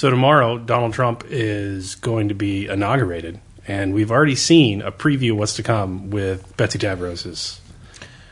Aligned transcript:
So 0.00 0.08
tomorrow, 0.08 0.56
Donald 0.56 0.94
Trump 0.94 1.24
is 1.28 1.96
going 1.96 2.28
to 2.28 2.34
be 2.34 2.68
inaugurated, 2.68 3.38
and 3.68 3.92
we've 3.92 4.10
already 4.10 4.34
seen 4.34 4.80
a 4.80 4.90
preview 4.90 5.32
of 5.32 5.36
what's 5.36 5.56
to 5.56 5.62
come 5.62 6.08
with 6.08 6.56
Betsy 6.56 6.78
DeVos's 6.78 7.60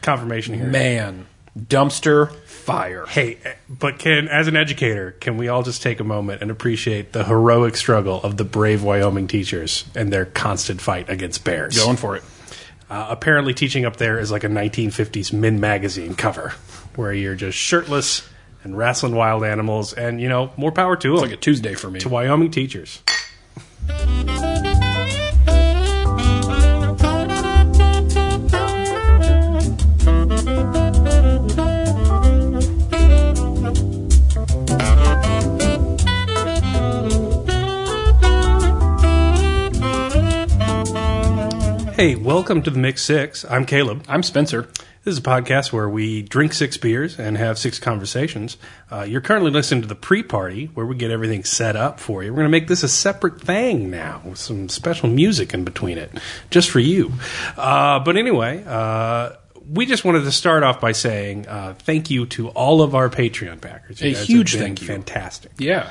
confirmation 0.01 0.55
hearing. 0.55 0.73
Man, 0.73 1.27
dumpster 1.59 2.35
fire. 2.47 3.05
Hey, 3.05 3.37
but 3.69 3.99
can 3.99 4.29
as 4.29 4.49
an 4.49 4.57
educator, 4.57 5.11
can 5.21 5.37
we 5.37 5.49
all 5.49 5.63
just 5.63 5.83
take 5.83 6.01
a 6.01 6.05
moment 6.05 6.41
and 6.41 6.51
appreciate 6.51 7.13
the 7.13 7.25
heroic 7.25 7.77
struggle 7.77 8.23
of 8.23 8.39
the 8.39 8.45
brave 8.45 8.83
Wyoming 8.83 9.29
teachers 9.29 9.85
and 9.95 10.11
their 10.11 10.25
constant 10.25 10.81
fight 10.81 11.11
against 11.11 11.45
bears? 11.45 11.77
Going 11.77 11.99
for 11.99 12.17
it. 12.17 12.23
Uh, 12.89 13.09
apparently, 13.11 13.53
teaching 13.53 13.85
up 13.85 13.97
there 13.97 14.19
is 14.19 14.31
like 14.31 14.43
a 14.43 14.49
1950s 14.49 15.35
Min 15.35 15.61
magazine 15.61 16.15
cover, 16.15 16.55
where 16.95 17.13
you're 17.13 17.35
just 17.35 17.59
shirtless 17.59 18.27
and 18.69 18.77
wrestling 18.77 19.15
wild 19.15 19.45
animals, 19.45 19.95
and 19.95 20.21
you 20.21 20.29
know, 20.29 20.53
more 20.57 20.71
power 20.71 20.95
to 20.95 21.09
them. 21.09 21.15
It's 21.15 21.23
like 21.23 21.33
a 21.33 21.37
Tuesday 21.37 21.75
for 21.75 21.91
me. 21.91 22.01
to 22.01 22.09
Wyoming 22.09 22.51
teachers. 22.51 23.03
Hey, 41.95 42.15
welcome 42.15 42.63
to 42.63 42.71
the 42.71 42.79
Mixed 42.79 43.07
Six. 43.07 43.45
I'm 43.47 43.65
Caleb. 43.65 44.05
I'm 44.07 44.23
Spencer. 44.23 44.69
This 45.09 45.15
is 45.15 45.21
a 45.21 45.23
podcast 45.23 45.73
where 45.73 45.89
we 45.89 46.21
drink 46.21 46.53
six 46.53 46.77
beers 46.77 47.19
and 47.19 47.39
have 47.39 47.57
six 47.57 47.79
conversations. 47.79 48.59
Uh, 48.93 49.07
you're 49.09 49.23
currently 49.23 49.51
listening 49.51 49.81
to 49.81 49.89
the 49.89 49.95
pre 49.95 50.23
party 50.23 50.67
where 50.75 50.85
we 50.85 50.97
get 50.97 51.11
everything 51.11 51.45
set 51.45 51.77
up 51.77 51.99
for 51.99 52.23
you. 52.23 52.31
We're 52.31 52.41
going 52.41 52.49
to 52.49 52.51
make 52.51 52.69
this 52.69 52.83
a 52.83 52.91
separate 52.91 53.41
thing 53.41 53.91
now 53.91 54.21
with 54.23 54.37
some 54.37 54.69
special 54.69 55.09
music 55.09 55.55
in 55.55 55.65
between 55.65 55.97
it, 55.97 56.13
just 56.51 56.69
for 56.69 56.79
you. 56.79 57.15
Uh, 57.57 58.01
but 58.01 58.19
anyway, 58.19 58.63
uh, 58.67 59.31
we 59.67 59.87
just 59.87 60.05
wanted 60.05 60.25
to 60.25 60.31
start 60.31 60.63
off 60.63 60.79
by 60.79 60.93
saying 60.93 61.49
uh, 61.49 61.73
thank 61.79 62.11
you 62.11 62.27
to 62.27 62.49
all 62.51 62.83
of 62.83 62.95
our 62.95 63.09
Patreon 63.09 63.63
backers. 63.63 64.03
You 64.03 64.11
A 64.11 64.13
huge 64.13 64.57
thank 64.57 64.83
you. 64.83 64.89
Fantastic. 64.89 65.53
Yeah. 65.57 65.89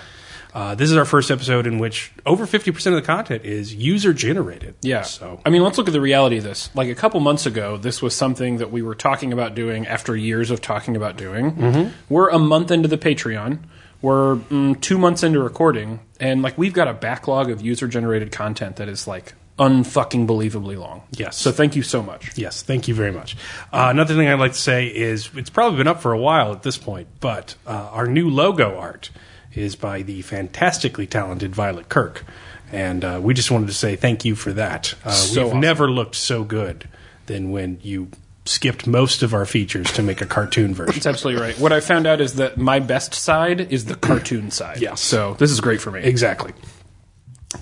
Uh, 0.54 0.76
this 0.76 0.90
is 0.90 0.98
our 0.98 1.06
first 1.06 1.30
episode 1.30 1.68
in 1.68 1.78
which 1.78 2.12
over 2.26 2.46
50% 2.46 2.88
of 2.88 2.94
the 2.94 3.02
content 3.02 3.46
is 3.46 3.74
user 3.74 4.14
generated. 4.14 4.76
Yeah. 4.82 5.04
So, 5.04 5.42
I 5.46 5.50
mean, 5.50 5.64
let's 5.64 5.78
look 5.78 5.88
at 5.88 5.94
the 5.94 6.02
reality 6.02 6.38
of 6.38 6.44
this. 6.44 6.70
Like 6.76 6.90
a 6.90 6.96
couple 6.96 7.20
months 7.20 7.46
ago, 7.46 7.78
this 7.78 8.02
was 8.02 8.16
something 8.16 8.58
that 8.58 8.72
we 8.72 8.82
were 8.82 8.96
talking 8.96 9.34
about 9.34 9.56
doing 9.56 9.88
after 9.88 10.16
years 10.16 10.52
of 10.52 10.62
talking 10.62 10.96
about 10.96 11.18
doing. 11.18 11.54
Mm-hmm. 11.54 11.92
We're 12.10 12.30
a 12.30 12.40
month 12.40 12.72
into 12.72 12.88
the 12.88 12.98
Patreon. 12.98 13.60
We're 14.02 14.36
mm, 14.36 14.80
two 14.80 14.98
months 14.98 15.24
into 15.24 15.40
recording, 15.40 16.00
and 16.20 16.44
like 16.44 16.56
we've 16.56 16.74
got 16.74 16.88
a 16.88 16.94
backlog 16.94 17.50
of 17.50 17.62
user 17.62 17.88
generated 17.88 18.32
content 18.32 18.76
that 18.76 18.88
is 18.88 19.08
like 19.08 19.34
unfucking 19.58 20.28
believably 20.28 20.78
long. 20.78 21.02
Yes. 21.12 21.36
So 21.38 21.52
thank 21.52 21.76
you 21.76 21.82
so 21.82 22.04
much. 22.04 22.38
Yes, 22.38 22.62
thank 22.62 22.88
you 22.88 22.94
very 22.94 23.12
much. 23.12 23.36
Uh, 23.74 23.88
another 23.90 24.16
thing 24.16 24.28
I'd 24.28 24.40
like 24.40 24.54
to 24.54 24.60
say 24.60 24.88
is 24.88 25.30
it's 25.36 25.50
probably 25.50 25.78
been 25.78 25.88
up 25.88 26.02
for 26.02 26.14
a 26.14 26.20
while 26.20 26.52
at 26.52 26.62
this 26.62 26.78
point, 26.78 27.08
but 27.20 27.56
uh, 27.66 27.90
our 27.92 28.08
new 28.08 28.30
logo 28.30 28.78
art 28.78 29.10
is 29.58 29.76
by 29.76 30.02
the 30.02 30.22
fantastically 30.22 31.08
talented 31.08 31.56
Violet 31.56 31.90
Kirk. 31.90 32.24
And 32.72 33.04
uh, 33.06 33.20
we 33.24 33.34
just 33.34 33.50
wanted 33.52 33.68
to 33.68 33.74
say 33.74 33.96
thank 33.96 34.26
you 34.26 34.36
for 34.36 34.52
that. 34.54 34.94
Uh, 35.06 35.12
So 35.12 35.42
we've 35.42 35.48
awesome. 35.50 35.60
never 35.62 35.90
looked 35.90 36.16
so 36.16 36.44
good 36.44 36.88
than 37.28 37.52
when 37.52 37.80
you 37.82 38.10
skipped 38.46 38.88
most 38.88 39.24
of 39.24 39.34
our 39.34 39.46
features 39.46 39.92
to 39.94 40.02
make 40.02 40.22
a 40.22 40.26
cartoon 40.26 40.74
version. 40.74 40.94
That's 40.94 41.06
absolutely 41.06 41.42
right. 41.42 41.60
What 41.60 41.74
I 41.74 41.80
found 41.82 42.08
out 42.08 42.22
is 42.22 42.36
that 42.36 42.58
my 42.58 42.80
best 42.80 43.14
side 43.14 43.60
is 43.74 43.86
the 43.86 43.96
cartoon 43.96 44.52
side. 44.52 44.80
Yes. 44.82 45.02
So 45.02 45.34
this 45.40 45.52
is 45.52 45.60
great 45.60 45.82
for 45.82 45.92
me. 45.92 46.02
exactly. 46.04 46.54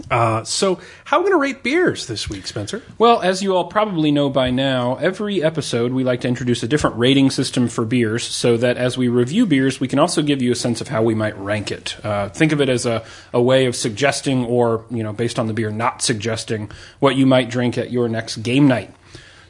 Uh, 0.10 0.44
so, 0.44 0.80
how 1.04 1.18
are 1.18 1.20
we 1.20 1.30
going 1.30 1.40
to 1.40 1.42
rate 1.42 1.64
beers 1.64 2.08
this 2.08 2.28
week, 2.28 2.48
Spencer? 2.48 2.82
Well, 2.98 3.22
as 3.22 3.44
you 3.44 3.56
all 3.56 3.66
probably 3.66 4.12
know 4.12 4.32
by 4.32 4.50
now, 4.50 4.96
every 4.96 5.44
episode 5.44 5.92
we 5.92 6.04
like 6.04 6.22
to 6.22 6.28
introduce 6.28 6.64
a 6.64 6.68
different 6.68 6.98
rating 6.98 7.30
system 7.30 7.68
for 7.68 7.86
beers 7.86 8.24
so 8.24 8.58
that 8.58 8.78
as 8.78 8.98
we 8.98 9.10
review 9.10 9.46
beers, 9.46 9.80
we 9.80 9.88
can 9.88 10.00
also 10.00 10.24
give 10.24 10.42
you 10.42 10.52
a 10.52 10.56
sense 10.56 10.82
of 10.82 10.88
how 10.88 11.04
we 11.04 11.14
might 11.14 11.38
rank 11.38 11.72
it. 11.72 11.98
Uh, 12.04 12.30
think 12.30 12.52
of 12.52 12.62
it 12.62 12.70
as 12.70 12.88
a, 12.88 13.06
a 13.32 13.42
way 13.42 13.68
of 13.68 13.76
suggesting, 13.76 14.46
or, 14.46 14.86
you 14.90 15.04
know, 15.04 15.14
based 15.14 15.38
on 15.38 15.46
the 15.46 15.54
beer, 15.54 15.70
not 15.70 16.02
suggesting 16.02 16.72
what 17.00 17.16
you 17.16 17.28
might 17.28 17.52
drink 17.52 17.78
at 17.78 17.92
your 17.92 18.10
next 18.10 18.38
game 18.38 18.68
night. 18.68 18.92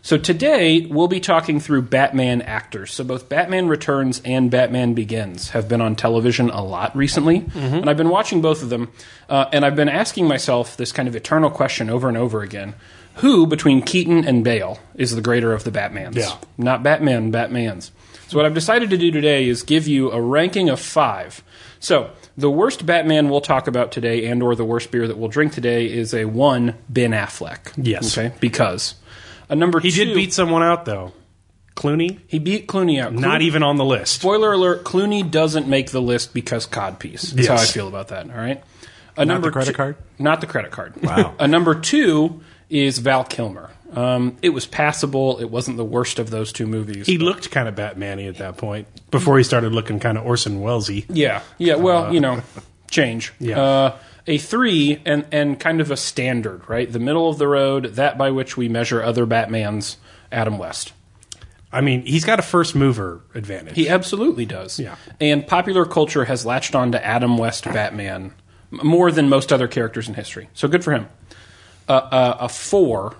So 0.05 0.19
today 0.19 0.85
we'll 0.85 1.07
be 1.07 1.19
talking 1.19 1.59
through 1.59 1.81
Batman 1.81 2.43
actors. 2.43 2.93
So 2.93 3.03
both 3.03 3.27
Batman 3.27 3.67
Returns 3.67 4.21
and 4.23 4.51
Batman 4.51 4.93
Begins 4.93 5.49
have 5.49 5.67
been 5.67 5.81
on 5.81 5.95
television 5.95 6.51
a 6.51 6.63
lot 6.63 6.95
recently, 6.95 7.43
and 7.55 7.89
I've 7.89 7.97
been 7.97 8.09
watching 8.09 8.39
both 8.39 8.61
of 8.61 8.69
them, 8.69 8.91
uh, 9.29 9.45
and 9.51 9.65
I've 9.65 9.75
been 9.75 9.89
asking 9.89 10.27
myself 10.27 10.77
this 10.77 10.91
kind 10.91 11.07
of 11.07 11.15
eternal 11.15 11.49
question 11.49 11.89
over 11.89 12.07
and 12.07 12.15
over 12.15 12.43
again: 12.43 12.75
Who 13.15 13.47
between 13.47 13.81
Keaton 13.81 14.27
and 14.27 14.43
Bale 14.43 14.77
is 14.93 15.15
the 15.15 15.23
greater 15.23 15.53
of 15.53 15.63
the 15.63 15.71
Batmans? 15.71 16.17
Yeah. 16.17 16.37
not 16.55 16.83
Batman, 16.83 17.31
Batmans. 17.31 17.89
So 18.27 18.37
what 18.37 18.45
I've 18.45 18.53
decided 18.53 18.91
to 18.91 18.99
do 18.99 19.09
today 19.09 19.49
is 19.49 19.63
give 19.63 19.87
you 19.87 20.11
a 20.11 20.21
ranking 20.21 20.69
of 20.69 20.79
five. 20.79 21.43
So 21.79 22.11
the 22.37 22.51
worst 22.51 22.85
Batman 22.85 23.29
we'll 23.29 23.41
talk 23.41 23.65
about 23.65 23.91
today, 23.91 24.27
and 24.27 24.43
or 24.43 24.53
the 24.53 24.65
worst 24.65 24.91
beer 24.91 25.07
that 25.07 25.17
we'll 25.17 25.29
drink 25.29 25.51
today, 25.51 25.91
is 25.91 26.13
a 26.13 26.25
one 26.25 26.75
Ben 26.89 27.09
Affleck. 27.09 27.73
Yes. 27.75 28.15
Okay, 28.15 28.35
because. 28.39 28.93
A 29.49 29.55
number 29.55 29.79
He 29.79 29.91
two, 29.91 30.05
did 30.05 30.15
beat 30.15 30.33
someone 30.33 30.63
out, 30.63 30.85
though. 30.85 31.13
Clooney, 31.75 32.19
he 32.27 32.39
beat 32.39 32.67
Clooney 32.67 33.01
out. 33.01 33.13
not 33.13 33.41
even 33.41 33.61
on 33.61 33.75
the 33.75 33.83
list. 33.83 34.13
Spoiler 34.21 34.53
alert: 34.53 34.85
Clooney 34.85 35.29
doesn't 35.29 35.67
make 35.67 35.91
the 35.91 36.01
list 36.01 36.33
because 36.33 36.65
codpiece. 36.65 37.31
That's 37.31 37.47
how 37.49 37.55
I 37.55 37.65
feel 37.65 37.87
about 37.89 38.07
that. 38.09 38.29
All 38.29 38.37
right. 38.37 38.63
A 39.17 39.25
number 39.25 39.47
the 39.47 39.51
credit 39.51 39.71
two- 39.71 39.77
card? 39.77 39.97
Not 40.17 40.39
the 40.41 40.47
credit 40.47 40.71
card. 40.71 41.01
Wow. 41.01 41.35
a 41.39 41.47
number 41.47 41.75
two 41.75 42.41
is 42.69 42.99
Val 42.99 43.23
Kilmer. 43.25 43.71
Um, 43.93 44.37
it 44.41 44.49
was 44.49 44.65
passable. 44.65 45.37
It 45.39 45.49
wasn't 45.49 45.77
the 45.77 45.85
worst 45.85 46.17
of 46.19 46.29
those 46.29 46.51
two 46.51 46.65
movies. 46.65 47.07
He 47.07 47.17
looked 47.17 47.51
kind 47.51 47.67
of 47.67 47.75
Batman-y 47.75 48.23
at 48.25 48.37
that 48.37 48.57
point 48.57 48.87
before 49.11 49.37
he 49.37 49.43
started 49.43 49.71
looking 49.73 49.99
kind 49.99 50.17
of 50.17 50.25
Orson 50.25 50.61
Wellesy. 50.61 51.05
Yeah, 51.09 51.41
yeah. 51.57 51.75
Well, 51.75 52.13
you 52.13 52.19
know, 52.19 52.41
change. 52.89 53.33
Yeah. 53.39 53.61
Uh, 53.61 53.97
a 54.27 54.37
three 54.37 55.01
and 55.05 55.25
and 55.31 55.59
kind 55.59 55.81
of 55.81 55.91
a 55.91 55.97
standard, 55.97 56.67
right? 56.69 56.91
The 56.91 56.99
middle 56.99 57.29
of 57.29 57.37
the 57.37 57.47
road, 57.47 57.95
that 57.95 58.17
by 58.17 58.31
which 58.31 58.57
we 58.57 58.69
measure 58.69 59.03
other 59.03 59.25
Batmans. 59.25 59.97
Adam 60.31 60.57
West. 60.57 60.93
I 61.71 61.81
mean, 61.81 62.05
he's 62.05 62.25
got 62.25 62.39
a 62.39 62.41
first 62.41 62.75
mover 62.75 63.21
advantage. 63.33 63.75
He 63.75 63.89
absolutely 63.89 64.45
does. 64.45 64.79
Yeah. 64.79 64.95
And 65.19 65.45
popular 65.45 65.85
culture 65.85 66.25
has 66.25 66.45
latched 66.45 66.75
on 66.75 66.91
to 66.91 67.05
Adam 67.05 67.37
West 67.37 67.65
Batman 67.65 68.33
more 68.71 69.11
than 69.11 69.29
most 69.29 69.51
other 69.51 69.67
characters 69.67 70.07
in 70.07 70.13
history. 70.13 70.49
So 70.53 70.67
good 70.67 70.83
for 70.83 70.91
him. 70.91 71.07
Uh, 71.87 71.93
uh, 71.93 72.37
a 72.41 72.49
four, 72.49 73.15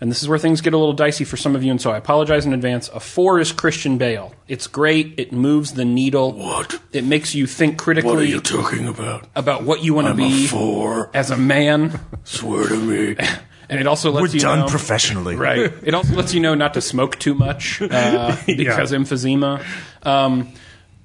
and 0.00 0.10
this 0.10 0.22
is 0.22 0.28
where 0.28 0.38
things 0.38 0.60
get 0.60 0.74
a 0.74 0.78
little 0.78 0.92
dicey 0.92 1.24
for 1.24 1.36
some 1.36 1.56
of 1.56 1.62
you, 1.64 1.70
and 1.70 1.80
so 1.80 1.90
I 1.90 1.96
apologize 1.96 2.44
in 2.44 2.52
advance. 2.52 2.88
A 2.88 3.00
four 3.00 3.40
is 3.40 3.52
Christian 3.52 3.96
Bale. 3.98 4.34
It's 4.48 4.66
great. 4.66 5.14
It 5.18 5.32
moves 5.32 5.72
the 5.72 5.84
needle. 5.84 6.32
What? 6.32 6.80
It 6.92 7.04
makes 7.04 7.34
you 7.34 7.46
think 7.46 7.78
critically. 7.78 8.10
What 8.10 8.18
are 8.18 8.24
you 8.24 8.40
talking 8.40 8.86
about? 8.86 9.28
about 9.34 9.62
what 9.64 9.82
you 9.82 9.94
want 9.94 10.06
to 10.06 10.12
I'm 10.12 10.20
a 10.20 10.28
be 10.28 10.46
four. 10.46 11.10
as 11.14 11.30
a 11.30 11.36
man, 11.36 11.98
Swear 12.24 12.68
to 12.68 12.76
me. 12.76 13.16
and 13.68 13.80
it 13.80 13.86
also 13.86 14.10
lets 14.12 14.28
We're 14.28 14.34
you 14.34 14.40
done 14.40 14.60
know. 14.60 14.66
professionally. 14.68 15.36
Right. 15.36 15.72
It 15.82 15.94
also 15.94 16.14
lets 16.14 16.34
you 16.34 16.40
know 16.40 16.54
not 16.54 16.74
to 16.74 16.80
smoke 16.80 17.18
too 17.18 17.34
much 17.34 17.80
uh, 17.82 18.36
because 18.46 18.92
emphysema. 18.92 19.64
Um, 20.04 20.52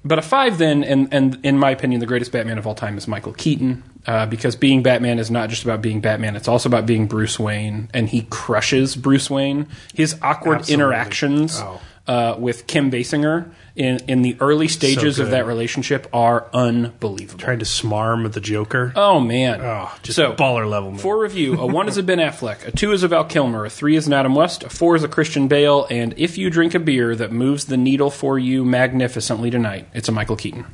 but 0.04 0.18
a 0.18 0.22
five, 0.22 0.58
then, 0.58 0.82
and, 0.82 1.08
and 1.14 1.38
in 1.44 1.58
my 1.58 1.70
opinion, 1.70 2.00
the 2.00 2.06
greatest 2.06 2.32
Batman 2.32 2.58
of 2.58 2.66
all 2.66 2.74
time 2.74 2.98
is 2.98 3.06
Michael 3.06 3.32
Keaton. 3.32 3.84
Uh, 4.06 4.26
because 4.26 4.56
being 4.56 4.82
Batman 4.82 5.18
is 5.20 5.30
not 5.30 5.48
just 5.48 5.62
about 5.64 5.80
being 5.80 6.00
Batman; 6.00 6.34
it's 6.36 6.48
also 6.48 6.68
about 6.68 6.86
being 6.86 7.06
Bruce 7.06 7.38
Wayne, 7.38 7.88
and 7.94 8.08
he 8.08 8.26
crushes 8.30 8.96
Bruce 8.96 9.30
Wayne. 9.30 9.66
His 9.94 10.16
awkward 10.22 10.58
Absolutely. 10.60 10.74
interactions 10.84 11.60
Oh. 11.60 11.80
uh, 12.08 12.34
with 12.36 12.66
Kim 12.66 12.90
Basinger 12.90 13.48
in 13.76 13.98
in 14.08 14.22
the 14.22 14.36
early 14.40 14.66
stages 14.66 15.20
of 15.20 15.30
that 15.30 15.46
relationship 15.46 16.08
are 16.12 16.48
unbelievable. 16.52 17.38
trying 17.38 17.60
to 17.60 17.64
smarm 17.64 18.30
the 18.32 18.40
Joker. 18.40 18.92
Oh 18.96 19.20
man! 19.20 19.60
Oh, 19.60 19.94
just 20.02 20.16
so 20.16 20.32
baller 20.34 20.68
level. 20.68 20.90
man. 20.90 20.98
for 20.98 21.16
review, 21.22 21.54
a 21.60 21.66
one 21.66 21.86
is 21.88 21.96
a 21.96 22.02
Ben 22.02 22.18
Affleck, 22.18 22.66
a 22.66 22.72
two 22.72 22.90
is 22.90 23.04
a 23.04 23.08
Val 23.08 23.22
Kilmer, 23.24 23.64
a 23.64 23.70
three 23.70 23.94
is 23.94 24.08
an 24.08 24.12
Adam 24.14 24.34
West, 24.34 24.64
a 24.64 24.68
four 24.68 24.96
is 24.96 25.04
a 25.04 25.08
Christian 25.08 25.46
Bale, 25.46 25.86
and 25.90 26.12
if 26.16 26.36
you 26.36 26.50
drink 26.50 26.74
a 26.74 26.80
beer 26.80 27.14
that 27.14 27.30
moves 27.30 27.66
the 27.66 27.76
needle 27.76 28.10
for 28.10 28.36
you 28.36 28.64
magnificently 28.64 29.48
tonight, 29.48 29.86
it's 29.94 30.08
a 30.08 30.12
Michael 30.12 30.34
Keaton. 30.36 30.66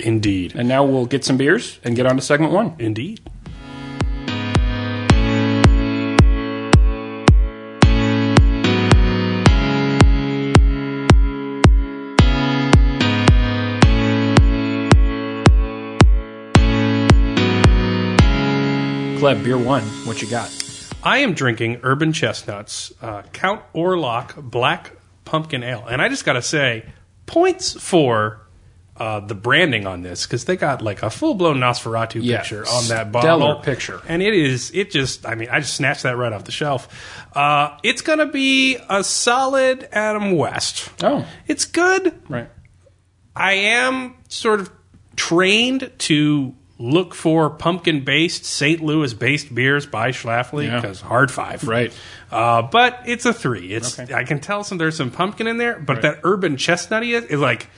Indeed. 0.00 0.54
And 0.54 0.68
now 0.68 0.84
we'll 0.84 1.06
get 1.06 1.24
some 1.24 1.36
beers 1.36 1.78
and 1.84 1.96
get 1.96 2.06
on 2.06 2.16
to 2.16 2.22
segment 2.22 2.52
one. 2.52 2.74
Indeed. 2.78 3.20
Caleb, 19.28 19.44
beer 19.44 19.58
one, 19.58 19.82
what 20.06 20.22
you 20.22 20.30
got? 20.30 20.50
I 21.02 21.18
am 21.18 21.34
drinking 21.34 21.80
Urban 21.82 22.14
Chestnuts 22.14 22.94
uh, 23.02 23.20
Count 23.34 23.60
Orlok 23.74 24.42
Black 24.42 24.92
Pumpkin 25.26 25.62
Ale, 25.62 25.84
and 25.86 26.00
I 26.00 26.08
just 26.08 26.24
got 26.24 26.32
to 26.32 26.40
say, 26.40 26.86
points 27.26 27.78
for 27.78 28.40
uh, 28.98 29.20
the 29.20 29.34
branding 29.34 29.86
on 29.86 30.02
this 30.02 30.26
because 30.26 30.44
they 30.44 30.56
got 30.56 30.82
like 30.82 31.02
a 31.02 31.10
full 31.10 31.34
blown 31.34 31.58
Nosferatu 31.58 32.20
Yeah, 32.22 32.38
picture 32.38 32.64
on 32.68 32.88
that 32.88 33.12
bottle. 33.12 33.56
picture. 33.56 34.00
and 34.08 34.22
it 34.22 34.34
is. 34.34 34.70
It 34.74 34.90
just. 34.90 35.26
I 35.26 35.34
mean, 35.34 35.48
I 35.50 35.60
just 35.60 35.74
snatched 35.74 36.02
that 36.02 36.16
right 36.16 36.32
off 36.32 36.44
the 36.44 36.52
shelf. 36.52 37.26
Uh, 37.34 37.76
it's 37.82 38.02
gonna 38.02 38.26
be 38.26 38.76
a 38.88 39.04
solid 39.04 39.88
Adam 39.92 40.32
West. 40.36 40.90
Oh. 41.02 41.26
it's 41.46 41.64
good. 41.64 42.18
Right. 42.28 42.48
I 43.36 43.52
am 43.52 44.16
sort 44.28 44.60
of 44.60 44.70
trained 45.16 45.90
to 45.98 46.54
look 46.80 47.12
for 47.14 47.50
pumpkin 47.50 48.04
based 48.04 48.44
St. 48.44 48.80
Louis 48.80 49.12
based 49.12 49.52
beers 49.52 49.84
by 49.86 50.10
Schlafly 50.10 50.66
Yeah. 50.66 50.80
because 50.80 51.00
hard 51.00 51.30
five. 51.30 51.66
Right. 51.66 51.92
Uh, 52.30 52.62
but 52.62 53.00
it's 53.06 53.26
a 53.26 53.32
three. 53.32 53.72
It's 53.72 53.98
Okay. 53.98 54.14
I 54.14 54.22
can 54.24 54.38
tell 54.40 54.62
some 54.64 54.78
there's 54.78 54.96
some 54.96 55.10
pumpkin 55.10 55.46
in 55.48 55.56
there, 55.58 55.78
but 55.78 56.02
that 56.02 56.20
urban 56.22 56.56
chestnutty 56.56 57.16
is, 57.16 57.24
is 57.24 57.40
like 57.40 57.68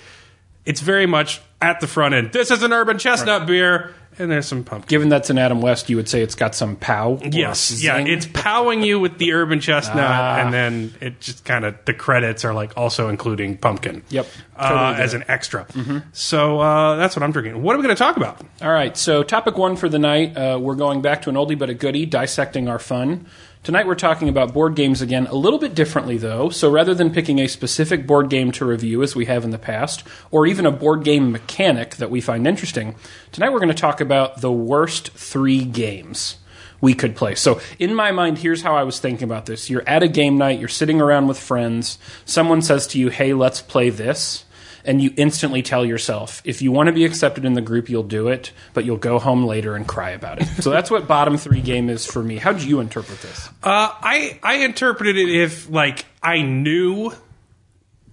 it's 0.65 0.81
very 0.81 1.07
much 1.07 1.41
at 1.61 1.81
the 1.81 1.87
front 1.87 2.15
end. 2.15 2.33
This 2.33 2.51
is 2.51 2.63
an 2.63 2.73
urban 2.73 2.99
chestnut 2.99 3.47
beer, 3.47 3.95
and 4.19 4.31
there's 4.31 4.47
some 4.47 4.65
pumpkin. 4.65 4.89
Given 4.89 5.09
that's 5.09 5.31
an 5.31 5.39
Adam 5.39 5.61
West, 5.61 5.89
you 5.91 5.97
would 5.97 6.09
say 6.09 6.23
it's 6.23 6.35
got 6.35 6.55
some 6.55 6.77
pow. 6.77 7.13
or 7.23 7.29
Yes, 7.31 7.83
yeah, 7.83 7.97
zing? 7.97 8.07
it's 8.09 8.27
powing 8.27 8.83
you 8.83 8.99
with 9.01 9.19
the 9.19 9.33
urban 9.33 9.61
chestnut, 9.61 9.99
Ah. 10.11 10.39
and 10.39 10.53
then 10.55 10.95
it 11.01 11.21
just 11.21 11.45
kind 11.45 11.65
of 11.65 11.77
the 11.85 11.95
credits 11.95 12.45
are 12.45 12.53
like 12.55 12.77
also 12.77 13.09
including 13.09 13.57
pumpkin. 13.57 14.03
Yep, 14.11 14.27
uh, 14.57 14.69
totally 14.69 14.93
get 14.95 15.01
as 15.01 15.15
an 15.15 15.25
extra. 15.29 15.67
So 16.13 16.61
uh, 16.61 16.97
that's 16.97 17.15
what 17.17 17.23
I'm 17.23 17.33
drinking. 17.33 17.63
What 17.63 17.75
are 17.75 17.79
we 17.79 17.83
going 17.85 17.95
to 17.97 17.99
talk 17.99 18.17
about? 18.17 18.41
All 18.63 18.71
right, 18.73 18.97
so 18.97 19.23
topic 19.23 19.57
one 19.59 19.77
for 19.77 19.89
the 19.89 19.99
night, 19.99 20.37
uh, 20.37 20.59
we're 20.61 20.75
going 20.77 21.03
back 21.03 21.23
to 21.23 21.31
an 21.31 21.37
oldie 21.37 21.59
but 21.59 21.71
a 21.71 21.75
goodie, 21.75 22.07
dissecting 22.07 22.69
our 22.69 22.79
fun. 22.79 23.27
Tonight 23.63 23.87
we're 23.87 23.95
talking 23.95 24.31
about 24.31 24.55
board 24.55 24.75
games 24.75 25.03
again, 25.03 25.27
a 25.27 25.35
little 25.35 25.59
bit 25.59 25.75
differently 25.75 26.17
though. 26.17 26.49
So 26.49 26.71
rather 26.71 26.95
than 26.95 27.13
picking 27.13 27.39
a 27.39 27.47
specific 27.47 28.07
board 28.07 28.31
game 28.31 28.53
to 28.53 28.65
review 28.65 29.03
as 29.03 29.15
we 29.15 29.27
have 29.27 29.45
in 29.45 29.51
the 29.51 29.59
past, 29.59 30.03
or 30.31 30.47
even 30.47 30.65
a 30.65 30.71
board 30.71 31.05
game 31.05 31.31
mechanic 31.31 31.97
that 31.97 32.11
we 32.11 32.23
find 32.23 32.47
interesting, 32.47 32.95
tonight 33.33 33.51
we're 33.51 33.59
going 33.59 33.69
to 33.69 33.75
talk 33.75 34.01
about 34.01 34.41
the 34.41 34.51
worst 34.51 35.11
three 35.11 35.63
games 35.63 36.39
we 36.81 36.95
could 36.95 37.15
play. 37.15 37.35
So, 37.35 37.61
in 37.79 37.95
my 37.95 38.11
mind, 38.13 38.39
here's 38.39 38.63
how 38.63 38.75
I 38.75 38.85
was 38.85 38.99
thinking 38.99 39.25
about 39.25 39.45
this. 39.45 39.69
You're 39.69 39.87
at 39.87 40.03
a 40.03 40.09
game 40.09 40.39
night, 40.39 40.59
you're 40.59 40.67
sitting 40.67 40.99
around 40.99 41.27
with 41.27 41.39
friends, 41.39 41.99
someone 42.25 42.63
says 42.63 42.87
to 42.89 42.99
you, 42.99 43.11
hey, 43.11 43.35
let's 43.35 43.61
play 43.61 43.91
this. 43.91 44.47
And 44.85 45.03
you 45.03 45.13
instantly 45.17 45.63
tell 45.63 45.85
yourself, 45.85 46.43
if 46.45 46.63
you 46.63 46.73
want 46.73 46.87
to 46.89 46.93
be 46.93 47.05
accepted 47.05 47.45
in 47.45 47.55
the 47.55 47.61
group, 47.61 47.89
you'll 47.89 48.03
do 48.03 48.29
it, 48.29 48.53
but 48.75 48.85
you'll 48.85 48.97
go 48.97 49.19
home 49.19 49.45
later 49.45 49.77
and 49.77 49.87
cry 49.87 50.11
about 50.11 50.41
it. 50.41 50.47
so 50.63 50.71
that's 50.71 50.91
what 50.91 51.07
bottom 51.07 51.37
three 51.37 51.61
game 51.61 51.91
is 51.91 52.07
for 52.07 52.23
me. 52.23 52.37
How 52.37 52.53
do 52.53 52.67
you 52.67 52.81
interpret 52.81 53.21
this? 53.21 53.49
Uh, 53.63 53.91
I 53.93 54.39
I 54.43 54.57
interpreted 54.65 55.17
it 55.17 55.29
if 55.29 55.71
like 55.71 56.07
I 56.23 56.43
knew 56.43 57.13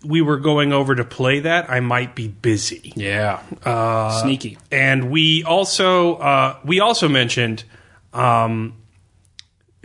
we 0.05 0.21
were 0.21 0.37
going 0.37 0.73
over 0.73 0.95
to 0.95 1.03
play 1.03 1.41
that, 1.41 1.69
I 1.69 1.79
might 1.79 2.15
be 2.15 2.27
busy. 2.27 2.93
Yeah. 2.95 3.41
Uh, 3.63 4.21
Sneaky. 4.21 4.57
And 4.71 5.09
we 5.09 5.43
also 5.43 6.15
uh, 6.15 6.57
we 6.63 6.79
also 6.79 7.07
mentioned 7.09 7.63
um, 8.13 8.76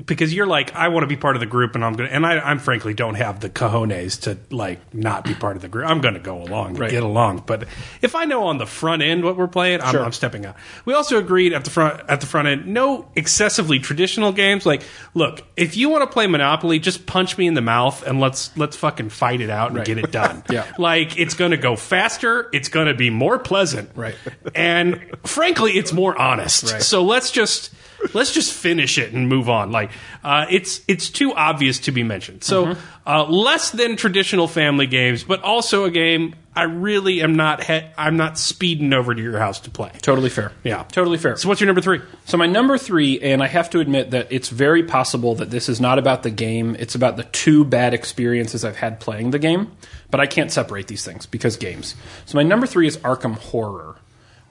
because 0.06 0.32
you're 0.34 0.46
like 0.46 0.74
I 0.74 0.88
want 0.88 1.02
to 1.04 1.06
be 1.06 1.16
part 1.16 1.36
of 1.36 1.40
the 1.40 1.46
group 1.46 1.74
and 1.74 1.84
I'm 1.84 1.92
gonna 1.92 2.08
and 2.08 2.24
I 2.26 2.38
I'm 2.40 2.58
frankly 2.58 2.94
don't 2.94 3.14
have 3.14 3.40
the 3.40 3.50
cojones 3.50 4.22
to 4.22 4.38
like 4.54 4.92
not 4.94 5.22
be 5.22 5.34
part 5.34 5.54
of 5.54 5.62
the 5.62 5.68
group. 5.68 5.86
I'm 5.88 6.00
gonna 6.00 6.18
go 6.18 6.42
along 6.42 6.74
Right. 6.74 6.90
get 6.90 7.02
along. 7.02 7.44
But 7.46 7.68
if 8.00 8.14
I 8.14 8.24
know 8.24 8.44
on 8.44 8.56
the 8.58 8.66
front 8.66 9.02
end 9.02 9.22
what 9.22 9.36
we're 9.36 9.46
playing, 9.48 9.82
I'm, 9.82 9.92
Sure. 9.92 10.02
I'm 10.02 10.12
stepping 10.12 10.46
out. 10.46 10.56
We 10.86 10.94
also 10.94 11.18
agreed 11.18 11.52
at 11.52 11.64
the 11.64 11.70
front 11.70 12.00
at 12.08 12.20
the 12.20 12.26
front 12.26 12.48
end 12.48 12.66
no 12.68 13.06
excessively 13.14 13.78
traditional 13.78 14.32
games. 14.32 14.64
Like 14.64 14.82
look, 15.14 15.42
if 15.56 15.76
you 15.76 15.90
want 15.90 16.02
to 16.08 16.12
play 16.12 16.26
Monopoly, 16.26 16.78
just 16.78 17.04
punch 17.06 17.36
me 17.36 17.46
in 17.46 17.52
the 17.54 17.60
mouth 17.60 18.02
and 18.06 18.18
let's 18.18 18.56
let's 18.56 18.76
fucking 18.76 19.10
fight 19.10 19.42
it 19.42 19.50
out 19.50 19.68
and 19.68 19.76
Right. 19.78 19.86
get 19.86 19.98
it 19.98 20.10
done. 20.10 20.42
Yeah. 20.50 20.64
Like 20.78 21.18
it's 21.18 21.34
gonna 21.34 21.58
go 21.58 21.76
faster. 21.76 22.48
It's 22.54 22.68
gonna 22.70 22.94
be 22.94 23.10
more 23.10 23.38
pleasant. 23.38 23.90
Right. 23.94 24.14
And 24.54 25.00
frankly, 25.24 25.72
it's 25.72 25.92
more 25.92 26.18
honest. 26.20 26.72
Right. 26.72 26.82
So 26.82 27.04
let's 27.04 27.30
just 27.30 27.72
let's 28.14 28.32
just 28.32 28.52
finish 28.52 28.98
it 28.98 29.12
and 29.12 29.28
move 29.28 29.48
on. 29.48 29.70
Like 29.72 29.90
uh, 30.24 30.46
it's 30.50 30.80
it's 30.88 31.10
too 31.10 31.32
obvious 31.34 31.78
to 31.80 31.92
be 31.92 32.02
mentioned. 32.02 32.44
So 32.44 32.66
Mm-hmm. 32.66 32.80
uh, 33.08 33.24
less 33.24 33.70
than 33.70 33.96
traditional 33.96 34.46
family 34.48 34.86
games, 34.86 35.24
but 35.24 35.42
also 35.42 35.84
a 35.84 35.90
game 35.90 36.34
I 36.54 36.64
really 36.64 37.22
am 37.22 37.34
not 37.34 37.64
he- 37.64 37.80
I'm 37.96 38.16
not 38.18 38.38
speeding 38.38 38.92
over 38.92 39.14
to 39.14 39.22
your 39.22 39.38
house 39.38 39.58
to 39.60 39.70
play. 39.70 39.90
Totally 40.02 40.28
fair. 40.28 40.52
Yeah. 40.64 40.82
Totally 40.92 41.16
fair. 41.16 41.36
So 41.36 41.48
what's 41.48 41.60
your 41.62 41.66
number 41.66 41.80
three? 41.80 42.00
So 42.26 42.36
my 42.36 42.46
number 42.46 42.76
three, 42.76 43.18
and 43.20 43.42
I 43.42 43.46
have 43.46 43.70
to 43.70 43.80
admit 43.80 44.10
that 44.10 44.26
it's 44.30 44.50
very 44.50 44.82
possible 44.82 45.34
that 45.36 45.48
this 45.50 45.68
is 45.70 45.80
not 45.80 45.98
about 45.98 46.22
the 46.24 46.30
game. 46.30 46.76
It's 46.78 46.94
about 46.94 47.16
the 47.16 47.24
two 47.24 47.64
bad 47.64 47.94
experiences 47.94 48.64
I've 48.66 48.76
had 48.76 49.00
playing 49.00 49.30
the 49.30 49.38
game. 49.38 49.72
But 50.10 50.20
I 50.20 50.26
can't 50.26 50.52
separate 50.52 50.88
these 50.88 51.06
things 51.06 51.24
because 51.24 51.56
games. 51.56 51.94
So 52.26 52.36
my 52.36 52.42
number 52.42 52.66
three 52.66 52.86
is 52.86 52.98
Arkham 52.98 53.38
Horror, 53.38 53.96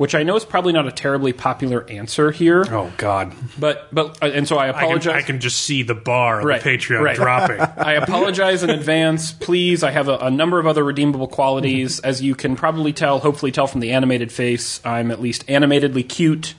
which 0.02 0.16
I 0.16 0.24
know 0.24 0.36
is 0.36 0.46
probably 0.46 0.74
not 0.74 0.88
a 0.88 0.92
terribly 0.92 1.32
popular 1.32 1.88
answer 1.88 2.32
here. 2.32 2.66
Oh 2.74 2.92
God, 2.98 3.34
But 3.60 3.88
but 3.94 4.18
uh, 4.24 4.32
and 4.34 4.48
so 4.48 4.58
I 4.58 4.70
I 4.70 4.72
can, 4.72 4.84
apologize. 4.84 5.16
I 5.16 5.22
can 5.22 5.40
just 5.40 5.60
see 5.60 5.84
the 5.84 5.94
bar 5.94 6.40
of 6.40 6.46
Right. 6.46 6.60
the 6.60 6.70
Patreon 6.72 7.02
Right. 7.04 7.16
dropping. 7.16 7.60
I 7.78 7.94
apologize 7.94 8.64
in 8.64 8.72
advance. 8.72 9.32
Please, 9.32 9.84
I 9.84 9.92
have 9.92 10.08
a, 10.08 10.18
a 10.18 10.32
number 10.32 10.58
of 10.58 10.66
other 10.66 10.84
redeemable 10.84 11.28
qualities. 11.28 12.00
As 12.00 12.20
you 12.20 12.34
can 12.34 12.56
probably 12.56 12.94
tell, 12.94 13.20
hopefully 13.20 13.52
tell 13.52 13.68
from 13.68 13.80
the 13.82 13.92
animated 13.92 14.32
face, 14.32 14.82
I'm 14.84 15.12
at 15.12 15.22
least 15.22 15.48
animatedly 15.48 16.02
cute. 16.02 16.56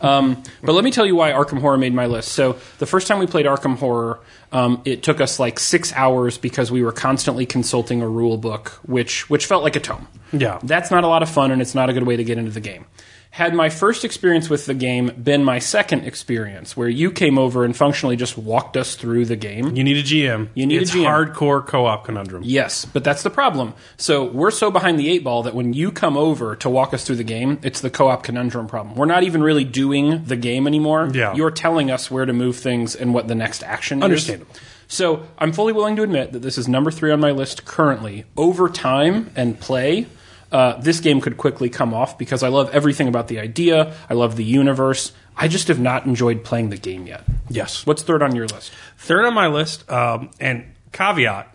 Um, 0.00 0.42
but 0.62 0.74
let 0.74 0.84
me 0.84 0.92
tell 0.92 1.06
you 1.06 1.16
why 1.16 1.32
Arkham 1.32 1.60
Horror 1.60 1.78
made 1.78 1.94
my 1.94 2.06
list. 2.06 2.28
So 2.32 2.58
the 2.78 2.86
first 2.86 3.08
time 3.08 3.18
we 3.18 3.26
played 3.26 3.46
Arkham 3.46 3.76
Horror, 3.76 4.20
um, 4.54 4.80
it 4.84 5.02
took 5.02 5.20
us 5.20 5.38
like 5.40 5.58
six 5.58 5.92
hours 5.94 6.38
because 6.38 6.70
we 6.70 6.82
were 6.82 6.92
constantly 6.92 7.44
consulting 7.44 8.00
a 8.00 8.08
rule 8.08 8.38
book, 8.38 8.68
which 8.86 9.28
which 9.28 9.46
felt 9.46 9.64
like 9.64 9.76
a 9.76 9.80
tome. 9.80 10.06
Yeah. 10.32 10.60
That's 10.62 10.90
not 10.90 11.04
a 11.04 11.08
lot 11.08 11.22
of 11.22 11.28
fun, 11.28 11.50
and 11.50 11.60
it's 11.60 11.74
not 11.74 11.90
a 11.90 11.92
good 11.92 12.04
way 12.04 12.16
to 12.16 12.24
get 12.24 12.38
into 12.38 12.52
the 12.52 12.60
game. 12.60 12.86
Had 13.34 13.52
my 13.52 13.68
first 13.68 14.04
experience 14.04 14.48
with 14.48 14.66
the 14.66 14.74
game 14.74 15.10
been 15.20 15.42
my 15.42 15.58
second 15.58 16.04
experience, 16.04 16.76
where 16.76 16.88
you 16.88 17.10
came 17.10 17.36
over 17.36 17.64
and 17.64 17.76
functionally 17.76 18.14
just 18.14 18.38
walked 18.38 18.76
us 18.76 18.94
through 18.94 19.24
the 19.24 19.34
game, 19.34 19.74
You 19.74 19.82
need 19.82 19.96
a 19.96 20.04
GM. 20.04 20.50
You 20.54 20.66
need 20.66 20.78
a 20.78 20.82
it's 20.82 20.92
GM. 20.92 21.34
hardcore 21.34 21.66
co-op 21.66 22.04
conundrum. 22.04 22.44
Yes, 22.46 22.84
but 22.84 23.02
that's 23.02 23.24
the 23.24 23.30
problem. 23.30 23.74
So 23.96 24.22
we're 24.24 24.52
so 24.52 24.70
behind 24.70 25.00
the 25.00 25.10
eight 25.10 25.24
ball 25.24 25.42
that 25.42 25.54
when 25.56 25.72
you 25.72 25.90
come 25.90 26.16
over 26.16 26.54
to 26.54 26.70
walk 26.70 26.94
us 26.94 27.04
through 27.04 27.16
the 27.16 27.24
game, 27.24 27.58
it's 27.64 27.80
the 27.80 27.90
co-op 27.90 28.22
conundrum 28.22 28.68
problem. 28.68 28.94
We're 28.94 29.06
not 29.06 29.24
even 29.24 29.42
really 29.42 29.64
doing 29.64 30.22
the 30.26 30.36
game 30.36 30.68
anymore. 30.68 31.10
Yeah. 31.12 31.34
You're 31.34 31.50
telling 31.50 31.90
us 31.90 32.12
where 32.12 32.26
to 32.26 32.32
move 32.32 32.54
things 32.54 32.94
and 32.94 33.12
what 33.12 33.26
the 33.26 33.34
next 33.34 33.64
action 33.64 33.98
is. 33.98 34.04
Understandable. 34.04 34.54
So 34.86 35.26
I'm 35.38 35.52
fully 35.52 35.72
willing 35.72 35.96
to 35.96 36.04
admit 36.04 36.30
that 36.32 36.42
this 36.42 36.56
is 36.56 36.68
number 36.68 36.92
three 36.92 37.10
on 37.10 37.18
my 37.18 37.32
list 37.32 37.64
currently. 37.64 38.26
Over 38.36 38.68
time 38.68 39.32
and 39.34 39.58
play, 39.58 40.06
uh, 40.54 40.80
this 40.80 41.00
game 41.00 41.20
could 41.20 41.36
quickly 41.36 41.68
come 41.68 41.92
off 41.92 42.16
because 42.16 42.44
I 42.44 42.48
love 42.48 42.70
everything 42.72 43.08
about 43.08 43.26
the 43.26 43.40
idea. 43.40 43.92
I 44.08 44.14
love 44.14 44.36
the 44.36 44.44
universe. 44.44 45.12
I 45.36 45.48
just 45.48 45.66
have 45.66 45.80
not 45.80 46.06
enjoyed 46.06 46.44
playing 46.44 46.70
the 46.70 46.76
game 46.76 47.08
yet. 47.08 47.24
Yes. 47.48 47.84
What's 47.84 48.04
third 48.04 48.22
on 48.22 48.36
your 48.36 48.46
list? 48.46 48.70
Third 48.96 49.24
on 49.24 49.34
my 49.34 49.48
list, 49.48 49.90
um, 49.90 50.30
and 50.38 50.64
caveat 50.92 51.50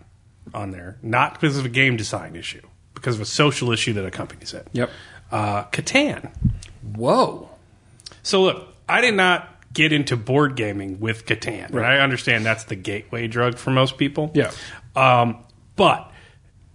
on 0.53 0.71
there, 0.71 0.97
not 1.01 1.35
because 1.35 1.57
of 1.57 1.63
a 1.63 1.69
game 1.69 1.95
design 1.95 2.35
issue, 2.35 2.61
because 2.93 3.15
of 3.15 3.21
a 3.21 3.25
social 3.25 3.71
issue 3.71 3.93
that 3.93 4.05
accompanies 4.05 4.53
it. 4.53 4.67
Yep. 4.73 4.89
Uh, 5.31 5.63
Catan. 5.65 6.29
Whoa. 6.93 7.49
So 8.21 8.41
look, 8.41 8.67
I 8.89 8.99
did 8.99 9.13
not 9.13 9.47
get 9.71 9.93
into 9.93 10.17
board 10.17 10.57
gaming 10.57 10.99
with 10.99 11.25
Catan. 11.25 11.73
Right. 11.73 11.97
I 11.97 11.99
understand 11.99 12.45
that's 12.45 12.65
the 12.65 12.75
gateway 12.75 13.27
drug 13.27 13.57
for 13.57 13.71
most 13.71 13.97
people. 13.97 14.31
Yeah. 14.33 14.51
Um, 14.93 15.37
but 15.77 16.08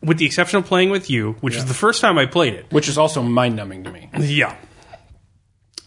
with 0.04 0.18
the 0.18 0.26
exception 0.26 0.58
of 0.58 0.66
playing 0.66 0.90
with 0.90 1.08
you, 1.10 1.36
which 1.40 1.56
is 1.56 1.64
the 1.64 1.74
first 1.74 2.00
time 2.00 2.18
I 2.18 2.26
played 2.26 2.54
it, 2.54 2.66
Which 2.70 2.88
is 2.88 2.98
also 2.98 3.22
mind 3.22 3.56
numbing 3.56 3.84
to 3.84 3.90
me. 3.90 4.08
yeah. 4.18 4.56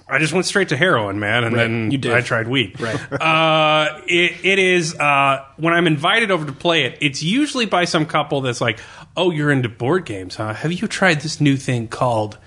I 0.09 0.19
just 0.19 0.31
went 0.31 0.45
straight 0.45 0.69
to 0.69 0.77
heroin, 0.77 1.19
man, 1.19 1.43
and 1.43 1.53
Right. 1.53 2.01
then. 2.01 2.13
I 2.13 2.21
tried 2.21 2.47
weed. 2.47 2.79
Right. 2.79 2.97
Uh, 3.21 4.01
it, 4.07 4.45
it 4.45 4.57
is 4.59 4.95
uh, 4.95 5.43
when 5.57 5.74
I'm 5.74 5.86
invited 5.86 6.31
over 6.31 6.45
to 6.45 6.53
play 6.53 6.86
it. 6.86 6.97
It's 7.01 7.21
usually 7.21 7.65
by 7.65 7.83
some 7.86 8.05
couple 8.05 8.39
that's 8.41 8.62
like, 8.62 8.79
"Oh, 9.17 9.31
you're 9.31 9.51
into 9.51 9.67
board 9.67 10.05
games, 10.05 10.36
huh? 10.38 10.53
Have 10.53 10.71
you 10.71 10.88
tried 10.88 11.21
this 11.21 11.41
new 11.41 11.57
thing 11.57 11.89
called 11.89 12.38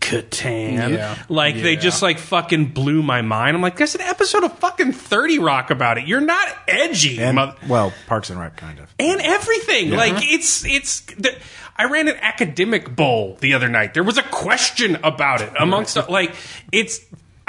Catan?" 0.00 0.92
Yeah. 0.92 1.16
Like 1.28 1.54
they 1.56 1.76
just 1.76 2.02
like 2.02 2.18
fucking 2.18 2.66
blew 2.66 3.02
my 3.02 3.22
mind. 3.22 3.56
I'm 3.56 3.62
like, 3.62 3.76
"There's 3.76 3.94
an 3.94 4.00
episode 4.00 4.44
of 4.44 4.58
fucking 4.58 4.92
Thirty 4.92 5.38
Rock 5.38 5.70
about 5.70 5.98
it. 5.98 6.06
You're 6.06 6.20
not 6.20 6.48
edgy, 6.66 7.20
And, 7.20 7.36
mother- 7.36 7.56
well, 7.68 7.92
Parks 8.06 8.30
and 8.30 8.40
Rec, 8.40 8.56
kind 8.56 8.78
of. 8.78 8.92
and 8.98 9.20
everything. 9.20 9.90
Like 9.90 10.14
it's 10.18 10.64
it's. 10.64 11.00
The, 11.02 11.36
I 11.76 11.84
ran 11.84 12.08
an 12.08 12.16
academic 12.20 12.94
bowl 12.94 13.38
the 13.40 13.54
other 13.54 13.68
night. 13.68 13.94
There 13.94 14.02
was 14.04 14.18
a 14.18 14.22
question 14.22 14.96
about 15.02 15.40
it 15.40 15.52
amongst 15.58 15.96
like 16.08 16.34
it's. 16.72 17.00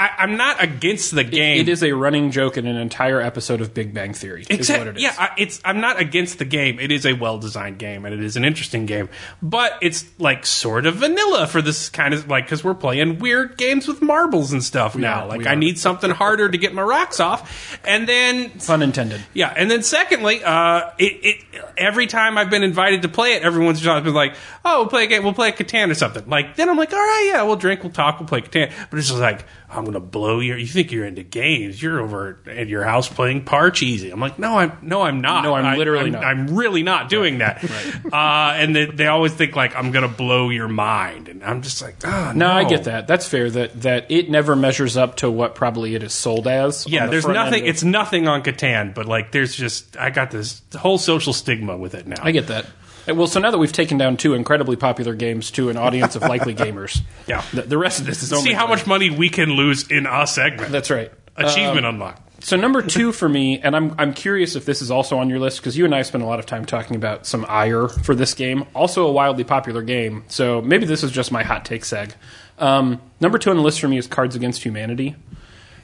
I, 0.02 0.24
I'm 0.24 0.36
not 0.36 0.64
against 0.64 1.14
the 1.14 1.24
game. 1.24 1.60
It 1.62 1.70
is 1.70 1.84
a 1.84 1.92
running 1.92 2.32
joke 2.32 2.58
in 2.58 2.66
an 2.66 2.76
entire 2.76 3.22
episode 3.22 3.62
of 3.62 3.72
Big 3.72 3.94
Bang 3.94 4.16
Theory. 4.16 4.42
is 4.42 4.48
Except, 4.50 4.80
what 4.80 4.88
it 4.88 4.98
is. 4.98 5.04
yeah, 5.04 5.14
I, 5.16 5.30
it's. 5.38 5.62
I'm 5.64 5.80
not 5.80 6.00
against 6.00 6.40
the 6.40 6.46
game. 6.46 6.80
It 6.80 6.92
is 6.92 7.06
a 7.06 7.14
well 7.14 7.38
designed 7.38 7.78
game, 7.78 8.04
and 8.06 8.12
it 8.12 8.24
is 8.24 8.36
an 8.36 8.44
interesting 8.44 8.88
game. 8.88 9.10
But 9.44 9.74
it's 9.80 10.06
like 10.18 10.48
sort 10.48 10.88
of 10.88 10.96
vanilla 10.96 11.46
for 11.46 11.62
this 11.62 11.90
kind 11.90 12.16
of 12.16 12.28
like 12.28 12.46
because 12.46 12.64
we're 12.64 12.74
playing 12.74 13.20
weird 13.20 13.58
games 13.58 13.88
with 13.88 14.02
marbles 14.02 14.52
and 14.52 14.64
stuff 14.64 14.96
now. 14.96 15.26
are, 15.26 15.28
Like 15.28 15.46
I 15.46 15.54
need 15.54 15.78
something 15.78 16.10
harder 16.10 16.50
to 16.50 16.58
get 16.58 16.74
my 16.74 16.82
rocks 16.82 17.20
off, 17.20 17.80
and 17.86 18.10
then 18.10 18.50
Pun 18.66 18.82
intended. 18.82 19.22
yeah, 19.36 19.54
and 19.56 19.70
then 19.70 19.84
secondly, 19.84 20.44
uh, 20.44 20.90
it, 20.98 21.14
it 21.54 21.64
every 21.78 22.08
time 22.08 22.40
I've 22.40 22.50
been 22.50 22.64
invited 22.64 23.04
to 23.04 23.08
play 23.08 23.34
it, 23.34 23.44
everyone's 23.44 23.80
just 23.80 24.04
been 24.04 24.16
like, 24.16 24.34
"Oh, 24.66 24.80
we'll 24.80 24.90
play 24.90 25.04
a 25.04 25.08
game, 25.08 25.22
we'll 25.22 25.34
play 25.34 25.50
a 25.50 25.54
Catan 25.54 25.92
or 25.92 25.96
something." 25.96 26.28
Like 26.28 26.56
then 26.56 26.70
I'm 26.70 26.78
like, 26.78 26.92
"All 26.92 26.98
right, 26.98 27.30
yeah, 27.32 27.44
we'll 27.44 27.56
drink, 27.56 27.84
we'll 27.84 27.92
talk, 27.92 28.20
we'll 28.20 28.28
play 28.28 28.42
Catan." 28.42 28.72
But 28.90 28.98
it's 28.98 29.10
just 29.10 29.20
like, 29.20 29.46
"I'm 29.72 29.86
gonna 29.86 30.00
blow 30.00 30.40
your. 30.40 30.58
You 30.58 30.68
think 30.68 30.92
you're 30.92 31.06
into 31.06 31.24
games? 31.24 31.82
You're 31.82 32.00
over 32.02 32.40
at 32.48 32.68
your 32.68 32.84
house 32.84 33.08
playing 33.10 33.46
Parcheesi." 33.46 34.12
I'm 34.12 34.20
like, 34.20 34.38
"No, 34.40 34.58
I'm 34.58 34.78
no, 34.82 35.02
I'm 35.04 35.22
not. 35.22 35.44
No, 35.44 35.54
I'm 35.56 35.66
I- 35.66 35.78
literally 35.78 36.06
I'm, 36.08 36.12
not. 36.12 36.24
I'm 36.24 36.56
really 36.56 36.84
not 36.84 37.10
doing 37.10 37.40
that." 37.40 37.64
Uh, 38.12 38.54
and 38.56 38.76
they, 38.76 38.86
they 38.86 39.08
always 39.08 39.34
think 39.34 39.56
like 39.56 39.76
I'm 39.76 39.92
gonna 39.92 40.08
blow 40.08 40.50
your 40.50 40.68
mind, 40.68 41.28
and 41.30 41.44
I'm 41.44 41.62
just 41.62 41.82
like, 41.82 41.96
"Oh, 42.04 42.32
No, 42.36 42.48
no, 42.48 42.52
I 42.52 42.64
get 42.66 42.84
that. 42.86 43.08
That's 43.08 43.28
fair. 43.28 43.50
That 43.50 43.82
that 43.82 44.12
it 44.12 44.30
never 44.30 44.56
measures 44.56 44.98
up 44.98 45.18
to 45.18 45.32
what 45.32 45.56
probably 45.56 45.96
it 45.96 46.04
is 46.04 46.14
sold 46.14 46.48
as. 46.48 46.88
Yeah, 46.88 47.06
the 47.06 47.12
there's 47.12 47.28
nothing. 47.28 47.64
of- 47.64 47.70
It's 47.70 47.84
nothing 47.84 48.28
on 48.28 48.44
Catan, 48.44 48.94
but 48.94 49.06
like, 49.06 49.32
there's 49.32 49.56
just 49.56 49.98
I 49.98 50.10
got 50.10 50.32
this 50.32 50.62
whole 50.78 50.98
social 50.98 51.34
stigma 51.34 51.78
with 51.78 51.96
it 51.96 52.08
now. 52.08 52.22
I 52.22 52.32
get 52.32 52.48
that. 52.48 52.66
Uh, 53.08 53.16
Well, 53.16 53.28
so 53.28 53.40
now 53.40 53.52
that 53.52 53.58
we've 53.58 53.72
taken 53.72 53.98
down 53.98 54.18
two 54.18 54.34
incredibly 54.34 54.76
popular 54.76 55.14
games 55.16 55.52
to 55.52 55.70
an 55.70 55.78
audience 55.78 56.16
of 56.16 56.22
likely 56.24 56.54
gamers, 56.64 57.02
Yeah. 57.28 57.44
the, 57.54 57.64
the 57.64 57.78
rest 57.78 58.00
of 58.00 58.06
this 58.06 58.24
is 58.24 58.32
only 58.34 58.50
see 58.50 58.54
how 58.54 58.68
much 58.68 58.86
money 58.88 59.10
we 59.10 59.30
can 59.30 59.52
lose 59.52 59.90
in 59.90 60.06
a 60.06 60.26
segment. 60.28 60.72
That's 60.72 60.90
right. 60.92 61.12
Achievement 61.38 61.86
unlocked. 61.86 62.44
So 62.44 62.58
number 62.58 62.82
two 62.96 63.12
for 63.12 63.30
me, 63.30 63.60
and 63.60 63.76
I'm 63.76 63.96
I'm 64.00 64.14
curious 64.14 64.56
if 64.56 64.66
this 64.66 64.82
is 64.82 64.90
also 64.92 65.18
on 65.20 65.30
your 65.30 65.40
list 65.40 65.58
because 65.60 65.78
you 65.78 65.86
and 65.86 65.94
I 65.94 66.02
spent 66.02 66.24
a 66.24 66.28
lot 66.28 66.40
of 66.40 66.46
time 66.46 66.66
talking 66.66 66.96
about 66.96 67.26
some 67.28 67.46
ire 67.48 67.88
for 67.88 68.16
this 68.16 68.34
game. 68.34 68.66
Also 68.74 69.06
a 69.08 69.12
wildly 69.12 69.44
popular 69.44 69.82
game. 69.84 70.24
So 70.28 70.62
maybe 70.62 70.86
this 70.86 71.04
is 71.04 71.12
just 71.12 71.32
my 71.32 71.44
hot 71.44 71.66
take 71.66 71.84
seg. 71.84 72.14
Um, 72.58 73.00
number 73.20 73.38
two 73.38 73.50
on 73.52 73.58
the 73.58 73.62
list 73.64 73.80
for 73.80 73.88
me 73.88 73.98
is 73.98 74.08
Cards 74.08 74.36
Against 74.36 74.64
Humanity. 74.64 75.16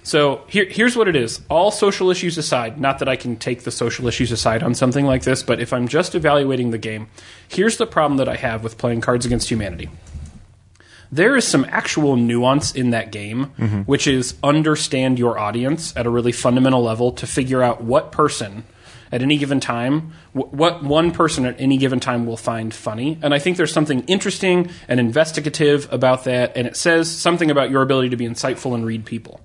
So 0.07 0.45
here, 0.47 0.63
here's 0.63 0.95
what 0.95 1.09
it 1.09 1.17
is. 1.17 1.41
All 1.49 1.69
social 1.69 2.09
issues 2.09 2.37
aside, 2.37 2.79
not 2.79 2.99
that 2.99 3.09
I 3.09 3.17
can 3.17 3.35
take 3.35 3.63
the 3.63 3.71
social 3.71 4.07
issues 4.07 4.31
aside 4.31 4.63
on 4.63 4.73
something 4.73 5.05
like 5.05 5.23
this, 5.23 5.43
but 5.43 5.59
if 5.59 5.73
I'm 5.73 5.89
just 5.89 6.15
evaluating 6.15 6.71
the 6.71 6.77
game, 6.77 7.09
here's 7.49 7.75
the 7.75 7.85
problem 7.85 8.15
that 8.15 8.29
I 8.29 8.37
have 8.37 8.63
with 8.63 8.77
playing 8.77 9.01
Cards 9.01 9.25
Against 9.25 9.49
Humanity 9.49 9.89
there 11.09 11.37
is 11.37 11.47
some 11.47 11.65
actual 11.69 12.17
nuance 12.17 12.73
in 12.73 12.89
that 12.89 13.13
game, 13.13 13.53
mm-hmm. 13.57 13.81
which 13.83 14.07
is 14.07 14.35
understand 14.43 15.17
your 15.17 15.39
audience 15.39 15.95
at 15.95 16.05
a 16.05 16.09
really 16.09 16.33
fundamental 16.33 16.83
level 16.83 17.13
to 17.13 17.25
figure 17.25 17.63
out 17.63 17.81
what 17.81 18.11
person 18.11 18.65
at 19.09 19.21
any 19.21 19.37
given 19.37 19.61
time, 19.61 20.11
what 20.33 20.83
one 20.83 21.11
person 21.11 21.45
at 21.45 21.55
any 21.61 21.77
given 21.77 22.01
time 22.01 22.25
will 22.25 22.35
find 22.35 22.73
funny. 22.73 23.17
And 23.21 23.33
I 23.33 23.39
think 23.39 23.55
there's 23.55 23.71
something 23.71 24.03
interesting 24.03 24.69
and 24.89 24.99
investigative 24.99 25.87
about 25.93 26.25
that, 26.25 26.57
and 26.57 26.67
it 26.67 26.75
says 26.75 27.09
something 27.09 27.49
about 27.49 27.71
your 27.71 27.81
ability 27.81 28.09
to 28.09 28.17
be 28.17 28.27
insightful 28.27 28.75
and 28.75 28.85
read 28.85 29.05
people. 29.05 29.39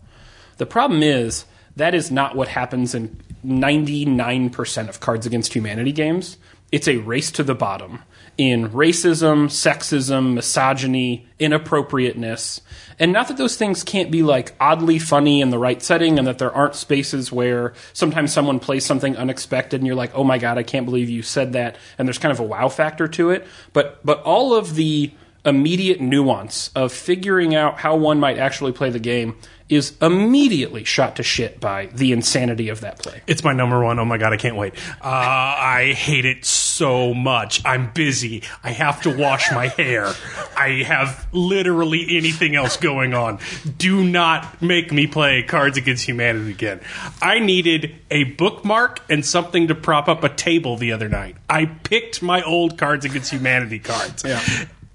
The 0.63 0.67
problem 0.67 1.03
is 1.03 1.45
that 1.75 1.93
is 1.93 2.13
not 2.13 2.37
what 2.37 2.47
happens 2.47 2.95
in 2.95 3.21
99% 3.45 4.89
of 4.89 5.01
Cards 5.01 5.27
Against 5.27 5.55
Humanity 5.55 5.91
games. 5.91 6.39
It's 6.71 6.87
a 6.87 6.99
race 6.99 7.33
to 7.33 7.43
the 7.43 7.57
bottom 7.57 8.05
in 8.39 8.71
racism, 8.71 9.47
sexism, 9.47 10.35
misogyny, 10.35 11.27
inappropriateness. 11.41 12.61
And 13.01 13.13
not 13.13 13.27
that 13.27 13.39
those 13.39 13.57
things 13.57 13.83
can't 13.83 14.13
be 14.13 14.23
like 14.23 14.55
oddly 14.61 15.01
funny 15.01 15.41
in 15.41 15.51
the 15.51 15.59
right 15.59 15.83
setting 15.83 16.17
and 16.17 16.29
that 16.29 16.39
there 16.39 16.55
aren't 16.55 16.77
spaces 16.77 17.33
where 17.33 17.73
sometimes 17.93 18.33
someone 18.33 18.61
plays 18.61 18.87
something 18.87 19.17
unexpected 19.17 19.81
and 19.81 19.87
you're 19.89 19.97
like, 19.97 20.15
"Oh 20.15 20.23
my 20.23 20.39
god, 20.39 20.59
I 20.59 20.63
can't 20.63 20.87
believe 20.87 21.11
you 21.11 21.23
said 21.23 21.55
that." 21.55 21.77
And 21.99 22.07
there's 22.07 22.19
kind 22.19 22.31
of 22.31 22.39
a 22.39 22.45
wow 22.45 22.69
factor 22.69 23.09
to 23.09 23.31
it. 23.31 23.49
But 23.73 23.99
but 24.05 24.23
all 24.23 24.55
of 24.55 24.77
the 24.77 25.11
immediate 25.45 26.01
nuance 26.01 26.71
of 26.77 26.93
figuring 26.93 27.53
out 27.53 27.81
how 27.81 27.97
one 27.97 28.21
might 28.21 28.39
actually 28.39 28.71
play 28.71 28.91
the 28.91 29.01
game 29.01 29.35
is 29.73 29.97
immediately 30.03 30.85
shot 30.85 31.17
to 31.17 31.23
shit 31.23 31.61
by 31.61 31.87
the 31.87 32.13
insanity 32.13 32.69
of 32.69 32.81
that 32.81 32.99
play. 32.99 33.23
It's 33.27 33.43
my 33.43 33.53
number 33.53 33.83
one. 33.83 33.99
Oh 33.99 34.05
my 34.05 34.19
god, 34.19 34.33
I 34.33 34.37
can't 34.37 34.57
wait. 34.57 34.75
Uh, 35.01 35.09
I 35.09 35.95
hate 35.97 36.25
it 36.25 36.45
so 36.45 37.15
much. 37.15 37.63
I'm 37.65 37.91
busy. 37.93 38.43
I 38.63 38.71
have 38.71 39.03
to 39.03 39.17
wash 39.17 39.51
my 39.53 39.69
hair. 39.69 40.13
I 40.57 40.83
have 40.87 41.27
literally 41.33 42.17
anything 42.17 42.55
else 42.55 42.77
going 42.77 43.15
on. 43.15 43.39
Do 43.79 44.05
not 44.05 44.61
make 44.61 44.93
me 44.93 45.07
play 45.07 45.43
Cards 45.43 45.79
Against 45.79 46.07
Humanity 46.07 46.51
again. 46.51 46.81
I 47.21 47.39
needed 47.39 47.95
a 48.11 48.25
bookmark 48.25 49.01
and 49.09 49.25
something 49.25 49.69
to 49.69 49.75
prop 49.75 50.09
up 50.09 50.23
a 50.23 50.29
table 50.29 50.77
the 50.77 50.93
other 50.93 51.09
night. 51.09 51.37
I 51.49 51.67
picked 51.67 52.23
my 52.23 52.43
old 52.43 52.79
Cards 52.79 53.05
Against 53.05 53.33
Humanity 53.33 53.79
cards. 53.79 54.23
Yeah. 54.25 54.43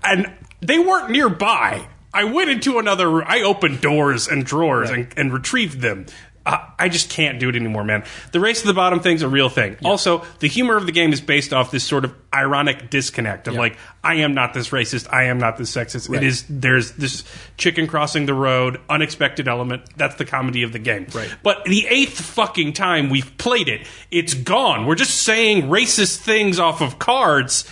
And 0.04 0.32
they 0.62 0.80
weren't 0.80 1.10
nearby. 1.10 1.88
I 2.18 2.24
went 2.24 2.50
into 2.50 2.80
another 2.80 3.08
room. 3.12 3.26
I 3.28 3.44
opened 3.44 3.80
doors 3.80 4.28
and 4.28 4.44
drawers 4.44 4.90
and, 4.90 5.08
and 5.16 5.32
retrieved 5.32 5.82
them. 5.82 6.08
Uh, 6.48 6.66
I 6.80 6.90
just 6.90 7.12
can't 7.12 7.40
do 7.40 7.50
it 7.50 7.56
anymore, 7.56 7.84
man. 7.84 8.06
The 8.32 8.40
race 8.40 8.62
to 8.62 8.68
the 8.68 8.74
bottom 8.74 9.02
thing's 9.02 9.22
a 9.22 9.30
real 9.30 9.50
thing. 9.50 9.78
Also, 9.86 10.26
the 10.40 10.48
humor 10.48 10.78
of 10.78 10.88
the 10.88 10.92
game 10.92 11.14
is 11.14 11.22
based 11.22 11.54
off 11.54 11.70
this 11.70 11.84
sort 11.84 12.06
of 12.06 12.16
ironic 12.34 12.90
disconnect 12.90 13.48
of 13.48 13.54
like, 13.54 13.78
I 14.04 14.16
am 14.16 14.34
not 14.34 14.56
this 14.56 14.70
racist, 14.70 15.14
I 15.14 15.26
am 15.26 15.38
not 15.38 15.58
this 15.58 15.72
sexist. 15.72 16.12
It 16.16 16.24
is 16.24 16.46
there's 16.50 16.94
this 16.94 17.24
chicken 17.58 17.86
crossing 17.86 18.26
the 18.26 18.34
road, 18.34 18.80
unexpected 18.90 19.48
element. 19.48 19.84
That's 19.96 20.16
the 20.16 20.26
comedy 20.26 20.64
of 20.64 20.74
the 20.74 20.80
game. 20.80 21.06
Right. 21.14 21.30
But 21.44 21.66
the 21.66 21.86
eighth 21.86 22.20
fucking 22.20 22.74
time 22.74 23.10
we've 23.10 23.38
played 23.38 23.68
it, 23.68 23.86
it's 24.10 24.34
gone. 24.34 24.88
We're 24.88 24.96
just 24.96 25.22
saying 25.22 25.64
racist 25.64 26.18
things 26.18 26.58
off 26.58 26.82
of 26.82 26.98
cards 26.98 27.70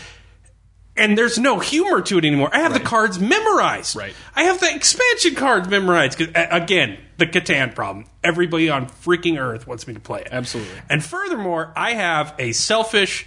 and 0.97 1.17
there's 1.17 1.37
no 1.37 1.59
humor 1.59 2.01
to 2.01 2.17
it 2.17 2.25
anymore. 2.25 2.49
I 2.53 2.59
have 2.59 2.73
the 2.73 2.79
cards 2.79 3.19
memorized. 3.19 3.95
Right. 3.95 4.13
I 4.35 4.43
have 4.43 4.59
the 4.59 4.73
expansion 4.73 5.35
cards 5.35 5.67
memorized. 5.69 6.17
'Cause, 6.17 6.27
again, 6.35 6.97
the 7.17 7.25
Catan 7.27 7.73
problem. 7.75 8.05
Everybody 8.23 8.69
on 8.69 8.87
freaking 8.87 9.39
Earth 9.39 9.67
wants 9.67 9.87
me 9.87 9.93
to 9.93 9.99
play 9.99 10.21
it. 10.21 10.29
Absolutely. 10.31 10.73
And 10.89 11.03
furthermore, 11.03 11.71
I 11.75 11.93
have 11.93 12.33
a 12.39 12.51
selfish, 12.51 13.25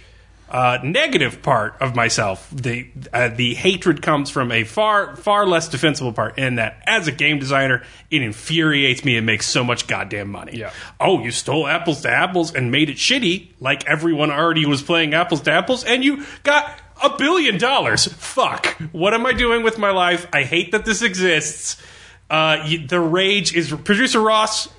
uh, 0.51 0.79
negative 0.83 1.43
part 1.43 1.75
of 1.79 1.95
myself. 1.95 2.47
The 2.51 2.87
uh, 3.13 3.29
the 3.29 3.53
hatred 3.53 4.01
comes 4.01 4.31
from 4.31 4.51
a 4.51 4.63
far 4.63 5.15
far 5.15 5.45
less 5.45 5.67
defensible 5.67 6.11
part. 6.11 6.39
In 6.39 6.55
that, 6.55 6.81
as 6.87 7.07
a 7.07 7.11
game 7.11 7.37
designer, 7.37 7.83
it 8.09 8.23
infuriates 8.23 9.05
me 9.05 9.15
and 9.17 9.25
makes 9.27 9.45
so 9.47 9.63
much 9.63 9.85
goddamn 9.85 10.29
money. 10.31 10.57
Yeah. 10.57 10.71
Oh, 10.99 11.23
you 11.23 11.29
stole 11.29 11.67
apples 11.67 12.01
to 12.01 12.09
apples 12.09 12.53
and 12.55 12.71
made 12.71 12.89
it 12.89 12.97
shitty, 12.97 13.49
like 13.59 13.87
everyone 13.87 14.31
already 14.31 14.65
was 14.65 14.81
playing 14.81 15.13
apples 15.13 15.41
to 15.41 15.51
apples, 15.51 15.83
and 15.83 16.03
you 16.03 16.25
got 16.41 16.67
a 17.03 17.17
billion 17.17 17.57
dollars. 17.57 18.05
Fuck. 18.05 18.67
What 18.91 19.13
am 19.13 19.25
I 19.25 19.33
doing 19.33 19.63
with 19.63 19.77
my 19.77 19.91
life? 19.91 20.27
I 20.33 20.43
hate 20.43 20.71
that 20.71 20.85
this 20.85 21.01
exists. 21.01 21.81
Uh, 22.29 22.63
you, 22.65 22.85
the 22.87 22.99
rage 22.99 23.53
is 23.55 23.71
producer 23.71 24.19
Ross. 24.21 24.69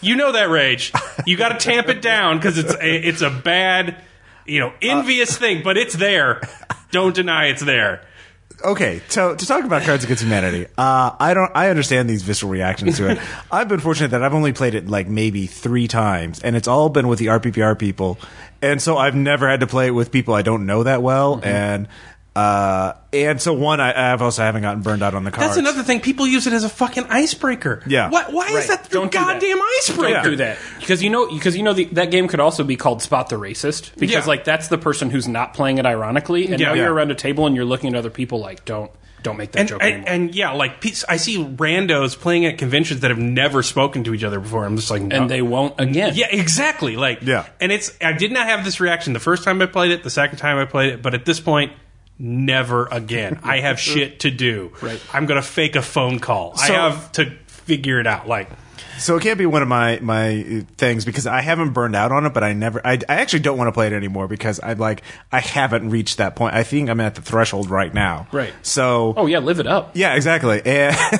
You 0.00 0.16
know 0.16 0.32
that 0.32 0.48
rage. 0.50 0.92
You 1.26 1.36
got 1.36 1.58
to 1.58 1.64
tamp 1.64 1.88
it 1.88 2.02
down 2.02 2.38
because 2.38 2.58
it's 2.58 2.74
a, 2.74 3.08
it's 3.08 3.22
a 3.22 3.30
bad, 3.30 3.96
you 4.46 4.60
know, 4.60 4.72
envious 4.82 5.36
thing, 5.38 5.62
but 5.62 5.76
it's 5.76 5.94
there. 5.94 6.40
Don't 6.90 7.14
deny 7.14 7.46
it's 7.46 7.62
there. 7.62 8.04
okay, 8.64 9.02
so 9.08 9.34
to 9.34 9.46
talk 9.46 9.64
about 9.64 9.82
Cards 9.82 10.04
Against 10.04 10.22
Humanity, 10.22 10.66
uh, 10.78 11.10
I 11.18 11.34
don't. 11.34 11.50
I 11.54 11.70
understand 11.70 12.08
these 12.10 12.22
visceral 12.22 12.50
reactions 12.50 12.96
to 12.98 13.10
it. 13.10 13.18
I've 13.52 13.68
been 13.68 13.80
fortunate 13.80 14.10
that 14.12 14.22
I've 14.22 14.34
only 14.34 14.52
played 14.52 14.74
it 14.74 14.88
like 14.88 15.08
maybe 15.08 15.46
three 15.46 15.88
times, 15.88 16.40
and 16.40 16.56
it's 16.56 16.68
all 16.68 16.88
been 16.88 17.08
with 17.08 17.18
the 17.18 17.26
RPPR 17.26 17.78
people, 17.78 18.18
and 18.64 18.82
so 18.82 18.96
I've 18.96 19.14
never 19.14 19.48
had 19.48 19.60
to 19.60 19.66
play 19.66 19.86
it 19.88 19.90
with 19.90 20.10
people 20.10 20.34
I 20.34 20.42
don't 20.42 20.66
know 20.66 20.82
that 20.84 21.02
well, 21.02 21.36
Mm-hmm. 21.36 21.46
and 21.48 21.88
uh, 22.36 22.94
and 23.12 23.40
so 23.40 23.52
one, 23.52 23.80
I, 23.80 24.12
I've 24.12 24.20
also 24.20 24.42
haven't 24.42 24.62
gotten 24.62 24.82
burned 24.82 25.04
out 25.04 25.14
on 25.14 25.22
the 25.22 25.30
cards. 25.30 25.50
That's 25.54 25.58
another 25.58 25.84
thing. 25.84 26.00
People 26.00 26.26
use 26.26 26.48
it 26.48 26.52
as 26.52 26.64
a 26.64 26.68
fucking 26.68 27.04
icebreaker. 27.04 27.80
Yeah. 27.86 28.10
Why, 28.10 28.24
why 28.28 28.48
is 28.48 28.66
that 28.66 28.82
the 28.82 28.90
Don't 28.90 29.12
do 29.12 29.18
that. 29.18 29.40
goddamn 29.40 29.60
icebreaker? 29.78 30.14
Don't 30.14 30.24
do 30.24 30.36
that 30.36 30.58
because 30.80 31.00
you 31.00 31.10
know 31.10 31.28
because 31.32 31.56
you 31.56 31.62
know 31.62 31.74
the, 31.74 31.84
that 31.92 32.10
game 32.10 32.26
could 32.26 32.40
also 32.40 32.64
be 32.64 32.74
called 32.74 33.02
Spot 33.02 33.28
the 33.28 33.36
Racist 33.36 33.94
because 34.00 34.24
Yeah. 34.24 34.24
like 34.26 34.42
that's 34.42 34.66
the 34.66 34.78
person 34.78 35.10
who's 35.10 35.28
not 35.28 35.54
playing 35.54 35.78
it 35.78 35.86
ironically, 35.86 36.48
and 36.48 36.58
Yeah. 36.58 36.68
now 36.70 36.74
Yeah. 36.74 36.82
you're 36.84 36.92
around 36.92 37.12
a 37.12 37.14
table 37.14 37.46
and 37.46 37.54
you're 37.54 37.64
looking 37.64 37.90
at 37.90 37.96
other 37.96 38.10
people 38.10 38.40
like 38.40 38.64
don't 38.64 38.90
don't 39.24 39.36
make 39.36 39.50
that 39.52 39.60
and, 39.60 39.68
joke 39.68 39.82
and, 39.82 39.92
anymore. 39.92 40.10
and 40.10 40.34
yeah, 40.34 40.52
like 40.52 40.84
I 41.08 41.16
see 41.16 41.38
randos 41.38 42.16
playing 42.16 42.46
at 42.46 42.58
conventions 42.58 43.00
that 43.00 43.10
have 43.10 43.18
never 43.18 43.64
spoken 43.64 44.04
to 44.04 44.14
each 44.14 44.22
other 44.22 44.38
before. 44.38 44.64
I'm 44.64 44.76
just 44.76 44.90
like, 44.90 45.02
no. 45.02 45.16
and 45.16 45.30
they 45.30 45.42
won't 45.42 45.80
again. 45.80 46.12
Yeah, 46.14 46.28
exactly. 46.30 46.96
Like, 46.96 47.22
Yeah. 47.22 47.46
And 47.60 47.72
it's 47.72 47.92
I 48.00 48.12
did 48.12 48.30
not 48.30 48.46
have 48.46 48.64
this 48.64 48.78
reaction 48.78 49.12
the 49.14 49.20
first 49.20 49.42
time 49.42 49.60
I 49.60 49.66
played 49.66 49.90
it, 49.90 50.04
the 50.04 50.10
second 50.10 50.38
time 50.38 50.58
I 50.58 50.66
played 50.66 50.92
it, 50.92 51.02
but 51.02 51.14
at 51.14 51.24
this 51.24 51.40
point, 51.40 51.72
never 52.18 52.86
again. 52.86 53.40
I 53.42 53.60
have 53.60 53.80
shit 53.80 54.20
to 54.20 54.30
do. 54.30 54.72
Right. 54.80 55.00
I'm 55.12 55.26
gonna 55.26 55.42
fake 55.42 55.74
a 55.74 55.82
phone 55.82 56.20
call. 56.20 56.56
So- 56.56 56.72
I 56.72 56.76
have 56.76 57.10
to 57.12 57.30
figure 57.46 57.98
it 57.98 58.06
out. 58.06 58.28
Like, 58.28 58.50
So 58.98 59.16
it 59.16 59.22
can't 59.22 59.38
be 59.38 59.46
one 59.46 59.62
of 59.62 59.68
my 59.68 59.98
my 60.00 60.64
things 60.76 61.04
because 61.04 61.26
I 61.26 61.40
haven't 61.40 61.70
burned 61.70 61.96
out 61.96 62.12
on 62.12 62.26
it, 62.26 62.34
but 62.34 62.44
I 62.44 62.52
never. 62.52 62.84
I, 62.86 62.98
I 63.08 63.16
actually 63.16 63.40
don't 63.40 63.58
want 63.58 63.68
to 63.68 63.72
play 63.72 63.86
it 63.86 63.92
anymore 63.92 64.28
because 64.28 64.60
I 64.60 64.74
like 64.74 65.02
I 65.32 65.40
haven't 65.40 65.90
reached 65.90 66.18
that 66.18 66.36
point. 66.36 66.54
I 66.54 66.62
think 66.62 66.88
I'm 66.88 67.00
at 67.00 67.14
the 67.14 67.22
threshold 67.22 67.70
right 67.70 67.92
now. 67.92 68.28
Right. 68.32 68.52
So 68.62 69.14
Oh 69.16 69.26
yeah, 69.26 69.38
live 69.38 69.60
it 69.60 69.66
up. 69.66 69.92
Yeah, 69.94 70.14
exactly. 70.14 70.62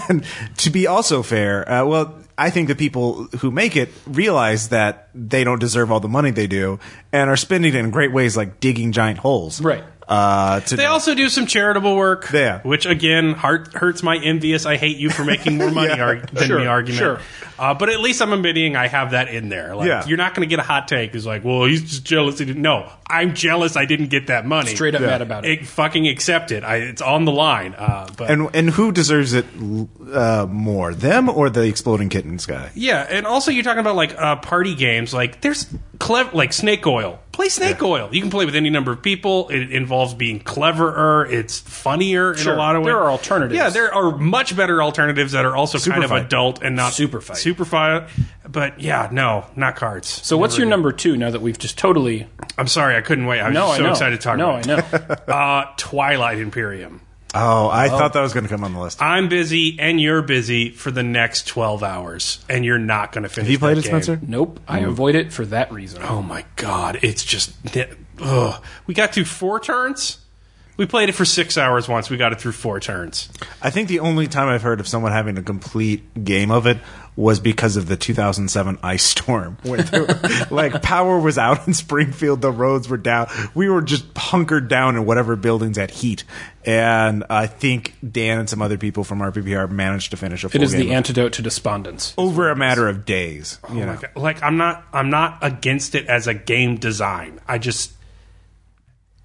And 0.09 0.25
to 0.59 0.71
be 0.71 0.87
also 0.87 1.23
fair, 1.23 1.69
uh, 1.71 1.85
well, 1.85 2.15
I 2.37 2.51
think 2.51 2.69
the 2.69 2.75
people 2.75 3.25
who 3.41 3.51
make 3.51 3.77
it 3.77 3.91
realize 4.07 4.71
that 4.71 5.09
they 5.15 5.45
don't 5.45 5.61
deserve 5.61 5.93
all 5.93 6.01
the 6.01 6.09
money 6.09 6.31
they 6.33 6.49
do 6.49 6.81
and 7.13 7.31
are 7.31 7.37
spending 7.37 7.75
it 7.75 7.79
in 7.79 7.91
great 7.91 8.13
ways 8.13 8.37
like 8.37 8.59
digging 8.59 8.91
giant 8.93 9.19
holes. 9.19 9.61
Right. 9.61 9.85
Uh, 10.07 10.61
to 10.61 10.77
They 10.77 10.85
also 10.87 11.15
do 11.15 11.29
some 11.29 11.47
charitable 11.47 11.97
work, 11.97 12.29
Yeah. 12.33 12.61
which 12.63 12.85
again 12.87 13.33
heart, 13.33 13.73
hurts 13.75 14.03
my 14.03 14.17
envious 14.19 14.67
"I 14.67 14.77
hate 14.77 14.99
you 14.99 15.09
for 15.11 15.25
making 15.25 15.57
more 15.57 15.71
money" 15.81 15.95
Yeah. 15.97 16.05
arg- 16.05 16.27
than 16.31 16.47
Sure, 16.47 16.59
me 16.61 16.67
argument. 16.67 16.99
sure. 16.99 17.21
Uh, 17.59 17.73
but 17.73 17.89
at 17.89 18.01
least 18.01 18.21
I'm 18.21 18.33
admitting 18.33 18.75
I 18.77 18.89
have 18.89 19.13
that 19.13 19.29
in 19.29 19.49
there. 19.49 19.77
Like, 19.77 19.87
Yeah. 19.87 20.05
You're 20.07 20.19
not 20.19 20.35
going 20.35 20.47
to 20.47 20.51
get 20.51 20.59
a 20.59 20.65
hot 20.67 20.89
take. 20.89 21.15
It's 21.15 21.25
like, 21.25 21.45
well, 21.45 21.65
he's 21.65 21.83
just 21.83 22.05
jealous. 22.05 22.39
He 22.41 22.45
didn't. 22.47 22.61
No, 22.63 22.91
I'm 23.09 23.33
jealous. 23.35 23.77
I 23.77 23.85
didn't 23.85 24.09
get 24.09 24.27
that 24.27 24.45
money. 24.45 24.75
Straight 24.75 24.95
up 24.97 25.01
Yeah. 25.03 25.07
mad 25.07 25.23
about 25.23 25.45
it. 25.47 25.61
It, 25.61 25.67
fucking 25.67 26.07
accept 26.09 26.51
it. 26.51 26.65
I, 26.65 26.77
it's 26.79 27.01
on 27.01 27.25
the 27.25 27.33
line. 27.33 27.75
Uh, 27.79 28.09
but 28.17 28.29
and 28.31 28.51
and 28.55 28.71
who 28.71 28.91
deserves 28.93 29.33
it 29.35 29.47
uh, 30.13 30.47
more, 30.51 30.93
them 30.95 31.29
or 31.29 31.49
the 31.49 31.63
exploding 31.63 32.09
kittens 32.09 32.45
guy? 32.45 32.71
Yeah, 32.75 33.07
and 33.09 33.25
also 33.27 33.51
you're 33.53 33.63
talking 33.65 33.81
about 33.81 33.97
like 33.97 34.15
uh, 34.19 34.37
party 34.37 34.75
games. 34.75 35.15
Like 35.15 35.41
there's 35.41 35.67
clever, 36.05 36.37
like 36.37 36.53
Snake 36.53 36.87
Oil. 36.87 37.19
Play 37.33 37.49
Snake 37.49 37.83
Oil. 37.83 38.11
You 38.13 38.21
can 38.21 38.31
play 38.31 38.45
with 38.45 38.55
any 38.55 38.71
number 38.71 38.93
of 38.93 39.03
people. 39.03 39.49
It 39.49 39.73
involves 39.73 40.13
being 40.15 40.39
cleverer. 40.39 41.27
It's 41.27 41.59
funnier 41.59 42.33
in 42.35 42.47
a 42.47 42.55
lot 42.55 42.77
of 42.77 42.83
ways. 42.83 42.93
There 42.93 42.99
are 42.99 43.11
alternatives. 43.11 43.57
Yeah, 43.57 43.71
there 43.71 43.93
are 43.93 44.17
much 44.17 44.55
better 44.55 44.83
alternatives 44.83 45.33
that 45.33 45.45
are 45.45 45.57
also 45.57 45.79
kind 45.79 46.05
of 46.05 46.13
adult 46.13 46.63
and 46.63 46.77
not 46.77 46.93
Super 46.93 47.21
fight. 47.21 47.39
Super 47.39 47.65
fight. 47.65 48.09
But 48.47 48.81
yeah, 48.81 49.09
no, 49.11 49.47
not 49.57 49.77
cards. 49.77 50.07
So 50.07 50.37
what's 50.37 50.59
your 50.59 50.67
number 50.67 50.93
two? 50.93 51.17
Now 51.17 51.31
that 51.31 51.41
we've 51.41 51.59
just 51.59 51.79
totally 51.79 52.29
I'm 52.57 52.69
sorry, 52.69 52.97
I 52.97 53.01
couldn't 53.01 53.27
wait. 53.27 53.41
I 53.41 53.49
was 53.49 53.55
no, 53.55 53.75
so 53.75 53.91
excited 53.91 54.21
to 54.21 54.23
talk 54.23 54.37
no, 54.37 54.59
about 54.59 54.69
I 54.69 54.99
know. 54.99 55.17
Uh, 55.35 55.73
Twilight 55.77 56.39
Imperium. 56.39 57.01
Oh, 57.35 57.69
I 57.69 57.89
thought 57.89 58.13
that 58.13 58.21
was 58.21 58.33
going 58.33 58.45
to 58.45 58.51
come 58.51 58.63
on 58.63 58.73
the 58.73 58.81
list. 58.81 59.03
I'm 59.03 59.29
busy 59.29 59.77
and 59.81 60.01
you're 60.01 60.23
busy 60.23 60.71
for 60.71 60.91
the 60.91 61.03
next 61.03 61.49
12 61.49 61.83
hours, 61.83 62.45
and 62.49 62.65
you're 62.65 62.79
not 62.79 63.13
going 63.13 63.25
to 63.25 63.29
finish. 63.29 63.47
Have 63.47 63.53
you 63.53 63.59
played 63.59 63.77
that 63.77 63.87
it, 63.87 63.91
game. 63.91 64.03
Spencer? 64.03 64.21
nope. 64.27 64.61
I 64.69 64.81
mm. 64.81 64.89
avoid 64.89 65.17
it 65.17 65.33
for 65.33 65.45
that 65.47 65.73
reason. 65.73 66.03
Oh 66.03 66.23
my 66.23 66.45
god, 66.57 67.01
it's 67.03 67.25
just 67.25 67.55
ugh. 68.21 68.65
We 68.87 68.95
got 68.95 69.13
through 69.13 69.25
four 69.25 69.59
turns. 69.59 70.19
We 70.77 70.87
played 70.87 71.09
it 71.09 71.13
for 71.13 71.25
six 71.25 71.57
hours 71.57 71.89
once. 71.89 72.11
We 72.11 72.17
got 72.17 72.33
it 72.33 72.41
through 72.41 72.53
four 72.53 72.81
turns. 72.81 73.29
I 73.63 73.71
think 73.71 73.89
the 73.89 74.01
only 74.01 74.27
time 74.27 74.49
I've 74.49 74.63
heard 74.63 74.81
of 74.81 74.89
someone 74.89 75.13
having 75.13 75.39
a 75.39 75.43
complete 75.43 76.25
game 76.25 76.51
of 76.51 76.67
it 76.67 76.79
was 77.17 77.39
because 77.39 77.77
of 77.77 77.87
the 77.87 77.97
2007 77.97 78.79
ice 78.83 79.03
storm. 79.05 79.57
When 79.63 79.81
there- 79.87 80.21
like 80.51 80.83
power 80.83 81.19
was 81.19 81.39
out 81.39 81.67
in 81.69 81.75
Springfield, 81.75 82.41
the 82.43 82.51
roads 82.51 82.89
were 82.89 82.97
down. 82.97 83.29
We 83.55 83.69
were 83.69 83.83
just 83.83 84.05
hunkered 84.17 84.69
down 84.69 84.97
in 84.97 85.07
whatever 85.07 85.37
buildings 85.37 85.77
had 85.77 85.91
heat. 85.93 86.25
And 86.67 87.23
I 87.31 87.47
think 87.47 87.95
Dan 88.11 88.39
and 88.39 88.51
some 88.51 88.63
other 88.63 88.79
people 88.79 89.05
from 89.05 89.21
RPPR 89.21 89.71
managed 89.71 90.11
to 90.11 90.17
finish 90.17 90.43
a 90.45 90.49
full 90.49 90.61
It 90.61 90.65
is 90.65 90.73
game 90.73 90.89
the 90.89 90.95
antidote 90.95 91.35
to 91.35 91.43
despondence. 91.43 92.15
over 92.19 92.51
a 92.51 92.57
matter 92.57 92.89
of 92.89 93.05
days. 93.05 93.59
Oh 93.69 93.75
you 93.75 93.87
know. 93.87 93.93
Like, 93.93 94.17
like 94.17 94.43
I'm 94.43 94.57
not 94.57 94.85
I'm 94.93 95.11
not 95.11 95.39
against 95.43 95.95
it 95.95 96.07
as 96.07 96.27
a 96.27 96.35
game 96.35 96.77
design. 96.77 97.41
I 97.47 97.59
just 97.59 97.93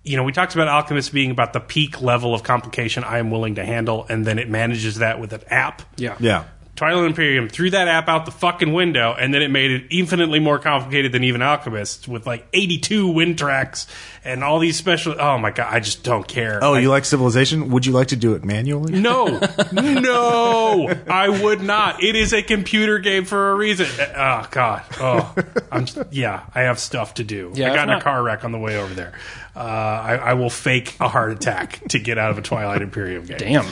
you 0.03 0.15
know, 0.15 0.23
we 0.23 0.31
talked 0.31 0.55
about 0.55 0.67
Alchemist 0.67 1.11
being 1.13 1.29
about 1.29 1.53
the 1.53 1.59
peak 1.59 2.01
level 2.01 2.33
of 2.33 2.41
complication 2.43 3.03
I 3.03 3.19
am 3.19 3.31
willing 3.31 3.55
to 3.55 3.65
handle, 3.65 4.05
and 4.09 4.25
then 4.25 4.39
it 4.39 4.49
manages 4.49 4.97
that 4.99 5.19
with 5.19 5.33
an 5.33 5.41
app. 5.49 5.81
Yeah. 5.97 6.15
Yeah. 6.19 6.45
Twilight 6.79 7.07
Imperium 7.07 7.49
threw 7.49 7.69
that 7.71 7.89
app 7.89 8.07
out 8.07 8.23
the 8.25 8.31
fucking 8.31 8.71
window, 8.71 9.13
and 9.13 9.33
then 9.33 9.41
it 9.41 9.51
made 9.51 9.69
it 9.69 9.83
infinitely 9.89 10.39
more 10.39 10.59
complicated 10.59 11.11
than 11.11 11.25
even 11.25 11.41
Alchemist, 11.41 12.07
with 12.07 12.25
like 12.25 12.47
82 12.53 13.09
win 13.09 13.35
tracks 13.35 13.85
and 14.23 14.45
all 14.45 14.59
these 14.59 14.77
special. 14.77 15.13
Oh 15.19 15.37
my 15.37 15.51
god, 15.51 15.67
I 15.73 15.81
just 15.81 16.03
don't 16.03 16.25
care. 16.25 16.63
Oh, 16.63 16.75
I- 16.75 16.79
you 16.79 16.89
like 16.89 17.03
Civilization? 17.03 17.69
Would 17.71 17.85
you 17.85 17.91
like 17.91 18.07
to 18.07 18.15
do 18.15 18.33
it 18.35 18.45
manually? 18.45 18.97
No, 18.97 19.25
no, 19.73 20.89
I 21.09 21.27
would 21.27 21.61
not. 21.61 22.01
It 22.01 22.15
is 22.15 22.31
a 22.33 22.41
computer 22.41 22.97
game 22.99 23.25
for 23.25 23.51
a 23.51 23.55
reason. 23.55 23.87
Oh 24.15 24.47
God. 24.49 24.83
Oh, 25.01 25.35
I'm. 25.71 25.85
Yeah, 26.11 26.43
I 26.55 26.61
have 26.61 26.79
stuff 26.79 27.15
to 27.15 27.25
do. 27.25 27.51
Yeah, 27.55 27.73
I 27.73 27.75
got 27.75 27.89
in 27.89 27.95
a 27.95 28.01
car 28.01 28.23
wreck 28.23 28.45
on 28.45 28.53
the 28.53 28.57
way 28.59 28.77
over 28.77 28.93
there. 28.93 29.13
Uh, 29.53 29.59
I, 29.59 30.15
I 30.15 30.33
will 30.35 30.49
fake 30.49 30.95
a 31.01 31.09
heart 31.09 31.31
attack 31.33 31.81
to 31.89 31.99
get 31.99 32.17
out 32.17 32.31
of 32.31 32.37
a 32.37 32.41
Twilight 32.41 32.81
Imperium 32.81 33.25
game. 33.25 33.37
Damn. 33.37 33.65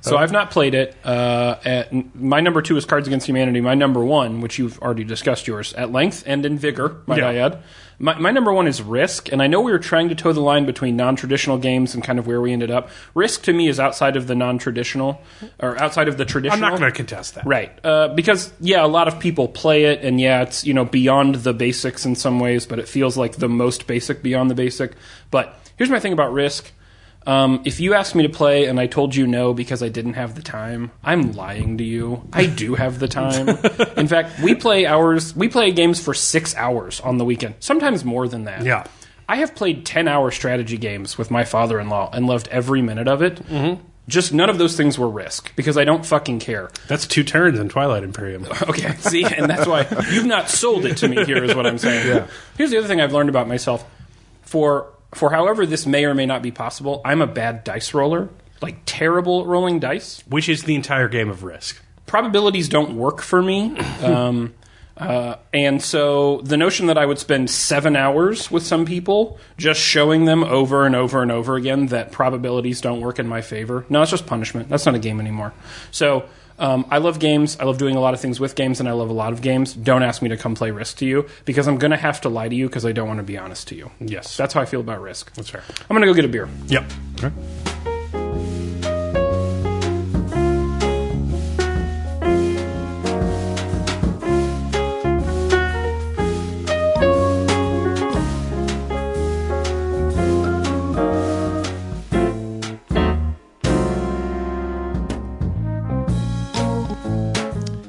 So 0.00 0.16
I've 0.16 0.32
not 0.32 0.50
played 0.50 0.74
it. 0.74 0.96
Uh, 1.04 1.56
at, 1.64 2.14
my 2.14 2.40
number 2.40 2.62
two 2.62 2.76
is 2.76 2.84
Cards 2.84 3.06
Against 3.06 3.26
Humanity. 3.26 3.60
My 3.60 3.74
number 3.74 4.04
one, 4.04 4.40
which 4.40 4.58
you've 4.58 4.78
already 4.80 5.04
discussed 5.04 5.46
yours 5.46 5.72
at 5.74 5.92
length 5.92 6.24
and 6.26 6.44
in 6.46 6.58
vigor, 6.58 7.02
might 7.06 7.18
Yeah. 7.18 7.28
I 7.28 7.34
add. 7.36 7.62
My, 8.00 8.16
my 8.16 8.30
number 8.30 8.52
one 8.52 8.68
is 8.68 8.80
Risk, 8.80 9.32
and 9.32 9.42
I 9.42 9.48
know 9.48 9.60
we 9.60 9.72
were 9.72 9.78
trying 9.80 10.08
to 10.10 10.14
toe 10.14 10.32
the 10.32 10.40
line 10.40 10.66
between 10.66 10.94
non-traditional 10.94 11.58
games 11.58 11.94
and 11.94 12.04
kind 12.04 12.20
of 12.20 12.28
where 12.28 12.40
we 12.40 12.52
ended 12.52 12.70
up. 12.70 12.90
Risk 13.12 13.42
to 13.42 13.52
me 13.52 13.66
is 13.66 13.80
outside 13.80 14.14
of 14.14 14.28
the 14.28 14.36
non-traditional, 14.36 15.20
or 15.58 15.76
outside 15.80 16.06
of 16.06 16.16
the 16.16 16.24
traditional. 16.24 16.64
I'm 16.64 16.70
not 16.70 16.78
going 16.78 16.92
to 16.92 16.96
contest 16.96 17.34
that. 17.34 17.44
Right. 17.44 17.76
Uh, 17.84 18.08
because, 18.14 18.52
yeah, 18.60 18.84
a 18.84 18.86
lot 18.86 19.08
of 19.08 19.18
people 19.18 19.48
play 19.48 19.86
it, 19.86 20.04
and 20.04 20.20
yeah, 20.20 20.42
it's, 20.42 20.64
you 20.64 20.74
know, 20.74 20.84
beyond 20.84 21.36
the 21.36 21.52
basics 21.52 22.06
in 22.06 22.14
some 22.14 22.38
ways, 22.38 22.66
but 22.66 22.78
it 22.78 22.86
feels 22.86 23.16
like 23.16 23.32
the 23.36 23.48
most 23.48 23.88
basic 23.88 24.22
beyond 24.22 24.48
the 24.48 24.54
basic. 24.54 24.92
But 25.32 25.58
here's 25.76 25.90
my 25.90 25.98
thing 25.98 26.12
about 26.12 26.32
Risk. 26.32 26.70
Um, 27.26 27.60
if 27.64 27.78
you 27.78 27.94
asked 27.94 28.14
me 28.14 28.22
to 28.22 28.28
play 28.30 28.66
and 28.66 28.80
I 28.80 28.86
told 28.86 29.14
you 29.14 29.26
no 29.26 29.52
because 29.52 29.82
I 29.82 29.88
didn't 29.88 30.14
have 30.14 30.34
the 30.34 30.42
time, 30.42 30.90
I'm 31.04 31.32
lying 31.32 31.76
to 31.78 31.84
you. 31.84 32.26
I 32.32 32.46
do 32.46 32.74
have 32.74 32.98
the 32.98 33.08
time. 33.08 33.48
in 33.96 34.08
fact, 34.08 34.40
we 34.40 34.54
play 34.54 34.86
hours, 34.86 35.36
we 35.36 35.48
play 35.48 35.70
games 35.70 36.00
for 36.00 36.14
six 36.14 36.54
hours 36.56 37.00
on 37.00 37.18
the 37.18 37.24
weekend, 37.24 37.56
sometimes 37.60 38.04
more 38.04 38.28
than 38.28 38.44
that. 38.44 38.64
Yeah. 38.64 38.86
I 39.28 39.36
have 39.36 39.54
played 39.54 39.84
10 39.84 40.08
hour 40.08 40.30
strategy 40.30 40.78
games 40.78 41.18
with 41.18 41.30
my 41.30 41.44
father 41.44 41.78
in 41.78 41.90
law 41.90 42.08
and 42.12 42.26
loved 42.26 42.48
every 42.48 42.80
minute 42.80 43.08
of 43.08 43.20
it. 43.20 43.36
Mm-hmm. 43.46 43.82
Just 44.08 44.32
none 44.32 44.48
of 44.48 44.56
those 44.56 44.74
things 44.74 44.98
were 44.98 45.08
risk 45.08 45.54
because 45.54 45.76
I 45.76 45.84
don't 45.84 46.06
fucking 46.06 46.38
care. 46.38 46.70
That's 46.86 47.06
two 47.06 47.22
turns 47.24 47.58
in 47.58 47.68
Twilight 47.68 48.04
Imperium. 48.04 48.46
Okay, 48.62 48.94
see, 48.96 49.24
and 49.24 49.50
that's 49.50 49.66
why 49.66 49.86
you've 50.10 50.24
not 50.24 50.48
sold 50.48 50.86
it 50.86 50.96
to 50.98 51.08
me. 51.08 51.26
Here 51.26 51.44
is 51.44 51.54
what 51.54 51.66
I'm 51.66 51.76
saying. 51.76 52.06
Yeah. 52.08 52.26
Here's 52.56 52.70
the 52.70 52.78
other 52.78 52.88
thing 52.88 53.02
I've 53.02 53.12
learned 53.12 53.28
about 53.28 53.48
myself. 53.48 53.84
For 54.42 54.86
for 55.14 55.30
however 55.30 55.66
this 55.66 55.86
may 55.86 56.04
or 56.04 56.14
may 56.14 56.26
not 56.26 56.42
be 56.42 56.50
possible, 56.50 57.00
I'm 57.04 57.20
a 57.20 57.26
bad 57.26 57.64
dice 57.64 57.94
roller, 57.94 58.28
like 58.60 58.78
terrible 58.86 59.42
at 59.42 59.46
rolling 59.46 59.78
dice. 59.80 60.22
Which 60.28 60.48
is 60.48 60.64
the 60.64 60.74
entire 60.74 61.08
game 61.08 61.30
of 61.30 61.42
Risk. 61.42 61.80
Probabilities 62.06 62.68
don't 62.68 62.96
work 62.96 63.20
for 63.20 63.42
me. 63.42 63.76
Um, 64.02 64.54
uh, 64.98 65.36
and 65.54 65.80
so 65.80 66.40
the 66.42 66.56
notion 66.56 66.86
that 66.86 66.98
I 66.98 67.06
would 67.06 67.20
spend 67.20 67.50
seven 67.50 67.94
hours 67.94 68.50
with 68.50 68.64
some 68.64 68.84
people 68.84 69.38
just 69.56 69.80
showing 69.80 70.24
them 70.24 70.42
over 70.42 70.86
and 70.86 70.96
over 70.96 71.22
and 71.22 71.30
over 71.30 71.54
again 71.54 71.86
that 71.86 72.10
probabilities 72.10 72.80
don't 72.80 73.00
work 73.00 73.20
in 73.20 73.28
my 73.28 73.40
favor. 73.40 73.86
No, 73.88 74.02
it's 74.02 74.10
just 74.10 74.26
punishment. 74.26 74.68
That's 74.68 74.86
not 74.86 74.96
a 74.96 74.98
game 74.98 75.20
anymore. 75.20 75.54
So 75.92 76.28
um, 76.58 76.86
I 76.90 76.98
love 76.98 77.18
games. 77.18 77.56
I 77.60 77.64
love 77.64 77.78
doing 77.78 77.96
a 77.96 78.00
lot 78.00 78.14
of 78.14 78.20
things 78.20 78.40
with 78.40 78.54
games, 78.54 78.80
and 78.80 78.88
I 78.88 78.92
love 78.92 79.10
a 79.10 79.14
lot 79.14 79.32
of 79.32 79.42
games. 79.42 79.74
Don't 79.74 80.02
ask 80.02 80.22
me 80.22 80.28
to 80.28 80.36
come 80.36 80.54
play 80.54 80.70
Risk 80.70 80.98
to 80.98 81.06
you 81.06 81.26
because 81.44 81.68
I'm 81.68 81.78
going 81.78 81.90
to 81.90 81.96
have 81.96 82.20
to 82.22 82.28
lie 82.28 82.48
to 82.48 82.54
you 82.54 82.68
because 82.68 82.84
I 82.84 82.92
don't 82.92 83.08
want 83.08 83.18
to 83.18 83.24
be 83.24 83.38
honest 83.38 83.68
to 83.68 83.74
you. 83.74 83.90
Yes. 84.00 84.36
That's 84.36 84.54
how 84.54 84.60
I 84.60 84.64
feel 84.64 84.80
about 84.80 85.00
Risk. 85.00 85.32
That's 85.34 85.50
fair. 85.50 85.62
I'm 85.68 85.94
going 85.96 86.02
to 86.02 86.06
go 86.06 86.14
get 86.14 86.24
a 86.24 86.28
beer. 86.28 86.48
Yep. 86.66 86.84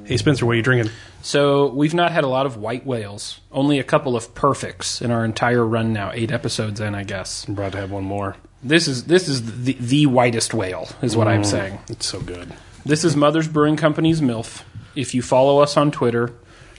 Hey 0.09 0.17
Spencer, 0.17 0.43
what 0.43 0.53
are 0.53 0.55
you 0.55 0.63
drinking? 0.63 0.91
So 1.21 1.67
we've 1.67 1.93
not 1.93 2.11
had 2.11 2.23
a 2.23 2.27
lot 2.27 2.47
of 2.47 2.57
white 2.57 2.83
whales, 2.83 3.41
only 3.51 3.77
a 3.77 3.83
couple 3.83 4.15
of 4.15 4.33
perfects 4.33 5.03
in 5.03 5.11
our 5.11 5.23
entire 5.23 5.63
run 5.63 5.93
now, 5.93 6.09
eight 6.11 6.31
episodes 6.31 6.79
in, 6.79 6.95
I 6.95 7.03
guess. 7.03 7.47
I'm 7.47 7.53
about 7.53 7.73
to 7.73 7.77
have 7.77 7.91
one 7.91 8.05
more. 8.05 8.35
This 8.63 8.87
is 8.87 9.03
this 9.03 9.27
is 9.27 9.65
the, 9.65 9.73
the 9.73 10.07
whitest 10.07 10.51
whale, 10.51 10.89
is 11.03 11.15
what 11.15 11.27
I'm 11.27 11.43
saying. 11.43 11.77
It's 11.89 12.07
so 12.07 12.21
good. 12.21 12.51
This 12.83 13.03
is 13.03 13.15
Mother's 13.15 13.47
Brewing 13.47 13.77
Company's 13.77 14.19
MILF. 14.19 14.63
If 14.95 15.13
you 15.13 15.21
follow 15.21 15.59
us 15.59 15.77
on 15.77 15.91
Twitter, 15.91 16.33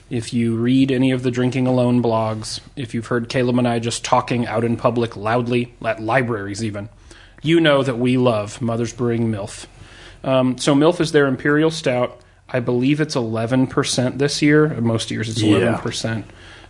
if 0.09 0.33
you 0.33 0.57
read 0.57 0.91
any 0.91 1.11
of 1.11 1.23
the 1.23 1.31
Drinking 1.31 1.67
Alone 1.67 2.03
blogs, 2.03 2.59
if 2.75 2.93
you've 2.93 3.07
heard 3.07 3.29
Caleb 3.29 3.59
and 3.59 3.67
I 3.67 3.79
just 3.79 4.03
talking 4.03 4.45
out 4.45 4.65
in 4.65 4.75
public 4.75 5.15
loudly, 5.15 5.73
at 5.85 6.01
libraries 6.01 6.65
even, 6.65 6.89
you 7.41 7.61
know 7.61 7.81
that 7.81 7.97
we 7.97 8.17
love 8.17 8.61
Mother's 8.61 8.91
Brewing 8.91 9.31
MILF. 9.31 9.67
Um, 10.21 10.57
so 10.57 10.75
MILF 10.75 10.99
is 10.99 11.13
their 11.13 11.27
Imperial 11.27 11.71
Stout. 11.71 12.19
I 12.51 12.59
believe 12.59 12.99
it's 13.01 13.15
11% 13.15 14.17
this 14.17 14.41
year. 14.41 14.67
Most 14.81 15.09
years 15.11 15.29
it's 15.29 15.41
11%. 15.41 16.25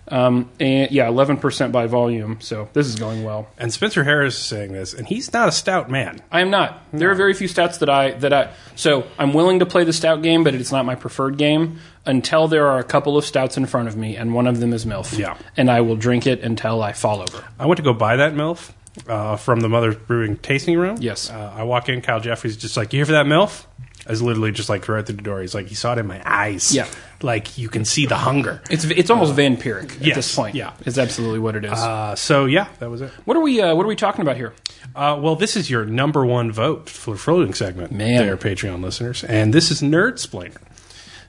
Um, 0.08 0.50
and 0.60 0.92
yeah, 0.92 1.06
11% 1.06 1.72
by 1.72 1.88
volume. 1.88 2.42
So 2.42 2.68
this 2.74 2.88
is 2.88 2.96
going 2.96 3.24
well. 3.24 3.48
And 3.58 3.72
Spencer 3.72 4.04
Harris 4.04 4.36
is 4.36 4.44
saying 4.44 4.74
this, 4.74 4.94
and 4.94 5.08
he's 5.08 5.32
not 5.32 5.48
a 5.48 5.52
stout 5.52 5.90
man. 5.90 6.20
I 6.32 6.42
am 6.42 6.50
not. 6.50 6.84
There 6.92 7.10
are 7.12 7.16
very 7.16 7.34
few 7.34 7.48
stouts 7.48 7.78
that 7.78 7.90
I 7.90 8.12
that 8.12 8.34
I 8.34 8.52
so 8.76 9.06
I'm 9.18 9.32
willing 9.34 9.60
to 9.60 9.66
play 9.66 9.86
the 9.86 9.94
stout 9.94 10.22
game, 10.22 10.44
but 10.44 10.54
it's 10.54 10.72
not 10.72 10.86
my 10.86 10.96
preferred 10.96 11.38
game 11.38 11.80
until 12.06 12.48
there 12.48 12.68
are 12.68 12.80
a 12.80 12.84
couple 12.84 13.16
of 13.16 13.24
stouts 13.26 13.58
in 13.58 13.66
front 13.68 13.88
of 13.88 13.96
me, 13.96 14.18
and 14.18 14.34
one 14.34 14.48
of 14.48 14.60
them 14.60 14.74
is 14.74 14.86
MILF. 14.86 15.18
Yeah. 15.18 15.38
and 15.56 15.70
I 15.70 15.82
will 15.82 15.96
drink 15.96 16.28
it 16.28 16.42
until 16.42 16.82
I 16.82 16.92
fall 16.94 17.22
over. 17.22 17.46
I 17.60 17.68
went 17.68 17.78
to 17.78 17.84
go 17.84 17.94
buy 17.94 18.18
that 18.18 18.34
MILF 18.34 18.72
uh, 19.08 19.36
from 19.38 19.62
the 19.62 19.70
Mother's 19.70 19.96
Brewing 19.96 20.36
tasting 20.38 20.78
room. 20.78 20.98
Yes. 21.00 21.30
Uh, 21.30 21.54
I 21.56 21.64
walk 21.64 21.90
in, 21.90 22.02
Kyle 22.02 22.20
Jeffries 22.20 22.58
just 22.58 22.76
like, 22.76 22.92
you 22.92 22.98
here 22.98 23.06
for 23.06 23.12
that 23.14 23.28
MILF? 23.28 23.66
Is 24.12 24.22
literally 24.22 24.52
just 24.52 24.70
like 24.70 24.88
right 24.88 25.06
through 25.06 25.16
the 25.16 25.22
door. 25.22 25.42
He's 25.42 25.56
like, 25.56 25.68
he 25.68 25.76
saw 25.76 25.94
it 25.94 26.00
in 26.00 26.08
my 26.08 26.22
eyes. 26.26 26.74
Yeah. 26.74 26.88
like 27.22 27.58
you 27.58 27.70
can 27.70 27.86
see 27.86 28.06
the 28.06 28.16
hunger. 28.18 28.62
It's 28.70 28.84
it's 28.86 29.10
almost 29.10 29.34
vampiric 29.36 29.96
at 29.96 30.02
yes, 30.02 30.16
this 30.16 30.36
point. 30.36 30.56
yeah. 30.56 30.74
it's 30.86 30.98
absolutely 30.98 31.40
what 31.40 31.56
it 31.56 31.66
is. 31.66 31.72
Uh, 31.72 32.16
so 32.16 32.46
yeah, 32.46 32.68
that 32.80 32.90
was 32.90 33.02
it. 33.02 33.12
what 33.26 33.38
are 33.38 33.42
we 33.42 33.62
uh, 33.62 33.76
What 33.76 33.86
are 33.86 33.90
we 33.90 33.96
talking 33.96 34.22
about 34.22 34.38
here? 34.38 34.54
Uh, 34.96 35.18
well, 35.22 35.36
this 35.36 35.56
is 35.56 35.70
your 35.70 35.86
number 35.86 36.26
one 36.26 36.52
vote 36.52 36.90
for 36.90 37.16
floating 37.16 37.54
segment, 37.54 37.92
Man. 37.92 38.26
there, 38.26 38.38
Patreon 38.38 38.82
listeners, 38.84 39.24
and 39.24 39.54
this 39.54 39.72
is 39.72 39.82
Nerd 39.82 40.14
Splainer. 40.14 40.58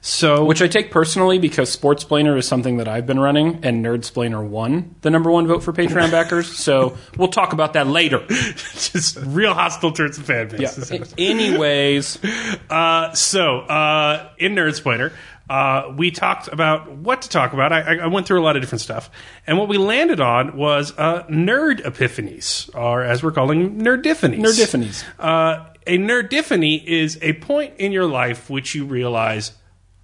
So, 0.05 0.43
Which 0.43 0.61
I 0.61 0.67
take 0.67 0.91
personally 0.91 1.39
because 1.39 1.71
Sports 1.71 2.03
Splainer 2.03 2.37
is 2.37 2.45
something 2.45 2.75
that 2.75 2.89
I've 2.89 3.05
been 3.05 3.19
running, 3.21 3.61
and 3.63 3.83
Nerd 3.83 3.99
Splainer 3.99 4.45
won 4.45 4.95
the 4.99 5.09
number 5.09 5.31
one 5.31 5.47
vote 5.47 5.63
for 5.63 5.71
Patreon 5.71 6.11
backers. 6.11 6.51
So 6.63 6.97
we'll 7.17 7.29
talk 7.29 7.53
about 7.53 7.71
that 7.73 7.87
later. 7.87 8.25
just 8.27 9.17
real 9.21 9.53
hostile 9.53 9.93
towards 9.93 10.17
the 10.17 10.23
fan 10.25 10.49
base. 10.49 10.91
Yeah. 10.91 11.05
Anyways, 11.17 12.19
Uh, 12.69 13.13
so, 13.13 13.59
uh, 13.59 14.29
in 14.37 14.55
Nerd 14.55 14.77
Splainer, 14.81 15.13
uh, 15.49 15.93
we 15.95 16.11
talked 16.11 16.49
about 16.49 16.91
what 16.91 17.21
to 17.21 17.29
talk 17.29 17.53
about. 17.53 17.71
I, 17.71 17.99
I- 17.99 18.07
went 18.07 18.27
through 18.27 18.41
a 18.41 18.43
lot 18.43 18.57
of 18.57 18.61
different 18.61 18.81
stuff. 18.81 19.09
And 19.47 19.57
what 19.57 19.69
we 19.69 19.77
landed 19.77 20.19
on 20.19 20.57
was 20.57 20.91
uh, 20.97 21.23
nerd 21.29 21.81
epiphanies, 21.85 22.73
or 22.75 23.03
as 23.03 23.23
we're 23.23 23.31
calling 23.31 23.79
nerdiphanies. 23.79 24.39
Nerdiphanies. 24.39 25.03
Uh, 25.17 25.69
a 25.87 25.97
nerdiphany 25.97 26.83
is 26.83 27.17
a 27.21 27.33
point 27.33 27.75
in 27.77 27.91
your 27.93 28.05
life 28.05 28.49
which 28.49 28.73
you 28.75 28.85
realize, 28.85 29.51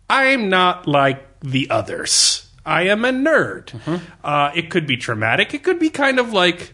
I'm 0.09 0.49
not 0.49 0.87
like 0.87 1.25
the 1.41 1.69
others. 1.69 2.47
I 2.65 2.83
am 2.83 3.05
a 3.05 3.11
nerd. 3.11 4.01
Uh, 4.23 4.51
it 4.55 4.69
could 4.69 4.85
be 4.87 4.97
traumatic. 4.97 5.53
It 5.53 5.63
could 5.63 5.79
be 5.79 5.89
kind 5.89 6.19
of 6.19 6.33
like 6.33 6.73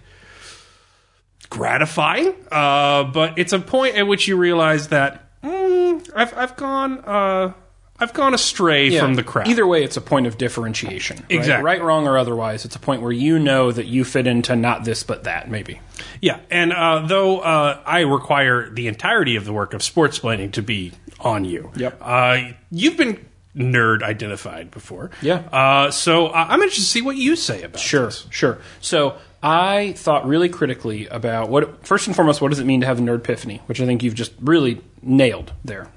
gratifying, 1.50 2.34
uh, 2.52 3.04
but 3.06 3.38
it's 3.38 3.54
a 3.54 3.60
point 3.60 3.96
at 3.96 4.08
which 4.08 4.28
you 4.28 4.36
realize 4.36 4.90
that 4.90 5.24
mm, 5.42 6.10
I've 6.16 6.36
I've 6.38 6.56
gone 6.58 7.00
uh, 7.06 7.54
I've 8.00 8.14
gone 8.14 8.34
astray 8.34 8.90
Yeah. 8.90 9.02
from 9.02 9.14
the 9.14 9.24
crowd. 9.24 9.48
Either 9.48 9.66
way, 9.66 9.84
it's 9.84 9.96
a 9.96 10.02
point 10.02 10.28
of 10.28 10.38
differentiation. 10.38 11.18
right? 11.18 11.26
Exactly. 11.30 11.64
Right, 11.64 11.82
wrong, 11.82 12.08
or 12.08 12.18
otherwise, 12.18 12.66
it's 12.66 12.76
a 12.76 12.80
point 12.80 13.02
where 13.02 13.12
you 13.12 13.40
know 13.40 13.72
that 13.72 13.86
you 13.86 14.04
fit 14.04 14.28
into 14.28 14.56
not 14.56 14.84
this 14.84 15.04
but 15.04 15.24
that, 15.26 15.50
maybe. 15.50 15.80
yeah, 16.22 16.40
and 16.50 16.74
uh, 16.74 17.06
though 17.08 17.40
uh, 17.40 17.82
I 17.86 18.02
require 18.02 18.70
the 18.70 18.88
entirety 18.88 19.36
of 19.38 19.46
the 19.46 19.54
work 19.54 19.74
of 19.74 19.82
sports 19.82 20.20
planning 20.20 20.52
to 20.54 20.62
be 20.62 20.92
on 21.26 21.44
you, 21.46 21.72
Yep. 21.76 21.98
uh, 22.02 22.38
you've 22.72 22.98
been 22.98 23.20
nerd 23.56 24.04
identified 24.04 24.70
before, 24.72 25.10
Yeah. 25.22 25.42
Uh, 25.52 25.90
so 25.92 26.32
I'm 26.32 26.60
interested 26.62 26.82
to 26.84 26.88
see 26.88 27.02
what 27.02 27.16
you 27.16 27.36
say 27.36 27.64
about 27.64 27.80
Sure, 27.82 28.06
this. 28.08 28.26
sure. 28.30 28.58
So 28.82 29.16
I 29.42 29.94
thought 29.98 30.28
really 30.28 30.50
critically 30.50 31.08
about 31.08 31.50
what, 31.50 31.86
first 31.86 32.08
and 32.08 32.16
foremost, 32.16 32.42
what 32.42 32.50
does 32.50 32.60
it 32.60 32.66
mean 32.66 32.82
to 32.82 32.88
have 32.88 33.00
a 33.00 33.02
nerd 33.02 33.20
epiphany, 33.20 33.62
which 33.68 33.80
I 33.80 33.86
think 33.86 34.04
you've 34.04 34.14
just 34.16 34.34
really 34.42 34.82
nailed 35.02 35.52
there. 35.64 35.88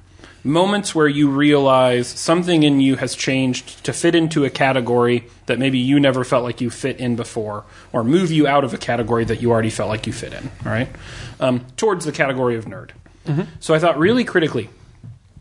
Moments 0.45 0.95
where 0.95 1.09
you 1.09 1.29
realize 1.31 2.07
something 2.07 2.63
in 2.63 2.81
you 2.81 2.95
has 2.97 3.17
changed 3.17 3.85
to 3.85 3.93
fit 3.93 4.15
into 4.15 4.45
a 4.45 4.51
category 4.51 5.25
that 5.47 5.59
maybe 5.59 5.79
you 5.79 5.99
never 5.99 6.23
felt 6.23 6.45
like 6.45 6.61
you 6.61 6.71
fit 6.71 6.99
in 7.01 7.17
before, 7.17 7.65
or 7.93 8.05
move 8.05 8.31
you 8.31 8.47
out 8.47 8.63
of 8.63 8.73
a 8.73 8.79
category 8.79 9.25
that 9.25 9.43
you 9.43 9.51
already 9.51 9.71
felt 9.71 9.89
like 9.89 10.07
you 10.07 10.13
fit 10.13 10.33
in, 10.33 10.49
all 10.65 10.71
right? 10.71 10.89
Um, 11.41 11.67
towards 11.77 12.05
the 12.05 12.13
category 12.13 12.55
of 12.55 12.67
nerd. 12.67 12.91
So 13.61 13.75
I 13.75 13.79
thought 13.81 13.99
really 13.99 14.25
critically, 14.25 14.71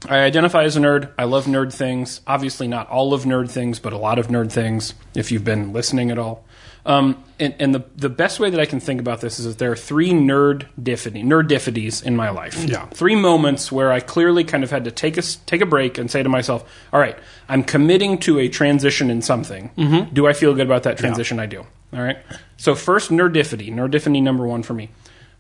I 0.07 0.19
identify 0.19 0.63
as 0.63 0.77
a 0.77 0.79
nerd. 0.79 1.12
I 1.17 1.23
love 1.23 1.45
nerd 1.45 1.73
things. 1.73 2.21
Obviously, 2.27 2.67
not 2.67 2.89
all 2.89 3.13
of 3.13 3.23
nerd 3.23 3.49
things, 3.49 3.79
but 3.79 3.93
a 3.93 3.97
lot 3.97 4.19
of 4.19 4.27
nerd 4.27 4.51
things, 4.51 4.93
if 5.15 5.31
you've 5.31 5.43
been 5.43 5.73
listening 5.73 6.12
at 6.12 6.19
all. 6.19 6.45
Um, 6.86 7.21
and 7.38 7.53
and 7.60 7.75
the, 7.75 7.83
the 7.97 8.10
best 8.10 8.39
way 8.39 8.49
that 8.49 8.60
I 8.60 8.65
can 8.65 8.79
think 8.79 9.01
about 9.01 9.19
this 9.19 9.39
is 9.39 9.45
that 9.45 9.57
there 9.57 9.71
are 9.71 9.75
three 9.75 10.12
nerd 10.12 10.67
diffity, 10.81 11.21
nerdifities 11.23 12.01
in 12.01 12.15
my 12.15 12.29
life. 12.29 12.63
Yeah. 12.63 12.86
Three 12.88 13.15
moments 13.15 13.71
where 13.71 13.91
I 13.91 13.99
clearly 13.99 14.45
kind 14.45 14.63
of 14.63 14.71
had 14.71 14.86
to 14.86 14.91
take 14.91 15.17
a, 15.17 15.21
take 15.21 15.60
a 15.62 15.65
break 15.65 15.97
and 15.97 16.10
say 16.10 16.23
to 16.23 16.29
myself, 16.29 16.63
all 16.93 16.99
right, 16.99 17.17
I'm 17.49 17.63
committing 17.63 18.19
to 18.19 18.39
a 18.39 18.47
transition 18.47 19.10
in 19.12 19.21
something. 19.21 19.71
Do 20.13 20.27
I 20.27 20.33
feel 20.33 20.53
good 20.53 20.65
about 20.65 20.83
that 20.83 20.97
transition? 20.97 21.39
I 21.39 21.45
do. 21.45 21.65
All 21.91 22.01
right. 22.01 22.17
So, 22.55 22.73
first, 22.73 23.12
nerdifity. 23.12 23.69
Nerdifity 23.73 24.21
number 24.23 24.47
one 24.47 24.63
for 24.63 24.73
me. 24.73 24.89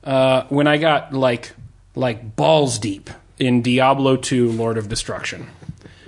Uh, 0.03 0.43
when 0.49 0.67
I 0.67 0.77
got 0.77 1.13
like 1.13 1.53
like 1.95 2.35
balls 2.35 2.77
deep 2.77 3.09
in 3.39 3.61
Diablo 3.61 4.15
2 4.15 4.51
Lord 4.51 4.77
of 4.77 4.89
Destruction. 4.89 5.47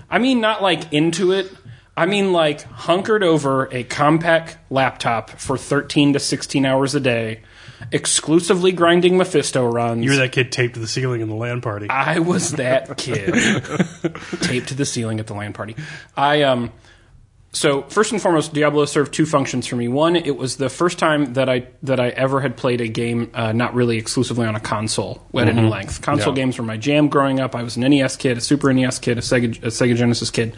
I 0.09 0.19
mean 0.19 0.41
not 0.41 0.61
like 0.61 0.91
into 0.91 1.31
it. 1.31 1.51
I 1.95 2.05
mean 2.05 2.31
like 2.31 2.63
hunkered 2.63 3.23
over 3.23 3.67
a 3.73 3.83
compact 3.83 4.57
laptop 4.69 5.31
for 5.31 5.57
13 5.57 6.13
to 6.13 6.19
16 6.19 6.65
hours 6.65 6.95
a 6.95 6.99
day, 6.99 7.41
exclusively 7.91 8.71
grinding 8.71 9.17
Mephisto 9.17 9.65
runs. 9.65 10.03
You 10.03 10.11
were 10.11 10.17
that 10.17 10.31
kid 10.31 10.51
taped 10.51 10.75
to 10.75 10.79
the 10.79 10.87
ceiling 10.87 11.21
in 11.21 11.27
the 11.27 11.35
LAN 11.35 11.61
party. 11.61 11.89
I 11.89 12.19
was 12.19 12.53
that 12.53 12.97
kid 12.97 13.33
taped 14.41 14.69
to 14.69 14.75
the 14.75 14.85
ceiling 14.85 15.19
at 15.19 15.27
the 15.27 15.33
LAN 15.33 15.53
party. 15.53 15.75
I 16.15 16.43
um 16.43 16.71
so 17.51 17.81
first 17.83 18.11
and 18.11 18.21
foremost, 18.21 18.53
Diablo 18.53 18.85
served 18.85 19.13
two 19.13 19.25
functions 19.25 19.65
for 19.65 19.75
me. 19.75 19.87
One, 19.87 20.15
it 20.15 20.37
was 20.37 20.57
the 20.57 20.69
first 20.69 20.99
time 20.99 21.33
that 21.33 21.49
I 21.49 21.67
that 21.83 21.99
I 21.99 22.09
ever 22.09 22.41
had 22.41 22.55
played 22.57 22.79
a 22.81 22.87
game 22.87 23.31
uh, 23.33 23.51
not 23.53 23.73
really 23.73 23.97
exclusively 23.97 24.45
on 24.45 24.55
a 24.55 24.59
console 24.59 25.25
at 25.35 25.47
any 25.47 25.67
length. 25.67 26.01
Console 26.01 26.33
Yeah. 26.33 26.43
games 26.43 26.57
were 26.59 26.63
my 26.63 26.77
jam 26.77 27.07
growing 27.07 27.39
up. 27.39 27.55
I 27.55 27.63
was 27.63 27.75
an 27.75 27.81
NES 27.89 28.15
kid, 28.17 28.37
a 28.37 28.41
Super 28.41 28.71
NES 28.71 28.99
kid, 28.99 29.17
a 29.17 29.21
Sega, 29.21 29.57
a 29.63 29.67
Sega 29.67 29.95
Genesis 29.95 30.29
kid. 30.29 30.55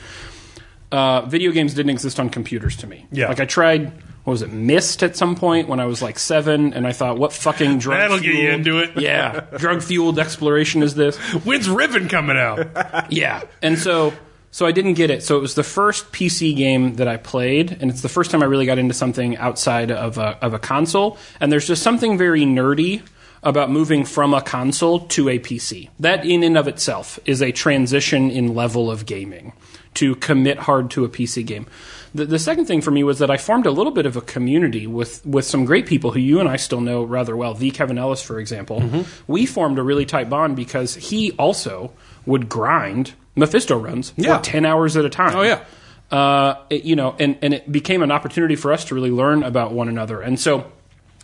Uh, 0.92 1.22
video 1.22 1.52
games 1.52 1.74
didn't 1.74 1.92
exist 1.92 2.20
on 2.20 2.30
computers 2.30 2.76
to 2.78 2.88
me. 2.88 3.06
Yeah. 3.12 3.30
like 3.30 3.40
I 3.40 3.46
tried. 3.46 3.94
What 4.24 4.34
was 4.34 4.42
it? 4.44 4.52
Myst 4.52 5.02
at 5.02 5.16
some 5.16 5.36
point 5.36 5.68
when 5.68 5.80
I 5.80 5.86
was 5.86 6.00
like 6.02 6.20
seven, 6.20 6.74
and 6.74 6.86
I 6.86 6.92
thought, 6.92 7.18
"What 7.18 7.34
fucking 7.34 7.80
drug 7.80 7.98
That'll 7.98 8.18
get 8.20 8.26
you 8.28 8.34
fueled- 8.34 8.54
into 8.54 8.78
it. 8.80 8.92
Yeah, 9.02 9.40
drug 9.58 9.82
fueled 9.82 10.20
exploration 10.20 10.84
is 10.84 10.94
this? 10.94 11.18
When's 11.46 11.68
Riven 11.70 12.08
coming 12.08 12.38
out? 12.38 13.12
Yeah. 13.12 13.42
And 13.64 13.80
so 13.80 14.14
so 14.52 14.66
I 14.66 14.72
didn't 14.72 14.94
get 14.94 15.10
it. 15.10 15.24
So 15.24 15.38
it 15.38 15.42
was 15.42 15.56
the 15.56 15.64
first 15.64 16.12
PC 16.12 16.56
game 16.56 16.96
that 16.96 17.08
I 17.08 17.18
played, 17.18 17.78
and 17.80 17.90
it's 17.90 18.02
the 18.02 18.10
first 18.10 18.32
time 18.32 18.44
I 18.44 18.46
really 18.46 18.66
got 18.66 18.78
into 18.78 18.94
something 18.94 19.38
outside 19.38 19.92
of 19.92 20.18
a 20.18 20.38
of 20.44 20.54
a 20.54 20.60
console. 20.60 21.18
And 21.40 21.52
there's 21.52 21.68
just 21.68 21.82
something 21.82 22.18
very 22.18 22.44
nerdy 22.44 23.02
about 23.44 23.72
moving 23.72 24.06
from 24.06 24.34
a 24.34 24.42
console 24.42 25.00
to 25.00 25.30
a 25.30 25.40
PC. 25.40 25.90
That 26.00 26.26
in 26.26 26.44
and 26.44 26.58
of 26.58 26.68
itself 26.68 27.20
is 27.26 27.42
a 27.42 27.52
transition 27.52 28.30
in 28.30 28.54
level 28.54 28.92
of 28.92 29.06
gaming 29.06 29.54
to 29.96 30.16
commit 30.16 30.60
hard 30.60 30.92
to 30.92 31.04
a 31.06 31.10
PC 31.10 31.46
game. 31.46 31.66
The, 32.14 32.26
the 32.26 32.40
second 32.40 32.66
thing 32.66 32.82
for 32.82 32.92
me 32.92 33.04
was 33.04 33.20
that 33.20 33.32
I 33.32 33.38
formed 33.38 33.66
a 33.66 33.72
little 33.72 33.92
bit 33.92 34.06
of 34.06 34.16
a 34.16 34.22
community 34.22 34.86
with, 34.86 35.26
with 35.26 35.46
some 35.46 35.66
great 35.66 35.86
people 35.86 36.12
who 36.12 36.20
you 36.20 36.40
and 36.40 36.48
I 36.48 36.58
still 36.58 36.82
know 36.82 37.04
rather 37.04 37.36
well. 37.36 37.54
The 37.54 37.72
Kevin 37.72 37.98
Ellis, 37.98 38.22
for 38.22 38.40
example. 38.40 38.82
Mm-hmm. 38.82 39.32
We 39.32 39.46
formed 39.46 39.80
a 39.80 39.84
really 39.84 40.06
tight 40.06 40.30
bond 40.30 40.56
because 40.56 40.96
he 40.96 41.32
also 41.34 41.92
would 42.26 42.48
grind 42.48 43.14
Mephisto 43.36 43.78
runs 43.78 44.14
Yeah. 44.18 44.38
for 44.38 44.44
10 44.44 44.66
hours 44.66 44.98
at 44.98 45.06
a 45.06 45.10
time. 45.10 45.36
Oh, 45.36 45.42
yeah. 45.44 45.64
Uh, 46.12 46.56
it- 46.70 46.84
you 46.84 46.96
know, 46.96 47.16
and, 47.20 47.38
and 47.42 47.54
it 47.54 47.72
became 47.72 48.02
an 48.04 48.12
opportunity 48.12 48.56
for 48.56 48.74
us 48.74 48.86
to 48.86 48.96
really 48.96 49.12
learn 49.12 49.44
about 49.44 49.72
one 49.72 49.88
another. 49.88 50.22
And 50.22 50.40
so 50.40 50.70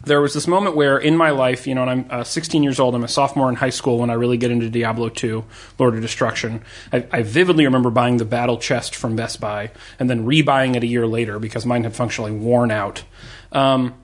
there 0.05 0.21
was 0.21 0.33
this 0.33 0.47
moment 0.47 0.75
where 0.75 0.97
in 0.97 1.17
my 1.17 1.31
life, 1.31 1.67
you 1.67 1.75
know, 1.75 1.81
and 1.81 1.89
I'm 1.91 2.05
uh, 2.09 2.23
16 2.23 2.63
years 2.63 2.79
old, 2.79 2.95
I'm 2.95 3.03
a 3.03 3.07
sophomore 3.07 3.49
in 3.49 3.55
high 3.55 3.71
school 3.71 3.97
when 3.97 4.09
I 4.09 4.13
really 4.13 4.37
get 4.37 4.51
into 4.51 4.69
Diablo 4.69 5.09
2, 5.09 5.43
Lord 5.79 5.95
of 5.95 6.01
Destruction. 6.01 6.61
I, 6.93 7.05
I 7.11 7.23
vividly 7.23 7.65
remember 7.65 7.89
buying 7.89 8.17
the 8.17 8.23
battle 8.25 8.57
chest 8.57 8.95
from 8.95 9.15
Best 9.15 9.41
Buy 9.41 9.71
and 9.99 10.09
then 10.09 10.25
rebuying 10.25 10.75
it 10.75 10.83
a 10.83 10.87
year 10.87 11.07
later 11.07 11.39
because 11.39 11.65
mine 11.65 11.83
had 11.83 11.95
functionally 11.95 12.31
worn 12.31 12.71
out. 12.71 13.03
Um, 13.51 13.95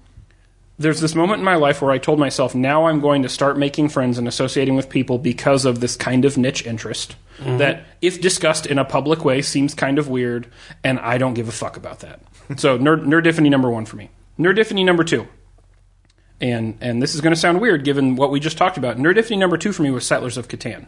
there's 0.84 1.02
this 1.02 1.16
moment 1.16 1.40
in 1.40 1.46
my 1.46 1.56
life 1.56 1.82
where 1.82 1.92
I 1.92 1.98
told 1.98 2.20
myself, 2.20 2.54
now 2.54 2.86
I'm 2.86 3.00
going 3.00 3.24
to 3.24 3.30
start 3.30 3.58
making 3.58 3.90
friends 3.90 4.18
and 4.18 4.28
associating 4.28 4.76
with 4.76 4.90
people 4.90 5.18
because 5.18 5.66
of 5.66 5.80
this 5.80 5.96
kind 5.96 6.26
of 6.26 6.38
niche 6.38 6.66
interest 6.66 7.16
mm-hmm. 7.40 7.58
that, 7.58 7.86
if 8.02 8.22
discussed 8.22 8.66
in 8.66 8.78
a 8.78 8.86
public 8.86 9.26
way, 9.26 9.42
seems 9.42 9.74
kind 9.74 9.98
of 9.98 10.08
weird, 10.08 10.48
and 10.84 11.00
I 11.00 11.18
don't 11.18 11.34
give 11.34 11.48
a 11.48 11.52
fuck 11.52 11.78
about 11.78 12.02
that. 12.02 12.22
so, 12.58 12.78
nerd, 12.78 13.06
nerdiphany 13.06 13.50
number 13.50 13.72
one 13.72 13.86
for 13.86 13.96
me. 13.96 14.10
Nerdiphany 14.38 14.86
number 14.86 15.04
two. 15.04 15.28
And, 16.42 16.78
and 16.82 17.02
this 17.02 17.16
is 17.16 17.22
going 17.22 17.34
to 17.34 17.40
sound 17.40 17.62
weird 17.62 17.86
given 17.86 18.16
what 18.16 18.30
we 18.30 18.40
just 18.40 18.58
talked 18.58 18.78
about. 18.78 18.98
Nerdiphany 18.98 19.38
number 19.38 19.58
two 19.58 19.72
for 19.72 19.84
me 19.84 19.92
was 19.92 20.06
Settlers 20.06 20.38
of 20.38 20.50
Catan 20.50 20.88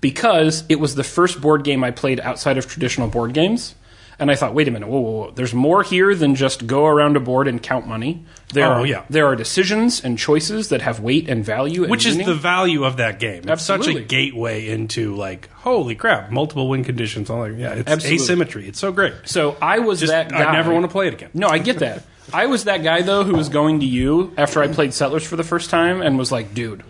because 0.00 0.64
it 0.68 0.80
was 0.80 0.94
the 0.94 1.04
first 1.04 1.40
board 1.40 1.64
game 1.64 1.84
I 1.84 1.90
played 1.90 2.20
outside 2.20 2.58
of 2.58 2.66
traditional 2.66 3.08
board 3.08 3.34
games. 3.34 3.74
And 4.20 4.30
I 4.30 4.34
thought, 4.36 4.52
wait 4.54 4.68
a 4.68 4.70
minute, 4.70 4.88
whoa, 4.88 5.00
whoa, 5.00 5.10
whoa. 5.10 5.30
There's 5.30 5.54
more 5.54 5.82
here 5.82 6.14
than 6.14 6.34
just 6.34 6.66
go 6.66 6.84
around 6.86 7.16
a 7.16 7.20
board 7.20 7.48
and 7.48 7.60
count 7.62 7.86
money. 7.86 8.22
There 8.52 8.66
Oh, 8.66 8.82
are, 8.82 8.86
yeah. 8.86 9.04
There 9.08 9.26
are 9.26 9.34
decisions 9.34 10.04
and 10.04 10.18
choices 10.18 10.68
that 10.68 10.82
have 10.82 11.00
weight 11.00 11.28
and 11.28 11.42
value. 11.44 11.82
And 11.84 11.90
Which 11.90 12.04
is 12.04 12.18
the 12.18 12.34
value 12.34 12.84
of 12.84 12.98
that 12.98 13.18
game. 13.18 13.48
It's 13.48 13.62
such 13.64 13.86
a 13.88 13.98
gateway 14.00 14.68
into 14.68 15.16
like, 15.16 15.50
holy 15.52 15.94
crap, 15.94 16.30
multiple 16.30 16.68
win 16.68 16.84
conditions. 16.84 17.30
All 17.30 17.40
like, 17.40 17.58
yeah, 17.58 17.72
it's 17.72 17.90
Absolutely. 17.90 18.22
asymmetry. 18.22 18.68
It's 18.68 18.78
so 18.78 18.92
great. 18.92 19.14
So 19.24 19.56
I 19.62 19.78
was 19.78 20.00
Just, 20.00 20.12
that 20.12 20.28
guy. 20.28 20.44
I 20.44 20.52
never 20.52 20.70
want 20.72 20.84
to 20.84 20.90
play 20.90 21.08
it 21.08 21.14
again. 21.14 21.30
No, 21.32 21.48
I 21.48 21.58
get 21.58 21.78
that. 21.78 22.04
I 22.34 22.46
was 22.46 22.64
that 22.64 22.84
guy 22.84 23.00
though 23.02 23.24
who 23.24 23.34
was 23.34 23.48
going 23.48 23.80
to 23.80 23.86
you 23.86 24.32
after 24.36 24.62
I 24.62 24.68
played 24.68 24.92
Settlers 24.94 25.26
for 25.26 25.36
the 25.36 25.42
first 25.42 25.70
time 25.70 26.02
and 26.02 26.18
was 26.18 26.30
like, 26.30 26.54
dude, 26.54 26.84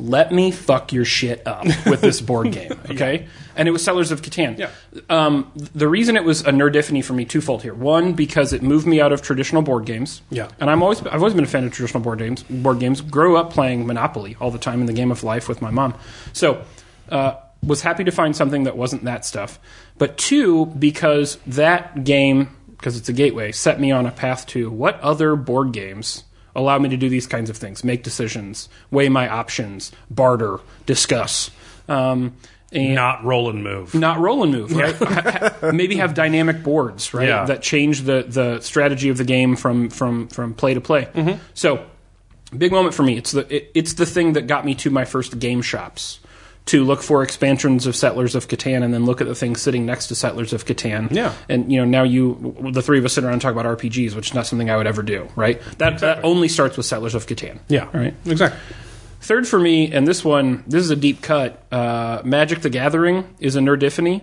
let 0.00 0.32
me 0.32 0.50
fuck 0.50 0.92
your 0.92 1.04
shit 1.04 1.46
up 1.46 1.64
with 1.86 2.00
this 2.00 2.20
board 2.20 2.52
game, 2.52 2.72
okay? 2.90 3.26
And 3.56 3.68
it 3.68 3.70
was 3.70 3.84
Settlers 3.84 4.10
of 4.10 4.22
Catan. 4.22 4.58
Yeah. 4.58 4.70
Um, 5.08 5.50
the 5.54 5.88
reason 5.88 6.16
it 6.16 6.24
was 6.24 6.40
a 6.42 6.50
nerdiphany 6.50 7.04
for 7.04 7.12
me 7.12 7.24
twofold 7.24 7.62
here. 7.62 7.74
One, 7.74 8.14
because 8.14 8.52
it 8.52 8.62
moved 8.62 8.86
me 8.86 9.00
out 9.00 9.12
of 9.12 9.22
traditional 9.22 9.62
board 9.62 9.84
games. 9.84 10.22
Yeah. 10.30 10.48
And 10.58 10.70
I'm 10.70 10.82
always 10.82 11.00
I've 11.02 11.20
always 11.20 11.34
been 11.34 11.44
a 11.44 11.48
fan 11.48 11.64
of 11.64 11.72
traditional 11.72 12.02
board 12.02 12.18
games. 12.18 12.42
Board 12.44 12.80
games. 12.80 13.00
Grew 13.00 13.36
up 13.36 13.52
playing 13.52 13.86
Monopoly 13.86 14.36
all 14.40 14.50
the 14.50 14.58
time 14.58 14.80
in 14.80 14.86
the 14.86 14.92
game 14.92 15.10
of 15.10 15.22
life 15.22 15.48
with 15.48 15.60
my 15.62 15.70
mom. 15.70 15.94
So. 16.32 16.64
Uh, 17.08 17.34
was 17.62 17.82
happy 17.82 18.04
to 18.04 18.10
find 18.10 18.34
something 18.34 18.64
that 18.64 18.76
wasn't 18.76 19.04
that 19.04 19.24
stuff. 19.24 19.58
But 19.98 20.16
two, 20.16 20.66
because 20.66 21.36
that 21.46 22.04
game, 22.04 22.56
because 22.70 22.96
it's 22.96 23.08
a 23.08 23.12
gateway, 23.12 23.52
set 23.52 23.78
me 23.78 23.90
on 23.90 24.06
a 24.06 24.10
path 24.10 24.46
to 24.48 24.70
what 24.70 24.98
other 25.00 25.36
board 25.36 25.72
games 25.72 26.24
allow 26.54 26.78
me 26.78 26.88
to 26.88 26.96
do 26.96 27.08
these 27.08 27.26
kinds 27.26 27.50
of 27.50 27.56
things, 27.56 27.84
make 27.84 28.02
decisions, 28.02 28.68
weigh 28.90 29.08
my 29.08 29.28
options, 29.28 29.92
barter, 30.10 30.60
discuss. 30.86 31.50
Um, 31.88 32.34
and 32.72 32.94
Not 32.94 33.24
roll 33.24 33.50
and 33.50 33.64
move. 33.64 33.94
not 33.94 34.20
roll 34.20 34.44
and 34.44 34.52
move, 34.52 34.70
right? 34.72 35.74
Maybe 35.74 35.96
have 35.96 36.14
dynamic 36.14 36.62
boards, 36.62 37.12
right? 37.12 37.26
Yeah. 37.28 37.44
That 37.44 37.62
change 37.62 38.02
the 38.02 38.24
the 38.28 38.60
strategy 38.60 39.08
of 39.08 39.16
the 39.16 39.24
game 39.24 39.56
from 39.56 39.90
from 39.90 40.28
from 40.28 40.54
play 40.54 40.74
to 40.74 40.80
play. 40.80 41.06
Mm-hmm. 41.12 41.40
So, 41.54 41.84
big 42.56 42.70
moment 42.70 42.94
for 42.94 43.02
me. 43.02 43.16
It's 43.16 43.32
the 43.32 43.52
it, 43.52 43.72
it's 43.74 43.94
the 43.94 44.06
thing 44.06 44.34
that 44.34 44.46
got 44.46 44.64
me 44.64 44.76
to 44.76 44.90
my 44.90 45.04
first 45.04 45.40
game 45.40 45.62
shops 45.62 46.20
to 46.66 46.84
look 46.84 47.02
for 47.02 47.22
expansions 47.22 47.86
of 47.86 47.96
Settlers 47.96 48.34
of 48.34 48.48
Catan 48.48 48.82
and 48.82 48.94
then 48.94 49.04
look 49.04 49.20
at 49.20 49.26
the 49.26 49.34
things 49.34 49.60
sitting 49.60 49.86
next 49.86 50.06
to 50.08 50.14
Settlers 50.14 50.52
of 50.52 50.66
Catan. 50.66 51.10
Yeah. 51.10 51.34
And 51.48 51.72
you 51.72 51.78
know, 51.78 51.84
now 51.84 52.02
you 52.04 52.54
the 52.72 52.82
three 52.82 52.98
of 52.98 53.04
us 53.04 53.14
sit 53.14 53.24
around 53.24 53.34
and 53.34 53.42
talk 53.42 53.52
about 53.52 53.66
RPGs, 53.78 54.14
which 54.14 54.28
is 54.28 54.34
not 54.34 54.46
something 54.46 54.70
I 54.70 54.76
would 54.76 54.86
ever 54.86 55.02
do, 55.02 55.28
right? 55.36 55.60
That 55.78 56.00
that 56.00 56.24
only 56.24 56.48
starts 56.48 56.76
with 56.76 56.86
Settlers 56.86 57.14
of 57.14 57.26
Catan. 57.26 57.58
Yeah. 57.68 57.88
Right. 57.92 58.14
Exactly. 58.24 58.60
Third 59.22 59.46
for 59.46 59.58
me, 59.58 59.92
and 59.92 60.08
this 60.08 60.24
one, 60.24 60.64
this 60.66 60.82
is 60.82 60.90
a 60.90 60.96
deep 60.96 61.20
cut. 61.20 61.62
Uh, 61.70 62.22
Magic 62.24 62.62
the 62.62 62.70
Gathering 62.70 63.34
is 63.38 63.54
a 63.54 63.60
nerdiphany. 63.60 64.22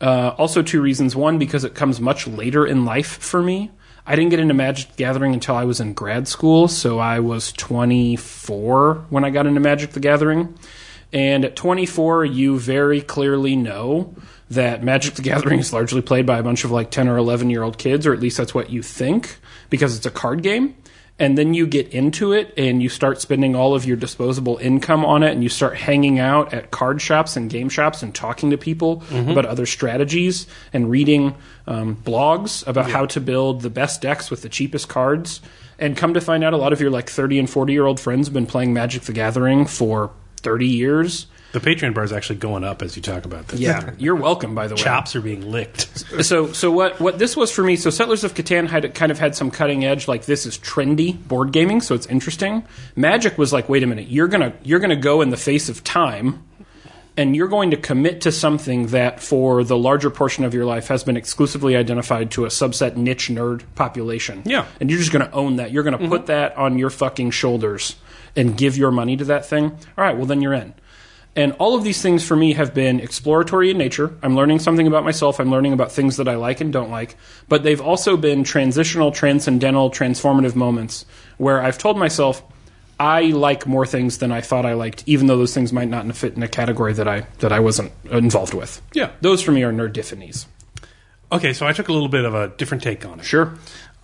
Uh, 0.00 0.34
also, 0.36 0.62
two 0.62 0.82
reasons. 0.82 1.16
One, 1.16 1.38
because 1.38 1.64
it 1.64 1.74
comes 1.74 2.00
much 2.00 2.26
later 2.26 2.66
in 2.66 2.84
life 2.84 3.18
for 3.18 3.42
me. 3.42 3.70
I 4.06 4.16
didn't 4.16 4.30
get 4.30 4.40
into 4.40 4.54
Magic 4.54 4.90
the 4.90 4.96
Gathering 4.96 5.34
until 5.34 5.54
I 5.54 5.64
was 5.64 5.80
in 5.80 5.92
grad 5.92 6.28
school, 6.28 6.68
so 6.68 6.98
I 6.98 7.20
was 7.20 7.52
24 7.52 9.06
when 9.10 9.24
I 9.24 9.30
got 9.30 9.46
into 9.46 9.60
Magic 9.60 9.90
the 9.92 10.00
Gathering. 10.00 10.58
And 11.12 11.44
at 11.44 11.56
24, 11.56 12.26
you 12.26 12.58
very 12.58 13.00
clearly 13.00 13.56
know 13.56 14.14
that 14.50 14.82
Magic 14.82 15.14
the 15.14 15.22
Gathering 15.22 15.58
is 15.58 15.72
largely 15.72 16.02
played 16.02 16.26
by 16.26 16.38
a 16.38 16.42
bunch 16.42 16.64
of 16.64 16.70
like 16.70 16.90
10 16.90 17.08
or 17.08 17.16
11 17.16 17.50
year 17.50 17.62
old 17.62 17.78
kids, 17.78 18.06
or 18.06 18.12
at 18.12 18.20
least 18.20 18.36
that's 18.36 18.54
what 18.54 18.70
you 18.70 18.82
think, 18.82 19.38
because 19.70 19.96
it's 19.96 20.06
a 20.06 20.10
card 20.10 20.42
game. 20.42 20.76
And 21.20 21.36
then 21.36 21.52
you 21.52 21.66
get 21.66 21.88
into 21.88 22.32
it 22.32 22.54
and 22.56 22.80
you 22.80 22.88
start 22.88 23.20
spending 23.20 23.56
all 23.56 23.74
of 23.74 23.84
your 23.84 23.96
disposable 23.96 24.56
income 24.58 25.04
on 25.04 25.24
it 25.24 25.32
and 25.32 25.42
you 25.42 25.48
start 25.48 25.76
hanging 25.76 26.20
out 26.20 26.54
at 26.54 26.70
card 26.70 27.02
shops 27.02 27.36
and 27.36 27.50
game 27.50 27.68
shops 27.68 28.04
and 28.04 28.14
talking 28.14 28.50
to 28.50 28.56
people 28.56 29.02
about 29.32 29.44
other 29.44 29.66
strategies 29.66 30.46
and 30.72 30.88
reading 30.88 31.34
um, 31.66 31.96
blogs 31.96 32.64
about 32.68 32.88
how 32.88 33.04
to 33.06 33.20
build 33.20 33.62
the 33.62 33.70
best 33.70 34.00
decks 34.00 34.30
with 34.30 34.42
the 34.42 34.48
cheapest 34.48 34.88
cards. 34.88 35.40
And 35.80 35.96
come 35.96 36.14
to 36.14 36.20
find 36.20 36.44
out 36.44 36.52
a 36.52 36.56
lot 36.56 36.72
of 36.72 36.80
your 36.80 36.90
like 36.90 37.10
30 37.10 37.40
and 37.40 37.50
40 37.50 37.72
year 37.72 37.86
old 37.86 37.98
friends 37.98 38.28
have 38.28 38.34
been 38.34 38.46
playing 38.46 38.72
magic 38.72 39.02
the 39.02 39.12
gathering 39.12 39.66
for 39.66 40.12
30 40.38 40.66
years. 40.66 41.26
The 41.52 41.60
Patreon 41.60 41.94
bar 41.94 42.04
is 42.04 42.12
actually 42.12 42.36
going 42.36 42.62
up 42.62 42.82
as 42.82 42.94
you 42.94 43.00
talk 43.00 43.24
about 43.24 43.48
this. 43.48 43.58
yeah 43.58 43.92
you're 43.98 44.14
welcome 44.14 44.54
by 44.54 44.66
the 44.66 44.74
way. 44.74 44.80
Chops 44.80 45.16
are 45.16 45.22
being 45.22 45.50
licked. 45.50 46.24
so 46.24 46.52
so 46.52 46.70
what 46.70 47.00
what 47.00 47.18
this 47.18 47.36
was 47.36 47.50
for 47.50 47.64
me 47.64 47.76
so 47.76 47.88
settlers 47.88 48.22
of 48.22 48.34
catan 48.34 48.68
had 48.68 48.94
kind 48.94 49.10
of 49.10 49.18
had 49.18 49.34
some 49.34 49.50
cutting 49.50 49.84
edge 49.84 50.06
like 50.08 50.26
this 50.26 50.44
is 50.44 50.58
trendy 50.58 51.16
board 51.26 51.52
gaming 51.52 51.80
so 51.80 51.94
it's 51.94 52.06
interesting. 52.06 52.64
Magic 52.96 53.38
was 53.38 53.52
like 53.52 53.68
wait 53.68 53.82
a 53.82 53.86
minute 53.86 54.08
you're 54.08 54.28
gonna 54.28 54.52
you're 54.62 54.78
gonna 54.78 54.96
go 54.96 55.22
in 55.22 55.30
the 55.30 55.38
face 55.38 55.68
of 55.70 55.82
time 55.84 56.44
and 57.18 57.34
you're 57.34 57.48
going 57.48 57.72
to 57.72 57.76
commit 57.76 58.20
to 58.20 58.32
something 58.32 58.86
that 58.88 59.20
for 59.20 59.64
the 59.64 59.76
larger 59.76 60.08
portion 60.08 60.44
of 60.44 60.54
your 60.54 60.64
life 60.64 60.86
has 60.86 61.02
been 61.02 61.16
exclusively 61.16 61.74
identified 61.76 62.30
to 62.30 62.44
a 62.44 62.48
subset 62.48 62.94
niche 62.96 63.28
nerd 63.28 63.64
population. 63.74 64.42
Yeah. 64.46 64.66
and 64.80 64.88
you're 64.88 65.00
just 65.00 65.12
going 65.12 65.26
to 65.26 65.32
own 65.32 65.56
that. 65.56 65.72
You're 65.72 65.82
going 65.82 65.98
to 65.98 65.98
mm-hmm. 65.98 66.12
put 66.12 66.26
that 66.26 66.56
on 66.56 66.78
your 66.78 66.90
fucking 66.90 67.32
shoulders 67.32 67.96
and 68.38 68.56
give 68.56 68.76
your 68.76 68.90
money 68.90 69.16
to 69.16 69.24
that 69.24 69.44
thing 69.44 69.64
all 69.66 70.04
right 70.04 70.16
well 70.16 70.26
then 70.26 70.40
you're 70.40 70.54
in 70.54 70.72
and 71.38 71.52
all 71.60 71.76
of 71.76 71.84
these 71.84 72.02
things 72.02 72.26
for 72.26 72.34
me 72.34 72.54
have 72.54 72.74
been 72.74 72.98
exploratory 72.98 73.70
in 73.70 73.78
nature. 73.78 74.12
I'm 74.24 74.34
learning 74.34 74.58
something 74.58 74.88
about 74.88 75.04
myself. 75.04 75.38
I'm 75.38 75.52
learning 75.52 75.72
about 75.72 75.92
things 75.92 76.16
that 76.16 76.26
I 76.26 76.34
like 76.34 76.60
and 76.60 76.72
don't 76.72 76.90
like. 76.90 77.16
But 77.48 77.62
they've 77.62 77.80
also 77.80 78.16
been 78.16 78.42
transitional, 78.42 79.12
transcendental, 79.12 79.88
transformative 79.88 80.56
moments 80.56 81.06
where 81.36 81.62
I've 81.62 81.78
told 81.78 81.96
myself, 81.96 82.42
I 82.98 83.26
like 83.26 83.68
more 83.68 83.86
things 83.86 84.18
than 84.18 84.32
I 84.32 84.40
thought 84.40 84.66
I 84.66 84.72
liked, 84.72 85.04
even 85.06 85.28
though 85.28 85.38
those 85.38 85.54
things 85.54 85.72
might 85.72 85.88
not 85.88 86.12
fit 86.16 86.34
in 86.34 86.42
a 86.42 86.48
category 86.48 86.92
that 86.94 87.06
I 87.06 87.20
that 87.38 87.52
I 87.52 87.60
wasn't 87.60 87.92
involved 88.10 88.54
with. 88.54 88.82
Yeah. 88.92 89.12
Those 89.20 89.40
for 89.40 89.52
me 89.52 89.62
are 89.62 89.72
nerdiphanies. 89.72 90.46
Okay, 91.30 91.52
so 91.52 91.66
I 91.66 91.72
took 91.72 91.88
a 91.88 91.92
little 91.92 92.08
bit 92.08 92.24
of 92.24 92.34
a 92.34 92.48
different 92.48 92.82
take 92.82 93.06
on 93.06 93.20
it. 93.20 93.24
Sure. 93.24 93.56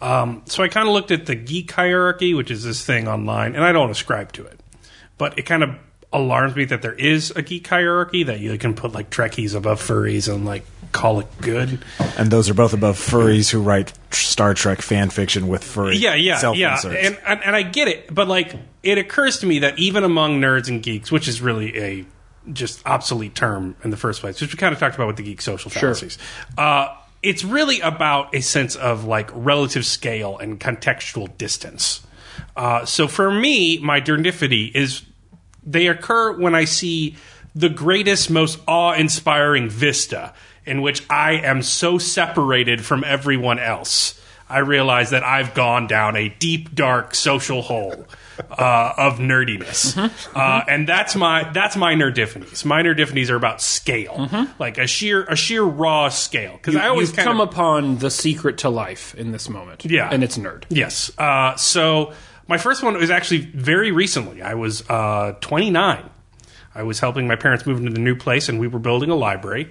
Um, 0.04 0.42
so 0.44 0.62
I 0.62 0.68
kind 0.68 0.86
of 0.86 0.92
looked 0.92 1.10
at 1.10 1.24
the 1.24 1.34
geek 1.34 1.72
hierarchy, 1.72 2.34
which 2.34 2.50
is 2.50 2.62
this 2.62 2.84
thing 2.84 3.08
online, 3.08 3.54
and 3.54 3.64
I 3.64 3.72
don't 3.72 3.90
ascribe 3.90 4.32
to 4.32 4.44
it, 4.44 4.60
but 5.16 5.38
it 5.38 5.42
kind 5.42 5.62
of 5.62 5.70
alarms 6.12 6.54
me 6.54 6.66
that 6.66 6.82
there 6.82 6.92
is 6.92 7.30
a 7.30 7.40
geek 7.40 7.66
hierarchy 7.66 8.22
that 8.24 8.38
you 8.38 8.56
can 8.58 8.74
put 8.74 8.92
like 8.92 9.08
Trekkies 9.08 9.54
above 9.54 9.80
furries 9.80 10.32
and 10.32 10.44
like 10.44 10.64
call 10.92 11.20
it 11.20 11.26
good. 11.40 11.82
And 12.18 12.30
those 12.30 12.50
are 12.50 12.54
both 12.54 12.74
above 12.74 12.98
furries 12.98 13.50
who 13.50 13.62
write 13.62 13.94
Star 14.10 14.52
Trek 14.52 14.82
fan 14.82 15.08
fiction 15.08 15.48
with 15.48 15.64
furry 15.64 15.96
Yeah, 15.96 16.14
yeah, 16.14 16.36
self 16.36 16.58
yeah, 16.58 16.78
and, 16.84 17.18
and 17.26 17.42
and 17.42 17.56
I 17.56 17.62
get 17.62 17.88
it, 17.88 18.14
but 18.14 18.28
like 18.28 18.54
it 18.82 18.98
occurs 18.98 19.38
to 19.38 19.46
me 19.46 19.60
that 19.60 19.78
even 19.78 20.04
among 20.04 20.38
nerds 20.38 20.68
and 20.68 20.82
geeks, 20.82 21.10
which 21.10 21.28
is 21.28 21.40
really 21.40 21.78
a 21.78 22.04
just 22.52 22.86
obsolete 22.86 23.34
term 23.34 23.74
in 23.82 23.88
the 23.88 23.96
first 23.96 24.20
place, 24.20 24.38
which 24.38 24.52
we 24.52 24.58
kind 24.58 24.74
of 24.74 24.78
talked 24.78 24.96
about 24.96 25.06
with 25.06 25.16
the 25.16 25.22
geek 25.22 25.40
social 25.40 25.70
fallacies. 25.70 26.18
Uh, 26.58 26.94
it's 27.24 27.44
really 27.44 27.80
about 27.80 28.34
a 28.34 28.40
sense 28.40 28.76
of 28.76 29.04
like 29.04 29.30
relative 29.32 29.86
scale 29.86 30.38
and 30.38 30.60
contextual 30.60 31.36
distance. 31.38 32.06
Uh, 32.56 32.84
so 32.84 33.08
for 33.08 33.30
me, 33.30 33.78
my 33.78 34.00
dernifity 34.00 34.74
is 34.74 35.02
they 35.64 35.88
occur 35.88 36.38
when 36.38 36.54
I 36.54 36.64
see 36.64 37.16
the 37.54 37.68
greatest, 37.68 38.30
most 38.30 38.58
awe-inspiring 38.66 39.68
vista 39.68 40.34
in 40.66 40.82
which 40.82 41.02
I 41.10 41.32
am 41.32 41.62
so 41.62 41.98
separated 41.98 42.84
from 42.84 43.04
everyone 43.04 43.58
else. 43.58 44.20
I 44.48 44.58
realize 44.58 45.10
that 45.10 45.24
I've 45.24 45.54
gone 45.54 45.86
down 45.86 46.16
a 46.16 46.28
deep, 46.28 46.74
dark 46.74 47.14
social 47.14 47.62
hole 47.62 48.06
uh, 48.50 48.92
of 48.96 49.18
nerdiness, 49.18 49.96
Uh, 50.34 50.64
and 50.68 50.86
that's 50.88 51.16
my 51.16 51.50
that's 51.52 51.76
my 51.76 51.94
nerdiphanies. 51.94 52.64
My 52.64 52.82
nerdiphanies 52.82 53.30
are 53.30 53.36
about 53.36 53.62
scale, 53.62 54.28
like 54.58 54.76
a 54.78 54.86
sheer 54.86 55.24
a 55.24 55.36
sheer 55.36 55.62
raw 55.62 56.08
scale. 56.08 56.52
Because 56.54 56.76
I 56.76 56.88
always 56.88 57.08
You've 57.10 57.24
come 57.24 57.40
of 57.40 57.48
upon 57.48 57.98
the 57.98 58.10
secret 58.10 58.58
to 58.58 58.68
life 58.70 59.14
in 59.14 59.32
this 59.32 59.48
moment. 59.48 59.84
Yeah. 59.84 60.08
And 60.12 60.22
it's 60.22 60.36
nerd. 60.36 60.64
Yes. 60.68 61.10
Uh, 61.18 61.56
so 61.56 62.12
my 62.46 62.58
first 62.58 62.82
one 62.82 62.94
was 62.98 63.10
actually 63.10 63.40
very 63.40 63.92
recently. 63.92 64.42
I 64.42 64.54
was 64.54 64.88
uh, 64.90 65.34
29. 65.40 66.10
I 66.74 66.82
was 66.82 66.98
helping 67.00 67.26
my 67.26 67.36
parents 67.36 67.64
move 67.66 67.78
into 67.78 67.92
the 67.92 68.00
new 68.00 68.16
place, 68.16 68.48
and 68.48 68.58
we 68.60 68.66
were 68.66 68.80
building 68.80 69.08
a 69.10 69.14
library. 69.14 69.70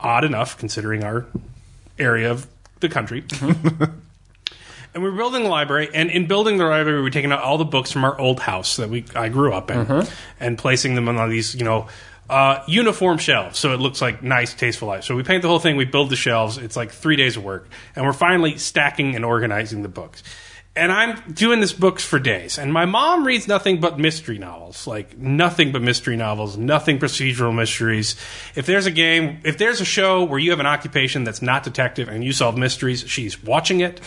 Odd 0.00 0.24
enough, 0.24 0.56
considering 0.56 1.04
our 1.04 1.26
area 1.98 2.30
of 2.30 2.46
the 2.80 2.88
country. 2.88 3.24
and 4.94 5.02
we 5.02 5.10
were 5.10 5.16
building 5.16 5.44
a 5.44 5.48
library, 5.48 5.90
and 5.92 6.10
in 6.10 6.26
building 6.26 6.56
the 6.56 6.64
library, 6.64 6.98
we 6.98 7.02
were 7.02 7.10
taking 7.10 7.32
out 7.32 7.42
all 7.42 7.58
the 7.58 7.64
books 7.64 7.92
from 7.92 8.04
our 8.04 8.18
old 8.18 8.40
house 8.40 8.76
that 8.76 8.88
we 8.88 9.04
I 9.14 9.28
grew 9.28 9.52
up 9.52 9.70
in, 9.70 9.78
and 10.40 10.56
placing 10.56 10.94
them 10.94 11.08
on 11.08 11.28
these, 11.28 11.54
you 11.54 11.64
know. 11.64 11.88
Uh, 12.26 12.64
uniform 12.66 13.18
shelves, 13.18 13.58
so 13.58 13.74
it 13.74 13.80
looks 13.80 14.00
like 14.00 14.22
nice, 14.22 14.54
tasteful 14.54 14.88
life. 14.88 15.04
So 15.04 15.14
we 15.14 15.22
paint 15.22 15.42
the 15.42 15.48
whole 15.48 15.58
thing, 15.58 15.76
we 15.76 15.84
build 15.84 16.08
the 16.08 16.16
shelves. 16.16 16.56
It's 16.56 16.74
like 16.74 16.90
three 16.90 17.16
days 17.16 17.36
of 17.36 17.44
work, 17.44 17.68
and 17.94 18.06
we're 18.06 18.14
finally 18.14 18.56
stacking 18.56 19.14
and 19.14 19.26
organizing 19.26 19.82
the 19.82 19.90
books. 19.90 20.22
And 20.76 20.90
I'm 20.90 21.20
doing 21.30 21.60
this 21.60 21.72
books 21.72 22.02
for 22.04 22.18
days. 22.18 22.58
And 22.58 22.72
my 22.72 22.84
mom 22.84 23.24
reads 23.24 23.46
nothing 23.46 23.78
but 23.78 23.96
mystery 23.96 24.38
novels, 24.38 24.88
like 24.88 25.16
nothing 25.16 25.70
but 25.70 25.82
mystery 25.82 26.16
novels, 26.16 26.56
nothing 26.56 26.98
procedural 26.98 27.54
mysteries. 27.54 28.16
If 28.56 28.66
there's 28.66 28.86
a 28.86 28.90
game, 28.90 29.38
if 29.44 29.56
there's 29.56 29.80
a 29.80 29.84
show 29.84 30.24
where 30.24 30.38
you 30.38 30.50
have 30.50 30.58
an 30.58 30.66
occupation 30.66 31.22
that's 31.22 31.42
not 31.42 31.62
detective 31.62 32.08
and 32.08 32.24
you 32.24 32.32
solve 32.32 32.58
mysteries, 32.58 33.04
she's 33.06 33.40
watching 33.40 33.80
it. 33.80 34.00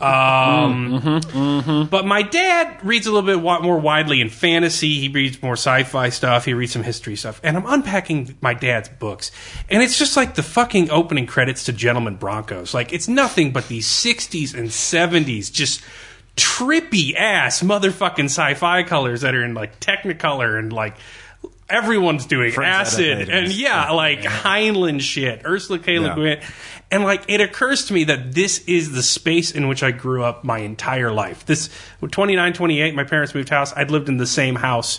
Um, 0.00 1.86
But 1.90 2.06
my 2.06 2.22
dad 2.22 2.78
reads 2.84 3.06
a 3.06 3.12
little 3.12 3.26
bit 3.26 3.42
more 3.42 3.78
widely 3.78 4.20
in 4.20 4.28
fantasy. 4.28 5.00
He 5.00 5.08
reads 5.08 5.42
more 5.42 5.54
sci-fi 5.54 6.08
stuff. 6.10 6.44
He 6.44 6.54
reads 6.54 6.72
some 6.72 6.82
history 6.82 7.16
stuff. 7.16 7.40
And 7.42 7.56
I'm 7.56 7.66
unpacking 7.66 8.36
my 8.40 8.54
dad's 8.54 8.88
books, 8.88 9.30
and 9.68 9.82
it's 9.82 9.98
just 9.98 10.16
like 10.16 10.34
the 10.34 10.42
fucking 10.42 10.90
opening 10.90 11.26
credits 11.26 11.64
to 11.64 11.72
Gentlemen 11.72 12.16
Broncos. 12.16 12.74
Like 12.74 12.92
it's 12.92 13.08
nothing 13.08 13.52
but 13.52 13.68
these 13.68 13.86
60s 13.88 14.54
and 14.54 14.68
70s, 14.68 15.50
just 15.52 15.82
trippy 16.36 17.14
ass 17.16 17.62
motherfucking 17.62 18.24
sci-fi 18.26 18.82
colors 18.84 19.22
that 19.22 19.34
are 19.34 19.44
in 19.44 19.54
like 19.54 19.80
Technicolor 19.80 20.58
and 20.58 20.72
like. 20.72 20.96
Everyone's 21.68 22.26
doing 22.26 22.50
Friends 22.50 22.94
acid 22.94 23.28
and 23.28 23.52
yeah, 23.52 23.92
like 23.92 24.22
Heinlein 24.22 25.00
shit, 25.00 25.42
Ursula 25.44 25.78
K. 25.78 26.00
Le 26.00 26.18
Yeah. 26.20 26.42
And 26.90 27.04
like 27.04 27.22
it 27.28 27.40
occurs 27.40 27.84
to 27.86 27.94
me 27.94 28.04
that 28.04 28.34
this 28.34 28.64
is 28.66 28.92
the 28.92 29.02
space 29.02 29.50
in 29.52 29.68
which 29.68 29.82
I 29.82 29.92
grew 29.92 30.24
up 30.24 30.42
my 30.44 30.58
entire 30.58 31.12
life. 31.12 31.46
This 31.46 31.70
29, 32.08 32.52
28, 32.52 32.94
my 32.94 33.04
parents 33.04 33.34
moved 33.34 33.48
house. 33.48 33.72
I'd 33.76 33.90
lived 33.90 34.08
in 34.08 34.16
the 34.16 34.26
same 34.26 34.56
house 34.56 34.98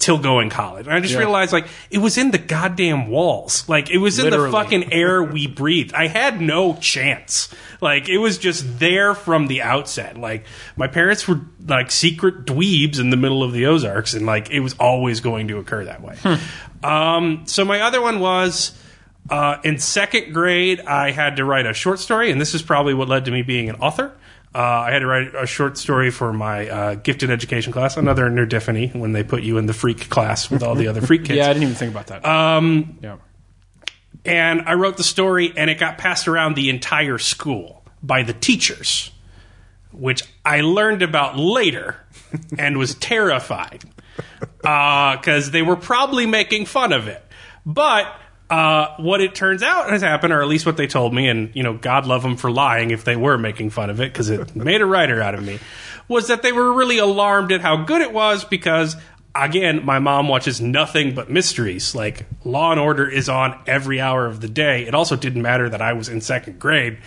till 0.00 0.18
going 0.18 0.50
college. 0.50 0.86
And 0.86 0.94
I 0.94 1.00
just 1.00 1.14
Yeah. 1.14 1.20
realized 1.20 1.52
like 1.54 1.66
it 1.90 1.98
was 1.98 2.18
in 2.18 2.32
the 2.32 2.36
goddamn 2.38 3.06
walls. 3.08 3.66
Like 3.68 3.88
it 3.90 3.96
was 3.98 4.18
in 4.18 4.28
the 4.28 4.50
fucking 4.50 4.92
air 4.92 5.22
we 5.22 5.46
breathed. 5.46 5.94
I 5.94 6.08
had 6.08 6.40
no 6.42 6.74
chance. 6.74 7.48
Like 7.80 8.08
it 8.08 8.18
was 8.18 8.36
just 8.36 8.78
there 8.80 9.14
from 9.14 9.46
the 9.46 9.62
outset. 9.62 10.18
Like 10.18 10.44
my 10.76 10.88
parents 10.88 11.26
were 11.26 11.40
like 11.66 11.90
secret 11.90 12.44
dweebs 12.44 13.00
in 13.00 13.08
the 13.08 13.16
middle 13.16 13.42
of 13.42 13.52
the 13.52 13.64
Ozarks 13.66 14.12
and 14.12 14.26
like 14.26 14.50
it 14.50 14.60
was 14.60 14.74
always 14.74 15.20
going 15.20 15.48
to 15.48 15.58
occur 15.58 15.84
that 15.86 16.02
way. 16.02 16.16
Um, 16.82 17.44
so 17.46 17.64
my 17.64 17.80
other 17.80 18.02
one 18.02 18.20
was 18.20 18.72
uh, 19.30 19.58
in 19.64 19.78
second 19.78 20.32
grade, 20.32 20.80
I 20.80 21.10
had 21.10 21.36
to 21.36 21.44
write 21.44 21.66
a 21.66 21.72
short 21.72 21.98
story, 21.98 22.30
and 22.30 22.40
this 22.40 22.54
is 22.54 22.62
probably 22.62 22.94
what 22.94 23.08
led 23.08 23.24
to 23.24 23.30
me 23.30 23.42
being 23.42 23.68
an 23.68 23.76
author. 23.76 24.12
Uh, 24.54 24.58
I 24.58 24.92
had 24.92 25.00
to 25.00 25.06
write 25.06 25.34
a 25.34 25.46
short 25.46 25.78
story 25.78 26.10
for 26.10 26.32
my 26.32 26.68
uh, 26.68 26.94
gifted 26.94 27.30
education 27.30 27.72
class, 27.72 27.96
another 27.96 28.30
nerdiphany 28.30 28.94
when 28.94 29.12
they 29.12 29.24
put 29.24 29.42
you 29.42 29.58
in 29.58 29.66
the 29.66 29.72
freak 29.72 30.08
class 30.10 30.48
with 30.48 30.62
all 30.62 30.74
the 30.74 30.86
other 30.86 31.00
freak 31.00 31.24
kids. 31.24 31.38
Yeah, 31.38 31.46
I 31.46 31.54
didn't 31.54 31.64
even 31.64 31.74
think 31.74 31.90
about 31.90 32.06
that. 32.08 32.24
Um, 32.24 32.98
yeah. 33.02 33.16
And 34.24 34.62
I 34.62 34.74
wrote 34.74 34.96
the 34.96 35.04
story, 35.04 35.52
and 35.56 35.70
it 35.70 35.78
got 35.78 35.98
passed 35.98 36.28
around 36.28 36.54
the 36.54 36.70
entire 36.70 37.18
school 37.18 37.82
by 38.02 38.22
the 38.22 38.32
teachers, 38.32 39.10
which 39.92 40.22
I 40.44 40.60
learned 40.60 41.02
about 41.02 41.36
later 41.36 41.96
and 42.58 42.78
was 42.78 42.94
terrified 42.94 43.84
because 44.58 45.50
they 45.50 45.62
were 45.62 45.76
probably 45.76 46.26
making 46.26 46.66
fun 46.66 46.92
of 46.92 47.08
it. 47.08 47.22
But 47.66 48.06
uh, 48.50 48.94
what 48.98 49.20
it 49.20 49.34
turns 49.34 49.62
out 49.62 49.90
has 49.90 50.02
happened, 50.02 50.32
or 50.32 50.42
at 50.42 50.48
least 50.48 50.66
what 50.66 50.76
they 50.76 50.86
told 50.86 51.14
me, 51.14 51.28
and 51.28 51.54
you 51.54 51.62
know, 51.62 51.74
God 51.74 52.06
love 52.06 52.22
them 52.22 52.36
for 52.36 52.50
lying 52.50 52.90
if 52.90 53.04
they 53.04 53.16
were 53.16 53.38
making 53.38 53.70
fun 53.70 53.90
of 53.90 54.00
it 54.00 54.12
because 54.12 54.30
it 54.30 54.54
made 54.56 54.80
a 54.80 54.86
writer 54.86 55.22
out 55.22 55.34
of 55.34 55.42
me, 55.42 55.58
was 56.08 56.28
that 56.28 56.42
they 56.42 56.52
were 56.52 56.72
really 56.72 56.98
alarmed 56.98 57.52
at 57.52 57.60
how 57.60 57.76
good 57.76 58.02
it 58.02 58.12
was 58.12 58.44
because. 58.44 58.96
Again, 59.36 59.84
my 59.84 59.98
mom 59.98 60.28
watches 60.28 60.60
nothing 60.60 61.12
but 61.12 61.28
mysteries. 61.28 61.92
Like 61.92 62.24
Law 62.44 62.70
and 62.70 62.78
Order 62.78 63.08
is 63.08 63.28
on 63.28 63.60
every 63.66 64.00
hour 64.00 64.26
of 64.26 64.40
the 64.40 64.48
day. 64.48 64.86
It 64.86 64.94
also 64.94 65.16
didn't 65.16 65.42
matter 65.42 65.68
that 65.68 65.82
I 65.82 65.92
was 65.94 66.08
in 66.08 66.20
second 66.20 66.60
grade. 66.60 66.98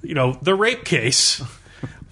You 0.00 0.14
know, 0.14 0.38
the 0.40 0.54
rape 0.54 0.84
case 0.84 1.42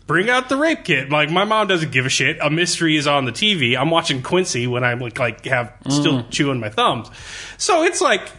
bring 0.07 0.29
out 0.29 0.49
the 0.49 0.57
rape 0.57 0.85
kit. 0.85 1.11
Like 1.11 1.31
my 1.31 1.45
mom 1.45 1.69
doesn't 1.69 1.93
give 1.93 2.07
a 2.07 2.09
shit. 2.09 2.39
A 2.41 2.51
mystery 2.51 2.97
is 2.97 3.07
on 3.07 3.25
the 3.25 3.33
TV. 3.33 3.77
I'm 3.77 3.91
watching 3.91 4.23
Quincy 4.23 4.67
when 4.67 4.85
I'm 4.85 5.01
like, 5.01 5.19
like 5.19 5.45
have 5.47 5.73
still 5.89 6.23
mm. 6.23 6.31
chewing 6.31 6.61
my 6.61 6.69
thumbs. 6.69 7.11
So 7.59 7.83
it's 7.83 8.01
like 8.01 8.31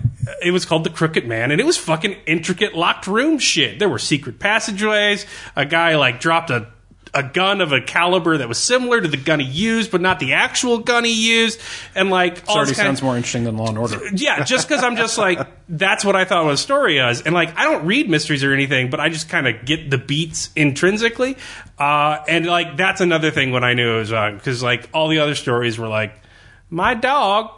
it 0.41 0.51
was 0.51 0.65
called 0.65 0.83
the 0.83 0.89
Crooked 0.89 1.27
Man, 1.27 1.51
and 1.51 1.59
it 1.59 1.65
was 1.65 1.77
fucking 1.77 2.15
intricate 2.25 2.75
locked 2.75 3.07
room 3.07 3.39
shit. 3.39 3.79
There 3.79 3.89
were 3.89 3.99
secret 3.99 4.39
passageways. 4.39 5.25
A 5.55 5.65
guy 5.65 5.95
like 5.95 6.19
dropped 6.19 6.49
a 6.49 6.67
a 7.15 7.21
gun 7.21 7.61
of 7.61 7.71
a 7.71 7.79
caliber 7.79 8.37
that 8.39 8.47
was 8.47 8.57
similar 8.57 8.99
to 8.99 9.07
the 9.07 9.17
gun 9.17 9.39
he 9.39 9.45
used, 9.45 9.91
but 9.91 10.01
not 10.01 10.19
the 10.19 10.33
actual 10.33 10.79
gun 10.79 11.03
he 11.03 11.29
used, 11.31 11.59
and 11.93 12.09
like 12.09 12.43
all 12.47 12.57
Already 12.57 12.73
kind 12.73 12.87
of- 12.87 12.97
sounds 12.97 13.03
more 13.03 13.15
interesting 13.15 13.43
than 13.43 13.55
Law 13.57 13.67
and 13.67 13.77
Order. 13.77 13.99
yeah, 14.15 14.43
just 14.43 14.67
because 14.67 14.83
I'm 14.83 14.95
just 14.95 15.17
like 15.17 15.39
that's 15.69 16.03
what 16.03 16.15
I 16.15 16.25
thought 16.25 16.45
was 16.45 16.59
a 16.59 16.63
story 16.63 16.99
was. 16.99 17.21
and 17.21 17.33
like 17.35 17.55
I 17.57 17.63
don't 17.63 17.85
read 17.85 18.09
mysteries 18.09 18.43
or 18.43 18.51
anything, 18.51 18.89
but 18.89 18.99
I 18.99 19.09
just 19.09 19.29
kind 19.29 19.47
of 19.47 19.63
get 19.65 19.89
the 19.91 19.97
beats 19.99 20.49
intrinsically, 20.55 21.37
uh, 21.77 22.17
and 22.27 22.45
like 22.47 22.77
that's 22.77 22.99
another 23.01 23.29
thing 23.31 23.51
when 23.51 23.63
I 23.63 23.73
knew 23.75 23.95
it 23.95 23.99
was 23.99 24.11
on 24.13 24.35
because 24.37 24.63
like 24.63 24.89
all 24.93 25.07
the 25.07 25.19
other 25.19 25.35
stories 25.35 25.77
were 25.77 25.87
like 25.87 26.13
my 26.69 26.95
dog 26.95 27.51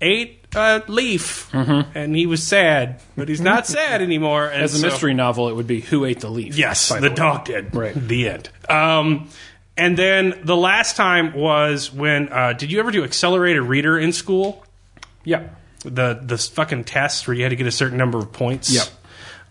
ate 0.00 0.43
a 0.56 0.82
leaf 0.88 1.52
and 1.54 2.14
he 2.16 2.26
was 2.26 2.42
sad, 2.42 3.00
but 3.16 3.28
he's 3.28 3.40
not 3.40 3.66
sad 3.66 4.02
anymore. 4.02 4.46
And 4.46 4.62
As 4.62 4.74
a 4.74 4.78
so- 4.78 4.86
mystery 4.86 5.14
novel, 5.14 5.48
it 5.48 5.54
would 5.56 5.66
be 5.66 5.80
Who 5.80 6.04
Ate 6.04 6.20
the 6.20 6.30
Leaf? 6.30 6.56
Yes, 6.56 6.88
by 6.90 7.00
the, 7.00 7.10
dog 7.10 7.44
did. 7.44 7.74
Right. 7.74 7.94
The 7.94 8.28
end. 8.28 8.48
Um, 8.68 9.28
and 9.76 9.96
then 9.96 10.40
the 10.44 10.56
last 10.56 10.96
time 10.96 11.34
was 11.34 11.92
when 11.92 12.32
uh, 12.32 12.52
did 12.52 12.70
you 12.70 12.78
ever 12.80 12.90
do 12.90 13.02
accelerated 13.04 13.62
reader 13.62 13.98
in 13.98 14.12
school? 14.12 14.64
Yeah. 15.24 15.48
the 15.84 16.20
the 16.22 16.38
fucking 16.38 16.84
test 16.84 17.26
where 17.26 17.34
you 17.36 17.42
had 17.42 17.48
to 17.50 17.56
get 17.56 17.66
a 17.66 17.72
certain 17.72 17.98
number 17.98 18.18
of 18.18 18.32
points. 18.32 18.72
Yep. 18.74 18.86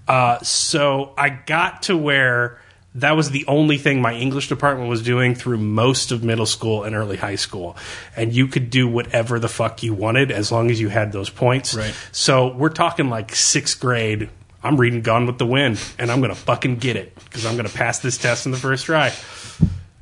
Uh, 0.07 0.39
so 0.43 1.13
I 1.17 1.29
got 1.29 1.83
to 1.83 1.97
where 1.97 2.59
that 2.95 3.15
was 3.15 3.31
the 3.31 3.45
only 3.47 3.77
thing 3.77 4.01
my 4.01 4.13
English 4.13 4.49
department 4.49 4.89
was 4.89 5.01
doing 5.01 5.35
through 5.35 5.57
most 5.57 6.11
of 6.11 6.23
middle 6.23 6.45
school 6.45 6.83
and 6.83 6.95
early 6.95 7.17
high 7.17 7.35
school, 7.35 7.75
and 8.15 8.33
you 8.33 8.47
could 8.47 8.69
do 8.69 8.87
whatever 8.87 9.39
the 9.39 9.49
fuck 9.49 9.83
you 9.83 9.93
wanted 9.93 10.31
as 10.31 10.51
long 10.51 10.69
as 10.69 10.79
you 10.79 10.89
had 10.89 11.11
those 11.11 11.29
points. 11.29 11.73
Right. 11.73 11.95
So 12.11 12.55
we're 12.55 12.69
talking 12.69 13.09
like 13.09 13.35
sixth 13.35 13.79
grade. 13.79 14.29
I'm 14.61 14.77
reading 14.77 15.01
Gone 15.01 15.25
with 15.25 15.39
the 15.39 15.45
Wind, 15.45 15.83
and 15.97 16.11
I'm 16.11 16.21
gonna 16.21 16.35
fucking 16.35 16.77
get 16.77 16.95
it 16.95 17.15
because 17.25 17.45
I'm 17.45 17.57
gonna 17.57 17.69
pass 17.69 17.99
this 17.99 18.17
test 18.17 18.45
in 18.45 18.51
the 18.51 18.57
first 18.57 18.85
try. 18.85 19.11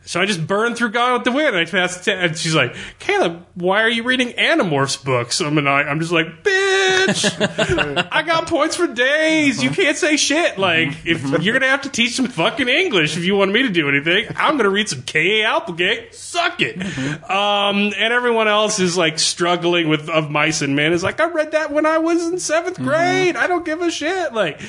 So 0.03 0.19
I 0.19 0.25
just 0.25 0.45
burned 0.47 0.77
through 0.77 0.89
Gone 0.91 1.13
with 1.13 1.23
the 1.25 1.31
Wind. 1.31 1.55
I 1.55 1.65
passed 1.65 2.07
it, 2.07 2.17
and 2.17 2.35
she's 2.35 2.55
like, 2.55 2.75
"Caleb, 2.97 3.45
why 3.53 3.83
are 3.83 3.89
you 3.89 4.01
reading 4.01 4.29
Animorphs 4.29 5.03
books?" 5.03 5.39
I'm, 5.39 5.57
and 5.59 5.69
I, 5.69 5.83
I'm 5.83 5.99
just 5.99 6.11
like, 6.11 6.43
"Bitch, 6.43 8.07
I 8.11 8.23
got 8.23 8.47
points 8.47 8.75
for 8.75 8.87
days. 8.87 9.61
You 9.61 9.69
can't 9.69 9.95
say 9.95 10.17
shit. 10.17 10.57
Like, 10.57 10.89
if 11.05 11.21
mm-hmm. 11.21 11.41
you're 11.43 11.53
gonna 11.53 11.71
have 11.71 11.83
to 11.83 11.89
teach 11.89 12.15
some 12.15 12.25
fucking 12.27 12.67
English 12.67 13.15
if 13.15 13.23
you 13.23 13.35
want 13.35 13.51
me 13.51 13.61
to 13.61 13.69
do 13.69 13.89
anything, 13.89 14.25
I'm 14.35 14.57
gonna 14.57 14.71
read 14.71 14.89
some 14.89 15.03
K. 15.03 15.41
A. 15.41 15.47
Applegate. 15.47 16.15
Suck 16.15 16.61
it." 16.61 16.79
Mm-hmm. 16.79 17.31
Um, 17.31 17.93
and 17.95 18.11
everyone 18.11 18.47
else 18.47 18.79
is 18.79 18.97
like 18.97 19.19
struggling 19.19 19.87
with 19.87 20.09
of 20.09 20.31
mice 20.31 20.63
and 20.63 20.75
men. 20.75 20.93
Is 20.93 21.03
like, 21.03 21.19
I 21.19 21.29
read 21.29 21.51
that 21.51 21.71
when 21.71 21.85
I 21.85 21.99
was 21.99 22.25
in 22.25 22.35
7th 22.35 22.73
mm-hmm. 22.73 22.83
grade. 22.83 23.35
I 23.35 23.45
don't 23.45 23.63
give 23.63 23.81
a 23.81 23.91
shit. 23.91 24.33
Like, 24.33 24.59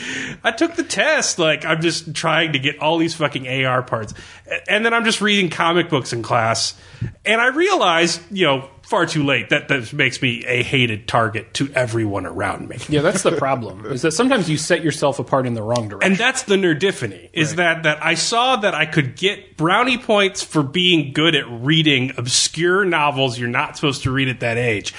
I 0.45 0.51
took 0.53 0.75
the 0.75 0.83
test. 0.83 1.39
Like, 1.39 1.65
I'm 1.65 1.81
just 1.81 2.15
trying 2.15 2.53
to 2.53 2.59
get 2.59 2.81
all 2.81 2.99
these 2.99 3.15
fucking 3.15 3.49
AR 3.65 3.83
parts, 3.83 4.13
A- 4.47 4.71
and 4.71 4.85
then 4.85 4.93
I'm 4.93 5.05
just 5.05 5.22
reading 5.23 5.49
comic 5.49 5.89
books 5.89 6.13
in 6.13 6.23
class, 6.23 6.75
and 7.25 7.41
I 7.41 7.49
realized, 7.49 8.21
you 8.31 8.47
know, 8.47 8.69
far 8.83 9.07
too 9.07 9.25
late 9.25 9.49
that 9.49 9.69
that 9.69 9.93
makes 9.95 10.21
me 10.21 10.45
a 10.47 10.63
hated 10.63 11.09
target 11.09 11.55
to 11.55 11.73
everyone 11.73 12.27
around 12.27 12.69
me. 12.69 12.77
Yeah, 12.91 13.01
that's 13.01 13.23
the 13.23 13.33
problem. 13.37 13.87
is 13.87 14.03
that 14.03 14.13
sometimes 14.13 14.51
you 14.51 14.59
set 14.59 14.85
yourself 14.85 15.19
apart 15.19 15.47
in 15.47 15.55
the 15.55 15.63
wrong 15.63 15.89
direction. 15.89 16.13
And 16.13 16.21
that's 16.21 16.43
the 16.43 16.57
nerdiphany 16.57 17.31
is 17.33 17.55
that 17.55 17.85
that 17.85 18.05
I 18.05 18.15
saw 18.15 18.57
that 18.57 18.75
I 18.75 18.85
could 18.85 19.17
get 19.17 19.57
brownie 19.57 19.97
points 19.97 20.43
for 20.43 20.63
being 20.63 21.15
good 21.15 21.35
at 21.35 21.49
reading 21.49 22.13
obscure 22.19 22.85
novels 22.85 23.39
you're 23.39 23.49
not 23.49 23.77
supposed 23.77 24.03
to 24.03 24.11
read 24.11 24.29
at 24.29 24.41
that 24.41 24.59
age. 24.59 24.93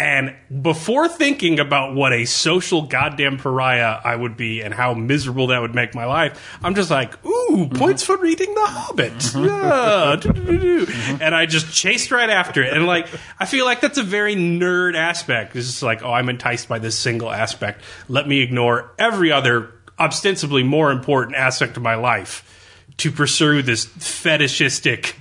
And 0.00 0.36
before 0.62 1.08
thinking 1.08 1.58
about 1.58 1.96
what 1.96 2.12
a 2.12 2.24
social 2.24 2.82
goddamn 2.82 3.36
pariah 3.36 3.98
I 4.04 4.14
would 4.14 4.36
be 4.36 4.60
and 4.60 4.72
how 4.72 4.94
miserable 4.94 5.48
that 5.48 5.60
would 5.60 5.74
make 5.74 5.92
my 5.92 6.04
life, 6.04 6.56
I'm 6.62 6.76
just 6.76 6.88
like, 6.88 7.14
ooh, 7.26 7.48
mm-hmm. 7.50 7.76
points 7.76 8.04
for 8.04 8.16
reading 8.16 8.54
The 8.54 8.64
Hobbit. 8.64 9.12
Mm-hmm. 9.14 9.44
Yeah. 9.44 10.16
do-do-do-do. 10.20 10.86
Mm-hmm. 10.86 11.22
And 11.22 11.34
I 11.34 11.46
just 11.46 11.74
chased 11.74 12.12
right 12.12 12.30
after 12.30 12.62
it. 12.62 12.72
And 12.72 12.86
like, 12.86 13.08
I 13.40 13.44
feel 13.44 13.64
like 13.64 13.80
that's 13.80 13.98
a 13.98 14.04
very 14.04 14.36
nerd 14.36 14.94
aspect. 14.94 15.56
It's 15.56 15.66
just 15.66 15.82
like, 15.82 16.04
oh, 16.04 16.12
I'm 16.12 16.28
enticed 16.28 16.68
by 16.68 16.78
this 16.78 16.96
single 16.96 17.32
aspect. 17.32 17.82
Let 18.08 18.28
me 18.28 18.38
ignore 18.38 18.92
every 19.00 19.32
other 19.32 19.72
ostensibly 19.98 20.62
more 20.62 20.92
important 20.92 21.36
aspect 21.36 21.76
of 21.76 21.82
my 21.82 21.96
life 21.96 22.44
to 22.98 23.10
pursue 23.10 23.62
this 23.62 23.84
fetishistic 23.84 25.16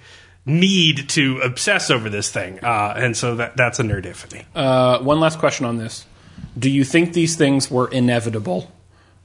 need 0.47 1.09
to 1.09 1.39
obsess 1.41 1.91
over 1.91 2.09
this 2.09 2.31
thing. 2.31 2.59
Uh, 2.63 2.93
and 2.95 3.15
so 3.15 3.35
that 3.35 3.55
that's 3.57 3.79
a 3.79 3.83
nerdiphany. 3.83 4.45
Uh, 4.55 4.99
one 4.99 5.19
last 5.19 5.37
question 5.37 5.65
on 5.65 5.77
this: 5.77 6.05
Do 6.57 6.71
you 6.71 6.83
think 6.83 7.13
these 7.13 7.35
things 7.35 7.69
were 7.69 7.87
inevitable, 7.89 8.71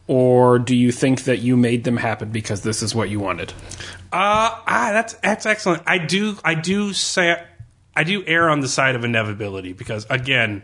or 0.07 0.59
do 0.59 0.77
you 0.77 0.93
think 0.93 1.25
that 1.25 1.39
you 1.39 1.57
made 1.57 1.85
them 1.85 1.97
happen 1.97 2.31
because 2.31 2.63
this 2.63 2.83
is 2.83 2.95
what 2.95 3.09
you 3.09 3.21
wanted? 3.21 3.53
Uh, 4.13 4.51
ah, 4.67 4.91
that's 4.93 5.15
that's 5.15 5.47
excellent. 5.47 5.83
I 5.87 5.99
do 5.99 6.37
I 6.45 6.55
do 6.55 6.93
say 6.93 7.43
I 7.97 8.05
do 8.05 8.25
err 8.27 8.51
on 8.51 8.61
the 8.61 8.69
side 8.69 8.97
of 8.97 9.05
inevitability 9.05 9.73
because 9.73 10.07
again, 10.11 10.63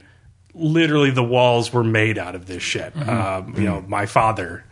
literally 0.55 1.11
the 1.11 1.25
walls 1.25 1.73
were 1.73 1.85
made 1.85 2.19
out 2.19 2.35
of 2.35 2.47
this 2.47 2.63
shit. 2.63 2.97
Um, 2.97 3.55
you 3.57 3.65
know, 3.65 3.81
my 3.83 4.07
father 4.07 4.65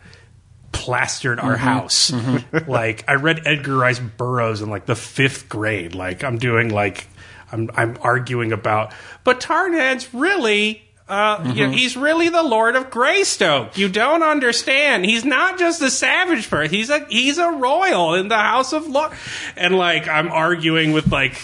plastered 0.71 1.39
our 1.39 1.55
mm-hmm. 1.55 1.63
house. 1.63 2.11
Mm-hmm. 2.11 2.71
like 2.71 3.03
I 3.07 3.15
read 3.15 3.45
Edgar 3.45 3.77
Rice 3.77 3.99
Burroughs 3.99 4.61
in 4.61 4.69
like 4.69 4.85
the 4.85 4.95
fifth 4.95 5.49
grade. 5.49 5.95
Like 5.95 6.23
I'm 6.23 6.37
doing 6.37 6.69
like 6.69 7.07
I'm 7.51 7.69
I'm 7.75 7.97
arguing 8.01 8.51
about, 8.51 8.93
but 9.23 9.39
Tarnhead's 9.39 10.13
really. 10.13 10.83
Uh, 11.09 11.41
you 11.55 11.61
know, 11.61 11.69
mm-hmm. 11.69 11.71
he's 11.71 11.95
really 11.95 12.27
the 12.27 12.43
Lord 12.43 12.75
of 12.75 12.89
Greystoke. 12.89 13.77
You 13.77 13.87
don't 13.87 14.23
understand. 14.23 15.05
He's 15.05 15.23
not 15.23 15.57
just 15.57 15.81
a 15.81 15.89
savage 15.89 16.49
person. 16.49 16.69
He's 16.75 16.89
a 16.89 17.05
he's 17.07 17.37
a 17.37 17.49
royal 17.49 18.15
in 18.15 18.27
the 18.27 18.37
House 18.37 18.73
of 18.73 18.87
Lord. 18.87 19.13
And 19.55 19.77
like 19.77 20.09
I'm 20.09 20.27
arguing 20.27 20.91
with 20.91 21.09
like 21.09 21.39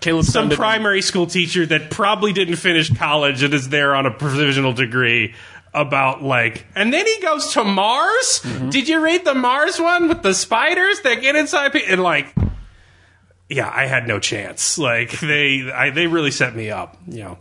Caleb 0.00 0.24
some 0.24 0.48
primary 0.48 1.02
school 1.02 1.26
teacher 1.26 1.66
that 1.66 1.90
probably 1.90 2.32
didn't 2.32 2.56
finish 2.56 2.90
college 2.90 3.42
and 3.42 3.52
is 3.52 3.68
there 3.68 3.94
on 3.94 4.06
a 4.06 4.10
provisional 4.10 4.72
degree 4.72 5.34
about 5.74 6.22
like 6.22 6.66
and 6.74 6.92
then 6.92 7.06
he 7.06 7.20
goes 7.20 7.52
to 7.54 7.64
Mars. 7.64 8.40
Did 8.68 8.88
you 8.88 9.02
read 9.02 9.24
the 9.24 9.34
Mars 9.34 9.80
one 9.80 10.08
with 10.08 10.22
the 10.22 10.34
spiders 10.34 11.00
that 11.00 11.22
get 11.22 11.34
inside 11.34 11.72
pe- 11.72 11.86
and 11.86 12.02
like 12.02 12.34
yeah, 13.48 13.70
I 13.74 13.86
had 13.86 14.08
no 14.08 14.18
chance. 14.18 14.78
Like 14.78 15.18
they 15.20 15.70
I, 15.70 15.90
they 15.90 16.06
really 16.06 16.30
set 16.30 16.54
me 16.54 16.70
up, 16.70 16.96
you 17.06 17.22
know. 17.22 17.38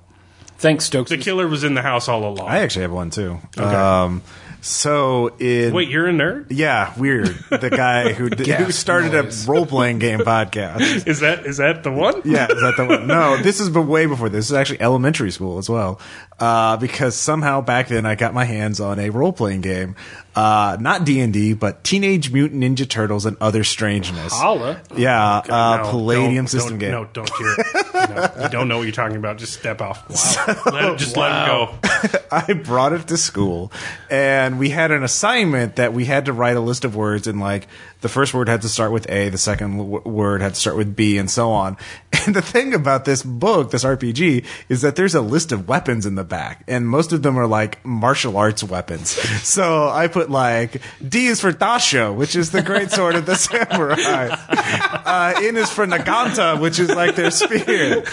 Thanks, 0.57 0.85
Stokes. 0.85 1.09
The 1.09 1.17
killer 1.17 1.47
was 1.47 1.63
in 1.63 1.73
the 1.73 1.81
house 1.81 2.07
all 2.07 2.23
along. 2.23 2.47
I 2.47 2.59
actually 2.59 2.83
have 2.83 2.91
one 2.91 3.09
too. 3.09 3.39
Um, 3.57 4.21
So 4.63 5.29
in 5.39 5.73
Wait, 5.73 5.89
you're 5.89 6.07
a 6.07 6.11
nerd? 6.11 6.45
yeah, 6.49 6.93
weird. 6.97 7.27
The 7.49 7.69
guy 7.71 8.13
who 8.13 8.29
did, 8.29 8.47
who 8.59 8.71
started 8.71 9.11
noise. 9.13 9.47
a 9.47 9.51
role 9.51 9.65
playing 9.65 9.97
game 9.99 10.19
podcast. 10.19 10.81
Is 11.07 11.21
that 11.21 11.45
is 11.47 11.57
that 11.57 11.81
the 11.83 11.91
one? 11.91 12.21
Yeah, 12.25 12.45
is 12.47 12.61
that 12.61 12.75
the 12.77 12.85
one? 12.85 13.07
No, 13.07 13.37
this 13.37 13.59
is 13.59 13.69
but 13.69 13.83
way 13.83 14.05
before 14.05 14.29
this. 14.29 14.41
This 14.41 14.51
is 14.51 14.53
actually 14.53 14.81
elementary 14.81 15.31
school 15.31 15.57
as 15.57 15.67
well. 15.69 15.99
Uh, 16.39 16.77
because 16.77 17.15
somehow 17.15 17.61
back 17.61 17.87
then 17.87 18.05
I 18.05 18.15
got 18.15 18.33
my 18.33 18.45
hands 18.45 18.79
on 18.79 18.99
a 18.99 19.09
role 19.09 19.33
playing 19.33 19.61
game, 19.61 19.95
uh, 20.35 20.77
not 20.79 21.03
D 21.05 21.19
and 21.19 21.33
D, 21.33 21.53
but 21.53 21.83
Teenage 21.83 22.31
Mutant 22.31 22.63
Ninja 22.63 22.87
Turtles 22.87 23.25
and 23.25 23.35
Other 23.41 23.63
Strangeness. 23.63 24.33
Holla. 24.33 24.81
Yeah, 24.95 25.37
uh, 25.37 25.81
No, 25.83 25.89
Palladium 25.91 26.47
system 26.47 26.77
game. 26.77 26.91
No, 26.91 27.05
don't 27.05 27.27
do 27.37 27.55
it. 27.57 27.67
No, 28.01 28.43
you 28.43 28.49
don't 28.49 28.67
know 28.67 28.77
what 28.77 28.83
you're 28.83 28.91
talking 28.93 29.15
about. 29.17 29.37
Just 29.37 29.53
step 29.59 29.79
off. 29.81 30.03
Wow. 30.65 30.71
Let 30.73 30.93
it, 30.93 30.97
just 30.97 31.17
let 31.17 31.43
it 31.43 31.47
go. 31.47 32.19
I 32.31 32.53
brought 32.53 32.93
it 32.93 33.07
to 33.09 33.17
school, 33.17 33.71
and 34.09 34.57
we 34.57 34.69
had 34.69 34.91
an 34.91 35.03
assignment 35.03 35.75
that 35.75 35.93
we 35.93 36.05
had 36.05 36.25
to 36.25 36.33
write 36.33 36.55
a 36.57 36.59
list 36.61 36.83
of 36.85 36.95
words, 36.95 37.27
and 37.27 37.39
like 37.39 37.67
the 38.01 38.09
first 38.09 38.33
word 38.33 38.47
had 38.49 38.61
to 38.63 38.69
start 38.69 38.91
with 38.91 39.09
A, 39.09 39.29
the 39.29 39.37
second 39.37 39.77
w- 39.77 40.01
word 40.09 40.41
had 40.41 40.55
to 40.55 40.59
start 40.59 40.77
with 40.77 40.95
B, 40.95 41.17
and 41.17 41.29
so 41.29 41.51
on. 41.51 41.77
And 42.25 42.35
the 42.35 42.41
thing 42.41 42.73
about 42.73 43.05
this 43.05 43.23
book, 43.23 43.71
this 43.71 43.83
RPG, 43.83 44.45
is 44.69 44.81
that 44.81 44.95
there's 44.95 45.15
a 45.15 45.21
list 45.21 45.51
of 45.51 45.67
weapons 45.67 46.05
in 46.05 46.15
the 46.15 46.23
back, 46.23 46.63
and 46.67 46.87
most 46.87 47.11
of 47.13 47.21
them 47.23 47.37
are 47.37 47.47
like 47.47 47.83
martial 47.85 48.37
arts 48.37 48.63
weapons. 48.63 49.09
So 49.43 49.89
I 49.89 50.07
put 50.07 50.20
like 50.29 50.81
D 51.07 51.27
is 51.27 51.41
for 51.41 51.51
Dasho, 51.51 52.13
which 52.15 52.35
is 52.35 52.51
the 52.51 52.61
great 52.61 52.91
sword 52.91 53.15
of 53.15 53.25
the 53.25 53.35
samurai. 53.47 54.27
Uh, 54.29 55.33
N 55.41 55.57
is 55.57 55.71
for 55.71 55.85
Naganta, 55.87 56.59
which 56.59 56.79
is 56.79 56.89
like 56.89 57.15
their 57.15 57.31
spear. 57.31 58.03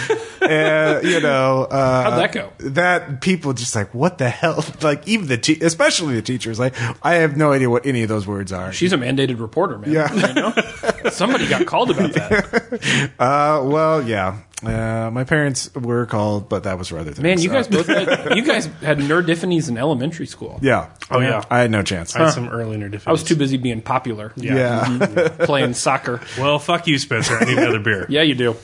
And 0.41 1.05
you 1.07 1.21
know, 1.21 1.65
uh, 1.65 2.03
How'd 2.11 2.19
that 2.19 2.33
go? 2.33 2.53
that 2.61 3.21
people 3.21 3.53
just 3.53 3.75
like 3.75 3.93
what 3.95 4.19
the 4.19 4.29
hell 4.29 4.65
like 4.83 5.07
even 5.09 5.27
the 5.27 5.37
te- 5.39 5.61
especially 5.61 6.15
the 6.15 6.23
teachers 6.23 6.59
like 6.59 6.75
i 7.03 7.15
have 7.15 7.37
no 7.37 7.53
idea 7.53 7.69
what 7.69 7.85
any 7.87 8.03
of 8.03 8.09
those 8.09 8.27
words 8.27 8.53
are 8.53 8.73
She's 8.73 8.93
a 8.93 8.97
mandated 8.97 9.41
reporter, 9.41 9.79
man. 9.79 9.91
Yeah. 9.93 10.13
You 10.13 10.35
know? 10.35 10.53
Somebody 11.11 11.49
got 11.49 11.67
called 11.67 11.91
about 11.91 12.13
that. 12.15 13.11
uh 13.19 13.63
well 13.65 14.03
yeah 14.03 14.39
uh, 14.65 15.09
my 15.13 15.23
parents 15.23 15.73
were 15.75 16.05
called 16.07 16.49
but 16.49 16.65
that 16.65 16.77
was 16.79 16.89
for 16.89 16.99
other 16.99 17.13
things 17.13 17.23
Man, 17.23 17.39
you 17.41 17.49
so- 17.49 17.55
guys 17.55 17.69
both 17.69 17.87
had, 17.87 18.37
you 18.37 18.45
guys 18.45 18.67
had 18.83 18.99
nerdiphanies 18.99 19.69
in 19.69 19.79
elementary 19.79 20.27
school. 20.27 20.59
yeah 20.63 20.89
Oh, 21.11 21.21
yeah. 21.21 21.45
i 21.51 21.61
had 21.61 21.71
no 21.71 21.83
chance 21.83 22.15
I 22.17 22.25
had 22.25 22.33
some 22.33 22.49
early 22.49 22.77
nerd 22.77 23.01
I 23.07 23.13
was 23.13 23.23
too 23.23 23.37
busy 23.37 23.57
being 23.57 23.81
popular. 23.83 24.33
Yeah. 24.37 24.99
yeah 24.99 25.29
Playing 25.47 25.75
soccer. 25.75 26.21
Well, 26.39 26.59
fuck 26.59 26.87
you, 26.87 26.99
Spencer. 26.99 27.37
I 27.39 27.45
need 27.45 27.57
another 27.59 27.79
beer. 27.79 28.05
Yeah, 28.09 28.23
you 28.23 28.35
do. 28.35 28.57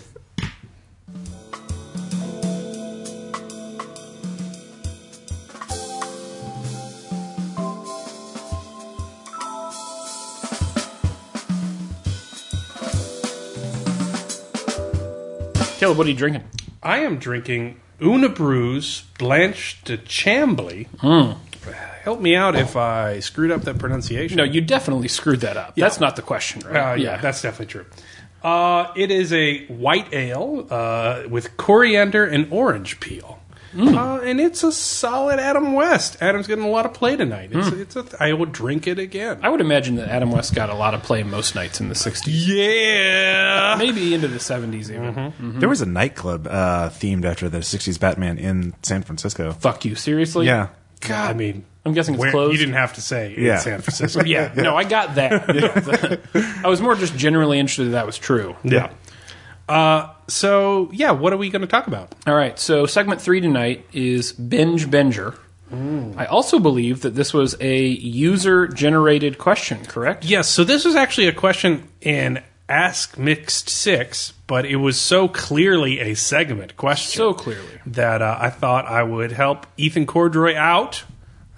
What 15.94 16.06
are 16.06 16.10
you 16.10 16.16
drinking? 16.16 16.44
I 16.82 16.98
am 16.98 17.18
drinking 17.18 17.80
Unibroue's 18.00 19.04
Blanche 19.18 19.80
de 19.84 19.98
Chambly. 19.98 20.88
Help 22.02 22.20
me 22.20 22.36
out 22.36 22.54
if 22.54 22.76
I 22.76 23.20
screwed 23.20 23.50
up 23.50 23.62
that 23.62 23.78
pronunciation. 23.78 24.36
No, 24.36 24.44
you 24.44 24.60
definitely 24.60 25.08
screwed 25.08 25.40
that 25.40 25.56
up. 25.56 25.74
That's 25.74 26.00
not 26.00 26.16
the 26.16 26.22
question, 26.22 26.60
right? 26.68 26.92
Uh, 26.92 26.94
yeah, 26.96 27.16
that's 27.18 27.40
definitely 27.40 27.72
true. 27.72 27.86
Uh, 28.42 28.92
it 28.94 29.10
is 29.10 29.32
a 29.32 29.64
white 29.66 30.12
ale 30.12 30.66
uh, 30.68 31.22
with 31.30 31.56
coriander 31.56 32.26
and 32.26 32.52
orange 32.52 33.00
peel. 33.00 33.38
Uh, 33.76 34.20
and 34.24 34.40
it's 34.40 34.62
a 34.62 34.70
solid 34.72 35.38
Adam 35.40 35.72
West. 35.72 36.16
Adam's 36.20 36.46
getting 36.46 36.64
a 36.64 36.68
lot 36.70 36.86
of 36.86 36.94
play 36.94 37.16
tonight. 37.16 37.50
It's, 37.52 37.94
it's 37.94 37.96
a, 37.96 38.04
I 38.22 38.32
will 38.34 38.46
drink 38.46 38.86
it 38.86 38.98
again. 38.98 39.40
I 39.42 39.48
would 39.48 39.60
imagine 39.60 39.96
that 39.96 40.08
Adam 40.08 40.30
West 40.30 40.54
got 40.54 40.70
a 40.70 40.74
lot 40.74 40.94
of 40.94 41.02
play 41.02 41.22
most 41.22 41.54
nights 41.54 41.80
in 41.80 41.88
the 41.88 41.94
60s. 41.94 42.22
yeah. 42.28 43.76
Maybe 43.78 44.14
into 44.14 44.28
the 44.28 44.38
70s 44.38 44.90
even. 44.90 45.14
Mm-hmm. 45.14 45.60
there 45.60 45.68
was 45.68 45.80
a 45.80 45.86
nightclub 45.86 46.46
uh 46.46 46.88
themed 46.90 47.24
after 47.24 47.48
the 47.48 47.58
60s 47.58 47.98
batman 48.00 48.38
in 48.38 48.74
san 48.82 49.02
francisco 49.02 49.52
Fuck 49.52 49.84
you, 49.84 49.94
seriously? 49.94 50.46
yeah 50.46 50.68
God, 51.00 51.30
I 51.30 51.34
mean, 51.34 51.66
I'm 51.84 51.92
guessing 51.92 52.14
it's 52.14 52.20
where, 52.20 52.30
closed. 52.30 52.52
you 52.52 52.58
didn't 52.58 52.76
have 52.76 52.94
to 52.94 53.02
say 53.02 53.34
Yeah. 53.36 53.56
in 53.56 53.60
San 53.60 53.80
Francisco. 53.82 54.22
yeah, 54.26 54.54
no, 54.56 54.74
I 54.74 54.84
got 54.84 55.16
that. 55.16 56.20
I 56.64 56.68
was 56.68 56.80
more 56.80 56.94
just 56.94 57.14
generally 57.14 57.58
interested 57.58 57.86
that 57.86 57.90
that 57.90 58.06
was 58.06 58.16
true. 58.16 58.56
yeah. 58.64 58.90
Uh, 59.68 60.12
so, 60.28 60.90
yeah, 60.92 61.10
what 61.10 61.32
are 61.32 61.36
we 61.36 61.50
going 61.50 61.62
to 61.62 61.68
talk 61.68 61.86
about? 61.86 62.14
All 62.26 62.34
right, 62.34 62.58
so 62.58 62.86
segment 62.86 63.20
three 63.20 63.40
tonight 63.40 63.86
is 63.92 64.32
Binge 64.32 64.86
Binger. 64.86 65.38
I 66.16 66.26
also 66.26 66.60
believe 66.60 67.00
that 67.02 67.16
this 67.16 67.34
was 67.34 67.56
a 67.60 67.84
user 67.84 68.68
generated 68.68 69.38
question, 69.38 69.84
correct? 69.84 70.24
Yes, 70.24 70.48
so 70.48 70.62
this 70.62 70.84
was 70.84 70.94
actually 70.94 71.26
a 71.26 71.32
question 71.32 71.88
in 72.00 72.42
Ask 72.68 73.18
Mixed 73.18 73.68
Six, 73.68 74.32
but 74.46 74.66
it 74.66 74.76
was 74.76 75.00
so 75.00 75.26
clearly 75.26 75.98
a 75.98 76.14
segment 76.14 76.76
question. 76.76 77.18
So 77.18 77.34
clearly. 77.34 77.80
That 77.86 78.22
uh, 78.22 78.36
I 78.38 78.50
thought 78.50 78.86
I 78.86 79.02
would 79.02 79.32
help 79.32 79.66
Ethan 79.76 80.06
Cordray 80.06 80.54
out. 80.54 81.02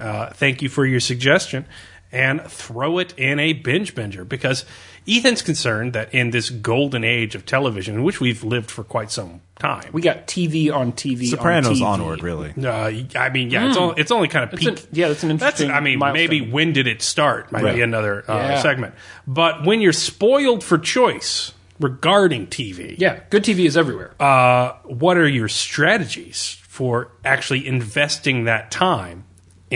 Uh, 0.00 0.30
thank 0.30 0.62
you 0.62 0.70
for 0.70 0.86
your 0.86 1.00
suggestion. 1.00 1.66
And 2.11 2.40
throw 2.42 2.98
it 2.98 3.12
in 3.18 3.38
a 3.38 3.52
binge 3.52 3.94
binger 3.94 4.26
because 4.26 4.64
Ethan's 5.09 5.42
concerned 5.42 5.92
that 5.92 6.12
in 6.14 6.30
this 6.30 6.50
golden 6.50 7.04
age 7.04 7.34
of 7.34 7.46
television, 7.46 7.94
in 7.96 8.02
which 8.02 8.20
we've 8.20 8.42
lived 8.42 8.70
for 8.70 8.82
quite 8.84 9.11
some 9.11 9.40
time, 9.59 9.88
We 9.92 10.02
got 10.02 10.26
TV 10.26 10.70
on 10.74 10.92
TV. 10.92 11.26
sopranos 11.28 11.80
on 11.80 11.98
TV. 11.98 12.02
onward 12.02 12.22
really 12.22 12.52
uh, 12.62 13.18
I 13.18 13.28
mean, 13.30 13.50
yeah, 13.50 13.68
it's, 13.68 13.76
only, 13.76 13.94
it's 14.00 14.11
only 14.11 14.28
kind 14.28 14.44
of 14.44 14.50
That's 14.50 14.66
an- 14.66 14.74
peak. 14.74 14.86
yeah, 14.92 15.09
that's 15.09 15.22
an 15.22 15.30
interesting 15.30 15.70
I 15.70 15.80
mean, 15.80 15.98
milestone. 15.98 16.14
maybe 16.30 16.50
when 16.50 16.72
did 16.72 16.86
it 16.86 17.02
start? 17.02 17.52
Might 17.52 17.62
Right. 17.62 17.74
be 17.76 17.82
another 17.82 18.24
uh, 18.28 18.34
Yeah. 18.34 18.62
segment. 18.62 18.94
But 19.26 19.64
when 19.64 19.80
you're 19.80 19.92
spoiled 19.92 20.64
for 20.64 20.76
choice 20.78 21.52
regarding 21.78 22.46
TV, 22.48 22.96
Yeah, 22.98 23.20
good 23.30 23.44
TV 23.44 23.66
is 23.66 23.76
everywhere. 23.76 24.14
uh, 24.20 24.72
what 24.84 25.16
are 25.16 25.28
your 25.28 25.48
strategies 25.48 26.57
for 26.66 27.12
actually 27.24 27.66
investing 27.66 28.44
that 28.44 28.70
time 28.70 29.24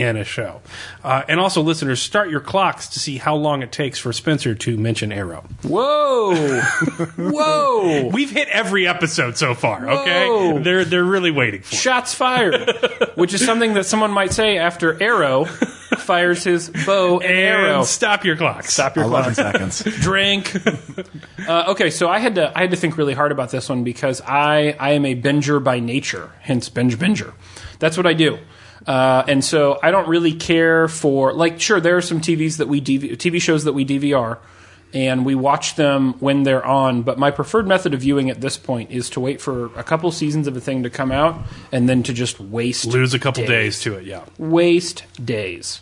in 0.09 0.17
a 0.17 0.23
show? 0.23 0.61
Uh, 1.03 1.23
and 1.27 1.39
also, 1.39 1.61
listeners, 1.61 2.01
start 2.01 2.29
your 2.29 2.39
clocks 2.39 2.87
to 2.89 2.99
see 2.99 3.17
how 3.17 3.35
long 3.35 3.61
it 3.63 3.71
takes 3.71 3.99
for 3.99 4.11
Spencer 4.13 4.53
to 4.55 4.77
mention 4.77 5.11
Arrow. 5.11 5.43
Whoa! 5.63 6.61
Whoa! 7.17 8.07
We've 8.11 8.29
hit 8.31 8.47
every 8.49 8.87
episode 8.87 9.37
so 9.37 9.53
far. 9.53 9.89
Okay, 9.89 10.27
Whoa. 10.27 10.59
they're 10.59 10.85
they're 10.85 11.03
really 11.03 11.31
waiting 11.31 11.61
for. 11.61 11.75
Shots 11.75 12.13
fired, 12.13 12.69
which 13.15 13.33
is 13.33 13.43
something 13.45 13.73
that 13.75 13.85
someone 13.85 14.11
might 14.11 14.31
say 14.33 14.57
after 14.57 15.01
Arrow 15.01 15.45
fires 15.45 16.43
his 16.43 16.69
bow 16.85 17.19
and, 17.19 17.29
And 17.31 17.37
arrow. 17.67 17.83
stop 17.83 18.23
your 18.25 18.35
clocks. 18.37 18.73
Stop 18.73 18.95
your 18.95 19.05
11 19.05 19.33
clock. 19.35 19.53
seconds 19.53 19.83
Drink. 20.01 20.55
uh, 21.47 21.65
okay, 21.71 21.89
so 21.89 22.09
I 22.09 22.19
had 22.19 22.35
to 22.35 22.51
I 22.57 22.61
had 22.61 22.71
to 22.71 22.77
think 22.77 22.97
really 22.97 23.13
hard 23.13 23.31
about 23.31 23.51
this 23.51 23.69
one 23.69 23.83
because 23.83 24.21
I 24.21 24.75
I 24.79 24.91
am 24.91 25.05
a 25.05 25.15
binger 25.15 25.63
by 25.63 25.79
nature, 25.79 26.31
hence 26.41 26.69
binge 26.69 26.97
binger. 26.97 27.33
That's 27.79 27.97
what 27.97 28.05
I 28.05 28.13
do. 28.13 28.37
Uh, 28.85 29.23
and 29.27 29.43
so 29.43 29.79
I 29.83 29.91
don't 29.91 30.07
really 30.07 30.33
care 30.33 30.87
for 30.87 31.33
like 31.33 31.61
sure 31.61 31.79
there 31.79 31.97
are 31.97 32.01
some 32.01 32.19
TVs 32.19 32.57
that 32.57 32.67
we 32.67 32.81
DV, 32.81 33.11
TV 33.17 33.41
shows 33.41 33.65
that 33.65 33.73
we 33.73 33.85
DVR 33.85 34.39
and 34.93 35.25
we 35.25 35.35
watch 35.35 35.75
them 35.75 36.13
when 36.19 36.43
they're 36.43 36.65
on 36.65 37.03
but 37.03 37.19
my 37.19 37.29
preferred 37.29 37.67
method 37.67 37.93
of 37.93 38.01
viewing 38.01 38.29
at 38.29 38.41
this 38.41 38.57
point 38.57 38.89
is 38.89 39.09
to 39.11 39.19
wait 39.19 39.39
for 39.39 39.65
a 39.77 39.83
couple 39.83 40.11
seasons 40.11 40.47
of 40.47 40.57
a 40.57 40.59
thing 40.59 40.81
to 40.83 40.89
come 40.89 41.11
out 41.11 41.39
and 41.71 41.87
then 41.87 42.01
to 42.01 42.11
just 42.11 42.39
waste 42.39 42.85
Lose 42.85 43.13
a 43.13 43.19
couple 43.19 43.45
days 43.45 43.79
to 43.81 43.95
it. 43.95 44.05
Yeah. 44.05 44.25
waste 44.39 45.05
days. 45.23 45.81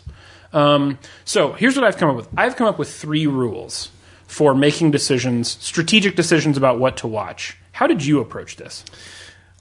Um, 0.52 0.98
so 1.24 1.52
here's 1.52 1.76
what 1.76 1.84
I've 1.84 1.96
come 1.96 2.10
up 2.10 2.16
with. 2.16 2.28
I've 2.36 2.56
come 2.56 2.66
up 2.66 2.78
with 2.78 2.92
three 2.92 3.26
rules 3.26 3.90
for 4.26 4.54
making 4.54 4.90
decisions, 4.90 5.56
strategic 5.60 6.16
decisions 6.16 6.56
about 6.56 6.78
what 6.78 6.96
to 6.98 7.06
watch. 7.06 7.56
How 7.72 7.86
did 7.86 8.04
you 8.04 8.20
approach 8.20 8.56
this? 8.56 8.84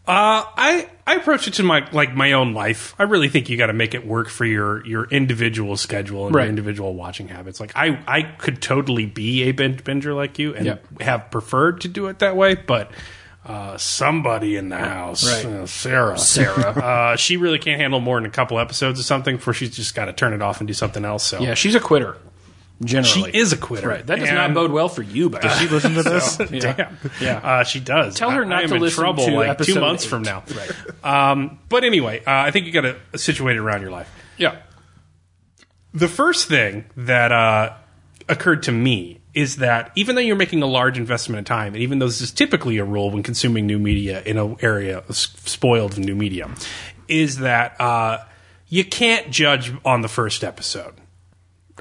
Uh, 0.10 0.44
I 0.58 0.90
I 1.06 1.16
approach 1.16 1.48
it 1.48 1.54
to 1.56 1.64
my 1.64 1.88
like 1.92 2.16
my 2.16 2.32
own 2.32 2.54
life. 2.56 2.96
I 2.98 3.04
really 3.04 3.30
think 3.30 3.48
you 3.48 3.58
got 3.58 3.68
to 3.68 3.74
make 3.74 3.94
it 3.94 4.08
work 4.08 4.28
for 4.30 4.44
your 4.44 4.84
your 4.86 5.06
individual 5.06 5.78
schedule 5.78 6.26
and 6.26 6.36
Right. 6.36 6.44
your 6.44 6.50
individual 6.50 6.96
watching 6.96 7.28
habits. 7.28 7.60
Like 7.60 7.72
I 7.76 8.00
I 8.08 8.24
could 8.24 8.60
totally 8.62 9.06
be 9.06 9.44
a 9.44 9.52
binge 9.52 9.84
binger 9.84 10.16
like 10.16 10.40
you 10.40 10.56
and 10.56 10.66
Yep. 10.66 11.02
have 11.02 11.30
preferred 11.30 11.82
to 11.82 11.88
do 11.88 12.08
it 12.08 12.20
that 12.20 12.36
way, 12.36 12.56
but. 12.56 12.92
Uh, 13.46 13.78
somebody 13.78 14.58
in 14.58 14.70
the 14.70 14.78
house, 14.78 15.26
Right. 15.26 15.46
uh, 15.46 15.66
Sarah. 15.66 16.18
Sarah. 16.20 16.70
uh, 17.14 17.16
she 17.16 17.38
really 17.38 17.58
can't 17.58 17.80
handle 17.80 18.00
more 18.02 18.18
than 18.18 18.26
a 18.26 18.30
couple 18.30 18.60
episodes 18.60 19.00
of 19.00 19.06
something 19.06 19.38
before 19.38 19.54
she's 19.54 19.76
just 19.76 19.96
got 19.96 20.06
to 20.06 20.14
turn 20.14 20.34
it 20.34 20.42
off 20.42 20.60
and 20.60 20.68
do 20.68 20.74
something 20.74 21.04
else. 21.06 21.24
So 21.24 21.40
Yeah, 21.40 21.54
she's 21.56 21.74
a 21.74 21.80
quitter. 21.80 22.18
She 22.86 23.22
is 23.34 23.52
a 23.54 23.58
quitter. 23.58 23.88
right. 23.90 24.06
That 24.08 24.20
does 24.20 24.32
not 24.32 24.46
And- 24.46 24.54
bode 24.54 24.72
well 24.72 24.88
for 24.90 25.02
you. 25.02 25.30
But 25.30 25.48
she 25.50 25.68
listen 25.70 25.94
to 25.96 26.04
this 26.04 26.40
Yeah. 26.52 26.74
Damn. 26.74 26.98
Yeah. 27.22 27.38
Uh, 27.38 27.64
she 27.64 27.80
does. 27.80 28.16
Tell 28.16 28.30
her 28.32 28.44
I- 28.46 28.48
not 28.48 28.60
I 28.60 28.62
am 28.64 28.70
to 28.70 28.76
in 28.76 28.82
listen 28.82 29.02
trouble 29.04 29.26
to 29.26 29.32
like 29.34 29.58
two 29.60 29.80
months 29.80 30.06
eight. 30.06 30.10
from 30.10 30.22
now. 30.24 30.44
Right. 31.04 31.32
Um, 31.32 31.60
but 31.70 31.84
anyway, 31.84 32.20
uh, 32.20 32.24
I 32.32 32.52
think 32.52 32.66
you 32.68 32.72
got 32.72 32.82
to 32.82 33.18
situate 33.18 33.58
it 33.58 33.60
around 33.60 33.82
your 33.82 33.92
life. 33.92 34.10
yeah. 34.38 34.58
The 35.94 36.08
first 36.08 36.48
thing 36.48 36.86
that 36.96 37.32
uh, 37.32 37.74
occurred 38.28 38.64
to 38.64 38.72
me 38.72 39.22
is 39.34 39.58
that 39.58 39.92
even 39.96 40.16
though 40.16 40.22
you're 40.22 40.36
making 40.36 40.62
a 40.62 40.68
large 40.68 40.98
investment 40.98 41.40
of 41.40 41.46
time, 41.46 41.74
and 41.74 41.82
even 41.84 41.98
though 42.00 42.06
this 42.06 42.22
is 42.22 42.32
typically 42.32 42.78
a 42.78 42.84
rule 42.86 43.10
when 43.10 43.24
consuming 43.24 43.66
new 43.66 43.80
media 43.80 44.22
in 44.24 44.38
an 44.38 44.56
area 44.62 45.04
s- 45.10 45.28
spoiled 45.46 45.94
of 45.94 46.00
new 46.00 46.16
media, 46.16 46.50
is 47.08 47.38
that 47.40 47.80
uh, 47.82 48.20
you 48.68 48.84
can't 48.86 49.32
judge 49.32 49.74
on 49.84 50.02
the 50.02 50.08
first 50.08 50.44
episode. 50.44 50.94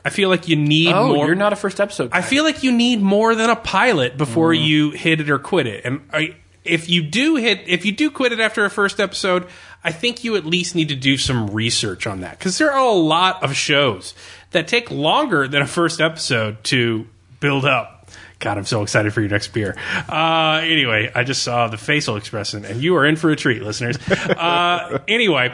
I 0.05 0.11
feel 0.11 0.29
like 0.29 0.49
you 0.49 0.57
need 0.57 0.93
Oh, 0.93 1.15
more. 1.15 1.27
you're 1.27 1.35
not 1.35 1.53
a 1.53 1.57
first 1.57 1.81
episode. 1.81 2.11
I 2.13 2.23
feel 2.23 2.45
like 2.45 2.63
you 2.63 2.73
need 2.73 3.03
more 3.03 3.35
than 3.35 3.51
a 3.51 3.57
pilot 3.57 4.17
before 4.17 4.53
Mm. 4.53 4.65
you 4.67 4.91
hit 4.93 5.21
it 5.21 5.31
or 5.31 5.39
quit 5.39 5.67
it. 5.67 5.85
And 5.85 6.01
I, 6.13 6.37
if 6.65 6.89
you 6.89 7.03
do 7.03 7.37
hit, 7.37 7.63
if 7.67 7.85
you 7.85 7.93
do 7.93 8.11
quit 8.11 8.33
it 8.33 8.41
after 8.41 8.65
a 8.65 8.71
first 8.71 9.01
episode, 9.01 9.47
I 9.83 9.93
think 9.93 10.25
you 10.25 10.37
at 10.37 10.45
least 10.45 10.75
need 10.75 10.89
to 10.89 10.97
do 10.97 11.17
some 11.17 11.49
research 11.49 12.07
on 12.07 12.21
that 12.21 12.39
because 12.39 12.59
there 12.59 12.73
are 12.73 12.87
a 12.87 12.93
lot 12.93 13.43
of 13.43 13.55
shows 13.57 14.15
that 14.51 14.69
take 14.69 14.91
longer 14.91 15.47
than 15.49 15.63
a 15.63 15.67
first 15.67 16.01
episode 16.01 16.63
to 16.65 17.07
build 17.41 17.65
up. 17.65 17.95
God, 18.41 18.57
I'm 18.57 18.65
so 18.67 18.83
excited 18.83 19.13
for 19.13 19.21
your 19.21 19.31
next 19.31 19.49
beer. 19.49 19.77
Uh, 20.09 20.61
anyway, 20.63 21.11
I 21.15 21.25
just 21.25 21.43
saw 21.43 21.67
the 21.69 21.77
facial 21.77 22.15
expression, 22.17 22.65
and 22.65 22.81
you 22.81 22.95
are 22.97 23.05
in 23.05 23.17
for 23.17 23.31
a 23.31 23.37
treat, 23.37 23.63
listeners. 23.63 23.99
Uh, 24.09 25.01
anyway, 25.09 25.53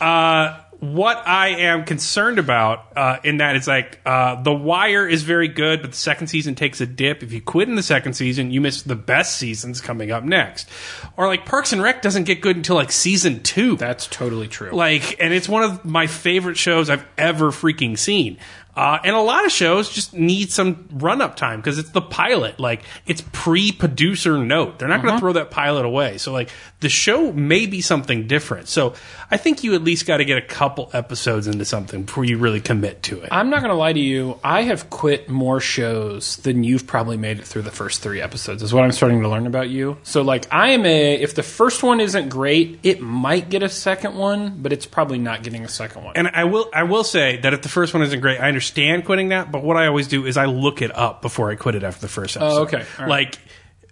uh, 0.00 0.58
what 0.82 1.22
I 1.28 1.50
am 1.50 1.84
concerned 1.84 2.40
about 2.40 2.88
uh, 2.96 3.18
in 3.22 3.36
that 3.36 3.54
is 3.54 3.68
like 3.68 4.00
uh, 4.04 4.42
The 4.42 4.52
Wire 4.52 5.06
is 5.06 5.22
very 5.22 5.46
good, 5.46 5.80
but 5.80 5.92
the 5.92 5.96
second 5.96 6.26
season 6.26 6.56
takes 6.56 6.80
a 6.80 6.86
dip. 6.86 7.22
If 7.22 7.32
you 7.32 7.40
quit 7.40 7.68
in 7.68 7.76
the 7.76 7.84
second 7.84 8.14
season, 8.14 8.50
you 8.50 8.60
miss 8.60 8.82
the 8.82 8.96
best 8.96 9.36
seasons 9.36 9.80
coming 9.80 10.10
up 10.10 10.24
next. 10.24 10.68
Or 11.16 11.28
like 11.28 11.46
Parks 11.46 11.72
and 11.72 11.80
Rec 11.80 12.02
doesn't 12.02 12.24
get 12.24 12.40
good 12.40 12.56
until 12.56 12.74
like 12.74 12.90
season 12.90 13.44
two. 13.44 13.76
That's 13.76 14.08
totally 14.08 14.48
true. 14.48 14.72
Like, 14.72 15.20
and 15.20 15.32
it's 15.32 15.48
one 15.48 15.62
of 15.62 15.84
my 15.84 16.08
favorite 16.08 16.56
shows 16.56 16.90
I've 16.90 17.06
ever 17.16 17.52
freaking 17.52 17.96
seen. 17.96 18.38
Uh, 18.74 18.98
and 19.04 19.14
a 19.14 19.20
lot 19.20 19.44
of 19.44 19.52
shows 19.52 19.90
just 19.90 20.14
need 20.14 20.50
some 20.50 20.88
run 20.92 21.20
up 21.20 21.36
time 21.36 21.60
because 21.60 21.78
it's 21.78 21.90
the 21.90 22.00
pilot. 22.00 22.58
Like, 22.58 22.82
it's 23.06 23.22
pre 23.32 23.70
producer 23.70 24.38
note. 24.38 24.78
They're 24.78 24.88
not 24.88 25.02
going 25.02 25.12
to 25.14 25.20
throw 25.20 25.34
that 25.34 25.50
pilot 25.50 25.84
away. 25.84 26.16
So, 26.16 26.32
like, 26.32 26.48
the 26.80 26.88
show 26.88 27.32
may 27.32 27.66
be 27.66 27.82
something 27.82 28.26
different. 28.26 28.68
So, 28.68 28.94
I 29.32 29.38
think 29.38 29.64
you 29.64 29.74
at 29.74 29.82
least 29.82 30.04
got 30.04 30.18
to 30.18 30.26
get 30.26 30.36
a 30.36 30.42
couple 30.42 30.90
episodes 30.92 31.46
into 31.46 31.64
something 31.64 32.02
before 32.02 32.26
you 32.26 32.36
really 32.36 32.60
commit 32.60 33.02
to 33.04 33.22
it. 33.22 33.30
I'm 33.32 33.48
not 33.48 33.60
going 33.60 33.70
to 33.70 33.76
lie 33.76 33.94
to 33.94 33.98
you. 33.98 34.38
I 34.44 34.62
have 34.64 34.90
quit 34.90 35.30
more 35.30 35.58
shows 35.58 36.36
than 36.36 36.64
you've 36.64 36.86
probably 36.86 37.16
made 37.16 37.38
it 37.38 37.46
through 37.46 37.62
the 37.62 37.70
first 37.70 38.02
three 38.02 38.20
episodes. 38.20 38.62
Is 38.62 38.74
what 38.74 38.84
I'm 38.84 38.92
starting 38.92 39.22
to 39.22 39.28
learn 39.30 39.46
about 39.46 39.70
you. 39.70 39.96
So 40.02 40.20
like 40.20 40.52
I 40.52 40.72
am 40.72 40.84
a. 40.84 41.14
If 41.14 41.34
the 41.34 41.42
first 41.42 41.82
one 41.82 41.98
isn't 41.98 42.28
great, 42.28 42.80
it 42.82 43.00
might 43.00 43.48
get 43.48 43.62
a 43.62 43.70
second 43.70 44.16
one, 44.16 44.60
but 44.60 44.70
it's 44.70 44.84
probably 44.84 45.18
not 45.18 45.42
getting 45.42 45.64
a 45.64 45.68
second 45.68 46.04
one. 46.04 46.14
And 46.14 46.28
I 46.28 46.44
will 46.44 46.68
I 46.74 46.82
will 46.82 47.04
say 47.04 47.38
that 47.38 47.54
if 47.54 47.62
the 47.62 47.70
first 47.70 47.94
one 47.94 48.02
isn't 48.02 48.20
great, 48.20 48.38
I 48.38 48.48
understand 48.48 49.06
quitting 49.06 49.30
that. 49.30 49.50
But 49.50 49.64
what 49.64 49.78
I 49.78 49.86
always 49.86 50.08
do 50.08 50.26
is 50.26 50.36
I 50.36 50.44
look 50.44 50.82
it 50.82 50.94
up 50.94 51.22
before 51.22 51.50
I 51.50 51.54
quit 51.54 51.74
it 51.74 51.84
after 51.84 52.02
the 52.02 52.08
first 52.08 52.36
episode. 52.36 52.58
Oh, 52.58 52.62
okay. 52.64 52.84
Right. 52.98 53.08
Like 53.08 53.38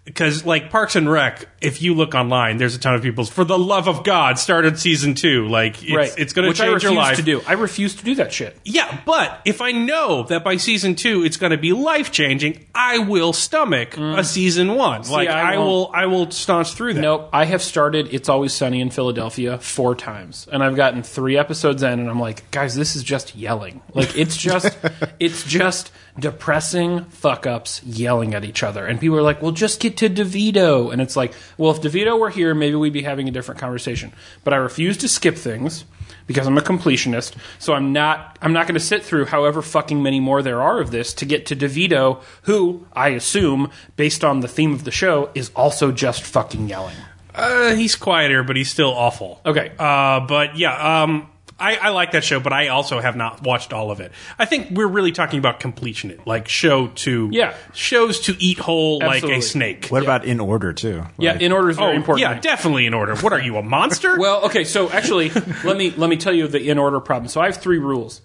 because 0.05 0.45
like 0.45 0.71
Parks 0.71 0.97
and 0.97 1.11
Rec, 1.11 1.47
if 1.61 1.83
you 1.83 1.95
look 1.95 2.15
online, 2.15 2.57
there's 2.57 2.75
a 2.75 2.79
ton 2.79 2.95
of 2.95 3.03
people. 3.03 3.25
For 3.25 3.45
the 3.45 3.59
love 3.59 3.89
of 3.89 4.03
God, 4.03 4.39
started 4.39 4.79
season 4.79 5.15
two. 5.15 5.47
Like 5.47 5.83
it's, 5.83 5.93
right. 5.93 6.13
it's 6.17 6.33
going 6.33 6.51
to 6.51 6.57
change 6.57 6.83
your 6.83 6.93
refuse 6.93 6.97
life. 6.97 7.17
to 7.17 7.23
do. 7.23 7.43
I 7.47 7.53
refuse 7.53 7.95
to 7.97 8.05
do 8.05 8.15
that 8.17 8.33
shit. 8.33 8.59
Yeah, 8.65 9.01
but 9.05 9.41
if 9.45 9.61
I 9.61 9.73
know 9.73 10.25
that 10.25 10.43
by 10.43 10.57
season 10.57 10.95
two 10.95 11.25
it's 11.25 11.37
going 11.37 11.53
to 11.53 11.59
be 11.59 11.73
life 11.73 12.11
changing, 12.11 12.67
I 12.75 12.99
will 12.99 13.33
stomach 13.33 13.93
mm. 13.93 14.19
a 14.19 14.25
season 14.25 14.75
one. 14.75 15.03
like 15.09 15.29
I 15.29 15.55
I, 15.55 15.59
will, 15.59 15.91
I 15.95 16.07
will 16.07 16.31
staunch 16.31 16.73
through 16.73 16.95
that. 16.95 17.01
Nope. 17.01 17.29
I 17.33 17.45
have 17.45 17.63
started 17.63 18.09
It's 18.13 18.29
Always 18.29 18.53
Sunny 18.53 18.81
in 18.81 18.91
Philadelphia 18.91 19.59
four 19.59 19.95
times. 19.95 20.49
And 20.51 20.63
I've 20.63 20.77
gotten 20.77 21.03
three 21.03 21.37
episodes 21.37 21.83
in 21.83 22.01
and 22.01 22.09
I'm 22.09 22.21
like, 22.21 22.51
guys, 22.51 22.75
this 22.75 22.97
is 22.97 23.03
just 23.03 23.37
yelling. 23.37 23.83
Like 23.95 24.17
it's 24.17 24.37
just 24.37 24.77
it's 25.21 25.45
just 25.45 25.93
depressing 26.19 27.05
fuck 27.05 27.47
ups 27.47 27.83
yelling 27.85 28.35
at 28.35 28.45
each 28.45 28.63
other. 28.63 28.87
And 28.87 28.99
people 28.99 29.17
are 29.19 29.23
like, 29.23 29.43
Well 29.43 29.53
just 29.53 29.81
get 29.81 29.90
to 29.99 30.11
DeVito 30.11 30.93
and 30.93 31.01
it's 31.01 31.17
like, 31.17 31.35
well 31.59 31.71
if 31.71 31.81
DeVito 31.81 32.19
were 32.19 32.31
here, 32.31 32.55
maybe 32.55 32.77
we'd 32.77 32.93
be 32.93 33.03
having 33.03 33.29
a 33.29 33.33
different 33.33 33.61
conversation. 33.61 34.13
But 34.45 34.55
I 34.55 34.57
refuse 34.57 34.97
to 34.99 35.09
skip 35.09 35.37
things 35.37 35.85
because 36.27 36.47
I'm 36.47 36.59
a 36.59 36.63
completionist. 36.63 37.35
So 37.59 37.75
I'm 37.75 37.93
not 37.93 38.39
I'm 38.41 38.53
not 38.53 38.67
gonna 38.67 38.81
sit 38.81 39.03
through 39.03 39.27
however 39.27 39.63
fucking 39.63 40.03
many 40.03 40.21
more 40.21 40.43
there 40.43 40.63
are 40.63 40.81
of 40.81 40.91
this 40.91 41.13
to 41.15 41.25
get 41.25 41.47
to 41.47 41.57
DeVito, 41.57 42.23
who 42.43 42.87
I 42.93 43.09
assume, 43.09 43.71
based 43.97 44.25
on 44.25 44.41
the 44.41 44.49
theme 44.49 44.73
of 44.73 44.85
the 44.85 44.91
show, 44.91 45.31
is 45.35 45.51
also 45.57 45.93
just 45.93 46.23
fucking 46.23 46.69
yelling. 46.69 46.97
Uh, 47.35 47.75
he's 47.75 47.97
quieter, 47.97 48.43
but 48.43 48.57
he's 48.57 48.71
still 48.71 48.91
awful. 48.91 49.41
Okay. 49.47 49.73
Uh, 49.79 50.21
but 50.21 50.57
yeah, 50.57 51.03
um, 51.03 51.29
I, 51.61 51.77
I 51.77 51.89
like 51.91 52.13
that 52.13 52.25
show, 52.25 52.41
but 52.41 52.53
I 52.53 52.69
also 52.69 53.01
have 53.01 53.17
not 53.17 53.43
watched 53.43 53.73
all 53.73 53.91
of 53.91 54.01
it. 54.01 54.13
I 54.39 54.47
think 54.47 54.71
we're 54.71 54.87
really 54.87 55.13
talking 55.13 55.39
about 55.39 55.61
completion 55.61 56.11
it, 56.11 56.27
like 56.27 56.49
show 56.49 56.89
to 56.89 57.29
Yeah. 57.33 57.55
shows 57.75 58.21
to 58.21 58.37
eat 58.43 58.59
whole 58.59 58.99
like 58.99 59.23
a 59.25 59.41
snake. 59.43 59.89
What 59.89 60.03
about 60.03 60.25
in 60.25 60.41
order 60.41 60.73
too? 60.73 61.05
Yeah, 61.19 61.39
in 61.39 61.53
order 61.53 61.71
is 61.71 61.77
very 61.77 61.93
oh, 61.93 61.97
important. 61.97 62.23
yeah, 62.23 62.41
definitely 62.41 62.87
in 62.87 62.95
order. 62.95 63.15
What 63.17 63.33
are 63.33 63.41
you, 63.41 63.57
a 63.57 63.63
monster? 63.63 64.17
Well, 64.21 64.45
okay, 64.47 64.65
so 64.65 64.91
actually, 64.91 65.31
let 65.65 65.77
me 65.77 65.91
let 65.91 66.11
me 66.11 66.17
tell 66.17 66.33
you 66.33 66.47
the 66.47 66.69
in 66.69 66.79
order 66.79 67.01
problem. 67.01 67.29
So 67.29 67.41
I 67.41 67.47
have 67.47 67.57
three 67.57 67.79
rules. 67.79 68.21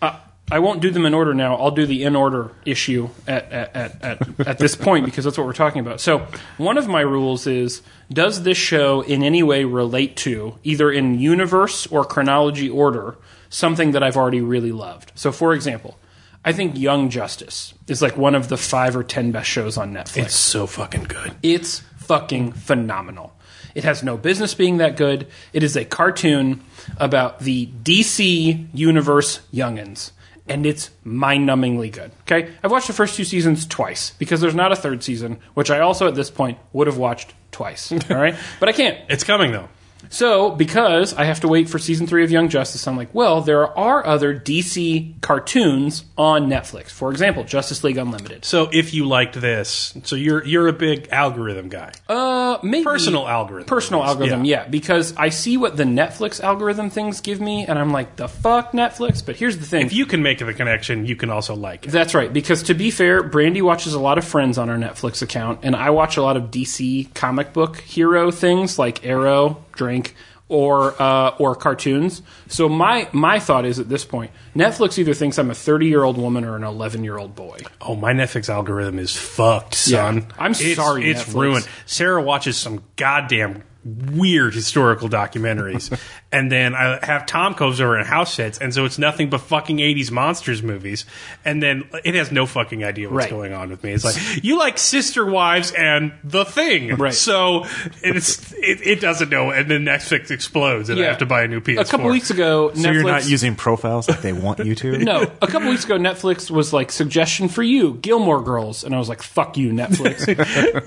Uh, 0.00 0.18
I 0.52 0.58
won't 0.58 0.82
do 0.82 0.90
them 0.90 1.06
in 1.06 1.14
order 1.14 1.32
now. 1.32 1.56
I'll 1.56 1.70
do 1.70 1.86
the 1.86 2.04
in 2.04 2.14
order 2.14 2.52
issue 2.66 3.08
at 3.26 3.50
at, 3.50 3.74
at, 3.74 4.04
at 4.04 4.46
at 4.46 4.58
this 4.58 4.76
point 4.76 5.06
because 5.06 5.24
that's 5.24 5.38
what 5.38 5.46
we're 5.46 5.54
talking 5.54 5.80
about. 5.80 5.98
So 5.98 6.26
one 6.58 6.76
of 6.76 6.86
my 6.86 7.00
rules 7.00 7.46
is: 7.46 7.80
Does 8.12 8.42
this 8.42 8.58
show 8.58 9.00
in 9.00 9.22
any 9.22 9.42
way 9.42 9.64
relate 9.64 10.14
to 10.18 10.58
either 10.62 10.92
in 10.92 11.18
universe 11.18 11.86
or 11.86 12.04
chronology 12.04 12.68
order 12.68 13.16
something 13.48 13.92
that 13.92 14.02
I've 14.02 14.18
already 14.18 14.42
really 14.42 14.72
loved? 14.72 15.12
So, 15.14 15.32
for 15.32 15.54
example. 15.54 15.98
I 16.44 16.52
think 16.52 16.76
Young 16.76 17.08
Justice 17.08 17.72
is 17.86 18.02
like 18.02 18.16
one 18.16 18.34
of 18.34 18.48
the 18.48 18.56
five 18.56 18.96
or 18.96 19.04
ten 19.04 19.30
best 19.30 19.48
shows 19.48 19.76
on 19.76 19.94
Netflix. 19.94 20.24
it's 20.24 20.34
so 20.34 20.66
fucking 20.66 21.04
good. 21.04 21.36
It's 21.40 21.84
fucking 21.98 22.54
phenomenal. 22.54 23.32
It 23.76 23.84
has 23.84 24.02
no 24.02 24.16
business 24.16 24.52
being 24.52 24.78
that 24.78 24.96
good. 24.96 25.28
It 25.52 25.62
is 25.62 25.76
a 25.76 25.84
cartoon 25.84 26.64
about 26.96 27.38
the 27.38 27.68
DC 27.84 28.66
universe 28.74 29.38
youngins. 29.54 30.10
And 30.48 30.66
it's 30.66 30.90
mind 31.04 31.48
numbingly 31.48 31.92
good. 31.92 32.10
Okay? 32.22 32.52
I've 32.62 32.70
watched 32.70 32.88
the 32.88 32.92
first 32.92 33.16
two 33.16 33.24
seasons 33.24 33.64
twice 33.66 34.10
because 34.18 34.40
there's 34.40 34.54
not 34.54 34.72
a 34.72 34.76
third 34.76 35.02
season, 35.02 35.38
which 35.54 35.70
I 35.70 35.80
also 35.80 36.08
at 36.08 36.14
this 36.14 36.30
point 36.30 36.58
would 36.72 36.88
have 36.88 36.98
watched 36.98 37.32
twice. 37.52 37.92
All 38.10 38.16
right? 38.16 38.34
But 38.58 38.68
I 38.68 38.72
can't. 38.72 38.98
It's 39.08 39.24
coming 39.24 39.52
though. 39.52 39.68
So, 40.12 40.50
because 40.50 41.14
I 41.14 41.24
have 41.24 41.40
to 41.40 41.48
wait 41.48 41.70
for 41.70 41.78
season 41.78 42.06
three 42.06 42.22
of 42.22 42.30
Young 42.30 42.50
Justice, 42.50 42.86
I'm 42.86 42.96
like, 42.98 43.14
well, 43.14 43.40
there 43.40 43.66
are 43.76 44.06
other 44.06 44.38
DC 44.38 45.20
cartoons 45.22 46.04
on 46.18 46.48
Netflix. 46.48 46.90
For 46.90 47.10
example, 47.10 47.44
Justice 47.44 47.82
League 47.82 47.96
Unlimited. 47.96 48.44
So 48.44 48.68
if 48.72 48.92
you 48.92 49.06
liked 49.06 49.40
this, 49.40 49.94
so 50.04 50.14
you're 50.14 50.44
you're 50.44 50.68
a 50.68 50.72
big 50.72 51.08
algorithm 51.10 51.70
guy. 51.70 51.92
Uh, 52.08 52.58
maybe 52.62 52.84
Personal 52.84 53.26
algorithm, 53.26 53.66
Personal 53.66 54.04
algorithm, 54.04 54.44
yeah. 54.44 54.62
yeah. 54.62 54.68
Because 54.68 55.16
I 55.16 55.30
see 55.30 55.56
what 55.56 55.76
the 55.76 55.84
Netflix 55.84 56.42
algorithm 56.42 56.90
things 56.90 57.20
give 57.20 57.40
me, 57.40 57.66
and 57.66 57.78
I'm 57.78 57.90
like, 57.90 58.16
the 58.16 58.28
fuck 58.28 58.72
Netflix. 58.72 59.24
But 59.24 59.36
here's 59.36 59.56
the 59.56 59.64
thing. 59.64 59.86
If 59.86 59.94
you 59.94 60.04
can 60.04 60.22
make 60.22 60.38
the 60.38 60.52
connection, 60.52 61.06
you 61.06 61.16
can 61.16 61.30
also 61.30 61.54
like 61.54 61.86
it. 61.86 61.90
That's 61.90 62.14
right. 62.14 62.30
Because 62.32 62.64
to 62.64 62.74
be 62.74 62.90
fair, 62.90 63.22
Brandy 63.22 63.62
watches 63.62 63.94
a 63.94 64.00
lot 64.00 64.18
of 64.18 64.24
Friends 64.24 64.58
on 64.58 64.68
our 64.68 64.76
Netflix 64.76 65.22
account, 65.22 65.60
and 65.62 65.74
I 65.74 65.90
watch 65.90 66.16
a 66.18 66.22
lot 66.22 66.36
of 66.36 66.50
DC 66.50 67.14
comic 67.14 67.52
book 67.52 67.78
hero 67.78 68.30
things 68.30 68.78
like 68.78 69.04
Arrow, 69.06 69.64
Drink, 69.72 70.14
or 70.48 70.94
uh, 71.00 71.30
or 71.38 71.54
cartoons. 71.54 72.22
So 72.48 72.68
my 72.68 73.08
my 73.12 73.38
thought 73.38 73.64
is 73.64 73.78
at 73.78 73.88
this 73.88 74.04
point, 74.04 74.30
Netflix 74.54 74.98
either 74.98 75.14
thinks 75.14 75.38
I'm 75.38 75.50
a 75.50 75.54
30 75.54 75.86
year 75.86 76.04
old 76.04 76.18
woman 76.18 76.44
or 76.44 76.56
an 76.56 76.64
11 76.64 77.04
year 77.04 77.16
old 77.18 77.34
boy. 77.34 77.58
Oh, 77.80 77.96
my 77.96 78.12
Netflix 78.12 78.48
algorithm 78.48 78.98
is 78.98 79.16
fucked, 79.16 79.74
son. 79.74 80.16
Yeah. 80.18 80.24
I'm 80.38 80.50
It's- 80.52 80.76
sorry, 80.76 81.10
It's 81.10 81.24
Netflix. 81.24 81.40
ruined. 81.40 81.68
Sarah 81.86 82.22
watches 82.22 82.56
some 82.56 82.82
goddamn 82.96 83.62
weird 83.84 84.54
historical 84.54 85.08
documentaries, 85.08 85.96
and 86.32 86.50
then 86.52 86.74
I 86.74 86.98
have 87.04 87.26
Tom 87.26 87.54
comes 87.54 87.80
over 87.80 87.98
in 87.98 88.06
house 88.06 88.34
sits, 88.34 88.58
and 88.58 88.72
so 88.72 88.84
it's 88.84 88.98
nothing 88.98 89.28
but 89.30 89.40
fucking 89.40 89.78
80s 89.78 90.10
monsters 90.10 90.62
movies, 90.62 91.04
and 91.44 91.62
then 91.62 91.88
it 92.04 92.14
has 92.14 92.30
no 92.30 92.46
fucking 92.46 92.84
idea 92.84 93.08
what's 93.08 93.24
Right. 93.24 93.30
going 93.30 93.52
on 93.52 93.70
with 93.70 93.82
me. 93.82 93.92
It's 93.92 94.04
like, 94.04 94.44
you 94.44 94.56
like 94.58 94.78
Sister 94.78 95.26
Wives 95.26 95.72
and 95.72 96.12
The 96.24 96.44
Thing. 96.44 96.96
Right. 96.96 97.12
So 97.14 97.66
it's 98.02 98.52
it, 98.54 98.80
it 98.86 99.00
doesn't 99.00 99.30
know, 99.30 99.50
and 99.50 99.70
then 99.70 99.84
Netflix 99.84 100.30
explodes, 100.30 100.88
and 100.90 101.00
I 101.00 101.04
have 101.04 101.18
to 101.18 101.26
buy 101.26 101.42
a 101.42 101.48
new 101.48 101.60
PS4. 101.60 101.80
A 101.80 101.84
couple 101.84 102.08
weeks 102.10 102.30
ago, 102.30 102.72
So 102.74 102.90
you're 102.90 103.02
not 103.04 103.28
using 103.28 103.56
profiles 103.56 104.08
like 104.08 104.20
they 104.22 104.32
want 104.32 104.64
you 104.64 104.74
to? 104.76 104.92
No, 105.02 105.22
a 105.42 105.46
couple 105.48 105.68
weeks 105.68 105.84
ago, 105.84 105.98
Netflix 105.98 106.50
was 106.50 106.72
like 106.72 106.92
suggestion 106.92 107.48
for 107.48 107.62
you, 107.62 107.94
Gilmore 107.94 108.42
Girls, 108.42 108.84
and 108.84 108.94
I 108.94 108.98
was 108.98 109.08
like, 109.08 109.22
"Fuck 109.22 109.56
you, 109.56 109.70
Netflix." 109.72 110.22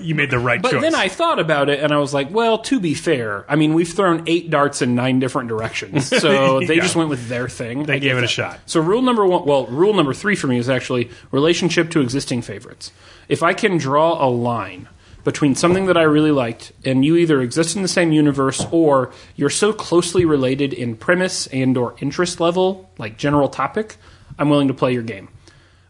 You 0.00 0.14
made 0.14 0.30
the 0.30 0.38
right 0.38 0.60
but 0.62 0.72
choice. 0.72 0.82
then 0.82 0.94
I 0.94 1.08
thought 1.08 1.38
about 1.38 1.68
it, 1.68 1.80
and 1.80 1.92
I 1.92 1.98
was 1.98 2.14
like, 2.14 2.30
"Well, 2.30 2.58
to 2.58 2.78
be 2.88 2.94
fair, 2.94 3.44
I 3.48 3.56
mean, 3.56 3.74
we've 3.74 3.92
thrown 3.92 4.22
eight 4.26 4.50
darts 4.50 4.80
in 4.82 4.94
nine 4.94 5.18
different 5.18 5.48
directions, 5.48 6.06
so 6.24 6.60
they 6.60 6.76
Yeah. 6.76 6.82
just 6.82 6.94
went 6.96 7.10
with 7.10 7.28
their 7.28 7.48
thing. 7.48 7.82
They 7.84 7.94
I 7.94 7.98
gave 7.98 8.16
it 8.16 8.24
a 8.24 8.28
shot. 8.28 8.60
So 8.66 8.80
rule 8.80 9.02
number 9.02 9.26
one, 9.26 9.44
well, 9.44 9.66
rule 9.66 9.92
number 9.94 10.14
three 10.14 10.36
for 10.36 10.46
me 10.46 10.58
is 10.58 10.68
actually 10.68 11.10
relationship 11.32 11.90
to 11.90 12.00
existing 12.00 12.42
favorites. 12.42 12.92
If 13.28 13.42
I 13.42 13.52
can 13.54 13.76
draw 13.78 14.24
a 14.24 14.28
line 14.30 14.88
between 15.24 15.56
something 15.56 15.86
that 15.86 15.96
I 15.96 16.02
really 16.02 16.30
liked 16.30 16.70
and 16.84 17.04
you 17.04 17.16
either 17.16 17.40
exist 17.42 17.74
in 17.74 17.82
the 17.82 17.88
same 17.88 18.12
universe 18.12 18.64
or 18.70 19.10
you're 19.34 19.50
so 19.50 19.72
closely 19.72 20.24
related 20.24 20.72
in 20.72 20.94
premise 20.96 21.48
and 21.48 21.76
or 21.76 21.96
interest 22.00 22.38
level, 22.38 22.88
like 22.98 23.16
general 23.18 23.48
topic, 23.48 23.96
I'm 24.38 24.48
willing 24.50 24.68
to 24.68 24.74
play 24.74 24.92
your 24.92 25.02
game. 25.02 25.28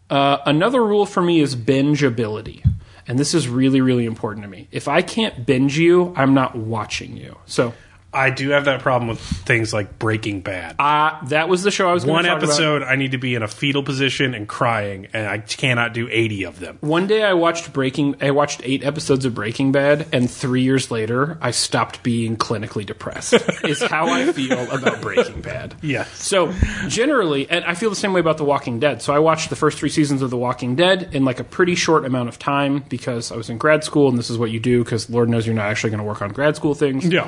Uh, 0.09 0.37
another 0.45 0.83
rule 0.83 1.05
for 1.05 1.21
me 1.21 1.39
is 1.41 1.55
bingeability. 1.55 2.63
And 3.07 3.17
this 3.17 3.33
is 3.33 3.47
really, 3.47 3.81
really 3.81 4.05
important 4.05 4.43
to 4.43 4.49
me. 4.49 4.67
If 4.71 4.87
I 4.87 5.01
can't 5.01 5.45
binge 5.45 5.77
you, 5.77 6.13
I'm 6.15 6.33
not 6.33 6.55
watching 6.55 7.15
you. 7.15 7.37
So 7.45 7.73
I 8.13 8.29
do 8.29 8.49
have 8.51 8.65
that 8.65 8.81
problem 8.81 9.09
with 9.09 9.19
things 9.19 9.73
like 9.73 9.99
Breaking 9.99 10.39
Bad. 10.39 10.77
Uh, 10.79 11.23
that 11.25 11.49
was 11.49 11.63
the 11.63 11.71
show 11.71 11.89
I 11.89 11.93
was 11.93 12.05
going 12.05 12.15
One 12.15 12.23
to 12.23 12.29
talk 12.29 12.37
about. 12.37 12.49
episode, 12.49 12.83
I 12.83 12.95
need 12.95 13.11
to 13.11 13.17
be 13.17 13.35
in 13.35 13.43
a 13.43 13.49
fetal 13.49 13.83
position 13.83 14.33
and 14.33 14.47
crying, 14.47 15.07
and 15.13 15.27
I 15.27 15.39
cannot 15.39 15.93
do 15.93 16.07
80 16.09 16.43
of 16.45 16.59
them. 16.59 16.77
One 16.79 17.07
day 17.07 17.21
I 17.21 17.33
watched 17.33 17.73
Breaking. 17.73 18.15
I 18.21 18.31
watched 18.31 18.61
eight 18.63 18.83
episodes 18.83 19.25
of 19.25 19.35
Breaking 19.35 19.73
Bad, 19.73 20.07
and 20.13 20.31
three 20.31 20.61
years 20.63 20.89
later, 20.89 21.37
I 21.41 21.51
stopped 21.51 22.01
being 22.01 22.37
clinically 22.37 22.85
depressed. 22.85 23.33
is 23.65 23.81
how 23.81 24.07
I 24.07 24.31
feel 24.31 24.71
about 24.71 25.01
Breaking 25.01 25.41
Bad. 25.41 25.75
Yes. 25.81 26.09
So 26.11 26.53
generally, 26.87 27.49
and 27.49 27.65
I 27.65 27.75
feel 27.75 27.89
the 27.89 27.95
same 27.95 28.13
way 28.13 28.21
about 28.21 28.37
The 28.37 28.45
Walking 28.45 28.79
Dead. 28.79 29.01
So 29.01 29.13
I 29.13 29.19
watched 29.19 29.49
the 29.49 29.57
first 29.57 29.77
three 29.77 29.89
seasons 29.89 30.21
of 30.21 30.29
The 30.29 30.37
Walking 30.37 30.77
Dead 30.77 31.09
in 31.13 31.25
like 31.25 31.41
a 31.41 31.43
pretty 31.43 31.75
short 31.75 32.05
amount 32.05 32.29
of 32.29 32.39
time 32.39 32.85
because 32.87 33.33
I 33.33 33.35
was 33.35 33.49
in 33.49 33.57
grad 33.57 33.83
school, 33.83 34.07
and 34.07 34.17
this 34.17 34.29
is 34.29 34.37
what 34.37 34.49
you 34.49 34.61
do 34.61 34.83
because 34.83 35.09
Lord 35.09 35.27
knows 35.29 35.45
you're 35.45 35.55
not 35.55 35.65
actually 35.69 35.89
going 35.89 35.99
to 35.99 36.05
work 36.05 36.21
on 36.21 36.29
grad 36.29 36.55
school 36.55 36.73
things. 36.73 37.05
Yeah. 37.05 37.27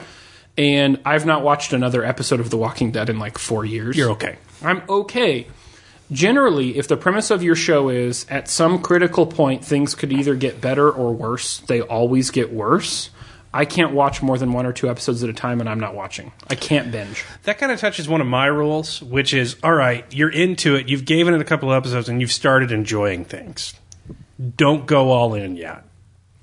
And 0.57 0.99
I've 1.05 1.25
not 1.25 1.43
watched 1.43 1.73
another 1.73 2.03
episode 2.03 2.39
of 2.39 2.49
The 2.49 2.57
Walking 2.57 2.91
Dead 2.91 3.09
in 3.09 3.19
like 3.19 3.37
four 3.37 3.63
years. 3.63 3.95
You're 3.95 4.11
okay. 4.11 4.37
I'm 4.61 4.83
okay. 4.89 5.47
Generally, 6.11 6.77
if 6.77 6.87
the 6.87 6.97
premise 6.97 7.29
of 7.29 7.43
your 7.43 7.55
show 7.55 7.89
is 7.89 8.25
at 8.29 8.49
some 8.49 8.81
critical 8.81 9.27
point 9.27 9.63
things 9.63 9.93
could 9.93 10.11
either 10.11 10.35
get 10.35 10.59
better 10.59 10.89
or 10.89 11.13
worse, 11.13 11.59
they 11.59 11.81
always 11.81 12.31
get 12.31 12.51
worse. 12.51 13.11
I 13.53 13.65
can't 13.65 13.93
watch 13.93 14.21
more 14.21 14.37
than 14.37 14.53
one 14.53 14.65
or 14.65 14.73
two 14.73 14.89
episodes 14.89 15.23
at 15.23 15.29
a 15.29 15.33
time, 15.33 15.59
and 15.59 15.67
I'm 15.67 15.79
not 15.79 15.95
watching. 15.95 16.31
I 16.49 16.55
can't 16.55 16.91
binge. 16.91 17.25
That 17.43 17.57
kind 17.57 17.71
of 17.71 17.79
touches 17.79 18.07
one 18.07 18.21
of 18.21 18.27
my 18.27 18.45
rules, 18.45 19.01
which 19.01 19.33
is 19.33 19.55
all 19.63 19.73
right, 19.73 20.05
you're 20.13 20.29
into 20.29 20.75
it, 20.75 20.87
you've 20.87 21.05
given 21.05 21.33
it 21.33 21.41
a 21.41 21.45
couple 21.45 21.71
of 21.71 21.77
episodes, 21.77 22.09
and 22.09 22.21
you've 22.21 22.31
started 22.31 22.71
enjoying 22.71 23.25
things. 23.25 23.73
Don't 24.57 24.85
go 24.85 25.11
all 25.11 25.33
in 25.33 25.55
yet. 25.55 25.83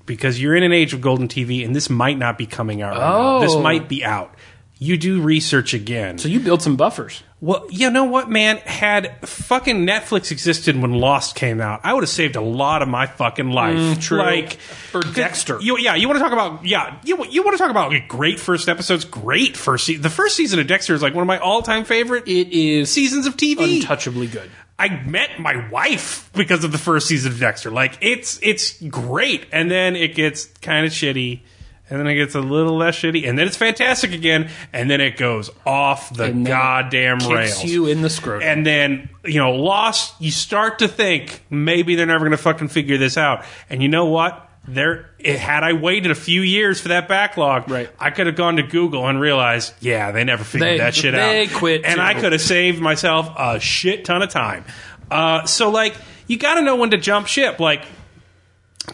Because 0.07 0.41
you're 0.41 0.55
in 0.55 0.63
an 0.63 0.71
age 0.73 0.93
of 0.93 1.01
golden 1.01 1.27
TV, 1.27 1.63
and 1.63 1.75
this 1.75 1.89
might 1.89 2.17
not 2.17 2.37
be 2.37 2.47
coming 2.47 2.81
out 2.81 2.93
right 2.93 2.99
now. 2.99 3.39
This 3.39 3.53
Oh. 3.53 3.61
might 3.61 3.87
be 3.87 4.03
out. 4.03 4.33
You 4.79 4.97
do 4.97 5.21
research 5.21 5.73
again. 5.73 6.17
So 6.19 6.27
you 6.27 6.39
build 6.39 6.61
some 6.61 6.75
buffers. 6.75 7.23
Well, 7.39 7.65
you 7.69 7.89
know 7.89 8.03
what, 8.05 8.29
man? 8.29 8.57
Had 8.57 9.27
fucking 9.27 9.85
Netflix 9.85 10.31
existed 10.31 10.79
when 10.79 10.93
Lost 10.93 11.35
came 11.35 11.61
out, 11.61 11.81
I 11.83 11.93
would 11.93 12.03
have 12.03 12.09
saved 12.09 12.35
a 12.35 12.41
lot 12.41 12.81
of 12.81 12.87
my 12.87 13.05
fucking 13.05 13.49
life. 13.49 13.77
Mm, 13.77 14.01
true. 14.01 14.17
Like 14.19 14.57
Or 14.93 15.01
Dexter. 15.01 15.59
You, 15.61 15.77
yeah, 15.77 15.95
you 15.95 16.07
want 16.07 16.17
to 16.17 16.23
talk 16.23 16.31
about 16.33 16.65
yeah, 16.65 16.99
you 17.03 17.23
you 17.25 17.43
want 17.43 17.55
to 17.55 17.61
talk 17.61 17.71
about 17.71 17.91
like, 17.91 18.07
great 18.07 18.39
first 18.39 18.69
episodes, 18.69 19.05
great 19.05 19.55
first 19.57 19.85
season. 19.85 20.01
The 20.01 20.09
first 20.09 20.35
season 20.35 20.59
of 20.59 20.67
Dexter 20.67 20.93
is 20.93 21.01
like 21.01 21.13
one 21.13 21.21
of 21.21 21.27
my 21.27 21.37
all 21.39 21.61
time 21.61 21.83
favorite 21.83 22.27
It 22.27 22.49
is 22.51 22.91
seasons 22.91 23.25
of 23.27 23.35
TV. 23.37 23.81
untouchably 23.81 24.27
good. 24.27 24.49
I 24.79 24.89
met 25.03 25.39
my 25.39 25.67
wife 25.69 26.29
because 26.33 26.63
of 26.63 26.71
the 26.71 26.77
first 26.77 27.07
season 27.07 27.31
of 27.31 27.39
Dexter. 27.39 27.71
Like 27.71 27.97
it's 28.01 28.39
it's 28.43 28.79
great, 28.83 29.47
and 29.51 29.71
then 29.71 29.95
it 29.95 30.13
gets 30.15 30.45
kind 30.61 30.85
of 30.85 30.91
shitty, 30.91 31.41
and 31.89 31.99
then 31.99 32.07
it 32.07 32.15
gets 32.15 32.35
a 32.35 32.41
little 32.41 32.75
less 32.77 32.95
shitty, 32.97 33.27
and 33.27 33.37
then 33.37 33.47
it's 33.47 33.57
fantastic 33.57 34.11
again, 34.13 34.49
and 34.73 34.89
then 34.91 34.99
it 35.01 35.17
goes 35.17 35.49
off 35.65 36.13
the 36.15 36.25
And 36.25 36.45
then 36.45 36.51
it 36.53 36.55
goddamn 36.55 37.19
Kicks 37.19 37.29
rails. 37.31 37.63
you 37.65 37.87
in 37.87 38.01
the 38.01 38.09
scrotum. 38.09 38.47
And 38.47 38.65
then, 38.65 39.09
you 39.25 39.39
know, 39.39 39.51
Lost, 39.51 40.13
you 40.21 40.31
start 40.31 40.79
to 40.79 40.87
think 40.87 41.43
maybe 41.49 41.95
they're 41.95 42.05
never 42.05 42.19
going 42.25 42.31
to 42.31 42.37
fucking 42.37 42.67
figure 42.67 42.97
this 42.97 43.17
out. 43.17 43.45
And 43.69 43.81
you 43.81 43.87
know 43.89 44.05
what? 44.05 44.43
There, 44.69 45.09
it, 45.17 45.39
had 45.39 45.63
I 45.63 45.71
waited 45.71 46.11
a 46.11 46.15
few 46.15 46.41
years 46.41 46.81
for 46.81 46.89
that 46.89 47.07
backlog, 47.07 47.69
Right. 47.71 47.89
I 47.97 48.09
could 48.09 48.27
have 48.27 48.35
gone 48.35 48.57
to 48.57 48.63
Google 48.63 49.07
and 49.07 49.17
realized, 49.17 49.73
yeah, 49.79 50.11
they 50.11 50.25
never 50.25 50.43
figured 50.43 50.71
They- 50.71 50.77
that 50.79 50.93
shit 50.93 51.15
out. 51.15 51.25
they 51.31 51.47
quit 51.47 51.85
and 51.85 51.95
too. 51.95 52.01
I 52.01 52.13
could 52.15 52.33
have 52.33 52.41
saved 52.41 52.81
myself 52.81 53.31
a 53.37 53.61
shit 53.61 54.03
ton 54.03 54.21
of 54.21 54.29
time. 54.29 54.65
Uh, 55.09 55.45
so, 55.45 55.69
like, 55.69 55.95
you 56.27 56.37
got 56.37 56.55
to 56.55 56.61
know 56.63 56.75
when 56.75 56.89
to 56.91 56.97
jump 56.97 57.27
ship. 57.27 57.61
Like, 57.61 57.85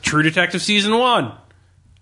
True 0.02 0.22
Detective 0.22 0.62
season 0.62 0.96
one, 0.98 1.32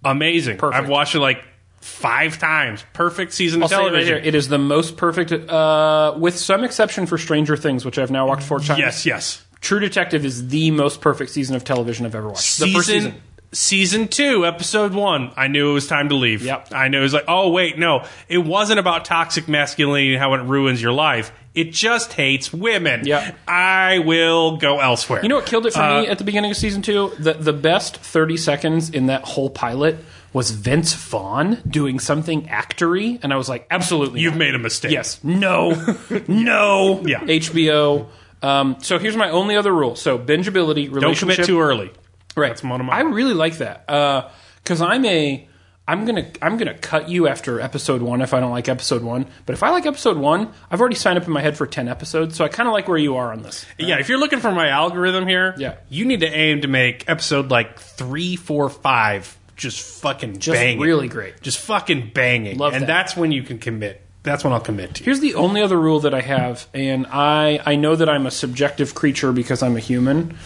amazing. 0.03 0.57
Perfect. 0.57 0.83
I've 0.83 0.89
watched 0.89 1.15
it 1.15 1.19
like 1.19 1.43
five 1.81 2.37
times. 2.39 2.83
Perfect 2.93 3.33
season 3.33 3.61
I'll 3.61 3.65
of 3.65 3.69
say 3.71 3.75
it 3.75 3.79
right 3.79 3.85
television. 3.89 4.15
here. 4.17 4.23
It 4.27 4.35
is 4.35 4.47
the 4.47 4.57
most 4.59 4.97
perfect, 4.97 5.31
uh, 5.31 6.13
with 6.17 6.37
some 6.37 6.63
exception 6.63 7.05
for 7.07 7.17
Stranger 7.17 7.57
Things, 7.57 7.85
which 7.85 7.97
I've 7.97 8.11
now 8.11 8.27
watched 8.27 8.43
four 8.43 8.59
times. 8.59 8.79
yes, 8.79 9.05
yes. 9.05 9.45
True 9.61 9.79
Detective 9.79 10.25
is 10.25 10.47
the 10.47 10.71
most 10.71 11.01
perfect 11.01 11.31
season 11.31 11.55
of 11.55 11.63
television 11.63 12.05
I've 12.05 12.15
ever 12.15 12.27
watched. 12.29 12.59
The 12.59 12.73
first 12.73 12.87
season, 12.87 13.21
season. 13.51 14.07
two, 14.07 14.45
episode 14.45 14.93
one. 14.93 15.31
I 15.35 15.47
knew 15.47 15.71
it 15.71 15.73
was 15.73 15.87
time 15.87 16.09
to 16.09 16.15
leave. 16.15 16.43
Yep. 16.43 16.69
I 16.73 16.87
knew 16.87 16.99
it 16.99 17.03
was 17.03 17.13
like, 17.13 17.25
oh 17.27 17.49
wait, 17.51 17.77
no, 17.77 18.05
it 18.29 18.39
wasn't 18.39 18.79
about 18.79 19.05
toxic 19.05 19.47
masculinity 19.47 20.13
and 20.13 20.21
how 20.21 20.33
it 20.33 20.39
ruins 20.43 20.81
your 20.81 20.93
life. 20.93 21.31
It 21.53 21.73
just 21.73 22.13
hates 22.13 22.53
women. 22.53 23.05
Yep. 23.05 23.37
I 23.47 23.99
will 23.99 24.55
go 24.57 24.79
elsewhere. 24.79 25.21
You 25.21 25.27
know 25.29 25.35
what 25.35 25.45
killed 25.45 25.65
it 25.65 25.73
for 25.73 25.81
Uh, 25.81 26.01
me 26.03 26.07
at 26.07 26.17
the 26.17 26.23
beginning 26.23 26.51
of 26.51 26.57
season 26.57 26.81
two? 26.81 27.11
The 27.19 27.33
the 27.33 27.51
best 27.53 27.97
thirty 27.97 28.37
seconds 28.37 28.89
in 28.89 29.07
that 29.07 29.23
whole 29.23 29.49
pilot 29.49 29.97
was 30.33 30.51
Vince 30.51 30.93
Vaughn 30.93 31.61
doing 31.67 31.99
something 31.99 32.43
actory, 32.47 33.19
and 33.21 33.33
I 33.33 33.35
was 33.35 33.49
like, 33.49 33.67
absolutely, 33.69 34.21
You've 34.21 34.35
not. 34.35 34.39
made 34.39 34.55
a 34.55 34.59
mistake. 34.59 34.91
Yes, 34.93 35.21
no, 35.25 35.71
no. 36.29 37.01
Yeah. 37.05 37.19
HBO. 37.19 38.07
Um, 38.41 38.77
so 38.79 38.97
here's 38.97 39.17
my 39.17 39.29
only 39.29 39.57
other 39.57 39.73
rule: 39.73 39.97
so 39.97 40.17
bingeability, 40.17 40.89
relationship. 40.89 41.01
Don't 41.01 41.15
commit 41.17 41.45
too 41.45 41.59
early. 41.59 41.91
Right. 42.35 42.49
That's 42.49 42.63
one 42.63 42.79
of 42.79 42.85
my- 42.87 42.93
I 42.97 43.01
really 43.01 43.33
like 43.33 43.57
that 43.57 43.89
uh, 43.89 44.29
because 44.63 44.81
I'm 44.81 45.05
a. 45.05 45.47
I'm 45.87 46.05
gonna 46.05 46.29
I'm 46.41 46.57
gonna 46.57 46.77
cut 46.77 47.09
you 47.09 47.27
after 47.27 47.59
episode 47.59 48.01
one 48.01 48.21
if 48.21 48.33
I 48.33 48.39
don't 48.39 48.51
like 48.51 48.69
episode 48.69 49.01
one. 49.01 49.25
But 49.45 49.53
if 49.53 49.63
I 49.63 49.71
like 49.71 49.85
episode 49.85 50.15
one, 50.15 50.53
I've 50.69 50.79
already 50.79 50.95
signed 50.95 51.17
up 51.17 51.25
in 51.25 51.33
my 51.33 51.41
head 51.41 51.57
for 51.57 51.65
ten 51.65 51.89
episodes, 51.89 52.37
so 52.37 52.45
I 52.45 52.49
kind 52.49 52.69
of 52.69 52.73
like 52.73 52.87
where 52.87 52.99
you 52.99 53.17
are 53.17 53.33
on 53.33 53.41
this. 53.41 53.65
Yeah, 53.77 53.97
if 53.99 54.07
you're 54.07 54.19
looking 54.19 54.39
for 54.39 54.51
my 54.51 54.69
algorithm 54.69 55.27
here, 55.27 55.53
Yeah. 55.57 55.77
you 55.89 56.05
need 56.05 56.21
to 56.21 56.27
aim 56.27 56.61
to 56.61 56.67
make 56.69 57.09
episode 57.09 57.49
like 57.51 57.77
three, 57.79 58.35
four, 58.37 58.69
five 58.69 59.35
just 59.57 59.81
fucking 60.01 60.39
Just 60.39 60.55
banging. 60.55 60.79
really 60.79 61.07
great. 61.09 61.41
Just 61.41 61.57
fucking 61.59 62.11
banging. 62.13 62.57
Love 62.57 62.73
and 62.73 62.83
that. 62.83 62.87
that's 62.87 63.17
when 63.17 63.31
you 63.33 63.43
can 63.43 63.57
commit. 63.57 64.01
That's 64.23 64.43
when 64.43 64.53
I'll 64.53 64.59
commit 64.61 64.93
to. 64.95 65.03
Here's 65.03 65.19
the 65.19 65.33
only 65.33 65.61
other 65.61 65.79
rule 65.79 66.01
that 66.01 66.13
I 66.13 66.21
have, 66.21 66.67
and 66.75 67.07
I 67.07 67.59
I 67.65 67.75
know 67.75 67.95
that 67.95 68.07
I'm 68.07 68.27
a 68.27 68.31
subjective 68.31 68.93
creature 68.95 69.31
because 69.33 69.61
I'm 69.63 69.75
a 69.75 69.79
human. 69.81 70.37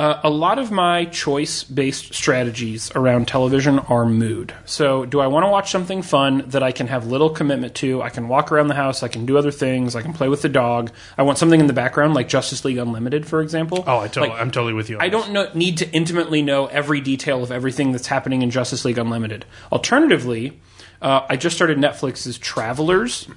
Uh, 0.00 0.18
a 0.24 0.30
lot 0.30 0.58
of 0.58 0.70
my 0.70 1.04
choice 1.04 1.62
based 1.62 2.14
strategies 2.14 2.90
around 2.94 3.28
television 3.28 3.78
are 3.80 4.06
mood. 4.06 4.54
So, 4.64 5.04
do 5.04 5.20
I 5.20 5.26
want 5.26 5.44
to 5.44 5.50
watch 5.50 5.70
something 5.70 6.00
fun 6.00 6.42
that 6.46 6.62
I 6.62 6.72
can 6.72 6.86
have 6.86 7.06
little 7.08 7.28
commitment 7.28 7.74
to? 7.76 8.00
I 8.00 8.08
can 8.08 8.26
walk 8.26 8.50
around 8.50 8.68
the 8.68 8.74
house, 8.74 9.02
I 9.02 9.08
can 9.08 9.26
do 9.26 9.36
other 9.36 9.50
things, 9.50 9.94
I 9.94 10.00
can 10.00 10.14
play 10.14 10.28
with 10.28 10.40
the 10.40 10.48
dog. 10.48 10.90
I 11.18 11.22
want 11.22 11.36
something 11.36 11.60
in 11.60 11.66
the 11.66 11.74
background, 11.74 12.14
like 12.14 12.30
Justice 12.30 12.64
League 12.64 12.78
Unlimited, 12.78 13.26
for 13.26 13.42
example. 13.42 13.84
Oh, 13.86 13.98
I 13.98 14.06
totally, 14.08 14.30
Like, 14.30 14.40
I'm 14.40 14.50
totally 14.50 14.72
with 14.72 14.88
you. 14.88 14.96
On 14.96 15.02
I 15.02 15.10
this. 15.10 15.20
don't 15.20 15.32
know, 15.34 15.50
need 15.52 15.76
to 15.76 15.90
intimately 15.90 16.40
know 16.40 16.64
every 16.64 17.02
detail 17.02 17.42
of 17.42 17.52
everything 17.52 17.92
that's 17.92 18.06
happening 18.06 18.40
in 18.40 18.50
Justice 18.50 18.86
League 18.86 18.96
Unlimited. 18.96 19.44
Alternatively, 19.70 20.58
uh, 21.02 21.26
I 21.28 21.36
just 21.36 21.56
started 21.56 21.76
Netflix's 21.76 22.38
Travelers. 22.38 23.28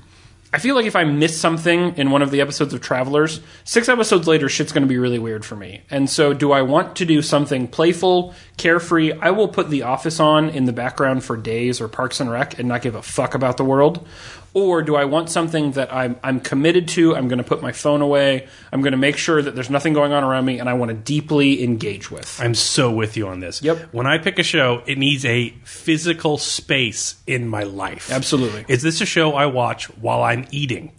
I 0.53 0.59
feel 0.59 0.75
like 0.75 0.85
if 0.85 0.95
I 0.95 1.03
miss 1.03 1.35
something 1.39 1.97
in 1.97 2.11
one 2.11 2.21
of 2.21 2.29
the 2.29 2.39
episodes 2.39 2.75
of 2.75 2.81
Travelers, 2.81 3.41
six 3.63 3.89
episodes 3.89 4.27
later, 4.27 4.47
shit's 4.47 4.71
going 4.71 4.83
to 4.83 4.87
be 4.87 4.99
really 4.99 5.17
weird 5.17 5.43
for 5.43 5.55
me. 5.55 5.81
And 5.89 6.07
so, 6.07 6.31
do 6.31 6.51
I 6.51 6.61
want 6.61 6.95
to 6.97 7.05
do 7.05 7.23
something 7.23 7.67
playful, 7.67 8.35
carefree? 8.57 9.13
I 9.13 9.31
will 9.31 9.47
put 9.47 9.71
The 9.71 9.81
Office 9.81 10.19
on 10.19 10.49
in 10.49 10.65
the 10.65 10.71
background 10.71 11.23
for 11.23 11.37
days 11.37 11.81
or 11.81 11.87
Parks 11.87 12.19
and 12.19 12.29
Rec 12.29 12.59
and 12.59 12.67
not 12.67 12.83
give 12.83 12.93
a 12.93 13.01
fuck 13.01 13.33
about 13.33 13.57
the 13.57 13.65
world. 13.65 14.07
Or 14.53 14.83
do 14.83 14.95
I 14.95 15.05
want 15.05 15.29
something 15.29 15.71
that 15.71 15.91
I'm, 15.91 16.15
I'm 16.23 16.39
committed 16.39 16.87
to? 16.89 17.15
I'm 17.15 17.27
going 17.27 17.39
to 17.39 17.43
put 17.43 17.61
my 17.61 17.71
phone 17.71 18.01
away. 18.01 18.47
I'm 18.71 18.81
going 18.81 18.91
to 18.91 18.97
make 18.97 19.17
sure 19.17 19.41
that 19.41 19.55
there's 19.55 19.69
nothing 19.69 19.93
going 19.93 20.11
on 20.13 20.23
around 20.23 20.45
me, 20.45 20.59
and 20.59 20.69
I 20.69 20.73
want 20.73 20.89
to 20.89 20.95
deeply 20.95 21.63
engage 21.63 22.11
with. 22.11 22.39
I'm 22.39 22.53
so 22.53 22.91
with 22.91 23.17
you 23.17 23.27
on 23.27 23.39
this. 23.39 23.63
Yep. 23.63 23.93
When 23.93 24.05
I 24.05 24.19
pick 24.19 24.37
a 24.37 24.43
show, 24.43 24.83
it 24.85 24.97
needs 24.97 25.25
a 25.25 25.49
physical 25.63 26.37
space 26.37 27.15
in 27.25 27.47
my 27.47 27.63
life. 27.63 28.11
Absolutely. 28.11 28.65
Is 28.67 28.83
this 28.83 29.01
a 29.01 29.05
show 29.05 29.33
I 29.33 29.47
watch 29.47 29.85
while 29.97 30.21
I'm 30.21 30.45
eating? 30.51 30.91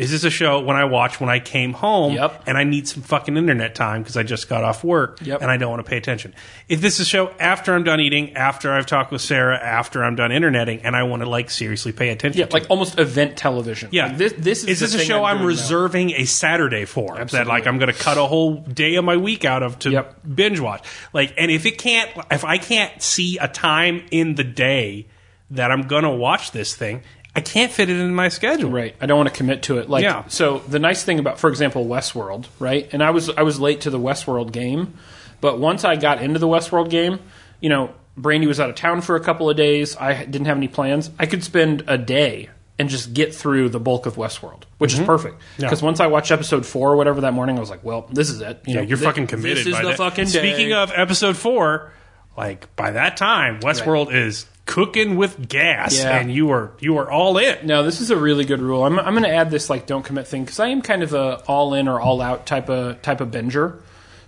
Is 0.00 0.10
this 0.10 0.24
a 0.24 0.30
show 0.30 0.60
when 0.60 0.76
I 0.76 0.84
watch 0.86 1.20
when 1.20 1.28
I 1.28 1.38
came 1.38 1.72
home 1.74 2.14
Yep. 2.14 2.44
and 2.46 2.56
I 2.56 2.64
need 2.64 2.88
some 2.88 3.02
fucking 3.02 3.36
internet 3.36 3.74
time 3.74 4.02
because 4.02 4.16
I 4.16 4.22
just 4.22 4.48
got 4.48 4.64
off 4.64 4.82
work 4.82 5.18
Yep. 5.22 5.42
and 5.42 5.50
I 5.50 5.56
don't 5.58 5.70
want 5.70 5.84
to 5.84 5.88
pay 5.88 5.96
attention? 5.98 6.34
If 6.68 6.80
this 6.80 6.94
is 6.94 7.00
a 7.00 7.08
show 7.08 7.30
after 7.38 7.74
I'm 7.74 7.84
done 7.84 8.00
eating, 8.00 8.34
after 8.36 8.72
I've 8.72 8.86
talked 8.86 9.12
with 9.12 9.20
Sarah, 9.20 9.58
after 9.62 10.02
I'm 10.02 10.16
done 10.16 10.32
interneting, 10.32 10.80
and 10.84 10.96
I 10.96 11.02
want 11.02 11.22
to 11.22 11.28
like 11.28 11.50
seriously 11.50 11.92
pay 11.92 12.08
attention 12.08 12.40
Yeah, 12.40 12.46
like 12.50 12.62
it. 12.64 12.70
almost 12.70 12.98
event 12.98 13.36
television. 13.36 13.90
Yeah, 13.92 14.06
Like, 14.06 14.16
this 14.16 14.32
this 14.38 14.62
is, 14.64 14.80
is 14.82 14.92
this 14.92 15.02
a 15.02 15.04
show 15.04 15.24
I'm, 15.24 15.38
now. 15.38 15.44
reserving 15.46 16.12
a 16.12 16.24
Saturday 16.24 16.86
for? 16.86 17.22
That 17.24 17.46
like 17.46 17.66
I'm 17.66 17.78
going 17.78 17.92
to 17.92 17.98
cut 17.98 18.16
a 18.16 18.24
whole 18.24 18.56
day 18.56 18.94
of 18.94 19.04
my 19.04 19.16
week 19.18 19.44
out 19.44 19.62
of 19.62 19.78
to 19.80 19.90
Yep. 19.90 20.20
binge 20.34 20.60
watch. 20.60 20.82
Like, 21.12 21.34
and 21.36 21.50
if 21.50 21.66
it 21.66 21.78
can't, 21.78 22.10
if 22.30 22.44
I 22.44 22.58
can't 22.58 23.02
see 23.02 23.36
a 23.38 23.48
time 23.48 24.04
in 24.10 24.34
the 24.36 24.44
day 24.44 25.08
that 25.50 25.70
I'm 25.70 25.82
going 25.82 26.04
to 26.04 26.10
watch 26.10 26.52
this 26.52 26.74
thing, 26.76 27.02
I 27.34 27.40
can't 27.40 27.70
fit 27.70 27.88
it 27.88 27.96
in 27.96 28.14
my 28.14 28.28
schedule. 28.28 28.70
Right. 28.70 28.94
I 29.00 29.06
don't 29.06 29.16
want 29.16 29.28
to 29.28 29.34
commit 29.34 29.62
to 29.64 29.78
it. 29.78 29.88
Like 29.88 30.02
Yeah. 30.02 30.24
so 30.28 30.58
the 30.68 30.78
nice 30.78 31.04
thing 31.04 31.18
about 31.18 31.38
for 31.38 31.48
example 31.48 31.86
Westworld, 31.86 32.46
right? 32.58 32.88
And 32.92 33.02
I 33.02 33.10
was 33.10 33.30
I 33.30 33.42
was 33.42 33.60
late 33.60 33.82
to 33.82 33.90
the 33.90 33.98
Westworld 34.00 34.52
game, 34.52 34.94
but 35.40 35.58
once 35.58 35.84
I 35.84 35.96
got 35.96 36.20
into 36.22 36.38
the 36.38 36.48
Westworld 36.48 36.90
game, 36.90 37.20
you 37.60 37.68
know, 37.68 37.90
Brandy 38.16 38.46
was 38.48 38.58
out 38.58 38.68
of 38.68 38.74
town 38.76 39.00
for 39.00 39.14
a 39.16 39.20
couple 39.20 39.48
of 39.48 39.56
days. 39.56 39.96
I 39.96 40.24
didn't 40.24 40.46
have 40.46 40.56
any 40.56 40.68
plans. 40.68 41.10
I 41.18 41.26
could 41.26 41.44
spend 41.44 41.84
a 41.86 41.96
day 41.96 42.50
and 42.78 42.88
just 42.88 43.12
get 43.14 43.34
through 43.34 43.68
the 43.68 43.78
bulk 43.78 44.06
of 44.06 44.16
Westworld, 44.16 44.62
which 44.78 44.92
Mm-hmm. 44.94 45.02
is 45.02 45.06
perfect. 45.06 45.40
Because 45.58 45.82
once 45.82 46.00
I 46.00 46.08
watched 46.08 46.30
episode 46.32 46.66
4 46.66 46.92
or 46.92 46.96
whatever 46.96 47.20
that 47.22 47.32
morning, 47.34 47.56
I 47.58 47.60
was 47.60 47.70
like, 47.70 47.84
well, 47.84 48.08
this 48.10 48.28
is 48.30 48.40
it. 48.40 48.62
You 48.66 48.74
Yeah, 48.74 48.80
know, 48.80 48.86
you're 48.88 48.98
thi- 48.98 49.04
fucking 49.04 49.26
committed. 49.28 49.58
This 49.58 49.66
is 49.68 49.76
the 49.78 49.88
that. 49.88 49.96
fucking 49.98 50.24
day. 50.24 50.38
Speaking 50.54 50.72
of 50.72 50.90
episode 50.96 51.36
four, 51.36 51.92
like 52.36 52.74
by 52.76 52.90
that 52.92 53.16
time, 53.18 53.60
Westworld 53.60 54.12
is 54.14 54.46
cooking 54.70 55.16
with 55.16 55.48
gas, 55.48 55.98
Yeah. 55.98 56.16
and 56.16 56.32
you 56.32 56.50
are 56.50 56.70
you 56.78 56.96
are 56.98 57.10
all 57.10 57.36
in. 57.38 57.66
Now, 57.66 57.82
this 57.82 58.00
is 58.00 58.10
a 58.10 58.16
really 58.16 58.44
good 58.44 58.60
rule. 58.62 58.84
I'm, 58.84 58.98
I'm 59.00 59.12
going 59.14 59.24
to 59.24 59.34
add 59.34 59.50
this 59.50 59.68
like 59.68 59.86
don't 59.86 60.04
commit 60.04 60.28
thing 60.28 60.44
because 60.44 60.60
I 60.60 60.68
am 60.68 60.80
kind 60.80 61.02
of 61.02 61.12
a 61.12 61.42
all 61.46 61.74
in 61.74 61.88
or 61.88 62.00
all 62.00 62.20
out 62.22 62.46
type 62.46 62.68
of 62.70 63.02
type 63.02 63.20
of 63.20 63.30
binger. 63.30 63.80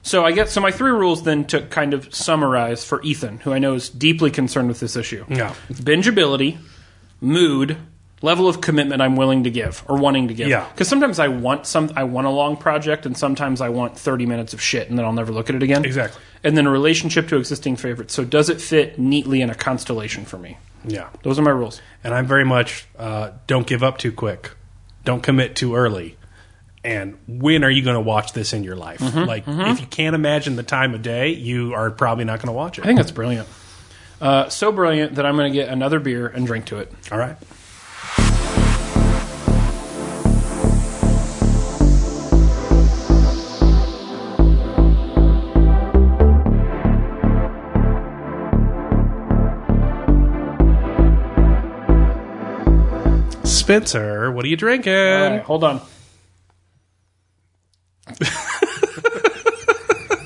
So 0.03 0.24
I 0.24 0.32
get 0.32 0.49
so 0.49 0.61
my 0.61 0.72
three 0.72 0.90
rules 0.90 1.22
then 1.22 1.45
to 1.47 1.62
kind 1.62 1.95
of 1.95 2.12
summarize 2.12 2.84
for 2.84 3.01
Ethan, 3.03 3.38
who 3.38 3.53
I 3.53 3.61
know 3.61 3.74
is 3.74 3.88
deeply 3.88 4.32
concerned 4.32 4.66
with 4.66 4.80
this 4.80 4.97
issue. 4.97 5.24
Yeah. 5.28 5.55
bingeability, 5.70 6.59
mood, 7.20 7.76
level 8.22 8.48
of 8.48 8.60
commitment 8.60 9.02
I'm 9.02 9.16
willing 9.16 9.44
to 9.44 9.50
give 9.50 9.84
or 9.88 9.98
wanting 9.98 10.28
to 10.28 10.34
give. 10.34 10.48
Yeah. 10.48 10.66
because 10.70 10.88
sometimes 10.88 11.18
I 11.18 11.28
want 11.28 11.66
some 11.66 11.90
I 11.96 12.04
want 12.04 12.26
a 12.26 12.30
long 12.30 12.56
project, 12.56 13.04
and 13.06 13.16
sometimes 13.16 13.60
I 13.60 13.68
want 13.68 13.98
30 13.98 14.26
minutes 14.26 14.54
of 14.54 14.60
shit, 14.62 14.88
and 14.88 14.98
then 14.98 15.04
I'll 15.04 15.12
never 15.12 15.32
look 15.32 15.48
at 15.50 15.56
it 15.56 15.62
again. 15.62 15.84
Exactly. 15.84 16.20
And 16.44 16.56
then 16.56 16.66
a 16.66 16.70
relationship 16.70 17.28
to 17.28 17.36
existing 17.36 17.76
favorites. 17.76 18.14
So 18.14 18.24
does 18.24 18.48
it 18.48 18.60
fit 18.60 18.98
neatly 18.98 19.42
in 19.42 19.50
a 19.50 19.54
constellation 19.54 20.24
for 20.24 20.38
me? 20.38 20.56
Yeah, 20.84 21.10
Those 21.22 21.38
are 21.38 21.42
my 21.42 21.50
rules. 21.52 21.80
and 22.02 22.12
I'm 22.12 22.26
very 22.26 22.44
much 22.44 22.86
uh, 22.98 23.30
don't 23.46 23.66
give 23.66 23.82
up 23.84 23.98
too 23.98 24.10
quick, 24.10 24.50
don't 25.04 25.22
commit 25.22 25.54
too 25.54 25.76
early. 25.76 26.16
And 26.84 27.16
when 27.28 27.62
are 27.62 27.70
you 27.70 27.84
going 27.84 27.94
to 27.94 28.00
watch 28.00 28.32
this 28.32 28.52
in 28.52 28.64
your 28.64 28.74
life? 28.74 29.00
like, 29.14 29.44
if 29.46 29.80
you 29.80 29.86
can't 29.86 30.16
imagine 30.16 30.56
the 30.56 30.64
time 30.64 30.94
of 30.94 31.02
day, 31.02 31.28
you 31.28 31.74
are 31.74 31.92
probably 31.92 32.24
not 32.24 32.40
going 32.40 32.48
to 32.48 32.52
watch 32.52 32.78
it. 32.78 32.82
I 32.82 32.86
think 32.86 32.98
that's 32.98 33.12
brilliant. 33.12 33.46
Uh, 34.20 34.48
so 34.48 34.72
brilliant 34.72 35.14
that 35.14 35.24
I'm 35.26 35.36
going 35.36 35.52
to 35.52 35.56
get 35.56 35.68
another 35.68 36.00
beer 36.00 36.26
and 36.26 36.44
drink 36.44 36.64
to 36.66 36.78
it. 36.78 36.92
All 37.12 37.18
right. 37.18 37.36
Spencer, 53.62 54.30
what 54.32 54.44
are 54.44 54.48
you 54.48 54.56
drinking? 54.56 54.92
All 54.92 55.30
right, 55.30 55.42
hold 55.42 55.64
on. 55.64 55.80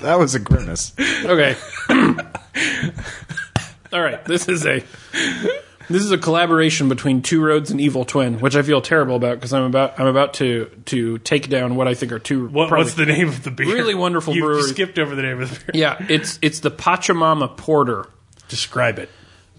That 0.02 0.18
was 0.20 0.34
a 0.36 0.38
grimace. 0.38 0.92
Okay. 1.00 1.56
All 3.92 4.00
right. 4.00 4.24
This 4.24 4.48
is 4.48 4.64
a 4.64 4.84
this 5.88 6.02
is 6.02 6.12
a 6.12 6.18
collaboration 6.18 6.88
between 6.88 7.22
Two 7.22 7.42
Roads 7.44 7.72
and 7.72 7.80
Evil 7.80 8.04
Twin, 8.04 8.38
which 8.38 8.54
I 8.54 8.62
feel 8.62 8.80
terrible 8.80 9.16
about 9.16 9.34
because 9.38 9.52
I'm 9.52 9.64
about 9.64 9.98
I'm 9.98 10.06
about 10.06 10.34
to 10.34 10.66
to 10.86 11.18
take 11.18 11.48
down 11.48 11.74
what 11.74 11.88
I 11.88 11.94
think 11.94 12.12
are 12.12 12.20
two. 12.20 12.46
What, 12.46 12.68
probably- 12.68 12.84
what's 12.84 12.94
the 12.94 13.06
name 13.06 13.26
of 13.28 13.42
the 13.42 13.50
beer? 13.50 13.66
Really 13.74 13.96
wonderful 13.96 14.32
you, 14.32 14.42
you 14.42 14.46
brewery. 14.46 14.62
skipped 14.62 15.00
over 15.00 15.16
the 15.16 15.22
name 15.22 15.42
of 15.42 15.50
the 15.50 15.72
beer. 15.72 15.80
Yeah, 15.82 16.06
it's 16.08 16.38
it's 16.40 16.60
the 16.60 16.70
Pachamama 16.70 17.56
Porter. 17.56 18.06
Describe 18.48 18.98
it. 19.00 19.08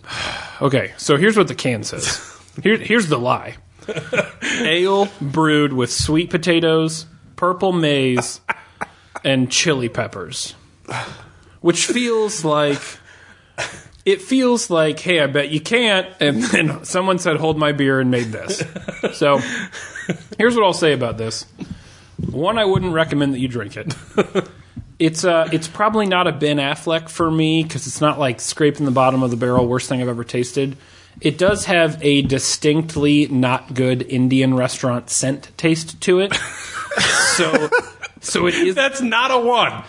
Okay, 0.59 0.93
so 0.97 1.17
here's 1.17 1.35
what 1.37 1.47
the 1.49 1.53
can 1.55 1.83
says. 1.83 2.19
Here, 2.63 2.77
here's 2.77 3.07
the 3.09 3.19
lie. 3.19 3.57
Ale 4.61 5.09
brewed 5.21 5.73
with 5.73 5.91
sweet 5.91 6.29
potatoes, 6.29 7.05
purple 7.35 7.71
maize, 7.71 8.41
and 9.23 9.51
chili 9.51 9.89
peppers. 9.89 10.55
Which 11.61 11.85
feels 11.85 12.45
like 12.45 12.81
it 14.05 14.21
feels 14.21 14.69
like, 14.69 14.99
hey, 14.99 15.19
I 15.19 15.27
bet 15.27 15.49
you 15.49 15.59
can't. 15.59 16.07
And 16.19 16.41
then 16.43 16.85
someone 16.85 17.19
said, 17.19 17.37
hold 17.37 17.57
my 17.57 17.71
beer 17.73 17.99
and 17.99 18.09
made 18.09 18.27
this. 18.31 18.63
So 19.13 19.39
here's 20.37 20.55
what 20.55 20.63
I'll 20.63 20.73
say 20.73 20.93
about 20.93 21.17
this. 21.17 21.45
One, 22.31 22.57
I 22.57 22.65
wouldn't 22.65 22.93
recommend 22.93 23.33
that 23.33 23.39
you 23.39 23.47
drink 23.47 23.75
it. 23.75 23.93
It's 24.99 25.23
uh, 25.23 25.47
it's 25.51 25.67
probably 25.67 26.07
not 26.07 26.25
a 26.25 26.31
Ben 26.31 26.57
Affleck 26.57 27.07
for 27.07 27.29
me 27.29 27.61
because 27.61 27.85
it's 27.85 28.01
not 28.01 28.17
like 28.17 28.41
scraping 28.41 28.85
the 28.85 28.91
bottom 28.91 29.21
of 29.21 29.29
the 29.29 29.37
barrel, 29.37 29.67
worst 29.67 29.87
thing 29.89 30.01
I've 30.01 30.07
ever 30.07 30.23
tasted. 30.23 30.75
It 31.21 31.37
does 31.37 31.65
have 31.65 31.97
a 32.03 32.21
distinctly 32.21 33.27
not 33.27 33.73
good 33.73 34.03
Indian 34.03 34.53
restaurant 34.53 35.09
scent 35.09 35.51
taste 35.57 35.99
to 36.01 36.19
it. 36.19 36.33
so, 37.35 37.69
so 38.21 38.47
it 38.47 38.55
is. 38.55 38.75
That's 38.75 39.01
not 39.01 39.31
a 39.31 39.37
one. 39.39 39.83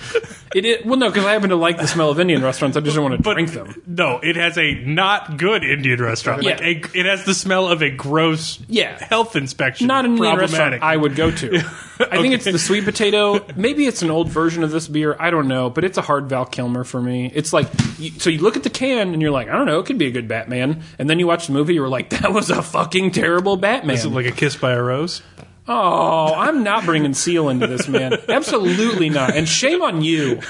It 0.55 0.65
is 0.65 0.85
well, 0.87 0.97
no, 0.97 1.09
because 1.11 1.25
I 1.27 1.33
happen 1.33 1.51
to 1.51 1.57
like 1.57 1.77
the 1.79 1.87
smell 1.87 2.11
of 2.11 2.19
Indian 2.21 2.43
restaurants. 2.43 2.77
I 2.77 2.81
just 2.81 2.97
don't 2.97 3.05
want 3.05 3.17
to 3.19 3.23
But 3.23 3.35
drink 3.35 3.51
them. 3.53 3.83
No, 3.87 4.19
it 4.23 4.37
has 4.37 4.57
a 4.57 4.75
not 4.75 5.37
good 5.37 5.63
Indian 5.65 6.01
restaurant. 6.03 6.43
Like 6.43 6.61
a, 6.61 6.81
it 6.99 7.07
has 7.07 7.25
the 7.25 7.35
smell 7.35 7.69
of 7.69 7.83
a 7.83 7.91
gross 7.91 8.59
Yeah. 8.69 9.03
health 9.05 9.37
inspection. 9.37 9.87
Not 9.89 10.05
an 10.07 10.13
Indian 10.13 10.37
Problematic. 10.37 10.59
restaurant 10.81 10.83
I 10.83 10.97
would 10.97 11.17
go 11.17 11.31
to. 11.31 11.57
I 12.01 12.21
think 12.23 12.33
it's 12.35 12.45
the 12.45 12.59
sweet 12.59 12.85
potato. 12.85 13.45
Maybe 13.57 13.87
it's 13.87 14.03
an 14.03 14.11
old 14.11 14.29
version 14.31 14.63
of 14.63 14.71
this 14.71 14.89
beer. 14.89 15.17
I 15.19 15.31
don't 15.31 15.49
know, 15.49 15.69
but 15.69 15.85
it's 15.85 15.99
a 15.99 16.03
hard 16.03 16.29
Val 16.29 16.47
Kilmer 16.47 16.85
for 16.85 17.03
me. 17.03 17.31
It's 17.35 17.53
like 17.53 17.69
you, 17.99 18.11
so 18.13 18.31
you 18.31 18.39
look 18.39 18.57
at 18.57 18.63
the 18.63 18.71
can 18.71 19.13
and 19.13 19.21
you're 19.21 19.31
like, 19.33 19.49
I 19.49 19.53
don't 19.53 19.67
know, 19.67 19.81
it 19.81 19.87
could 19.87 19.99
be 19.99 20.07
a 20.07 20.11
good 20.13 20.29
Batman. 20.29 20.83
And 20.99 21.11
then 21.11 21.19
you 21.19 21.27
watch 21.27 21.47
the 21.49 21.53
movie, 21.53 21.75
you're 21.75 21.89
like, 21.89 22.11
that 22.11 22.33
was 22.33 22.51
a 22.51 22.63
fucking 22.63 23.11
terrible 23.11 23.57
Batman. 23.57 23.97
Is 23.97 24.05
it 24.05 24.11
like 24.13 24.27
a 24.27 24.33
kiss 24.33 24.57
by 24.57 24.73
a 24.73 24.83
rose? 24.83 25.23
Oh, 25.69 26.35
I'm 26.35 26.63
not 26.63 26.85
bringing 26.85 27.13
Seal 27.13 27.51
into 27.51 27.67
this, 27.67 27.89
man. 27.89 28.15
Absolutely 28.29 29.11
not. 29.11 29.37
And 29.37 29.47
shame 29.47 29.83
on 29.83 30.03
you. 30.03 30.41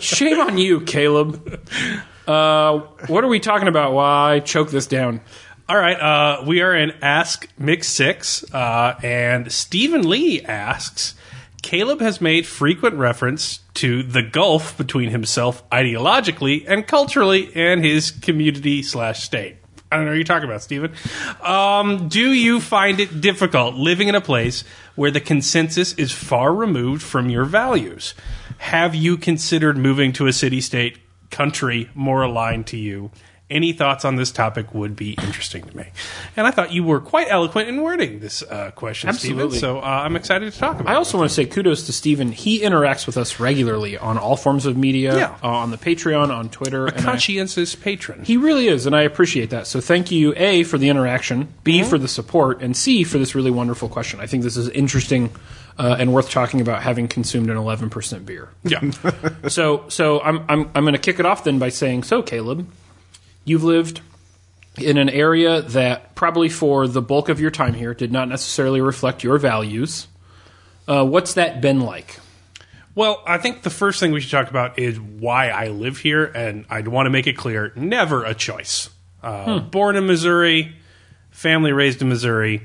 Shame 0.00 0.40
on 0.40 0.56
you, 0.56 0.80
Caleb. 0.80 1.60
Uh, 2.26 2.78
what 3.06 3.22
are 3.22 3.28
we 3.28 3.38
talking 3.38 3.68
about? 3.68 3.92
Why 3.92 4.40
choke 4.40 4.70
this 4.70 4.86
down? 4.86 5.20
All 5.68 5.76
right, 5.76 5.98
uh, 5.98 6.44
we 6.46 6.60
are 6.62 6.74
in 6.74 6.92
Ask 7.02 7.48
Mixed 7.58 7.94
Six, 7.94 8.44
uh, 8.52 8.98
and 9.02 9.50
Steven 9.50 10.08
Lee 10.08 10.42
asks. 10.42 11.14
Caleb 11.62 12.00
has 12.00 12.20
made 12.20 12.46
frequent 12.46 12.96
reference 12.96 13.60
to 13.74 14.02
the 14.02 14.22
gulf 14.22 14.76
between 14.76 15.08
himself 15.08 15.68
ideologically 15.70 16.64
and 16.68 16.86
culturally 16.86 17.50
and 17.54 17.82
his 17.82 18.10
community 18.10 18.82
slash 18.82 19.22
state. 19.22 19.56
I 19.94 19.96
don't 19.98 20.06
know 20.06 20.10
what 20.10 20.16
you're 20.16 20.24
talking 20.24 20.48
about, 20.48 20.60
Steven. 20.60 20.92
Um, 21.40 22.08
do 22.08 22.32
you 22.32 22.60
find 22.60 22.98
it 22.98 23.20
difficult 23.20 23.76
living 23.76 24.08
in 24.08 24.16
a 24.16 24.20
place 24.20 24.64
where 24.96 25.12
the 25.12 25.20
consensus 25.20 25.92
is 25.92 26.10
far 26.10 26.52
removed 26.52 27.00
from 27.00 27.30
your 27.30 27.44
values? 27.44 28.12
Have 28.58 28.96
you 28.96 29.16
considered 29.16 29.76
moving 29.76 30.12
to 30.14 30.26
a 30.26 30.32
city 30.32 30.60
state 30.60 30.98
country 31.30 31.90
more 31.94 32.22
aligned 32.22 32.66
to 32.68 32.76
you? 32.76 33.12
Any 33.50 33.74
thoughts 33.74 34.06
on 34.06 34.16
this 34.16 34.32
topic 34.32 34.72
would 34.72 34.96
be 34.96 35.12
interesting 35.22 35.64
to 35.64 35.76
me. 35.76 35.84
And 36.34 36.46
I 36.46 36.50
thought 36.50 36.72
you 36.72 36.82
were 36.82 36.98
quite 36.98 37.26
eloquent 37.30 37.68
in 37.68 37.82
wording 37.82 38.20
this 38.20 38.42
uh, 38.42 38.70
question, 38.70 39.10
Absolutely. 39.10 39.58
Steven. 39.58 39.60
So 39.60 39.78
uh, 39.80 39.82
I'm 39.82 40.16
excited 40.16 40.50
to 40.50 40.58
talk 40.58 40.80
about 40.80 40.86
it. 40.86 40.88
I 40.88 40.94
it. 40.94 40.96
also 40.96 41.18
want 41.18 41.28
to 41.28 41.34
say 41.34 41.44
kudos 41.44 41.84
to 41.86 41.92
Steven. 41.92 42.32
He 42.32 42.60
interacts 42.62 43.06
with 43.06 43.18
us 43.18 43.38
regularly 43.38 43.98
on 43.98 44.16
all 44.16 44.36
forms 44.36 44.64
of 44.64 44.78
media, 44.78 45.14
Yeah. 45.16 45.36
uh, 45.42 45.48
on 45.48 45.70
the 45.70 45.76
Patreon, 45.76 46.30
on 46.30 46.48
Twitter. 46.48 46.86
and 46.86 47.00
I- 47.00 47.02
Conscientious 47.02 47.74
patron. 47.74 48.24
he 48.24 48.38
really 48.38 48.66
is, 48.66 48.86
and 48.86 48.96
I 48.96 49.02
appreciate 49.02 49.50
that. 49.50 49.66
So 49.66 49.78
thank 49.78 50.10
you, 50.10 50.32
A, 50.38 50.62
for 50.62 50.78
the 50.78 50.88
interaction, 50.88 51.52
B, 51.64 51.80
Mm-hmm. 51.80 51.90
for 51.90 51.98
the 51.98 52.08
support, 52.08 52.62
and 52.62 52.74
C, 52.74 53.04
for 53.04 53.18
this 53.18 53.34
really 53.34 53.50
wonderful 53.50 53.90
question. 53.90 54.20
I 54.20 54.26
think 54.26 54.42
this 54.42 54.56
is 54.56 54.70
interesting 54.70 55.30
uh, 55.78 55.96
and 55.98 56.14
worth 56.14 56.30
talking 56.30 56.62
about 56.62 56.82
having 56.82 57.08
consumed 57.08 57.50
an 57.50 57.56
11% 57.58 58.24
beer. 58.24 58.48
yeah. 58.64 58.90
so 59.48 59.84
so 59.88 60.20
I'm, 60.22 60.44
I'm, 60.48 60.70
I'm 60.74 60.84
going 60.84 60.94
to 60.94 60.98
kick 60.98 61.20
it 61.20 61.26
off 61.26 61.44
then 61.44 61.58
by 61.58 61.68
saying, 61.68 62.04
so, 62.04 62.22
Caleb, 62.22 62.66
you've 63.44 63.64
lived 63.64 64.00
in 64.78 64.98
an 64.98 65.08
area 65.08 65.62
that 65.62 66.14
probably 66.14 66.48
for 66.48 66.88
the 66.88 67.02
bulk 67.02 67.28
of 67.28 67.40
your 67.40 67.50
time 67.50 67.74
here 67.74 67.94
did 67.94 68.10
not 68.10 68.28
necessarily 68.28 68.80
reflect 68.80 69.22
your 69.22 69.38
values. 69.38 70.08
Uh, 70.88 71.04
what's 71.04 71.34
that 71.34 71.60
been 71.60 71.80
like? 71.80 72.18
Well, 72.94 73.22
I 73.26 73.38
think 73.38 73.62
the 73.62 73.70
first 73.70 73.98
thing 73.98 74.12
we 74.12 74.20
should 74.20 74.30
talk 74.30 74.50
about 74.50 74.78
is 74.78 75.00
why 75.00 75.48
I 75.48 75.68
live 75.68 75.98
here, 75.98 76.24
and 76.24 76.64
I'd 76.70 76.86
want 76.88 77.06
to 77.06 77.10
make 77.10 77.26
it 77.26 77.36
clear 77.36 77.72
never 77.74 78.24
a 78.24 78.34
choice. 78.34 78.90
Uh, 79.22 79.60
Born 79.60 79.96
in 79.96 80.06
Missouri, 80.06 80.76
family 81.30 81.72
raised 81.72 82.02
in 82.02 82.08
Missouri. 82.08 82.62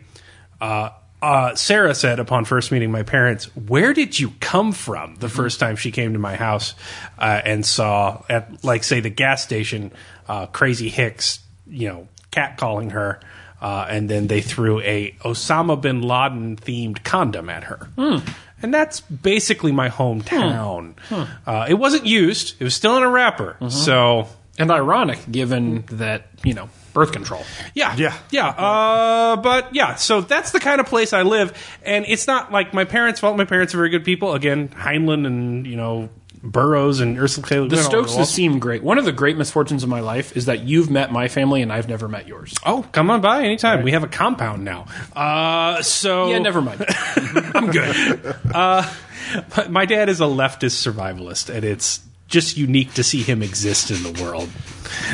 Uh, 0.62 0.90
uh, 1.22 1.56
Sarah 1.56 1.94
said 1.96 2.20
upon 2.20 2.46
first 2.46 2.72
meeting 2.72 2.92
my 2.92 3.04
parents, 3.04 3.46
Where 3.56 3.94
did 3.94 4.20
you 4.20 4.32
come 4.40 4.72
from? 4.72 5.16
the 5.16 5.30
first 5.30 5.60
time 5.60 5.76
she 5.76 5.92
came 5.92 6.14
to 6.14 6.20
my 6.20 6.36
house 6.36 6.76
uh, 7.18 7.42
and 7.44 7.66
saw, 7.66 8.24
at 8.30 8.64
like, 8.64 8.84
say, 8.84 9.00
the 9.00 9.10
gas 9.10 9.44
station, 9.44 9.92
uh, 10.28 10.46
Crazy 10.48 10.90
Hicks, 10.90 11.40
you 11.68 11.88
know, 11.90 12.08
catcalling 12.32 12.92
her. 12.92 13.20
Uh, 13.62 13.86
and 13.90 14.10
then 14.10 14.28
they 14.28 14.40
threw 14.40 14.80
a 14.80 15.12
Osama 15.26 15.80
bin 15.82 16.02
Laden 16.02 16.56
themed 16.56 17.04
condom 17.04 17.50
at 17.50 17.66
her. 17.66 17.90
And 18.62 18.74
that's 18.74 19.02
basically 19.02 19.72
my 19.74 19.90
hometown. 19.90 20.94
Uh, 21.46 21.66
it 21.68 21.74
wasn't 21.74 22.06
used; 22.06 22.56
it 22.60 22.64
was 22.64 22.74
still 22.74 22.96
in 22.98 23.04
a 23.04 23.10
wrapper. 23.10 23.58
So 23.70 24.28
And 24.58 24.72
ironic, 24.72 25.20
given 25.32 25.84
that, 25.92 26.28
you 26.44 26.54
know, 26.54 26.70
birth 27.00 27.12
control. 27.14 27.44
yeah, 27.74 27.96
Yeah. 27.96 28.14
yeah. 28.30 28.48
Uh, 28.50 29.36
but 29.38 29.74
yeah, 29.74 29.96
so 29.96 30.22
that's 30.22 30.52
the 30.52 30.60
kind 30.60 30.82
of 30.82 30.88
place 30.88 31.14
I 31.14 31.22
live, 31.22 31.54
and 31.84 32.06
it's 32.08 32.28
not 32.28 32.52
like 32.52 32.74
my 32.74 32.84
parents' 32.86 33.22
Well, 33.22 33.36
My 33.38 33.46
parents 33.46 33.74
are 33.74 33.78
very 33.78 33.90
good 33.90 34.04
people. 34.06 34.34
Again, 34.34 34.68
Heinlein 34.70 35.26
and 35.26 35.66
you 35.66 35.76
know 35.78 36.10
Burroughs 36.44 37.00
and 37.00 37.18
Ursula 37.20 37.48
K. 37.48 37.60
Le 37.60 37.68
The 37.68 37.76
Guin 37.76 37.86
all 37.86 37.92
Stokes 37.92 38.14
over 38.16 38.26
seem 38.26 38.60
great. 38.60 38.82
One 38.84 38.98
of 38.98 39.06
the 39.06 39.12
great 39.12 39.38
misfortunes 39.38 39.84
of 39.84 39.90
my 39.90 40.00
life 40.00 40.36
is 40.38 40.46
that 40.46 40.60
you've 40.62 40.90
met 40.90 41.12
my 41.12 41.28
family 41.28 41.62
and 41.62 41.72
I've 41.72 41.88
never 41.90 42.08
met 42.08 42.28
yours. 42.28 42.54
Oh, 42.66 42.86
come 42.94 43.10
on 43.10 43.20
by 43.22 43.44
anytime. 43.44 43.84
We 43.84 43.92
have 43.92 44.04
a 44.04 44.08
compound 44.08 44.64
now. 44.64 44.86
Uh, 45.16 45.82
so 45.82 46.30
Yeah, 46.32 46.40
never 46.40 46.62
mind. 46.62 46.86
I'm 47.56 47.72
good. 47.72 48.36
uh, 48.54 48.90
my 49.70 49.86
dad 49.86 50.08
is 50.10 50.22
a 50.22 50.26
leftist 50.26 50.80
survivalist, 50.90 51.54
and 51.54 51.64
it's 51.66 52.00
just 52.30 52.58
unique 52.58 52.94
to 52.94 53.04
see 53.04 53.22
him 53.24 53.42
exist 53.44 53.92
in 53.92 54.02
the 54.04 54.24
world. 54.24 54.50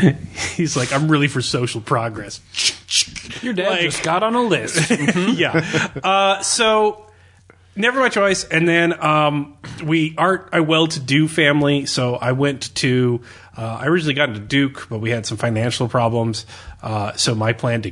He's 0.56 0.78
like, 0.78 0.94
I'm 0.94 1.10
really 1.10 1.28
for 1.28 1.42
social 1.42 1.82
progress. 1.82 2.42
Your 3.44 3.54
dad 3.54 3.70
Like- 3.72 3.82
just 3.82 4.04
got 4.04 4.22
on 4.24 4.36
a 4.36 4.42
list. 4.42 4.90
yeah. 5.16 5.92
Uh, 6.04 6.42
so 6.42 7.06
never 7.76 8.00
my 8.00 8.10
choice. 8.10 8.44
And 8.44 8.68
then 8.68 9.04
um, 9.04 9.58
we 9.84 10.16
aren't 10.18 10.54
a 10.54 10.64
well-to-do 10.64 11.28
family, 11.28 11.86
so 11.86 12.16
I 12.16 12.32
went 12.32 12.74
to. 12.76 13.22
Uh, 13.58 13.80
I 13.82 13.88
originally 13.88 14.16
got 14.16 14.30
into 14.30 14.42
Duke, 14.42 14.88
but 14.90 15.00
we 15.00 15.12
had 15.12 15.26
some 15.26 15.38
financial 15.38 15.88
problems. 15.88 16.46
Uh, 16.82 17.14
so 17.14 17.34
my 17.34 17.54
plan 17.54 17.84
to 17.84 17.92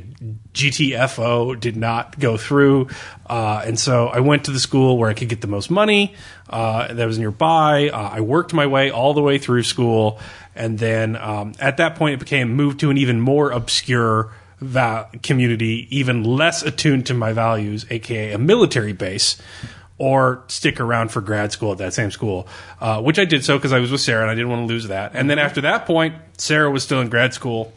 GTFO 0.52 1.58
did 1.58 1.74
not 1.76 2.18
go 2.18 2.36
through, 2.36 2.88
uh, 3.26 3.62
and 3.64 3.78
so 3.78 4.08
I 4.08 4.20
went 4.20 4.44
to 4.44 4.50
the 4.50 4.60
school 4.60 4.98
where 4.98 5.08
I 5.08 5.14
could 5.14 5.28
get 5.28 5.40
the 5.40 5.46
most 5.46 5.70
money. 5.70 6.14
Uh, 6.50 6.92
that 6.92 7.06
was 7.06 7.18
nearby. 7.18 7.88
Uh, 7.88 8.10
I 8.12 8.20
worked 8.20 8.52
my 8.52 8.66
way 8.66 8.90
all 8.90 9.14
the 9.14 9.22
way 9.22 9.38
through 9.38 9.62
school, 9.62 10.20
and 10.54 10.78
then 10.78 11.16
um, 11.16 11.54
at 11.58 11.78
that 11.78 11.96
point, 11.96 12.14
it 12.14 12.20
became 12.20 12.54
moved 12.54 12.80
to 12.80 12.90
an 12.90 12.98
even 12.98 13.20
more 13.20 13.50
obscure 13.50 14.32
community, 15.22 15.86
even 15.90 16.24
less 16.24 16.62
attuned 16.62 17.06
to 17.06 17.14
my 17.14 17.32
values, 17.32 17.86
aka 17.90 18.32
a 18.32 18.38
military 18.38 18.92
base, 18.92 19.40
or 19.98 20.42
stick 20.48 20.80
around 20.80 21.10
for 21.10 21.20
grad 21.20 21.52
school 21.52 21.72
at 21.72 21.78
that 21.78 21.94
same 21.94 22.10
school, 22.10 22.48
uh, 22.80 23.00
which 23.00 23.18
I 23.18 23.24
did 23.24 23.44
so 23.44 23.56
because 23.56 23.72
I 23.72 23.78
was 23.78 23.92
with 23.92 24.00
Sarah 24.00 24.22
and 24.22 24.30
I 24.30 24.34
didn't 24.34 24.50
want 24.50 24.66
to 24.66 24.72
lose 24.72 24.88
that. 24.88 25.12
And 25.14 25.30
then 25.30 25.38
after 25.38 25.60
that 25.62 25.86
point, 25.86 26.16
Sarah 26.36 26.70
was 26.70 26.82
still 26.82 27.00
in 27.00 27.08
grad 27.08 27.32
school, 27.32 27.72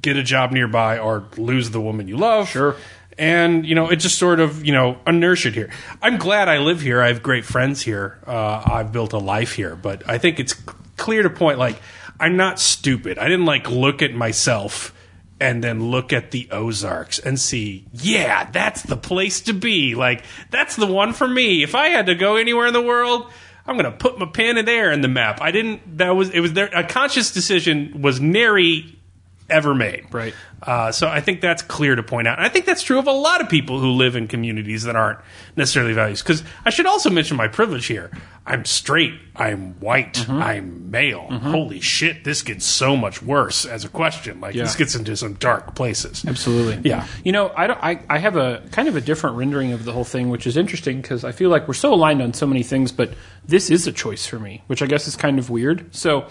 get 0.00 0.16
a 0.16 0.22
job 0.22 0.52
nearby 0.52 0.98
or 0.98 1.26
lose 1.36 1.70
the 1.70 1.80
woman 1.80 2.08
you 2.08 2.16
love. 2.16 2.48
Sure. 2.48 2.76
And 3.18 3.66
you 3.66 3.74
know, 3.74 3.90
it 3.90 3.96
just 3.96 4.16
sort 4.16 4.40
of 4.40 4.64
you 4.64 4.72
know 4.72 4.98
inertia 5.06 5.50
here. 5.50 5.70
I'm 6.00 6.18
glad 6.18 6.48
I 6.48 6.58
live 6.58 6.80
here. 6.80 7.02
I 7.02 7.08
have 7.08 7.22
great 7.22 7.44
friends 7.44 7.82
here. 7.82 8.18
Uh, 8.26 8.62
I've 8.64 8.92
built 8.92 9.12
a 9.12 9.18
life 9.18 9.52
here, 9.54 9.74
but 9.74 10.08
I 10.08 10.18
think 10.18 10.38
it's 10.38 10.56
c- 10.56 10.62
clear 10.96 11.24
to 11.24 11.30
point 11.30 11.58
like 11.58 11.80
I'm 12.20 12.36
not 12.36 12.60
stupid. 12.60 13.18
I 13.18 13.24
didn't 13.24 13.44
like 13.44 13.68
look 13.68 14.02
at 14.02 14.14
myself 14.14 14.94
and 15.40 15.62
then 15.62 15.90
look 15.90 16.12
at 16.12 16.30
the 16.30 16.48
Ozarks 16.50 17.18
and 17.18 17.38
see, 17.38 17.86
yeah, 17.92 18.50
that's 18.50 18.82
the 18.82 18.96
place 18.96 19.40
to 19.42 19.52
be. 19.52 19.94
Like 19.94 20.24
that's 20.50 20.76
the 20.76 20.86
one 20.86 21.12
for 21.12 21.28
me. 21.28 21.62
If 21.62 21.74
I 21.74 21.88
had 21.88 22.06
to 22.06 22.14
go 22.14 22.36
anywhere 22.36 22.66
in 22.66 22.72
the 22.74 22.82
world. 22.82 23.30
I'm 23.66 23.76
gonna 23.76 23.92
put 23.92 24.18
my 24.18 24.24
pin 24.24 24.56
in 24.56 24.64
there 24.64 24.90
in 24.90 25.02
the 25.02 25.08
map. 25.08 25.42
I 25.42 25.50
didn't. 25.50 25.98
That 25.98 26.12
was 26.12 26.30
it. 26.30 26.40
Was 26.40 26.54
there 26.54 26.70
a 26.74 26.82
conscious 26.82 27.32
decision? 27.32 28.00
Was 28.00 28.18
nary 28.18 28.97
ever 29.50 29.74
made. 29.74 30.06
Right. 30.12 30.34
Uh, 30.62 30.90
so 30.92 31.08
I 31.08 31.20
think 31.20 31.40
that's 31.40 31.62
clear 31.62 31.94
to 31.94 32.02
point 32.02 32.26
out. 32.28 32.38
And 32.38 32.46
I 32.46 32.48
think 32.48 32.66
that's 32.66 32.82
true 32.82 32.98
of 32.98 33.06
a 33.06 33.12
lot 33.12 33.40
of 33.40 33.48
people 33.48 33.78
who 33.78 33.92
live 33.92 34.16
in 34.16 34.26
communities 34.26 34.82
that 34.84 34.96
aren't 34.96 35.20
necessarily 35.56 35.92
values. 35.92 36.22
Because 36.22 36.42
I 36.64 36.70
should 36.70 36.86
also 36.86 37.10
mention 37.10 37.36
my 37.36 37.48
privilege 37.48 37.86
here. 37.86 38.10
I'm 38.44 38.64
straight. 38.64 39.14
I'm 39.36 39.74
white. 39.80 40.14
Mm-hmm. 40.14 40.32
I'm 40.32 40.90
male. 40.90 41.28
Holy 41.28 41.80
shit, 41.80 42.24
this 42.24 42.42
gets 42.42 42.64
so 42.64 42.96
much 42.96 43.22
worse 43.22 43.66
as 43.66 43.84
a 43.84 43.88
question. 43.88 44.40
Like, 44.40 44.54
this 44.54 44.74
gets 44.74 44.94
into 44.94 45.16
some 45.16 45.34
dark 45.34 45.74
places. 45.74 46.24
Absolutely. 46.26 46.88
Yeah. 46.88 47.06
You 47.24 47.32
know, 47.32 47.52
I, 47.56 47.66
don't, 47.66 47.78
I, 47.82 48.00
I 48.08 48.18
have 48.18 48.36
a 48.36 48.62
kind 48.72 48.88
of 48.88 48.96
a 48.96 49.00
different 49.00 49.36
rendering 49.36 49.72
of 49.72 49.84
the 49.84 49.92
whole 49.92 50.04
thing, 50.04 50.30
which 50.30 50.46
is 50.46 50.56
interesting 50.56 51.00
because 51.02 51.24
I 51.24 51.32
feel 51.32 51.50
like 51.50 51.68
we're 51.68 51.74
so 51.74 51.92
aligned 51.92 52.22
on 52.22 52.32
so 52.32 52.46
many 52.46 52.62
things, 52.62 52.90
but 52.90 53.12
this 53.44 53.70
is 53.70 53.86
a 53.86 53.92
choice 53.92 54.26
for 54.26 54.38
me, 54.38 54.62
which 54.66 54.82
I 54.82 54.86
guess 54.86 55.06
is 55.06 55.14
kind 55.14 55.38
of 55.38 55.50
weird. 55.50 55.94
So 55.94 56.26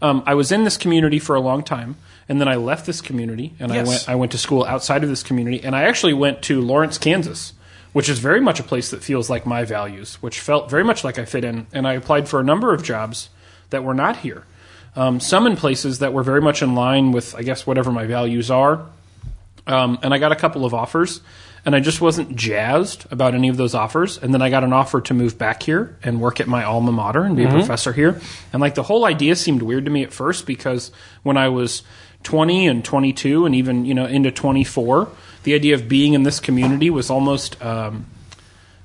um, 0.00 0.22
I 0.26 0.34
was 0.34 0.50
in 0.50 0.64
this 0.64 0.76
community 0.76 1.18
for 1.18 1.36
a 1.36 1.40
long 1.40 1.62
time, 1.62 1.96
and 2.28 2.40
then 2.40 2.48
I 2.48 2.56
left 2.56 2.86
this 2.86 3.00
community, 3.00 3.54
and 3.58 3.72
I 3.72 3.82
went 3.84 4.08
I 4.08 4.14
went 4.14 4.32
to 4.32 4.38
school 4.38 4.64
outside 4.64 5.02
of 5.02 5.08
this 5.08 5.22
community, 5.22 5.62
and 5.62 5.74
I 5.74 5.82
actually 5.82 6.14
went 6.14 6.42
to 6.42 6.60
Lawrence, 6.60 6.98
Kansas. 6.98 7.52
Which 7.94 8.10
is 8.10 8.18
very 8.18 8.40
much 8.40 8.60
a 8.60 8.62
place 8.62 8.90
that 8.90 9.02
feels 9.02 9.30
like 9.30 9.46
my 9.46 9.64
values, 9.64 10.16
which 10.16 10.40
felt 10.40 10.70
very 10.70 10.84
much 10.84 11.04
like 11.04 11.18
I 11.18 11.24
fit 11.24 11.42
in. 11.42 11.66
And 11.72 11.88
I 11.88 11.94
applied 11.94 12.28
for 12.28 12.38
a 12.38 12.44
number 12.44 12.74
of 12.74 12.84
jobs 12.84 13.30
that 13.70 13.82
were 13.82 13.94
not 13.94 14.18
here. 14.18 14.44
Um, 14.94 15.20
some 15.20 15.46
in 15.46 15.56
places 15.56 16.00
that 16.00 16.12
were 16.12 16.22
very 16.22 16.40
much 16.40 16.62
in 16.62 16.74
line 16.74 17.12
with, 17.12 17.34
I 17.34 17.42
guess, 17.42 17.66
whatever 17.66 17.90
my 17.90 18.04
values 18.04 18.50
are. 18.50 18.86
Um, 19.66 19.98
and 20.02 20.12
I 20.12 20.18
got 20.18 20.32
a 20.32 20.36
couple 20.36 20.64
of 20.64 20.74
offers, 20.74 21.20
and 21.64 21.76
I 21.76 21.80
just 21.80 22.00
wasn't 22.00 22.34
jazzed 22.34 23.06
about 23.10 23.34
any 23.34 23.48
of 23.48 23.56
those 23.56 23.74
offers. 23.74 24.18
And 24.18 24.32
then 24.32 24.42
I 24.42 24.50
got 24.50 24.64
an 24.64 24.72
offer 24.72 25.00
to 25.02 25.14
move 25.14 25.38
back 25.38 25.62
here 25.62 25.96
and 26.02 26.20
work 26.20 26.40
at 26.40 26.48
my 26.48 26.64
alma 26.64 26.92
mater 26.92 27.22
and 27.22 27.36
be 27.36 27.44
a 27.44 27.50
professor 27.50 27.92
here. 27.92 28.20
And 28.52 28.60
like 28.60 28.74
the 28.74 28.82
whole 28.82 29.04
idea 29.04 29.36
seemed 29.36 29.62
weird 29.62 29.84
to 29.84 29.90
me 29.90 30.02
at 30.02 30.12
first 30.12 30.46
because 30.46 30.90
when 31.22 31.36
I 31.36 31.48
was 31.48 31.82
20 32.28 32.66
and 32.66 32.84
22 32.84 33.46
and 33.46 33.54
even 33.54 33.86
you 33.86 33.94
know 33.94 34.04
into 34.04 34.30
24, 34.30 35.08
the 35.44 35.54
idea 35.54 35.74
of 35.74 35.88
being 35.88 36.12
in 36.12 36.24
this 36.24 36.40
community 36.40 36.90
was 36.90 37.08
almost 37.08 37.60
um, 37.62 38.04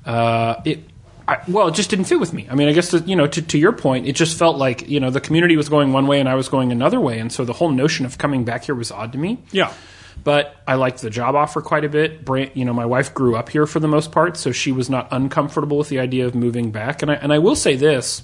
uh, 0.05 0.61
it. 0.63 0.85
I, 1.27 1.39
well, 1.49 1.67
it 1.67 1.73
just 1.73 1.89
didn't 1.89 2.05
fit 2.05 2.21
with 2.21 2.31
me. 2.31 2.47
I 2.49 2.55
mean, 2.55 2.69
I 2.69 2.71
guess 2.71 2.91
to, 2.91 2.99
you 2.99 3.17
know, 3.17 3.27
to, 3.27 3.41
to 3.41 3.57
your 3.57 3.73
point, 3.73 4.07
it 4.07 4.13
just 4.13 4.37
felt 4.37 4.57
like 4.57 4.87
you 4.87 5.01
know 5.01 5.09
the 5.09 5.19
community 5.19 5.57
was 5.57 5.67
going 5.67 5.91
one 5.91 6.07
way 6.07 6.21
and 6.21 6.29
I 6.29 6.35
was 6.35 6.47
going 6.47 6.71
another 6.71 7.01
way, 7.01 7.19
and 7.19 7.33
so 7.33 7.43
the 7.43 7.51
whole 7.51 7.69
notion 7.69 8.05
of 8.05 8.17
coming 8.17 8.45
back 8.45 8.63
here 8.63 8.75
was 8.75 8.91
odd 8.91 9.11
to 9.11 9.17
me. 9.17 9.39
Yeah. 9.51 9.73
But 10.23 10.55
I 10.65 10.75
liked 10.75 11.01
the 11.01 11.09
job 11.09 11.35
offer 11.35 11.61
quite 11.61 11.83
a 11.83 11.89
bit. 11.89 12.23
Bran 12.23 12.49
you 12.53 12.63
know, 12.63 12.73
my 12.73 12.85
wife 12.85 13.13
grew 13.13 13.35
up 13.35 13.49
here 13.49 13.65
for 13.65 13.81
the 13.81 13.89
most 13.89 14.13
part, 14.13 14.37
so 14.37 14.53
she 14.53 14.71
was 14.71 14.89
not 14.89 15.09
uncomfortable 15.11 15.79
with 15.79 15.89
the 15.89 15.99
idea 15.99 16.25
of 16.25 16.33
moving 16.33 16.71
back. 16.71 17.01
And 17.01 17.11
I, 17.11 17.15
and 17.15 17.33
I 17.33 17.39
will 17.39 17.57
say 17.57 17.75
this: 17.75 18.23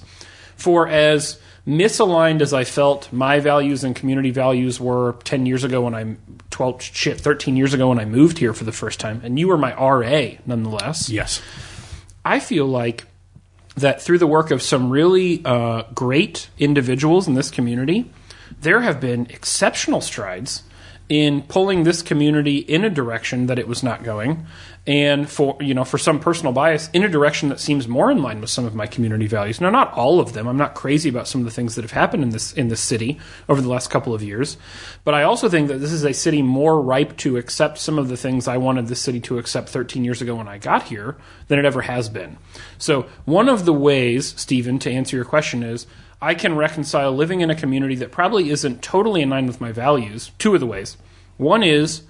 for 0.56 0.88
as 0.88 1.38
misaligned 1.70 2.40
as 2.40 2.52
I 2.52 2.64
felt 2.64 3.12
my 3.12 3.38
values 3.38 3.84
and 3.84 3.94
community 3.94 4.30
values 4.30 4.80
were 4.80 5.14
ten 5.24 5.46
years 5.46 5.62
ago 5.62 5.82
when 5.82 5.94
I 5.94 6.16
twelve 6.50 6.82
shit 6.82 7.20
thirteen 7.20 7.56
years 7.56 7.72
ago 7.72 7.88
when 7.88 7.98
I 8.00 8.04
moved 8.04 8.38
here 8.38 8.52
for 8.52 8.64
the 8.64 8.72
first 8.72 8.98
time, 8.98 9.20
and 9.24 9.38
you 9.38 9.48
were 9.48 9.56
my 9.56 9.72
RA 9.74 10.36
nonetheless. 10.44 11.08
Yes. 11.08 11.40
I 12.24 12.40
feel 12.40 12.66
like 12.66 13.06
that 13.76 14.02
through 14.02 14.18
the 14.18 14.26
work 14.26 14.50
of 14.50 14.60
some 14.60 14.90
really 14.90 15.42
uh, 15.44 15.84
great 15.94 16.50
individuals 16.58 17.28
in 17.28 17.34
this 17.34 17.50
community, 17.50 18.10
there 18.60 18.80
have 18.80 19.00
been 19.00 19.26
exceptional 19.30 20.00
strides 20.00 20.64
in 21.10 21.42
pulling 21.42 21.82
this 21.82 22.02
community 22.02 22.58
in 22.58 22.84
a 22.84 22.88
direction 22.88 23.46
that 23.46 23.58
it 23.58 23.66
was 23.66 23.82
not 23.82 24.04
going, 24.04 24.46
and 24.86 25.28
for 25.28 25.56
you 25.60 25.74
know 25.74 25.84
for 25.84 25.98
some 25.98 26.20
personal 26.20 26.52
bias 26.52 26.88
in 26.92 27.02
a 27.02 27.08
direction 27.08 27.48
that 27.48 27.58
seems 27.58 27.88
more 27.88 28.12
in 28.12 28.22
line 28.22 28.40
with 28.40 28.48
some 28.48 28.64
of 28.64 28.76
my 28.76 28.86
community 28.86 29.26
values. 29.26 29.60
Now, 29.60 29.70
not 29.70 29.92
all 29.92 30.20
of 30.20 30.34
them. 30.34 30.46
I'm 30.46 30.56
not 30.56 30.76
crazy 30.76 31.08
about 31.08 31.26
some 31.26 31.40
of 31.40 31.44
the 31.46 31.50
things 31.50 31.74
that 31.74 31.82
have 31.82 31.90
happened 31.90 32.22
in 32.22 32.30
this 32.30 32.52
in 32.52 32.68
this 32.68 32.80
city 32.80 33.18
over 33.48 33.60
the 33.60 33.68
last 33.68 33.90
couple 33.90 34.14
of 34.14 34.22
years, 34.22 34.56
but 35.02 35.12
I 35.12 35.24
also 35.24 35.48
think 35.48 35.66
that 35.66 35.78
this 35.78 35.92
is 35.92 36.04
a 36.04 36.14
city 36.14 36.42
more 36.42 36.80
ripe 36.80 37.16
to 37.18 37.36
accept 37.36 37.78
some 37.78 37.98
of 37.98 38.08
the 38.08 38.16
things 38.16 38.46
I 38.46 38.56
wanted 38.56 38.86
this 38.86 39.00
city 39.00 39.18
to 39.20 39.38
accept 39.38 39.68
13 39.68 40.04
years 40.04 40.22
ago 40.22 40.36
when 40.36 40.48
I 40.48 40.58
got 40.58 40.84
here 40.84 41.16
than 41.48 41.58
it 41.58 41.64
ever 41.64 41.82
has 41.82 42.08
been. 42.08 42.38
So, 42.78 43.06
one 43.24 43.48
of 43.48 43.64
the 43.64 43.74
ways, 43.74 44.32
Steven, 44.40 44.78
to 44.78 44.92
answer 44.92 45.16
your 45.16 45.24
question 45.24 45.64
is 45.64 45.88
I 46.22 46.34
can 46.34 46.54
reconcile 46.54 47.12
living 47.12 47.40
in 47.40 47.50
a 47.50 47.54
community 47.54 47.94
that 47.96 48.12
probably 48.12 48.50
isn't 48.50 48.82
totally 48.82 49.22
in 49.22 49.30
line 49.30 49.46
with 49.46 49.60
my 49.60 49.72
values. 49.72 50.32
Two 50.38 50.54
of 50.54 50.60
the 50.60 50.66
ways. 50.66 50.96
One 51.38 51.62
is 51.62 52.02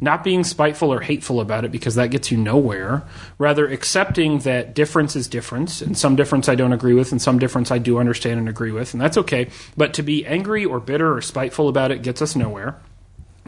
not 0.00 0.24
being 0.24 0.44
spiteful 0.44 0.92
or 0.92 1.00
hateful 1.00 1.40
about 1.40 1.64
it 1.64 1.72
because 1.72 1.94
that 1.94 2.10
gets 2.10 2.30
you 2.30 2.36
nowhere. 2.36 3.04
Rather, 3.38 3.66
accepting 3.66 4.40
that 4.40 4.74
difference 4.74 5.16
is 5.16 5.28
difference, 5.28 5.80
and 5.80 5.96
some 5.96 6.16
difference 6.16 6.48
I 6.48 6.56
don't 6.56 6.72
agree 6.72 6.94
with, 6.94 7.12
and 7.12 7.22
some 7.22 7.38
difference 7.38 7.70
I 7.70 7.78
do 7.78 7.98
understand 7.98 8.38
and 8.38 8.48
agree 8.48 8.72
with, 8.72 8.92
and 8.92 9.00
that's 9.00 9.16
okay. 9.16 9.48
But 9.76 9.94
to 9.94 10.02
be 10.02 10.26
angry 10.26 10.64
or 10.64 10.80
bitter 10.80 11.14
or 11.14 11.22
spiteful 11.22 11.68
about 11.68 11.92
it 11.92 12.02
gets 12.02 12.20
us 12.20 12.36
nowhere. 12.36 12.76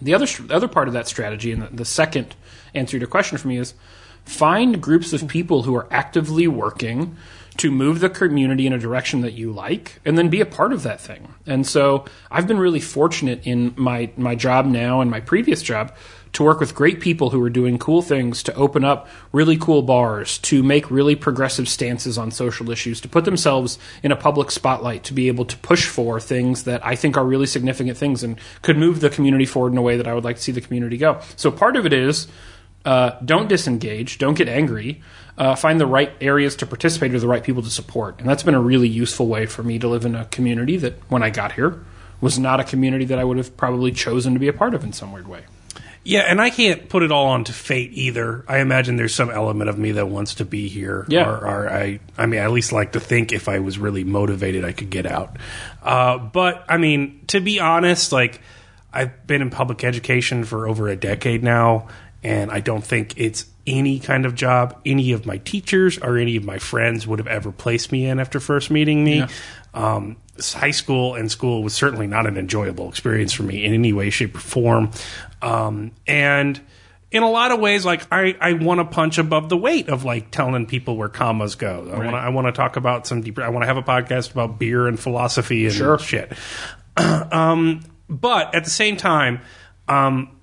The 0.00 0.14
other 0.14 0.26
the 0.26 0.54
other 0.54 0.68
part 0.68 0.88
of 0.88 0.94
that 0.94 1.08
strategy, 1.08 1.52
and 1.52 1.62
the, 1.62 1.68
the 1.68 1.84
second 1.84 2.36
answer 2.74 2.92
to 2.92 2.98
your 2.98 3.08
question 3.08 3.38
for 3.38 3.48
me 3.48 3.58
is 3.58 3.74
find 4.26 4.82
groups 4.82 5.12
of 5.12 5.26
people 5.28 5.62
who 5.62 5.74
are 5.74 5.86
actively 5.90 6.46
working 6.46 7.16
to 7.56 7.70
move 7.70 8.00
the 8.00 8.10
community 8.10 8.66
in 8.66 8.72
a 8.72 8.78
direction 8.78 9.22
that 9.22 9.32
you 9.32 9.50
like 9.50 9.98
and 10.04 10.18
then 10.18 10.28
be 10.28 10.40
a 10.42 10.46
part 10.46 10.72
of 10.72 10.82
that 10.82 11.00
thing. 11.00 11.34
And 11.46 11.66
so 11.66 12.04
I've 12.30 12.46
been 12.46 12.58
really 12.58 12.80
fortunate 12.80 13.46
in 13.46 13.72
my 13.76 14.10
my 14.16 14.34
job 14.34 14.66
now 14.66 15.00
and 15.00 15.10
my 15.10 15.20
previous 15.20 15.62
job 15.62 15.94
to 16.32 16.42
work 16.42 16.60
with 16.60 16.74
great 16.74 17.00
people 17.00 17.30
who 17.30 17.42
are 17.42 17.48
doing 17.48 17.78
cool 17.78 18.02
things 18.02 18.42
to 18.42 18.54
open 18.56 18.84
up 18.84 19.08
really 19.32 19.56
cool 19.56 19.80
bars, 19.80 20.36
to 20.38 20.62
make 20.62 20.90
really 20.90 21.16
progressive 21.16 21.66
stances 21.66 22.18
on 22.18 22.30
social 22.30 22.70
issues, 22.70 23.00
to 23.00 23.08
put 23.08 23.24
themselves 23.24 23.78
in 24.02 24.12
a 24.12 24.16
public 24.16 24.50
spotlight, 24.50 25.02
to 25.02 25.14
be 25.14 25.28
able 25.28 25.46
to 25.46 25.56
push 25.58 25.86
for 25.86 26.20
things 26.20 26.64
that 26.64 26.84
I 26.84 26.94
think 26.94 27.16
are 27.16 27.24
really 27.24 27.46
significant 27.46 27.96
things 27.96 28.22
and 28.22 28.38
could 28.60 28.76
move 28.76 29.00
the 29.00 29.08
community 29.08 29.46
forward 29.46 29.72
in 29.72 29.78
a 29.78 29.82
way 29.82 29.96
that 29.96 30.06
I 30.06 30.12
would 30.12 30.24
like 30.24 30.36
to 30.36 30.42
see 30.42 30.52
the 30.52 30.60
community 30.60 30.98
go. 30.98 31.20
So 31.36 31.50
part 31.50 31.74
of 31.74 31.86
it 31.86 31.94
is 31.94 32.28
uh, 32.87 33.18
don't 33.24 33.49
disengage, 33.49 34.16
don't 34.16 34.39
get 34.39 34.49
angry. 34.49 35.03
Uh, 35.37 35.55
find 35.55 35.78
the 35.78 35.87
right 35.87 36.12
areas 36.22 36.57
to 36.57 36.64
participate 36.64 37.14
or 37.14 37.20
the 37.20 37.28
right 37.28 37.45
people 37.45 37.62
to 37.62 37.68
support. 37.68 38.18
And 38.20 38.26
that's 38.26 38.43
been 38.43 38.55
a 38.55 38.61
really 38.61 38.89
useful 38.89 39.26
way 39.26 39.45
for 39.45 39.62
me 39.62 39.78
to 39.78 39.87
live 39.87 40.07
in 40.07 40.14
a 40.14 40.24
community 40.24 40.78
that, 40.78 40.95
when 41.11 41.22
I 41.22 41.28
got 41.28 41.53
here, 41.53 41.84
was 42.22 42.39
not 42.39 42.59
a 42.59 42.64
community 42.64 43.05
that 43.05 43.18
I 43.18 43.24
would 43.24 43.37
have 43.37 43.55
probably 43.55 43.93
chosen 43.93 44.32
to 44.32 44.41
be 44.41 44.49
a 44.49 44.55
part 44.55 44.72
of 44.72 44.82
in 44.82 44.95
some 44.95 45.12
weird 45.12 45.28
way. 45.28 45.45
Yeah, 46.05 46.20
and 46.20 46.41
I 46.41 46.51
can't 46.51 46.89
put 46.89 47.03
it 47.03 47.11
all 47.11 47.26
onto 47.26 47.53
fate 47.53 47.91
either. 47.93 48.45
I 48.49 48.61
imagine 48.61 48.97
there's 48.97 49.14
some 49.14 49.28
element 49.28 49.68
of 49.68 49.76
me 49.76 49.93
that 49.93 50.09
wants 50.09 50.37
to 50.37 50.45
be 50.45 50.68
here. 50.68 51.05
Yeah. 51.09 51.28
Or, 51.28 51.37
or 51.47 51.68
I, 51.68 51.99
I 52.16 52.26
mean, 52.26 52.41
I 52.41 52.45
at 52.45 52.53
least 52.53 52.72
like 52.72 52.93
to 52.93 53.01
think 53.01 53.32
if 53.32 53.49
I 53.49 53.59
was 53.59 53.76
really 53.76 54.05
motivated, 54.05 54.64
I 54.64 54.72
could 54.72 54.89
get 54.89 55.05
out. 55.05 55.37
Uh, 55.82 56.16
but 56.16 56.64
I 56.68 56.78
mean, 56.78 57.24
to 57.26 57.41
be 57.41 57.59
honest, 57.59 58.12
like 58.12 58.41
I've 58.93 59.26
been 59.26 59.43
in 59.43 59.51
public 59.51 59.84
education 59.84 60.45
for 60.45 60.68
over 60.68 60.89
a 60.89 60.97
decade 60.97 61.43
now, 61.43 61.89
and 62.22 62.50
I 62.50 62.60
don't 62.60 62.84
think 62.84 63.14
it's 63.16 63.46
any 63.66 63.98
kind 63.98 64.24
of 64.26 64.34
job 64.34 64.80
any 64.86 65.12
of 65.12 65.26
my 65.26 65.38
teachers 65.38 65.98
or 65.98 66.18
any 66.18 66.36
of 66.36 66.44
my 66.44 66.58
friends 66.58 67.06
would 67.06 67.18
have 67.18 67.26
ever 67.26 67.50
placed 67.50 67.90
me 67.90 68.06
in 68.06 68.20
after 68.20 68.38
first 68.38 68.70
meeting 68.70 69.02
me. 69.04 69.26
Um, 69.74 70.16
high 70.40 70.70
school 70.70 71.14
and 71.14 71.30
school 71.30 71.62
was 71.62 71.74
certainly 71.74 72.06
not 72.06 72.26
an 72.26 72.36
enjoyable 72.36 72.88
experience 72.88 73.32
for 73.32 73.42
me 73.42 73.64
in 73.64 73.72
any 73.74 73.92
way, 73.92 74.10
shape, 74.10 74.36
or 74.36 74.40
form. 74.40 74.90
Um, 75.42 75.92
and 76.06 76.60
in 77.10 77.22
a 77.22 77.30
lot 77.30 77.50
of 77.52 77.60
ways, 77.60 77.84
like 77.84 78.06
I, 78.12 78.36
I 78.40 78.52
want 78.54 78.80
to 78.80 78.84
punch 78.84 79.18
above 79.18 79.48
the 79.48 79.56
weight 79.56 79.88
of 79.88 80.04
like 80.04 80.30
telling 80.30 80.66
people 80.66 80.96
where 80.96 81.08
commas 81.08 81.54
go. 81.54 81.90
I 81.92 81.98
want 81.98 82.10
to 82.10 82.16
I 82.16 82.28
want 82.30 82.46
to 82.46 82.52
talk 82.52 82.76
about 82.76 83.06
some 83.06 83.22
deeper. 83.22 83.42
I 83.42 83.48
want 83.48 83.62
to 83.62 83.66
have 83.66 83.76
a 83.76 83.82
podcast 83.82 84.32
about 84.32 84.58
beer 84.58 84.86
and 84.86 84.98
philosophy 84.98 85.66
and 85.66 85.74
Sure. 85.74 85.98
shit. 85.98 86.32
um, 86.96 87.80
but 88.08 88.54
at 88.54 88.64
the 88.64 88.70
same 88.70 88.96
time, 88.96 89.40
um, 89.88 90.36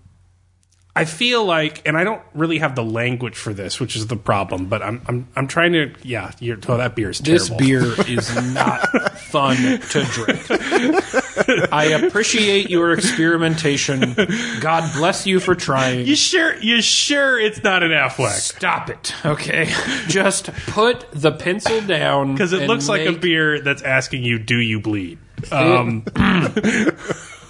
I 0.96 1.06
feel 1.06 1.44
like, 1.44 1.82
and 1.88 1.98
I 1.98 2.04
don't 2.04 2.22
really 2.36 2.60
have 2.60 2.76
the 2.76 2.84
language 2.84 3.36
for 3.36 3.52
this, 3.52 3.80
which 3.80 3.96
is 3.96 4.06
the 4.08 4.16
problem. 4.16 4.68
But 4.68 4.84
I'm 4.84 5.02
I'm 5.08 5.28
I'm 5.36 5.48
trying 5.48 5.74
to. 5.74 5.92
Yeah, 6.04 6.32
you're, 6.40 6.60
oh, 6.68 6.78
that 6.78 6.96
beer 6.96 7.10
is 7.10 7.18
This 7.18 7.48
terrible. 7.48 7.66
beer 7.66 7.82
is 8.08 8.54
not 8.54 9.18
fun 9.18 9.56
to 9.58 10.04
drink. 10.04 10.46
I 11.74 11.86
appreciate 12.00 12.70
your 12.70 12.94
experimentation. 12.94 14.16
God 14.60 14.94
bless 14.96 15.26
you 15.26 15.40
for 15.40 15.56
trying. 15.56 16.06
You 16.06 16.16
sure? 16.16 16.56
You 16.60 16.80
sure 16.84 17.40
it's 17.40 17.64
not 17.64 17.82
an 17.82 17.90
Affleck? 17.90 18.30
Stop 18.40 18.92
it, 18.92 19.16
okay? 19.26 19.74
Just 20.08 20.54
put 20.68 21.08
the 21.12 21.32
pencil 21.32 21.82
down 21.82 22.34
Because 22.34 22.54
it 22.54 22.68
looks 22.68 22.88
like 22.88 23.08
a 23.08 23.14
beer 23.14 23.60
that's 23.62 23.82
asking 23.82 24.24
you, 24.26 24.38
"Do 24.38 24.58
you 24.58 24.80
bleed?" 24.80 25.18
Um, 25.52 26.04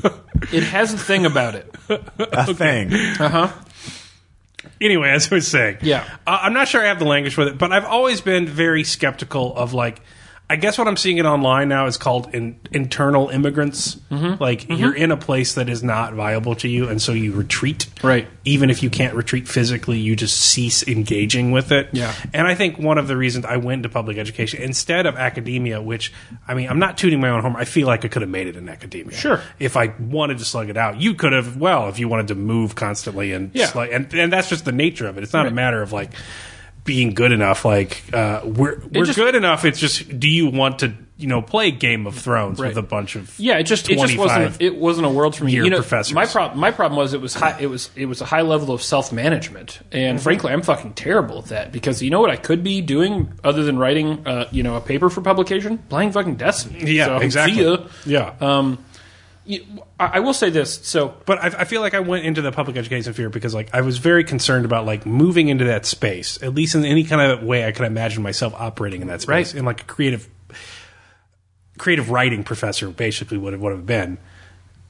It 0.52 0.64
has 0.64 0.94
a 0.94 0.98
thing 0.98 1.26
about 1.26 1.56
it. 1.56 1.74
A 1.90 2.54
thing. 2.54 2.94
Uh 2.94 3.30
huh. 3.30 3.52
Anyway, 4.82 5.10
as 5.10 5.32
I 5.32 5.36
was 5.36 5.48
saying, 5.48 5.78
Yeah. 5.82 6.04
uh, 6.28 6.40
I'm 6.42 6.54
not 6.54 6.68
sure 6.68 6.82
I 6.84 6.88
have 6.88 7.00
the 7.00 7.06
language 7.06 7.38
with 7.38 7.48
it, 7.48 7.58
but 7.58 7.72
I've 7.72 7.86
always 7.86 8.20
been 8.22 8.46
very 8.48 8.84
skeptical 8.84 9.56
of 9.56 9.74
like. 9.74 10.02
I 10.50 10.58
guess 10.58 10.78
what 10.78 10.88
I'm 10.88 10.98
seeing 10.98 11.18
it 11.18 11.26
online 11.26 11.70
now 11.70 11.88
is 11.88 11.98
called 11.98 12.36
in, 12.36 12.60
internal 12.72 13.30
immigrants. 13.30 13.96
Mm-hmm. 14.12 14.44
Like 14.44 14.70
you're 14.70 14.94
in 14.94 15.10
a 15.10 15.18
place 15.18 15.56
that 15.56 15.70
is 15.70 15.82
not 15.82 16.14
viable 16.14 16.54
to 16.56 16.68
you, 16.68 16.90
and 16.90 17.02
so 17.02 17.14
you 17.14 17.32
retreat. 17.34 17.88
Right. 18.04 18.28
Even 18.46 18.70
if 18.70 18.84
you 18.84 18.90
can't 18.90 19.16
retreat 19.16 19.48
physically, 19.48 19.98
you 20.00 20.16
just 20.16 20.38
cease 20.40 20.86
engaging 20.88 21.52
with 21.52 21.72
it. 21.72 21.90
Yeah. 21.94 22.14
And 22.34 22.46
I 22.46 22.56
think 22.56 22.78
one 22.78 22.98
of 22.98 23.08
the 23.08 23.16
reasons 23.18 23.46
I 23.46 23.58
went 23.58 23.80
into 23.80 23.90
public 23.90 24.18
education 24.18 24.62
instead 24.62 25.06
of 25.06 25.16
academia, 25.16 25.82
which 25.82 26.14
I 26.48 26.54
mean, 26.54 26.70
I'm 26.70 26.80
not 26.80 26.98
tooting 26.98 27.20
my 27.22 27.30
own 27.30 27.42
horn. 27.42 27.56
I 27.58 27.66
feel 27.66 27.88
like 27.88 28.04
I 28.06 28.10
could 28.10 28.22
have 28.22 28.30
made 28.30 28.48
it 28.48 28.56
in 28.58 28.68
academia. 28.70 29.18
Sure. 29.18 29.42
If 29.60 29.76
I 29.78 29.94
wanted 29.98 30.38
to 30.40 30.46
slug 30.46 30.70
it 30.70 30.78
out, 30.78 31.00
you 31.00 31.16
could 31.16 31.32
have. 31.32 31.58
Well, 31.58 31.88
if 31.90 31.98
you 32.00 32.08
wanted 32.10 32.28
to 32.28 32.36
move 32.36 32.76
constantly 32.76 33.32
and 33.32 33.50
Yeah. 33.54 33.68
slug, 33.68 33.90
and 33.92 34.14
and 34.14 34.32
that's 34.32 34.50
just 34.50 34.66
the 34.66 34.72
nature 34.74 35.08
of 35.08 35.18
it. 35.18 35.24
It's 35.24 35.34
not 35.34 35.48
a 35.48 35.52
matter 35.52 35.82
of 35.82 35.94
like 35.94 36.12
being 36.84 37.14
good 37.14 37.32
enough. 37.32 37.66
Like 37.66 38.04
uh, 38.14 38.42
we're 38.44 38.80
we're 38.92 39.06
just- 39.06 39.18
good 39.18 39.36
enough. 39.36 39.66
It's 39.66 39.80
just 39.80 40.20
do 40.20 40.28
you 40.30 40.50
want 40.50 40.80
to 40.80 40.94
you 41.16 41.28
know 41.28 41.42
play 41.42 41.70
Game 41.72 42.08
of 42.08 42.16
Thrones 42.16 42.60
Right. 42.60 42.70
with 42.70 42.78
a 42.78 42.82
bunch 42.82 43.16
of 43.16 43.38
Yeah, 43.40 43.58
it 43.60 43.64
just 43.64 43.88
it 43.90 44.00
just 44.00 44.16
25 44.16 44.18
wasn't 44.48 44.62
it 44.62 44.76
wasn't 44.76 45.06
a 45.06 45.10
world 45.10 45.36
for 45.36 45.46
me. 45.46 45.54
You 45.54 45.70
know, 45.70 45.78
professors. 45.78 46.14
my 46.14 46.26
problem 46.26 46.60
my 46.60 46.72
problem 46.72 46.98
was 46.98 47.14
it 47.14 47.22
was 47.22 47.34
high, 47.36 47.58
it 47.60 47.68
was 47.68 47.90
it 47.96 48.08
was 48.08 48.20
a 48.20 48.26
high 48.26 48.42
level 48.42 48.74
of 48.74 48.82
self 48.82 49.14
management, 49.14 49.80
and 49.92 50.18
Mm-hmm. 50.18 50.24
frankly, 50.24 50.52
I'm 50.52 50.62
fucking 50.64 50.94
terrible 50.96 51.38
at 51.40 51.46
that 51.46 51.72
because 51.72 52.02
you 52.02 52.10
know 52.10 52.20
what 52.20 52.32
I 52.32 52.36
could 52.36 52.64
be 52.64 52.82
doing 52.82 53.32
other 53.44 53.64
than 53.64 53.78
writing 53.78 54.26
uh, 54.28 54.48
you 54.52 54.64
know 54.64 54.76
a 54.76 54.82
paper 54.82 55.10
for 55.10 55.22
publication, 55.22 55.78
playing 55.90 56.12
fucking 56.12 56.36
Destiny. 56.36 56.92
Yeah, 56.96 57.06
So, 57.06 57.18
exactly. 57.20 57.88
Yeah. 58.06 58.34
Um, 58.42 58.84
I, 59.46 59.82
I 60.00 60.20
will 60.22 60.34
say 60.34 60.50
this. 60.50 60.76
So 60.84 61.16
but 61.26 61.38
I, 61.40 61.48
I 61.62 61.64
feel 61.66 61.82
like 61.82 61.94
I 61.94 62.00
went 62.00 62.26
into 62.26 62.42
the 62.42 62.52
public 62.52 62.78
education 62.78 63.14
sphere 63.14 63.30
because 63.30 63.54
like 63.54 63.70
I 63.74 63.82
was 63.82 63.98
very 63.98 64.24
concerned 64.24 64.66
about 64.66 64.86
like 64.86 65.06
moving 65.06 65.50
into 65.50 65.66
that 65.66 65.86
space, 65.86 66.42
at 66.42 66.54
least 66.54 66.76
in 66.76 66.86
any 66.86 67.04
kind 67.04 67.22
of 67.32 67.44
way 67.44 67.66
I 67.66 67.72
could 67.72 67.86
imagine 67.86 68.24
myself 68.24 68.54
operating 68.56 69.02
in 69.02 69.08
that 69.08 69.22
space, 69.22 69.54
Right. 69.54 69.60
in 69.60 69.66
like 69.66 69.82
a 69.82 69.86
creative, 69.86 70.30
creative 71.78 72.10
writing 72.10 72.44
professor, 72.44 72.90
basically 72.90 73.38
would 73.38 73.54
have 73.54 73.62
would 73.62 73.72
have 73.74 73.86
been. 73.86 74.18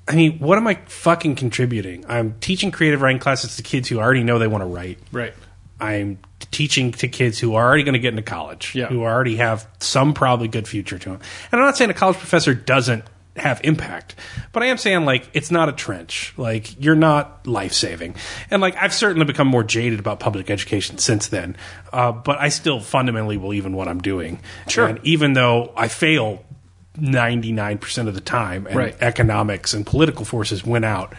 I 0.08 0.16
mean, 0.16 0.38
what 0.40 0.58
am 0.58 0.68
I 0.68 0.76
fucking 0.86 1.36
contributing? 1.36 2.06
I'm 2.10 2.36
teaching 2.42 2.72
creative 2.72 3.02
writing 3.02 3.20
classes 3.20 3.56
to 3.56 3.64
kids 3.64 3.88
who 3.88 4.00
already 4.00 4.24
know 4.24 4.38
they 4.38 4.48
want 4.48 4.62
to 4.62 4.68
write. 4.68 5.00
right. 5.12 5.34
I'm 5.80 6.20
teaching 6.52 6.92
to 6.94 7.08
kids 7.10 7.40
who 7.40 7.56
are 7.56 7.66
already 7.66 7.84
going 7.84 7.94
to 7.94 8.00
get 8.00 8.10
into 8.10 8.22
college, 8.22 8.74
Yeah. 8.76 8.86
who 8.88 9.02
already 9.04 9.38
have 9.38 9.68
some 9.80 10.14
probably 10.14 10.48
good 10.48 10.66
future 10.68 10.98
to 11.00 11.10
them. 11.10 11.20
And 11.52 11.60
I'm 11.60 11.66
not 11.66 11.76
saying 11.78 11.90
a 11.90 11.94
college 11.94 12.18
professor 12.18 12.54
doesn't 12.54 13.04
have 13.36 13.62
impact, 13.64 14.16
but 14.52 14.62
I 14.62 14.68
am 14.68 14.78
saying 14.78 15.06
like 15.06 15.30
it's 15.34 15.50
not 15.50 15.70
a 15.70 15.72
trench. 15.72 16.34
Like 16.38 16.80
you're 16.82 16.96
not 16.96 17.48
life 17.48 17.74
saving. 17.74 18.16
And 18.52 18.62
like 18.62 18.76
I've 18.78 18.94
certainly 18.94 19.26
become 19.26 19.48
more 19.48 19.64
jaded 19.64 20.00
about 20.00 20.20
public 20.20 20.50
education 20.50 20.98
since 21.00 21.28
then, 21.28 21.58
uh, 21.92 22.12
but 22.12 22.40
I 22.40 22.50
still 22.50 22.80
fundamentally 22.80 23.38
believe 23.38 23.66
in 23.66 23.74
what 23.74 23.88
I'm 23.88 24.02
doing. 24.02 24.40
Sure. 24.68 24.88
And 24.88 25.00
even 25.04 25.34
though 25.34 25.74
I 25.76 25.88
fail 25.88 26.44
99% 27.00 28.08
of 28.08 28.14
the 28.14 28.22
time 28.22 28.68
and 28.68 28.76
Right. 28.76 28.96
economics 29.02 29.74
and 29.74 29.86
political 29.86 30.26
forces 30.26 30.64
win 30.66 30.84
out, 30.84 31.14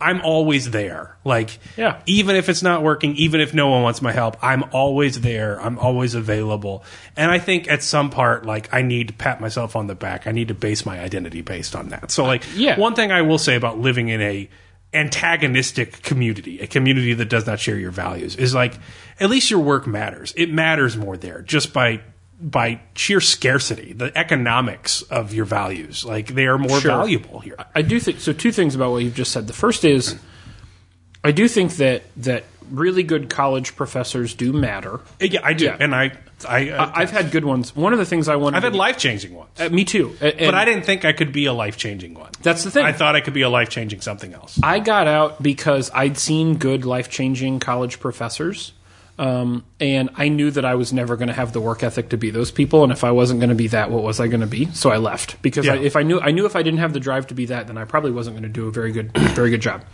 I'm 0.00 0.20
always 0.22 0.70
there. 0.70 1.16
Like, 1.24 1.58
Yeah. 1.76 1.96
even 2.06 2.34
if 2.34 2.48
it's 2.48 2.62
not 2.62 2.82
working, 2.82 3.14
even 3.16 3.40
if 3.40 3.52
no 3.54 3.68
one 3.68 3.82
wants 3.82 4.00
my 4.02 4.12
help, 4.12 4.36
I'm 4.42 4.64
always 4.72 5.20
there. 5.20 5.60
I'm 5.60 5.78
always 5.78 6.14
available. 6.14 6.82
And 7.16 7.30
I 7.30 7.38
think 7.38 7.70
at 7.70 7.82
some 7.82 8.10
part, 8.10 8.46
like, 8.46 8.68
I 8.72 8.82
need 8.82 9.08
to 9.08 9.14
pat 9.14 9.40
myself 9.40 9.76
on 9.76 9.86
the 9.88 9.94
back. 9.94 10.26
I 10.26 10.32
need 10.32 10.48
to 10.48 10.54
base 10.54 10.84
my 10.86 10.98
identity 10.98 11.42
based 11.42 11.76
on 11.76 11.90
that. 11.90 12.10
So, 12.10 12.24
like, 12.24 12.42
yeah. 12.56 12.78
one 12.78 12.94
thing 12.94 13.12
I 13.12 13.22
will 13.22 13.38
say 13.38 13.54
about 13.56 13.78
living 13.78 14.08
in 14.08 14.20
a 14.22 14.48
antagonistic 14.92 16.02
community, 16.02 16.60
a 16.60 16.66
community 16.66 17.14
that 17.14 17.28
does 17.28 17.46
not 17.46 17.60
share 17.60 17.76
your 17.76 17.90
values, 17.92 18.36
is 18.36 18.54
like, 18.54 18.74
at 19.20 19.30
least 19.30 19.50
your 19.50 19.60
work 19.60 19.86
matters. 19.86 20.32
It 20.36 20.50
matters 20.50 20.96
more 20.96 21.16
there 21.16 21.42
just 21.42 21.72
by 21.72 22.00
by 22.40 22.80
sheer 22.94 23.20
scarcity, 23.20 23.92
the 23.92 24.16
economics 24.16 25.02
of 25.02 25.34
your 25.34 25.44
values, 25.44 26.04
like 26.04 26.28
they 26.28 26.46
are 26.46 26.56
more 26.58 26.80
Sure. 26.80 26.90
valuable 26.92 27.40
here. 27.40 27.56
I 27.74 27.82
do 27.82 28.00
think 28.00 28.20
so. 28.20 28.32
Two 28.32 28.50
things 28.52 28.74
about 28.74 28.92
what 28.92 29.02
you've 29.02 29.14
just 29.14 29.30
said. 29.32 29.46
The 29.46 29.52
first 29.52 29.84
is, 29.84 30.16
I 31.22 31.32
do 31.32 31.48
think 31.48 31.76
that 31.76 32.02
that 32.16 32.44
really 32.70 33.02
good 33.02 33.28
college 33.28 33.76
professors 33.76 34.32
do 34.34 34.52
matter. 34.52 35.00
Yeah, 35.20 35.40
I 35.42 35.52
do, 35.52 35.64
Yeah. 35.66 35.76
and 35.80 35.94
I, 35.94 36.12
I, 36.48 36.70
uh, 36.70 36.92
I've 36.94 37.10
had 37.10 37.30
good 37.30 37.44
ones. 37.44 37.76
One 37.76 37.92
of 37.92 37.98
the 37.98 38.06
things 38.06 38.26
I 38.28 38.36
wanted. 38.36 38.56
I've 38.56 38.62
had 38.62 38.74
life 38.76 38.96
changing 38.96 39.34
ones, 39.34 39.50
Uh, 39.60 39.68
me 39.68 39.84
too. 39.84 40.16
But 40.20 40.54
I 40.54 40.64
didn't 40.64 40.84
think 40.86 41.04
I 41.04 41.12
could 41.12 41.32
be 41.32 41.44
a 41.46 41.52
life 41.52 41.76
changing 41.76 42.14
one. 42.14 42.30
That's 42.42 42.64
the 42.64 42.70
thing. 42.70 42.84
I 42.86 42.92
thought 42.92 43.16
I 43.16 43.20
could 43.20 43.34
be 43.34 43.42
a 43.42 43.50
life 43.50 43.68
changing 43.68 44.00
something 44.00 44.32
else. 44.32 44.58
I 44.62 44.78
got 44.78 45.06
out 45.08 45.42
because 45.42 45.90
I'd 45.92 46.16
seen 46.16 46.54
good 46.56 46.86
life 46.86 47.10
changing 47.10 47.58
college 47.60 48.00
professors. 48.00 48.72
Um, 49.20 49.66
and 49.78 50.08
I 50.16 50.28
knew 50.30 50.50
that 50.50 50.64
I 50.64 50.76
was 50.76 50.94
never 50.94 51.14
going 51.14 51.28
to 51.28 51.34
have 51.34 51.52
the 51.52 51.60
work 51.60 51.82
ethic 51.82 52.08
to 52.08 52.16
be 52.16 52.30
those 52.30 52.50
people. 52.50 52.82
And 52.84 52.90
if 52.90 53.04
I 53.04 53.10
wasn't 53.10 53.40
going 53.40 53.50
to 53.50 53.54
be 53.54 53.68
that, 53.68 53.90
what 53.90 54.02
was 54.02 54.18
I 54.18 54.28
going 54.28 54.40
to 54.40 54.46
be? 54.46 54.70
So 54.72 54.88
I 54.90 54.96
left 54.96 55.42
because 55.42 55.68
I, 55.68 55.76
if 55.76 55.94
I 55.94 56.02
knew, 56.02 56.18
I 56.20 56.30
knew 56.30 56.46
if 56.46 56.56
I 56.56 56.62
didn't 56.62 56.78
have 56.80 56.94
the 56.94 57.00
drive 57.00 57.26
to 57.26 57.34
be 57.34 57.44
that, 57.46 57.66
then 57.66 57.76
I 57.76 57.84
probably 57.84 58.12
wasn't 58.12 58.36
going 58.36 58.44
to 58.44 58.48
do 58.48 58.66
a 58.66 58.70
very 58.70 58.92
good, 58.92 59.12
very 59.18 59.50
good 59.50 59.60
job. 59.60 59.84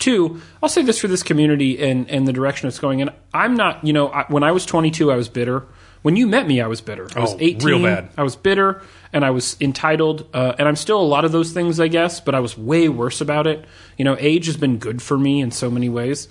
Two, 0.00 0.40
I'll 0.60 0.68
say 0.68 0.82
this 0.82 0.98
for 0.98 1.06
this 1.06 1.22
community 1.22 1.80
and, 1.80 2.10
and 2.10 2.26
the 2.26 2.32
direction 2.32 2.66
it's 2.66 2.80
going 2.80 2.98
in. 2.98 3.10
I'm 3.32 3.54
not, 3.54 3.86
you 3.86 3.92
know, 3.92 4.08
I, 4.08 4.24
when 4.26 4.42
I 4.42 4.50
was 4.50 4.66
22, 4.66 5.12
I 5.12 5.14
was 5.14 5.28
bitter. 5.28 5.64
When 6.02 6.16
you 6.16 6.26
met 6.26 6.48
me, 6.48 6.60
I 6.60 6.66
was 6.66 6.80
bitter. 6.80 7.06
I 7.16 7.20
was 7.20 7.32
Oh, 7.34 7.38
18. 7.40 7.64
real 7.66 7.80
bad. 7.82 8.10
I 8.18 8.24
was 8.24 8.34
bitter 8.34 8.82
and 9.12 9.24
I 9.24 9.30
was 9.30 9.56
entitled, 9.60 10.28
uh, 10.34 10.54
and 10.58 10.66
I'm 10.66 10.74
still 10.76 11.00
a 11.00 11.06
lot 11.06 11.24
of 11.24 11.30
those 11.30 11.52
things, 11.52 11.78
I 11.78 11.86
guess, 11.86 12.18
but 12.18 12.34
I 12.34 12.40
was 12.40 12.58
way 12.58 12.88
worse 12.88 13.20
about 13.20 13.46
it. 13.46 13.64
You 13.96 14.04
know, 14.04 14.16
age 14.18 14.46
has 14.46 14.56
been 14.56 14.78
good 14.78 15.00
for 15.00 15.16
me 15.16 15.40
in 15.40 15.52
so 15.52 15.70
many 15.70 15.88
ways. 15.88 16.26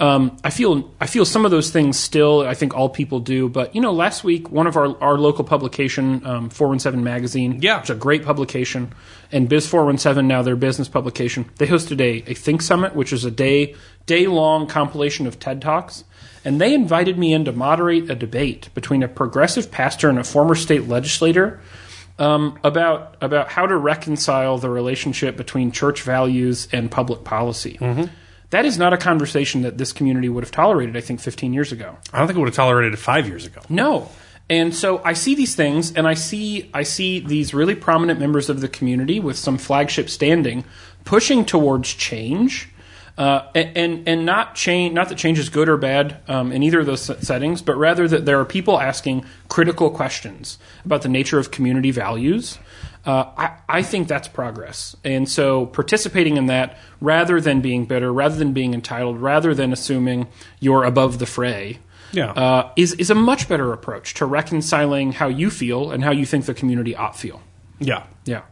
Um, 0.00 0.36
I 0.44 0.50
feel 0.50 0.88
I 1.00 1.06
feel 1.08 1.24
some 1.24 1.44
of 1.44 1.50
those 1.50 1.70
things 1.70 1.98
still. 1.98 2.42
I 2.46 2.54
think 2.54 2.72
all 2.76 2.88
people 2.88 3.18
do, 3.18 3.48
but 3.48 3.74
you 3.74 3.80
know, 3.80 3.92
last 3.92 4.22
week 4.22 4.48
one 4.50 4.68
of 4.68 4.76
our 4.76 4.96
our 5.02 5.18
local 5.18 5.42
publication, 5.42 6.24
um, 6.24 6.50
Four 6.50 6.68
One 6.68 6.78
Seven 6.78 7.02
Magazine, 7.02 7.58
Yeah. 7.60 7.78
which 7.78 7.90
is 7.90 7.96
a 7.96 7.98
great 7.98 8.24
publication, 8.24 8.92
and 9.32 9.48
Biz 9.48 9.66
Four 9.66 9.86
One 9.86 9.98
Seven 9.98 10.28
now 10.28 10.42
their 10.42 10.54
business 10.54 10.88
publication. 10.88 11.46
They 11.58 11.66
hosted 11.66 12.00
a, 12.00 12.30
a 12.30 12.34
Think 12.34 12.62
Summit, 12.62 12.94
which 12.94 13.12
is 13.12 13.24
a 13.24 13.30
day 13.30 13.74
day 14.06 14.28
long 14.28 14.68
compilation 14.68 15.26
of 15.26 15.40
TED 15.40 15.60
talks, 15.60 16.04
and 16.44 16.60
they 16.60 16.74
invited 16.74 17.18
me 17.18 17.32
in 17.32 17.44
to 17.46 17.52
moderate 17.52 18.08
a 18.08 18.14
debate 18.14 18.68
between 18.74 19.02
a 19.02 19.08
progressive 19.08 19.70
pastor 19.72 20.08
and 20.08 20.18
a 20.18 20.24
former 20.24 20.54
state 20.54 20.86
legislator 20.86 21.60
um, 22.20 22.56
about 22.62 23.16
about 23.20 23.48
how 23.50 23.66
to 23.66 23.76
reconcile 23.76 24.58
the 24.58 24.70
relationship 24.70 25.36
between 25.36 25.72
church 25.72 26.02
values 26.02 26.68
and 26.72 26.88
public 26.88 27.24
policy. 27.24 27.78
That 28.50 28.64
is 28.64 28.78
not 28.78 28.92
a 28.92 28.96
conversation 28.96 29.62
that 29.62 29.76
this 29.76 29.92
community 29.92 30.28
would 30.28 30.42
have 30.42 30.50
tolerated. 30.50 30.96
I 30.96 31.00
think 31.00 31.20
15 31.20 31.52
years 31.52 31.72
ago. 31.72 31.96
I 32.12 32.18
don't 32.18 32.26
think 32.26 32.36
it 32.36 32.40
would 32.40 32.48
have 32.48 32.56
tolerated 32.56 32.94
it 32.94 32.98
five 32.98 33.28
years 33.28 33.44
ago. 33.44 33.60
No. 33.68 34.10
And 34.50 34.74
so 34.74 35.02
I 35.04 35.12
see 35.12 35.34
these 35.34 35.54
things, 35.54 35.92
and 35.92 36.08
I 36.08 36.14
see 36.14 36.70
I 36.72 36.82
see 36.82 37.20
these 37.20 37.52
really 37.52 37.74
prominent 37.74 38.18
members 38.18 38.48
of 38.48 38.60
the 38.62 38.68
community 38.68 39.20
with 39.20 39.36
some 39.36 39.58
flagship 39.58 40.08
standing, 40.08 40.64
pushing 41.04 41.44
towards 41.44 41.92
change, 41.92 42.70
uh, 43.18 43.42
and, 43.54 43.76
and 43.76 44.08
and 44.08 44.26
not 44.26 44.54
change. 44.54 44.94
Not 44.94 45.10
that 45.10 45.18
change 45.18 45.38
is 45.38 45.50
good 45.50 45.68
or 45.68 45.76
bad 45.76 46.22
um, 46.28 46.50
in 46.50 46.62
either 46.62 46.80
of 46.80 46.86
those 46.86 47.02
settings, 47.26 47.60
but 47.60 47.76
rather 47.76 48.08
that 48.08 48.24
there 48.24 48.40
are 48.40 48.46
people 48.46 48.80
asking 48.80 49.26
critical 49.48 49.90
questions 49.90 50.56
about 50.82 51.02
the 51.02 51.10
nature 51.10 51.38
of 51.38 51.50
community 51.50 51.90
values. 51.90 52.58
Uh, 53.08 53.32
I, 53.38 53.78
I 53.78 53.82
think 53.82 54.06
that's 54.06 54.28
progress, 54.28 54.94
and 55.02 55.26
so 55.26 55.64
participating 55.64 56.36
in 56.36 56.44
that, 56.46 56.76
rather 57.00 57.40
than 57.40 57.62
being 57.62 57.86
bitter, 57.86 58.12
rather 58.12 58.36
than 58.36 58.52
being 58.52 58.74
entitled, 58.74 59.18
rather 59.18 59.54
than 59.54 59.72
assuming 59.72 60.26
you're 60.60 60.84
above 60.84 61.18
the 61.18 61.24
fray, 61.24 61.78
Yeah. 62.12 62.32
uh, 62.32 62.70
is 62.76 62.92
is 62.94 63.08
a 63.08 63.14
much 63.14 63.48
better 63.48 63.72
approach 63.72 64.12
to 64.14 64.26
reconciling 64.26 65.12
how 65.12 65.28
you 65.28 65.48
feel 65.48 65.90
and 65.90 66.04
how 66.04 66.10
you 66.10 66.26
think 66.26 66.44
the 66.44 66.52
community 66.52 66.94
ought 66.94 67.16
feel. 67.16 67.40
Yeah. 67.78 68.02
Yeah. 68.26 68.42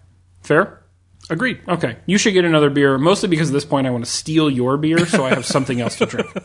Fair? 0.43 0.83
Agreed. 1.29 1.59
Okay. 1.69 1.97
You 2.07 2.17
should 2.17 2.33
get 2.33 2.45
another 2.47 2.71
beer, 2.71 2.97
mostly 2.97 3.29
because 3.29 3.51
at 3.51 3.53
this 3.53 3.65
point 3.67 3.87
I 3.87 3.91
want 3.91 4.05
to 4.07 4.11
steal 4.11 4.49
your 4.49 4.79
beer 4.79 5.05
so 5.07 5.25
I 5.27 5.31
have 5.35 5.45
something 5.45 5.81
else 5.83 5.97
to 5.97 6.07
drink. 6.07 6.29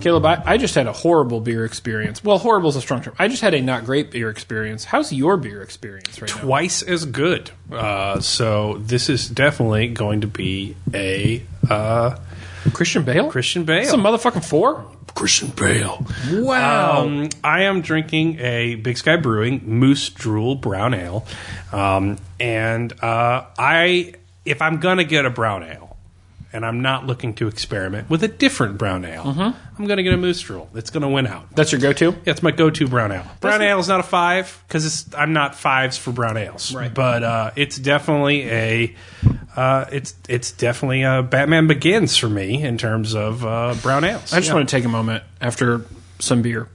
Caleb, 0.00 0.24
I, 0.26 0.42
I 0.44 0.56
just 0.56 0.74
had 0.74 0.86
a 0.86 0.92
horrible 0.92 1.40
beer 1.40 1.64
experience. 1.64 2.24
Well, 2.24 2.38
horrible 2.38 2.70
is 2.70 2.76
a 2.76 2.80
strong 2.80 3.02
term. 3.02 3.14
I 3.18 3.28
just 3.28 3.42
had 3.42 3.54
a 3.54 3.60
not 3.60 3.84
great 3.84 4.10
beer 4.10 4.30
experience. 4.30 4.84
How's 4.84 5.12
your 5.12 5.36
beer 5.36 5.62
experience 5.62 6.20
right 6.20 6.34
now? 6.34 6.42
Twice 6.42 6.82
as 6.82 7.04
good. 7.04 7.50
Uh, 7.70 8.20
so 8.20 8.78
this 8.78 9.08
is 9.08 9.28
definitely 9.28 9.88
going 9.88 10.22
to 10.22 10.26
be 10.26 10.76
a 10.92 11.42
uh, 11.68 12.16
Christian 12.72 13.04
Bale? 13.04 13.30
Christian 13.30 13.64
Bale. 13.64 13.82
That's 13.82 13.92
a 13.92 13.96
motherfucking 13.96 14.44
four? 14.44 14.86
Christian 15.14 15.48
Bale. 15.48 16.06
Wow. 16.30 17.02
Um, 17.04 17.28
I 17.42 17.62
am 17.62 17.80
drinking 17.80 18.38
a 18.38 18.76
Big 18.76 18.96
Sky 18.96 19.16
Brewing 19.16 19.62
Moose 19.64 20.08
Drool 20.10 20.54
Brown 20.54 20.94
Ale, 20.94 21.26
um, 21.72 22.16
and 22.38 22.92
uh, 23.02 23.46
I, 23.58 24.14
if 24.44 24.62
I'm 24.62 24.78
gonna 24.78 25.04
get 25.04 25.24
a 25.24 25.30
brown 25.30 25.64
ale, 25.64 25.89
and 26.52 26.66
I'm 26.66 26.80
not 26.80 27.06
looking 27.06 27.34
to 27.34 27.46
experiment 27.48 28.10
with 28.10 28.22
a 28.24 28.28
different 28.28 28.76
brown 28.78 29.04
ale, 29.04 29.54
I'm 29.78 29.86
gonna 29.86 30.02
get 30.02 30.12
a 30.12 30.16
Moose 30.16 30.40
Drool. 30.40 30.68
It's 30.74 30.90
gonna 30.90 31.08
win 31.08 31.26
out. 31.26 31.50
That's 31.54 31.72
your 31.72 31.80
go 31.80 31.92
to? 31.92 32.06
Yeah, 32.06 32.16
it's 32.26 32.42
my 32.42 32.50
go-to 32.50 32.88
brown 32.88 33.12
ale. 33.12 33.24
Brown 33.40 33.62
ale 33.62 33.78
is 33.78 33.88
not 33.88 34.00
a 34.00 34.04
five 34.04 34.62
because 34.66 35.12
I'm 35.14 35.32
not 35.32 35.54
fives 35.54 35.96
for 35.96 36.12
brown 36.12 36.36
ales. 36.36 36.74
Right. 36.74 36.92
But 36.92 37.22
uh, 37.22 37.50
it's 37.56 37.78
definitely 37.78 38.48
a 38.50 38.94
uh, 39.56 39.86
it's 39.92 40.14
it's 40.28 40.52
definitely 40.52 41.02
a 41.02 41.22
Batman 41.22 41.66
Begins 41.66 42.16
for 42.16 42.28
me 42.28 42.62
in 42.62 42.78
terms 42.78 43.14
of 43.14 43.44
uh, 43.44 43.74
brown 43.82 44.04
ales. 44.04 44.32
I 44.32 44.36
just 44.38 44.48
Yeah. 44.48 44.54
want 44.54 44.68
to 44.68 44.76
take 44.76 44.84
a 44.84 44.88
moment 44.88 45.24
after 45.40 45.84
some 46.18 46.42
beer, 46.42 46.68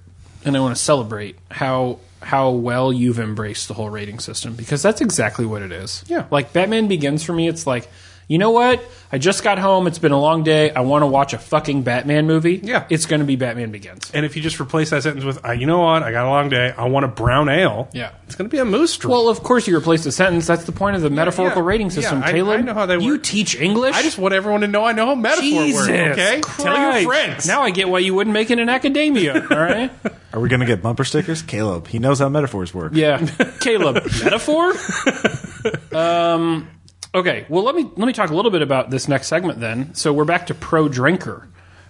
and 0.43 0.55
I 0.55 0.59
want 0.59 0.75
to 0.75 0.81
celebrate 0.81 1.37
how 1.51 1.99
how 2.21 2.49
well 2.49 2.91
you've 2.91 3.19
embraced 3.19 3.67
the 3.67 3.73
whole 3.75 3.89
rating 3.89 4.19
system 4.19 4.55
because 4.55 4.81
that's 4.81 4.99
exactly 5.01 5.45
what 5.45 5.61
it 5.61 5.71
is. 5.71 6.03
Yeah. 6.07 6.25
like 6.31 6.53
Batman 6.53 6.87
Begins 6.87 7.23
for 7.23 7.33
me, 7.33 7.47
it's 7.47 7.67
like. 7.67 7.87
You 8.27 8.37
know 8.39 8.51
what? 8.51 8.83
I 9.11 9.17
just 9.17 9.43
got 9.43 9.59
home. 9.59 9.85
It's 9.87 9.99
been 9.99 10.11
a 10.11 10.19
long 10.19 10.43
day. 10.43 10.71
I 10.71 10.81
want 10.81 11.03
to 11.03 11.07
watch 11.07 11.33
a 11.33 11.37
fucking 11.37 11.83
Batman 11.83 12.25
movie. 12.25 12.59
Yeah. 12.63 12.85
It's 12.89 13.05
going 13.05 13.19
to 13.19 13.25
be 13.25 13.35
Batman 13.35 13.71
Begins. 13.71 14.09
And 14.13 14.25
if 14.25 14.35
you 14.35 14.41
just 14.41 14.59
replace 14.59 14.89
that 14.89 15.03
sentence 15.03 15.23
with, 15.23 15.45
uh, 15.45 15.51
you 15.51 15.67
know 15.67 15.79
what, 15.79 16.01
I 16.01 16.11
got 16.11 16.25
a 16.25 16.29
long 16.29 16.49
day, 16.49 16.73
I 16.75 16.85
want 16.87 17.05
a 17.05 17.07
brown 17.07 17.49
ale. 17.49 17.87
Yeah. 17.93 18.11
It's 18.25 18.35
going 18.35 18.49
to 18.49 18.53
be 18.53 18.59
a 18.59 18.65
moose 18.65 18.97
drool. 18.97 19.13
Well, 19.13 19.29
of 19.29 19.43
course 19.43 19.67
you 19.67 19.77
replace 19.77 20.03
the 20.03 20.11
sentence. 20.11 20.47
That's 20.47 20.63
the 20.65 20.71
point 20.71 20.95
of 20.95 21.03
the 21.03 21.11
metaphorical 21.11 21.61
yeah. 21.61 21.67
rating 21.67 21.87
Yeah, 21.87 21.93
system, 21.93 22.23
I- 22.23 22.31
Caleb. 22.31 22.59
I 22.59 22.61
know 22.63 22.73
how 22.73 22.87
they 22.87 22.97
work. 22.97 23.05
You 23.05 23.17
teach 23.19 23.55
English? 23.55 23.95
I 23.95 24.01
just 24.01 24.17
want 24.17 24.33
everyone 24.33 24.61
to 24.61 24.67
know 24.67 24.83
I 24.83 24.91
know 24.93 25.05
how 25.05 25.15
metaphor 25.15 25.41
Jesus 25.43 25.87
works. 25.87 25.89
Okay, 25.89 26.41
tell 26.41 27.01
your 27.01 27.03
friends. 27.11 27.47
Now 27.47 27.61
I 27.61 27.69
get 27.69 27.87
why 27.89 27.99
you 27.99 28.15
wouldn't 28.15 28.33
make 28.33 28.49
it 28.49 28.57
in 28.57 28.69
academia. 28.69 29.47
All 29.49 29.57
right. 29.57 29.91
Are 30.33 30.39
we 30.39 30.49
going 30.49 30.59
to 30.59 30.65
get 30.65 30.81
bumper 30.81 31.05
stickers? 31.05 31.41
Caleb, 31.41 31.87
he 31.87 31.99
knows 31.99 32.19
how 32.19 32.27
metaphors 32.27 32.73
work. 32.73 32.91
Yeah, 32.95 33.25
Caleb, 33.61 34.03
metaphor. 34.23 34.73
Um, 35.91 36.67
okay, 37.15 37.45
well 37.49 37.63
let 37.63 37.73
me 37.73 37.83
let 37.95 38.05
me 38.05 38.13
talk 38.13 38.29
a 38.29 38.35
little 38.35 38.51
bit 38.51 38.61
about 38.61 38.91
this 38.91 39.07
next 39.07 39.27
segment 39.27 39.59
then. 39.59 39.95
So 39.95 40.13
we're 40.13 40.25
back 40.25 40.47
to 40.47 40.53
pro 40.53 40.87
drinker, 40.87 41.47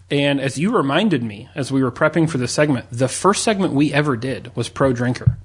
and 0.10 0.40
as 0.40 0.58
you 0.58 0.76
reminded 0.76 1.24
me 1.24 1.50
as 1.56 1.72
we 1.72 1.84
were 1.84 1.92
prepping 1.92 2.30
for 2.30 2.38
this 2.38 2.54
segment, 2.54 2.86
the 2.92 3.08
first 3.08 3.44
segment 3.44 3.74
we 3.74 3.92
ever 3.92 4.16
did 4.16 4.56
was 4.56 4.70
pro 4.70 4.94
drinker. 4.94 5.38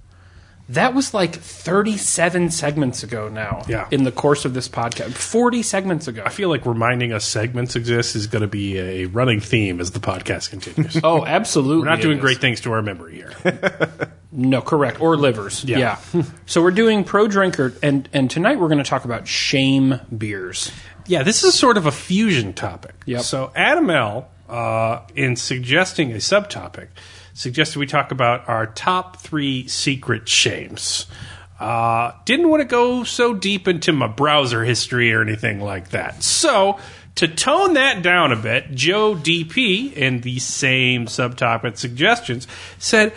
That 0.71 0.95
was 0.95 1.13
like 1.13 1.35
37 1.35 2.51
segments 2.51 3.03
ago 3.03 3.29
now. 3.29 3.65
Yeah. 3.69 3.89
In 3.91 4.05
the 4.05 4.13
course 4.13 4.45
of 4.45 4.55
this 4.55 4.69
podcast, 4.69 5.13
40 5.13 5.63
segments 5.63 6.07
ago. 6.07 6.23
I 6.25 6.29
feel 6.29 6.49
like 6.49 6.65
reminding 6.65 7.13
us 7.13 7.25
segments 7.25 7.75
exist 7.75 8.15
is 8.15 8.29
going 8.29 8.43
to 8.43 8.49
be 8.49 8.79
a 8.79 9.07
running 9.07 9.41
theme 9.41 9.81
as 9.81 9.91
the 9.91 10.01
podcast 10.01 10.51
continues. 10.51 11.01
Oh, 11.03 11.25
absolutely. 11.25 11.79
We're 11.79 11.91
not 11.91 12.01
doing 12.01 12.19
is. 12.19 12.23
great 12.23 12.39
things 12.39 12.61
to 12.63 12.73
our 12.73 12.83
memory 12.83 13.17
here. 13.17 13.33
No, 14.33 14.61
correct. 14.61 15.01
Or 15.01 15.17
livers. 15.17 15.65
Yeah. 15.65 15.99
Yeah. 16.13 16.23
so 16.47 16.63
we're 16.63 16.71
doing 16.71 17.03
pro 17.03 17.27
drinker, 17.27 17.73
and 17.83 18.09
and 18.13 18.31
tonight 18.31 18.61
we're 18.61 18.69
going 18.69 18.79
to 18.79 18.89
talk 18.89 19.05
about 19.05 19.27
shame 19.27 20.01
beers. 20.17 20.71
Yeah, 21.07 21.25
this 21.25 21.43
is 21.43 21.55
sort 21.55 21.77
of 21.77 21.87
a 21.87 21.93
fusion 21.93 22.53
topic. 22.53 22.95
Yep. 23.07 23.23
So 23.23 23.51
Adam 23.57 23.91
L, 23.91 24.29
uh, 24.49 25.01
in 25.17 25.35
suggesting 25.35 26.13
a 26.13 26.17
subtopic, 26.17 26.89
suggested 27.35 27.79
we 27.79 27.87
talk 27.87 28.13
about 28.13 28.49
our 28.49 28.67
top 28.67 29.19
three 29.19 29.67
secret 29.69 30.29
shames. 30.29 31.07
Uh, 31.59 32.13
didn't 32.25 32.49
want 32.49 32.61
to 32.61 32.67
go 32.67 33.05
so 33.05 33.35
deep 33.35 33.69
into 33.69 33.93
my 33.93 34.07
browser 34.07 34.65
history 34.65 35.13
or 35.13 35.21
anything 35.21 35.61
like 35.61 35.91
that. 35.91 36.23
So 36.23 36.79
to 37.17 37.29
tone 37.29 37.75
that 37.75 38.03
down 38.03 38.33
a 38.33 38.37
bit, 38.37 38.71
Joe 38.73 39.15
DP 39.15 39.93
in 39.93 40.23
the 40.23 40.39
same 40.39 41.07
subtopic 41.07 41.77
suggestions 41.77 42.47
said 42.79 43.13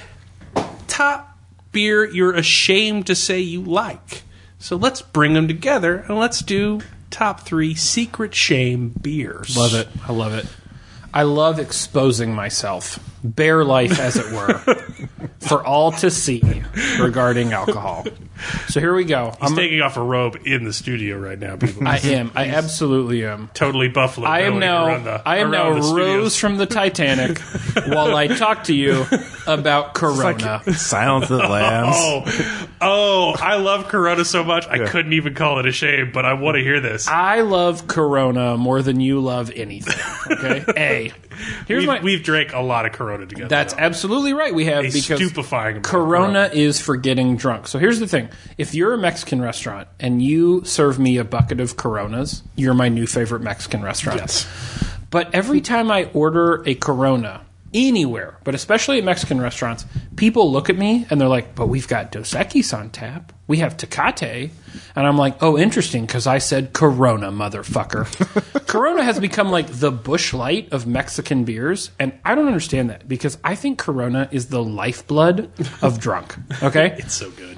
top 0.88 1.38
beer 1.72 2.06
you're 2.06 2.34
ashamed 2.34 3.08
to 3.08 3.16
say 3.16 3.40
you 3.40 3.62
like. 3.62 4.24
So 4.60 4.76
let's 4.76 5.02
bring 5.02 5.34
them 5.34 5.48
together 5.48 6.06
and 6.08 6.18
let's 6.18 6.40
do 6.40 6.82
top 7.10 7.42
three 7.42 7.76
secret 7.76 8.34
shame 8.34 8.90
beers. 8.90 9.56
Love 9.56 9.74
it. 9.74 9.88
I 10.08 10.12
love 10.12 10.34
it. 10.34 10.48
I 11.14 11.24
love 11.24 11.60
exposing 11.60 12.34
myself, 12.34 13.00
bare 13.24 13.64
life 13.64 14.00
as 14.00 14.16
it 14.18 14.32
were, 14.32 14.54
for 15.40 15.66
all 15.66 15.92
to 15.94 16.12
see 16.12 16.42
regarding 17.00 17.54
alcohol. 17.54 18.06
So 18.68 18.80
here 18.80 18.94
we 18.94 19.06
go. 19.06 19.34
He's 19.42 19.52
I'm, 19.52 19.56
taking 19.56 19.82
off 19.82 19.96
a 19.96 20.04
robe 20.04 20.38
in 20.46 20.64
the 20.66 20.74
studio 20.74 21.18
right 21.18 21.40
now, 21.40 21.56
people. 21.56 21.88
I 21.88 21.98
am. 22.00 22.32
I 22.36 22.48
absolutely 22.50 23.26
am. 23.26 23.50
totally 23.54 23.88
Buffalo. 23.88 24.28
I 24.28 24.42
am 24.42 24.60
now. 24.60 24.98
the- 24.98 25.22
I 25.26 25.38
am 25.38 25.52
now 25.52 25.70
around. 25.70 25.96
Rose 25.96 26.38
from 26.38 26.58
the 26.58 26.66
Titanic, 26.66 27.40
while 27.88 28.16
I 28.16 28.28
talk 28.28 28.66
to 28.66 28.74
you 28.76 29.06
about 29.48 29.94
Corona. 29.94 30.62
Silence 30.74 31.30
of 31.30 31.38
the 31.38 31.48
Lambs. 31.48 31.96
Oh, 31.96 32.68
oh! 32.82 33.36
I 33.40 33.56
love 33.56 33.88
Corona 33.88 34.26
so 34.26 34.44
much. 34.44 34.68
I 34.68 34.86
couldn't 34.88 35.14
even 35.14 35.34
call 35.36 35.60
it 35.60 35.66
a 35.66 35.72
shame, 35.72 36.12
but 36.12 36.26
I 36.26 36.34
want 36.34 36.56
to 36.56 36.62
hear 36.64 36.80
this. 36.82 37.08
I 37.08 37.42
love 37.42 37.88
Corona 37.88 38.58
more 38.58 38.82
than 38.82 39.00
you 39.00 39.20
love 39.22 39.52
anything. 39.56 39.94
Okay. 40.32 40.66
A. 40.78 41.12
Here's 41.68 41.82
We've, 41.82 41.88
my. 41.88 42.02
we've 42.02 42.24
drank 42.24 42.54
a 42.54 42.60
lot 42.62 42.86
of 42.86 42.92
Corona 42.92 43.13
together. 43.18 43.48
That's 43.48 43.74
though. 43.74 43.80
absolutely 43.80 44.34
right. 44.34 44.54
We 44.54 44.66
have 44.66 44.86
a 44.86 44.92
because 44.92 45.20
stupefying. 45.20 45.78
of 45.78 45.84
Corona 45.84 46.50
is 46.54 46.80
for 46.80 46.98
getting 46.98 47.38
drunk. 47.38 47.68
So 47.68 47.80
here's 47.80 48.00
the 48.00 48.08
thing: 48.08 48.30
if 48.58 48.74
you're 48.74 48.94
a 48.94 48.98
Mexican 48.98 49.42
restaurant 49.42 49.88
and 50.00 50.22
you 50.22 50.64
serve 50.66 51.00
me 51.00 51.18
a 51.18 51.24
bucket 51.24 51.60
of 51.60 51.78
Coronas, 51.78 52.44
you're 52.56 52.74
my 52.74 52.90
new 52.90 53.08
favorite 53.08 53.42
Mexican 53.42 53.82
restaurant. 53.82 54.20
Yes. 54.20 54.48
But 55.10 55.34
every 55.34 55.62
time 55.62 55.92
I 55.92 56.06
order 56.14 56.64
a 56.66 56.76
Corona 56.76 57.42
anywhere, 57.74 58.38
but 58.44 58.56
especially 58.56 58.98
at 58.98 59.04
Mexican 59.04 59.42
restaurants, 59.42 59.86
people 60.16 60.52
look 60.52 60.70
at 60.70 60.78
me 60.78 61.06
and 61.10 61.20
they're 61.20 61.28
like, 61.28 61.56
"But 61.56 61.68
we've 61.68 61.88
got 61.88 62.12
Dos 62.12 62.34
Equis 62.34 62.78
on 62.78 62.90
tap. 62.90 63.34
We 63.48 63.58
have 63.58 63.76
Tecate," 63.78 64.52
and 64.96 65.08
I'm 65.08 65.18
like, 65.18 65.42
"Oh, 65.44 65.58
interesting," 65.58 66.06
because 66.06 66.26
I 66.28 66.38
said 66.38 66.74
Corona, 66.74 67.32
motherfucker. 67.32 68.08
Corona 68.68 69.04
has 69.04 69.20
become 69.20 69.50
like 69.50 69.68
the 69.68 69.92
Busch 69.92 70.34
Light 70.34 70.72
of 70.72 70.88
Mexican 70.88 71.44
beers, 71.44 71.92
and 72.00 72.14
I 72.24 72.36
don't 72.36 72.48
understand 72.48 72.90
that 72.90 73.08
because 73.08 73.38
I 73.44 73.56
think 73.56 73.78
Corona 73.80 74.28
is 74.32 74.48
the 74.48 74.64
lifeblood 74.64 75.50
of 75.82 76.00
drunk. 76.00 76.36
Okay, 76.64 76.96
It's 77.00 77.14
so 77.14 77.30
good. 77.32 77.58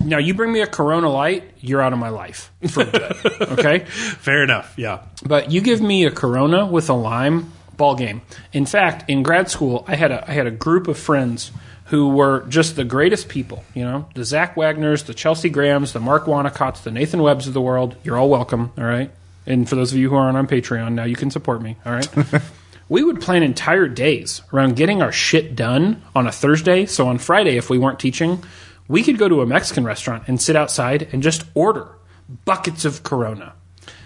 now 0.00 0.18
you 0.18 0.32
bring 0.34 0.52
me 0.52 0.62
a 0.62 0.66
Corona 0.66 1.10
Light, 1.10 1.44
you're 1.60 1.82
out 1.82 1.92
of 1.92 1.98
my 1.98 2.08
life 2.08 2.50
for 2.70 2.84
good. 2.84 3.12
Okay. 3.58 3.78
Fair 3.84 4.42
enough. 4.42 4.72
Yeah. 4.78 5.00
But 5.24 5.50
you 5.52 5.60
give 5.60 5.80
me 5.82 6.04
a 6.06 6.10
Corona 6.10 6.64
with 6.66 6.88
a 6.88 6.94
lime, 6.94 7.52
ball 7.78 7.94
game. 7.94 8.20
In 8.52 8.66
fact, 8.66 9.08
in 9.08 9.22
grad 9.22 9.50
school, 9.50 9.84
I 9.88 9.96
had 9.96 10.12
a 10.12 10.28
I 10.28 10.34
had 10.34 10.46
a 10.46 10.50
group 10.50 10.86
of 10.88 10.98
friends 10.98 11.50
who 11.86 12.10
were 12.10 12.44
just 12.48 12.76
the 12.76 12.84
greatest 12.84 13.30
people. 13.30 13.64
You 13.74 13.84
know, 13.84 14.08
the 14.14 14.24
Zach 14.24 14.56
Wagners, 14.56 15.06
the 15.06 15.14
Chelsea 15.14 15.48
Grahams, 15.48 15.94
the 15.94 16.00
Mark 16.00 16.26
Wanacotts, 16.26 16.82
the 16.82 16.90
Nathan 16.90 17.22
Webbs 17.22 17.46
of 17.46 17.54
the 17.54 17.62
world. 17.62 17.96
You're 18.04 18.18
all 18.18 18.28
welcome. 18.28 18.72
All 18.76 18.84
right. 18.84 19.10
And 19.46 19.66
for 19.66 19.76
those 19.76 19.92
of 19.92 19.98
you 19.98 20.10
who 20.10 20.16
aren't 20.16 20.36
on 20.36 20.46
Patreon, 20.46 20.92
now 20.92 21.04
you 21.04 21.16
can 21.16 21.30
support 21.30 21.62
me. 21.62 21.76
All 21.86 21.92
right. 21.92 22.08
we 22.90 23.02
would 23.02 23.22
plan 23.22 23.42
entire 23.42 23.88
days 23.88 24.42
around 24.52 24.76
getting 24.76 25.00
our 25.00 25.12
shit 25.12 25.56
done 25.56 26.02
on 26.14 26.26
a 26.26 26.32
Thursday. 26.32 26.84
So 26.84 27.08
on 27.08 27.16
Friday, 27.16 27.56
if 27.56 27.70
we 27.70 27.78
weren't 27.78 27.98
teaching, 27.98 28.44
we 28.86 29.02
could 29.02 29.16
go 29.16 29.28
to 29.28 29.40
a 29.40 29.46
Mexican 29.46 29.84
restaurant 29.84 30.24
and 30.26 30.40
sit 30.40 30.56
outside 30.56 31.08
and 31.12 31.22
just 31.22 31.44
order 31.54 31.88
buckets 32.44 32.84
of 32.84 33.02
Corona. 33.02 33.54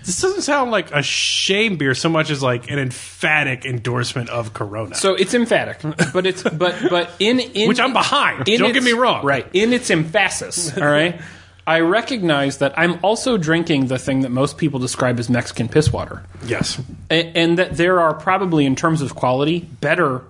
This 0.05 0.20
doesn't 0.20 0.43
sound 0.43 0.70
like 0.70 0.91
a 0.93 1.03
shame 1.03 1.77
beer 1.77 1.95
so 1.95 2.09
much 2.09 2.31
as 2.31 2.43
like 2.43 2.70
an 2.70 2.79
emphatic 2.79 3.65
endorsement 3.65 4.31
of 4.31 4.53
Corona. 4.55 4.95
So 4.95 5.15
it's 5.15 5.35
emphatic, 5.35 5.79
but 6.12 6.27
it's 6.27 6.43
but 6.43 6.74
but 6.91 7.11
in 7.19 7.41
in 7.41 7.69
Which 7.69 7.81
I'm 7.81 7.93
behind. 7.93 8.49
in 8.49 8.59
Don't 8.59 8.70
its- 8.70 8.85
get 8.85 8.85
me 8.85 8.99
wrong. 8.99 9.24
Right 9.24 9.47
in 9.53 9.73
its 9.73 9.91
emphasis. 9.91 10.77
All 10.77 10.85
right. 10.85 11.20
I 11.65 11.79
recognize 11.79 12.59
that 12.59 12.77
I'm 12.77 12.99
also 13.05 13.39
drinking 13.39 13.87
the 13.87 13.97
thing 13.99 14.23
that 14.23 14.31
most 14.31 14.59
people 14.59 14.81
describe 14.81 15.20
as 15.20 15.31
Mexican 15.31 15.69
piss 15.69 15.93
water, 15.93 16.24
yes. 16.45 16.81
and, 17.09 17.37
and 17.37 17.59
that 17.59 17.77
there 17.77 18.01
are 18.01 18.15
probably, 18.15 18.66
in 18.66 18.74
terms 18.74 19.01
of 19.01 19.15
quality, 19.15 19.61
better 19.61 20.23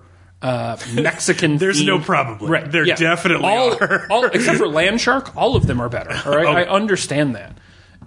uh, 0.43 0.77
Mexican. 0.93 1.57
There's 1.57 1.83
no 1.83 1.97
themed- 1.97 2.03
probably. 2.03 2.49
Right. 2.51 2.71
There 2.71 2.85
yeah. 2.85 2.93
definitely 2.97 3.47
all, 3.47 3.73
are. 3.81 4.05
all 4.11 4.25
except 4.25 4.59
for 4.59 4.67
Land 4.79 5.01
Shark. 5.01 5.35
All 5.35 5.55
of 5.55 5.65
them 5.65 5.81
are 5.81 5.89
better. 5.89 6.11
All 6.29 6.35
right, 6.37 6.45
Oh. 6.45 6.51
I 6.51 6.65
understand 6.69 7.33
that. 7.35 7.57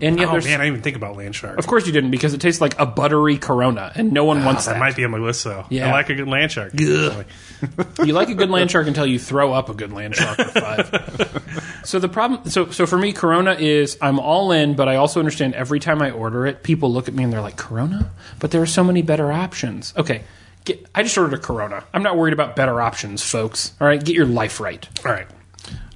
And 0.00 0.18
yet, 0.18 0.28
Oh 0.28 0.32
there's 0.32 0.44
man, 0.44 0.60
I 0.60 0.64
didn't 0.64 0.74
even 0.74 0.82
think 0.82 0.96
about 0.96 1.16
land 1.16 1.34
shark. 1.34 1.58
of 1.58 1.66
course 1.66 1.86
you 1.86 1.92
didn't 1.92 2.10
because 2.10 2.34
it 2.34 2.40
tastes 2.40 2.60
like 2.60 2.78
a 2.78 2.86
buttery 2.86 3.38
Corona, 3.38 3.92
and 3.94 4.12
no 4.12 4.24
one 4.24 4.44
wants 4.44 4.66
that 4.66 4.72
that. 4.74 4.78
might 4.80 4.96
be 4.96 5.04
on 5.04 5.10
my 5.10 5.18
list 5.18 5.44
though. 5.44 5.64
Yeah. 5.70 5.88
I 5.88 5.92
like 5.92 6.10
a 6.10 6.14
good 6.14 6.28
land 6.28 6.52
shark. 6.52 6.72
you 6.78 8.12
like 8.12 8.28
a 8.28 8.34
good 8.34 8.50
land 8.50 8.70
shark 8.70 8.86
until 8.86 9.06
you 9.06 9.18
throw 9.18 9.52
up 9.52 9.68
a 9.68 9.74
good 9.74 9.92
land 9.92 10.14
shark 10.16 10.38
with 10.38 10.52
five. 10.52 11.80
so 11.84 11.98
the 11.98 12.08
problem, 12.08 12.48
so 12.50 12.70
so 12.70 12.86
for 12.86 12.98
me, 12.98 13.12
Corona 13.12 13.52
is 13.52 13.96
I'm 14.00 14.18
all 14.18 14.52
in, 14.52 14.74
but 14.74 14.88
I 14.88 14.96
also 14.96 15.20
understand 15.20 15.54
every 15.54 15.80
time 15.80 16.02
I 16.02 16.10
order 16.10 16.46
it, 16.46 16.62
people 16.62 16.92
look 16.92 17.08
at 17.08 17.14
me 17.14 17.24
and 17.24 17.32
they're 17.32 17.40
like, 17.40 17.56
Corona, 17.56 18.10
but 18.38 18.50
there 18.50 18.60
are 18.62 18.66
so 18.66 18.84
many 18.84 19.02
better 19.02 19.32
options. 19.32 19.94
Okay, 19.96 20.22
get, 20.64 20.86
I 20.94 21.02
just 21.02 21.16
ordered 21.16 21.34
a 21.34 21.38
Corona. 21.38 21.84
I'm 21.94 22.02
not 22.02 22.16
worried 22.16 22.34
about 22.34 22.56
better 22.56 22.80
options, 22.80 23.22
folks. 23.22 23.72
All 23.80 23.86
right, 23.86 24.02
get 24.04 24.14
your 24.14 24.26
life 24.26 24.60
right. 24.60 24.86
All 25.04 25.12
right. 25.12 25.26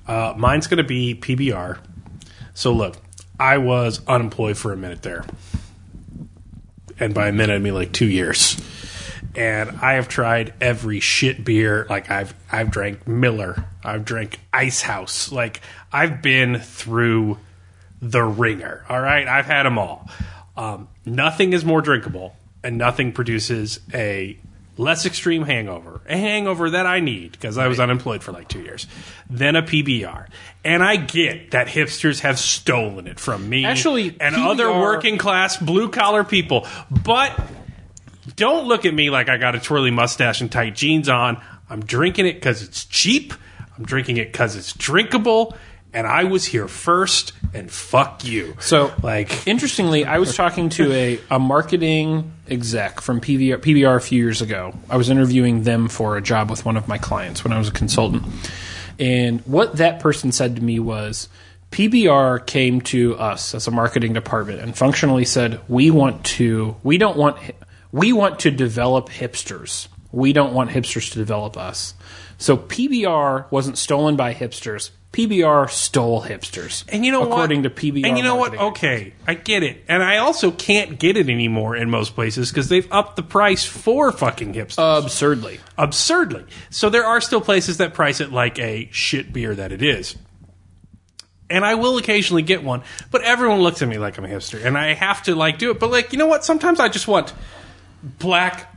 Uh, 0.06 0.34
mine's 0.36 0.66
going 0.66 0.78
to 0.78 0.84
be 0.84 1.14
PBR. 1.14 1.78
So 2.54 2.72
look, 2.72 2.96
I 3.40 3.56
was 3.56 4.06
unemployed 4.06 4.58
for 4.58 4.72
a 4.72 4.76
minute 4.76 5.00
there. 5.00 5.24
And 6.98 7.14
by 7.14 7.28
a 7.28 7.32
minute, 7.32 7.54
I 7.54 7.58
mean 7.58 7.74
like 7.74 7.90
two 7.90 8.06
years. 8.06 8.60
And 9.34 9.70
I 9.80 9.94
have 9.94 10.08
tried 10.08 10.52
every 10.60 11.00
shit 11.00 11.42
beer. 11.42 11.86
Like 11.88 12.10
I've 12.10 12.34
I've 12.52 12.70
drank 12.70 13.08
Miller. 13.08 13.64
I've 13.82 14.04
drank 14.04 14.38
Icehouse. 14.52 15.32
Like 15.32 15.62
I've 15.90 16.20
been 16.20 16.58
through 16.58 17.38
the 18.02 18.22
ringer. 18.22 18.84
All 18.88 19.00
right, 19.00 19.26
I've 19.26 19.46
had 19.46 19.64
them 19.64 19.78
all. 19.78 20.10
Um, 20.56 20.88
nothing 21.06 21.54
is 21.54 21.64
more 21.64 21.80
drinkable, 21.80 22.36
and 22.62 22.76
nothing 22.76 23.12
produces 23.12 23.80
a 23.94 24.36
less 24.80 25.04
extreme 25.04 25.42
hangover, 25.42 26.00
a 26.08 26.16
hangover 26.16 26.70
that 26.70 26.86
I 26.86 27.00
need 27.00 27.32
because 27.32 27.58
I 27.58 27.68
was 27.68 27.78
unemployed 27.78 28.22
for 28.22 28.32
like 28.32 28.48
two 28.48 28.62
years, 28.62 28.86
than 29.28 29.54
a 29.54 29.62
PBR. 29.62 30.28
And 30.64 30.82
I 30.82 30.96
get 30.96 31.50
that 31.50 31.68
hipsters 31.68 32.20
have 32.20 32.38
stolen 32.38 33.06
it 33.06 33.20
from 33.20 33.48
me, 33.48 33.64
Actually, 33.64 34.16
and 34.18 34.34
PBR 34.34 34.50
other 34.50 34.70
working 34.72 35.18
class 35.18 35.56
blue 35.56 35.90
collar 35.90 36.24
people, 36.24 36.66
but. 36.90 37.38
Don't 38.36 38.68
look 38.68 38.84
at 38.84 38.94
me 38.94 39.10
like 39.10 39.28
I 39.28 39.38
got 39.38 39.54
a 39.54 39.60
twirly 39.60 39.90
mustache 39.90 40.40
and 40.40 40.52
tight 40.52 40.76
jeans 40.76 41.08
on. 41.08 41.42
I'm 41.68 41.80
drinking 41.80 42.26
it 42.26 42.34
because 42.34 42.62
it's 42.62 42.84
cheap. 42.84 43.34
I'm 43.76 43.84
drinking 43.84 44.18
it 44.18 44.30
because 44.30 44.56
it's 44.56 44.72
drinkable. 44.74 45.56
And 45.92 46.06
I 46.06 46.24
was 46.24 46.44
here 46.44 46.68
first, 46.68 47.32
and 47.52 47.70
fuck 47.70 48.24
you. 48.24 48.56
So, 48.60 48.92
like, 49.02 49.46
interestingly, 49.46 50.04
I 50.04 50.18
was 50.18 50.36
talking 50.36 50.68
to 50.70 50.92
a, 50.92 51.20
a 51.30 51.38
marketing 51.38 52.32
exec 52.48 53.00
from 53.00 53.20
PBR, 53.20 53.56
PBR 53.56 53.96
a 53.96 54.00
few 54.00 54.22
years 54.22 54.40
ago. 54.40 54.72
I 54.88 54.96
was 54.96 55.10
interviewing 55.10 55.64
them 55.64 55.88
for 55.88 56.16
a 56.16 56.22
job 56.22 56.48
with 56.48 56.64
one 56.64 56.76
of 56.76 56.86
my 56.86 56.98
clients 56.98 57.42
when 57.42 57.52
I 57.52 57.58
was 57.58 57.68
a 57.68 57.72
consultant. 57.72 58.24
And 59.00 59.40
what 59.46 59.78
that 59.78 59.98
person 60.00 60.30
said 60.30 60.56
to 60.56 60.62
me 60.62 60.78
was 60.78 61.28
PBR 61.70 62.46
came 62.46 62.80
to 62.82 63.16
us 63.16 63.54
as 63.54 63.66
a 63.66 63.70
marketing 63.70 64.12
department 64.12 64.60
and 64.60 64.76
functionally 64.76 65.24
said, 65.24 65.60
"We 65.68 65.90
want 65.90 66.24
to 66.36 66.76
we 66.82 66.98
don't 66.98 67.16
want 67.16 67.38
we 67.92 68.12
want 68.12 68.40
to 68.40 68.50
develop 68.50 69.08
hipsters. 69.08 69.88
We 70.12 70.32
don't 70.32 70.52
want 70.52 70.70
hipsters 70.70 71.12
to 71.12 71.18
develop 71.18 71.56
us." 71.56 71.94
So 72.38 72.56
PBR 72.56 73.50
wasn't 73.50 73.78
stolen 73.78 74.16
by 74.16 74.34
hipsters. 74.34 74.90
PBR 75.12 75.68
stole 75.68 76.22
hipsters. 76.22 76.84
and 76.88 77.04
you 77.04 77.10
know 77.10 77.24
according 77.24 77.62
what? 77.62 77.76
to 77.76 77.92
PBR. 77.92 78.06
And 78.06 78.16
you 78.16 78.22
know 78.22 78.36
what? 78.36 78.56
Okay, 78.56 79.12
I 79.26 79.34
get 79.34 79.64
it. 79.64 79.84
And 79.88 80.04
I 80.04 80.18
also 80.18 80.52
can't 80.52 81.00
get 81.00 81.16
it 81.16 81.28
anymore 81.28 81.74
in 81.74 81.90
most 81.90 82.14
places 82.14 82.50
because 82.50 82.68
they've 82.68 82.86
upped 82.92 83.16
the 83.16 83.24
price 83.24 83.64
for 83.64 84.12
fucking 84.12 84.54
hipsters. 84.54 85.04
absurdly. 85.04 85.58
absurdly. 85.76 86.44
So 86.70 86.90
there 86.90 87.04
are 87.04 87.20
still 87.20 87.40
places 87.40 87.78
that 87.78 87.92
price 87.92 88.20
it 88.20 88.30
like 88.30 88.60
a 88.60 88.88
shit 88.92 89.32
beer 89.32 89.52
that 89.54 89.72
it 89.72 89.82
is. 89.82 90.16
And 91.48 91.64
I 91.64 91.74
will 91.74 91.98
occasionally 91.98 92.42
get 92.42 92.62
one, 92.62 92.82
but 93.10 93.22
everyone 93.22 93.60
looks 93.60 93.82
at 93.82 93.88
me 93.88 93.98
like 93.98 94.16
I'm 94.16 94.24
a 94.24 94.28
hipster, 94.28 94.64
and 94.64 94.78
I 94.78 94.94
have 94.94 95.24
to 95.24 95.34
like 95.34 95.58
do 95.58 95.72
it. 95.72 95.80
But 95.80 95.90
like, 95.90 96.12
you 96.12 96.18
know 96.18 96.28
what? 96.28 96.44
Sometimes 96.44 96.78
I 96.78 96.88
just 96.88 97.08
want 97.08 97.32
black 98.00 98.72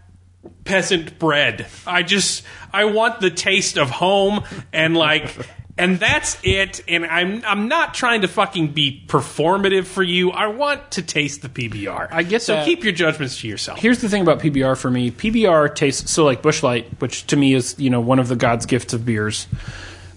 peasant 0.63 1.19
bread. 1.19 1.67
I 1.85 2.01
just 2.01 2.43
I 2.73 2.85
want 2.85 3.19
the 3.19 3.29
taste 3.29 3.77
of 3.77 3.91
home 3.91 4.43
and 4.73 4.97
like 4.97 5.37
and 5.77 5.99
that's 5.99 6.37
it 6.43 6.83
and 6.87 7.05
I'm 7.05 7.43
I'm 7.45 7.67
not 7.67 7.93
trying 7.93 8.21
to 8.21 8.27
fucking 8.27 8.73
be 8.73 9.03
performative 9.07 9.85
for 9.85 10.03
you. 10.03 10.31
I 10.31 10.47
want 10.47 10.91
to 10.91 11.01
taste 11.01 11.41
the 11.41 11.49
PBR. 11.49 12.09
I 12.11 12.23
get 12.23 12.41
so 12.41 12.55
that. 12.55 12.65
keep 12.65 12.83
your 12.83 12.93
judgments 12.93 13.39
to 13.41 13.47
yourself. 13.47 13.79
Here's 13.79 13.99
the 13.99 14.09
thing 14.09 14.21
about 14.21 14.39
PBR 14.39 14.77
for 14.77 14.91
me. 14.91 15.11
PBR 15.11 15.73
tastes 15.75 16.11
so 16.11 16.25
like 16.25 16.41
Busch 16.41 16.61
Light, 16.63 16.85
which 16.99 17.25
to 17.27 17.35
me 17.35 17.53
is 17.53 17.75
you 17.79 17.89
know 17.89 18.01
one 18.01 18.19
of 18.19 18.27
the 18.27 18.35
God's 18.35 18.65
gifts 18.65 18.93
of 18.93 19.05
beers. 19.05 19.47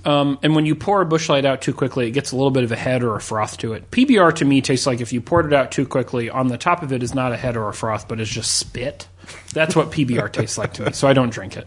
Um, 0.05 0.39
and 0.45 0.55
when 0.55 0.67
you 0.67 0.77
pour 0.77 1.01
a 1.01 1.07
Busch 1.07 1.29
Light 1.29 1.45
out 1.45 1.63
too 1.63 1.75
quickly, 1.75 2.07
it 2.07 2.13
gets 2.13 2.31
a 2.31 2.37
little 2.37 2.53
bit 2.53 2.63
of 2.63 2.71
a 2.71 2.77
head 2.77 3.03
or 3.03 3.17
a 3.17 3.21
froth 3.21 3.59
to 3.59 3.73
it. 3.73 3.91
PBR 3.91 4.37
to 4.37 4.45
me 4.45 4.61
tastes 4.61 4.87
like 4.87 5.01
if 5.01 5.13
you 5.13 5.21
poured 5.21 5.47
it 5.47 5.53
out 5.53 5.73
too 5.73 5.85
quickly, 5.85 6.31
on 6.31 6.47
the 6.47 6.57
top 6.57 6.85
of 6.85 6.93
it 6.93 7.03
is 7.03 7.13
not 7.13 7.33
a 7.33 7.37
head 7.37 7.57
or 7.57 7.69
a 7.69 7.75
froth, 7.75 8.07
but 8.07 8.21
it's 8.21 8.31
just 8.31 8.57
spit. 8.57 9.09
That's 9.53 9.75
what 9.75 9.91
PBR 9.91 10.33
tastes 10.33 10.59
like 10.59 10.75
to 10.75 10.85
me. 10.85 10.93
So 10.93 11.09
I 11.09 11.13
don't 11.13 11.31
drink 11.31 11.57
it. 11.57 11.67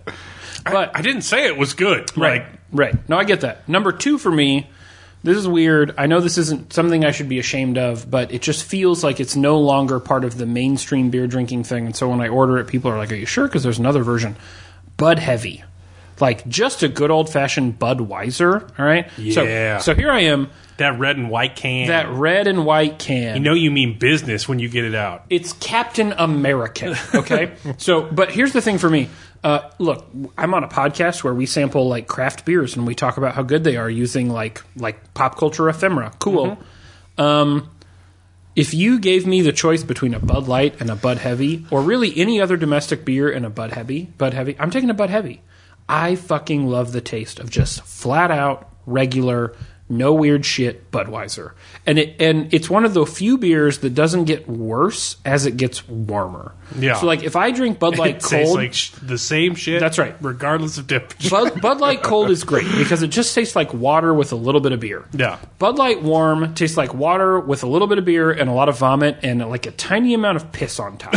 But 0.71 0.95
I 0.95 1.01
didn't 1.01 1.21
say 1.23 1.45
it 1.45 1.57
was 1.57 1.73
good. 1.73 2.15
Right. 2.17 2.41
Like 2.41 2.59
right. 2.71 3.09
No, 3.09 3.17
I 3.17 3.23
get 3.23 3.41
that. 3.41 3.67
Number 3.67 3.91
two 3.91 4.17
for 4.17 4.31
me, 4.31 4.69
this 5.23 5.37
is 5.37 5.47
weird. 5.47 5.95
I 5.97 6.07
know 6.07 6.21
this 6.21 6.37
isn't 6.37 6.71
something 6.73 7.03
I 7.03 7.11
should 7.11 7.29
be 7.29 7.39
ashamed 7.39 7.77
of, 7.77 8.09
but 8.09 8.31
it 8.31 8.41
just 8.41 8.63
feels 8.63 9.03
like 9.03 9.19
it's 9.19 9.35
no 9.35 9.59
longer 9.59 9.99
part 9.99 10.23
of 10.23 10.37
the 10.37 10.45
mainstream 10.45 11.09
beer 11.09 11.27
drinking 11.27 11.65
thing. 11.65 11.85
And 11.85 11.95
so 11.95 12.09
when 12.09 12.21
I 12.21 12.29
order 12.29 12.57
it, 12.57 12.67
people 12.67 12.91
are 12.91 12.97
like, 12.97 13.11
Are 13.11 13.15
you 13.15 13.25
sure? 13.25 13.47
Because 13.47 13.63
there's 13.63 13.79
another 13.79 14.03
version. 14.03 14.35
Bud 14.97 15.19
Heavy. 15.19 15.63
Like 16.19 16.47
just 16.47 16.83
a 16.83 16.87
good 16.87 17.11
old 17.11 17.31
fashioned 17.31 17.79
Budweiser. 17.79 18.79
All 18.79 18.85
right. 18.85 19.09
Yeah. 19.17 19.77
So, 19.79 19.93
so 19.93 19.95
here 19.95 20.11
I 20.11 20.21
am, 20.21 20.49
that 20.77 20.97
red 20.99 21.17
and 21.17 21.29
white 21.29 21.55
can. 21.55 21.87
that 21.87 22.09
red 22.09 22.47
and 22.47 22.65
white 22.65 22.99
can. 22.99 23.35
you 23.35 23.41
know 23.41 23.53
you 23.53 23.71
mean 23.71 23.99
business 23.99 24.47
when 24.47 24.59
you 24.59 24.69
get 24.69 24.85
it 24.85 24.95
out. 24.95 25.25
It's 25.29 25.53
Captain 25.53 26.13
American. 26.13 26.95
Okay. 27.13 27.53
so, 27.77 28.01
but 28.03 28.31
here's 28.31 28.53
the 28.53 28.61
thing 28.61 28.77
for 28.77 28.89
me. 28.89 29.09
Uh, 29.43 29.69
look, 29.77 30.05
I'm 30.37 30.53
on 30.53 30.63
a 30.63 30.67
podcast 30.67 31.23
where 31.23 31.33
we 31.33 31.45
sample 31.45 31.87
like 31.87 32.07
craft 32.07 32.43
beers 32.43 32.75
and 32.75 32.85
we 32.85 32.93
talk 32.95 33.17
about 33.17 33.35
how 33.35 33.43
good 33.43 33.63
they 33.63 33.77
are 33.77 33.89
using 33.89 34.29
like 34.29 34.61
like 34.75 35.13
pop 35.13 35.37
culture 35.37 35.69
ephemera. 35.69 36.13
Cool. 36.19 36.57
Um, 37.17 37.69
if 38.55 38.73
you 38.73 38.99
gave 38.99 39.25
me 39.25 39.41
the 39.41 39.53
choice 39.53 39.83
between 39.83 40.13
a 40.13 40.19
Bud 40.19 40.47
Light 40.47 40.81
and 40.81 40.89
a 40.89 40.95
Bud 40.95 41.19
Heavy, 41.19 41.65
or 41.71 41.81
really 41.81 42.17
any 42.17 42.41
other 42.41 42.57
domestic 42.57 43.05
beer 43.05 43.31
and 43.31 43.45
a 43.45 43.49
Bud 43.49 43.71
Heavy, 43.71 44.11
Bud 44.17 44.33
Heavy, 44.33 44.55
I'm 44.59 44.71
taking 44.71 44.89
a 44.89 44.93
Bud 44.93 45.09
Heavy. 45.09 45.41
I 45.89 46.15
fucking 46.15 46.67
love 46.67 46.91
the 46.91 47.01
taste 47.01 47.39
of 47.39 47.49
just 47.49 47.81
flat 47.81 48.29
out 48.29 48.69
regular, 48.85 49.55
no 49.89 50.13
weird 50.13 50.45
shit 50.45 50.91
Budweiser, 50.91 51.53
and 51.87 51.97
it 51.97 52.21
and 52.21 52.53
it's 52.53 52.69
one 52.69 52.85
of 52.85 52.93
the 52.93 53.07
few 53.07 53.39
beers 53.39 53.79
that 53.79 53.95
doesn't 53.95 54.25
get 54.25 54.47
worse 54.47 55.17
as 55.25 55.47
it 55.47 55.57
gets 55.57 55.87
warmer. 55.89 56.53
Yeah. 56.77 56.93
So 56.93 57.07
like 57.07 57.23
if 57.23 57.35
I 57.35 57.49
drink 57.49 57.79
Bud 57.79 57.97
Light 57.97 58.17
it 58.17 58.21
tastes 58.21 58.49
cold, 58.49 58.57
like 58.59 58.73
sh- 58.75 58.91
the 59.01 59.17
same 59.17 59.55
shit. 59.55 59.79
That's 59.79 59.97
right. 59.97 60.15
regardless 60.21 60.77
of 60.77 60.85
temperature. 60.85 61.29
Bud, 61.31 61.59
Bud 61.59 61.79
Light 61.81 62.03
cold 62.03 62.29
is 62.29 62.43
great 62.43 62.67
because 62.77 63.01
it 63.01 63.07
just 63.07 63.33
tastes 63.33 63.55
like 63.55 63.73
water 63.73 64.13
with 64.13 64.31
a 64.31 64.35
little 64.35 64.61
bit 64.61 64.71
of 64.71 64.79
beer. 64.79 65.05
Yeah. 65.11 65.39
Bud 65.57 65.77
Light 65.79 66.03
warm 66.03 66.53
tastes 66.53 66.77
like 66.77 66.93
water 66.93 67.39
with 67.39 67.63
a 67.63 67.67
little 67.67 67.87
bit 67.87 67.97
of 67.97 68.05
beer 68.05 68.29
and 68.29 68.47
a 68.47 68.53
lot 68.53 68.69
of 68.69 68.77
vomit 68.77 69.17
and 69.23 69.39
like 69.49 69.65
a 69.65 69.71
tiny 69.71 70.13
amount 70.13 70.35
of 70.35 70.51
piss 70.51 70.79
on 70.79 70.99
top. 70.99 71.15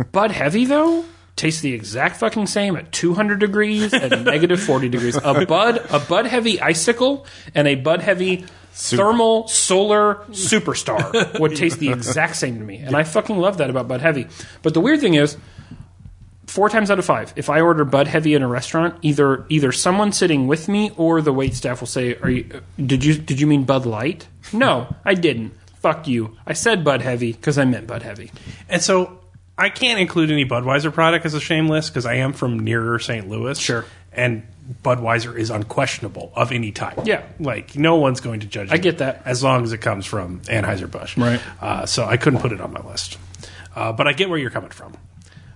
Bud 0.12 0.30
Heavy 0.30 0.64
though 0.64 1.04
tastes 1.36 1.60
the 1.60 1.72
exact 1.72 2.16
fucking 2.16 2.46
same 2.46 2.76
at 2.76 2.92
200 2.92 3.38
degrees 3.38 3.92
and 3.92 4.24
negative 4.24 4.60
40 4.62 4.88
degrees. 4.88 5.16
A 5.16 5.44
Bud 5.46 5.84
a 5.90 5.98
Bud 5.98 6.26
Heavy 6.26 6.60
icicle 6.60 7.26
and 7.54 7.66
a 7.66 7.74
Bud 7.74 8.00
Heavy 8.00 8.44
thermal 8.72 9.48
solar 9.48 10.16
superstar 10.30 11.38
would 11.38 11.56
taste 11.56 11.78
the 11.78 11.90
exact 11.90 12.36
same 12.36 12.58
to 12.58 12.64
me. 12.64 12.78
And 12.78 12.96
I 12.96 13.04
fucking 13.04 13.36
love 13.38 13.58
that 13.58 13.70
about 13.70 13.88
Bud 13.88 14.00
Heavy. 14.00 14.26
But 14.62 14.74
the 14.74 14.80
weird 14.80 15.00
thing 15.00 15.14
is 15.14 15.36
four 16.46 16.68
times 16.68 16.90
out 16.90 16.98
of 16.98 17.04
five, 17.04 17.32
if 17.36 17.48
I 17.48 17.60
order 17.60 17.84
Bud 17.84 18.06
Heavy 18.06 18.34
in 18.34 18.42
a 18.42 18.48
restaurant, 18.48 18.98
either 19.02 19.46
either 19.48 19.72
someone 19.72 20.12
sitting 20.12 20.46
with 20.46 20.68
me 20.68 20.90
or 20.96 21.22
the 21.22 21.32
wait 21.32 21.54
staff 21.54 21.80
will 21.80 21.86
say, 21.86 22.16
"Are 22.16 22.30
you? 22.30 22.46
Uh, 22.54 22.60
did 22.84 23.04
you 23.04 23.14
did 23.14 23.40
you 23.40 23.46
mean 23.46 23.64
Bud 23.64 23.86
Light?" 23.86 24.28
No, 24.52 24.94
I 25.04 25.14
didn't. 25.14 25.54
Fuck 25.80 26.06
you. 26.06 26.36
I 26.46 26.52
said 26.52 26.84
Bud 26.84 27.02
Heavy 27.02 27.32
because 27.32 27.58
I 27.58 27.64
meant 27.64 27.86
Bud 27.86 28.02
Heavy. 28.02 28.30
And 28.68 28.80
so 28.80 29.18
I 29.62 29.70
can't 29.70 30.00
include 30.00 30.32
any 30.32 30.44
Budweiser 30.44 30.92
product 30.92 31.24
as 31.24 31.34
a 31.34 31.40
shame 31.40 31.68
list 31.68 31.90
because 31.90 32.04
I 32.04 32.14
am 32.14 32.32
from 32.32 32.58
nearer 32.58 32.98
St. 32.98 33.28
Louis. 33.28 33.56
Sure. 33.56 33.84
And 34.12 34.42
Budweiser 34.82 35.38
is 35.38 35.50
unquestionable 35.50 36.32
of 36.34 36.50
any 36.50 36.72
type. 36.72 36.98
Yeah. 37.04 37.22
Like, 37.38 37.76
no 37.76 37.94
one's 37.94 38.20
going 38.20 38.40
to 38.40 38.48
judge 38.48 38.72
I 38.72 38.78
get 38.78 38.98
that. 38.98 39.22
As 39.24 39.44
long 39.44 39.62
as 39.62 39.72
it 39.72 39.78
comes 39.78 40.04
from 40.04 40.40
Anheuser-Busch. 40.40 41.16
Right. 41.16 41.40
Uh, 41.60 41.86
so 41.86 42.04
I 42.04 42.16
couldn't 42.16 42.40
put 42.40 42.50
it 42.50 42.60
on 42.60 42.72
my 42.72 42.80
list. 42.80 43.18
Uh, 43.76 43.92
but 43.92 44.08
I 44.08 44.14
get 44.14 44.28
where 44.28 44.38
you're 44.38 44.50
coming 44.50 44.70
from. 44.70 44.94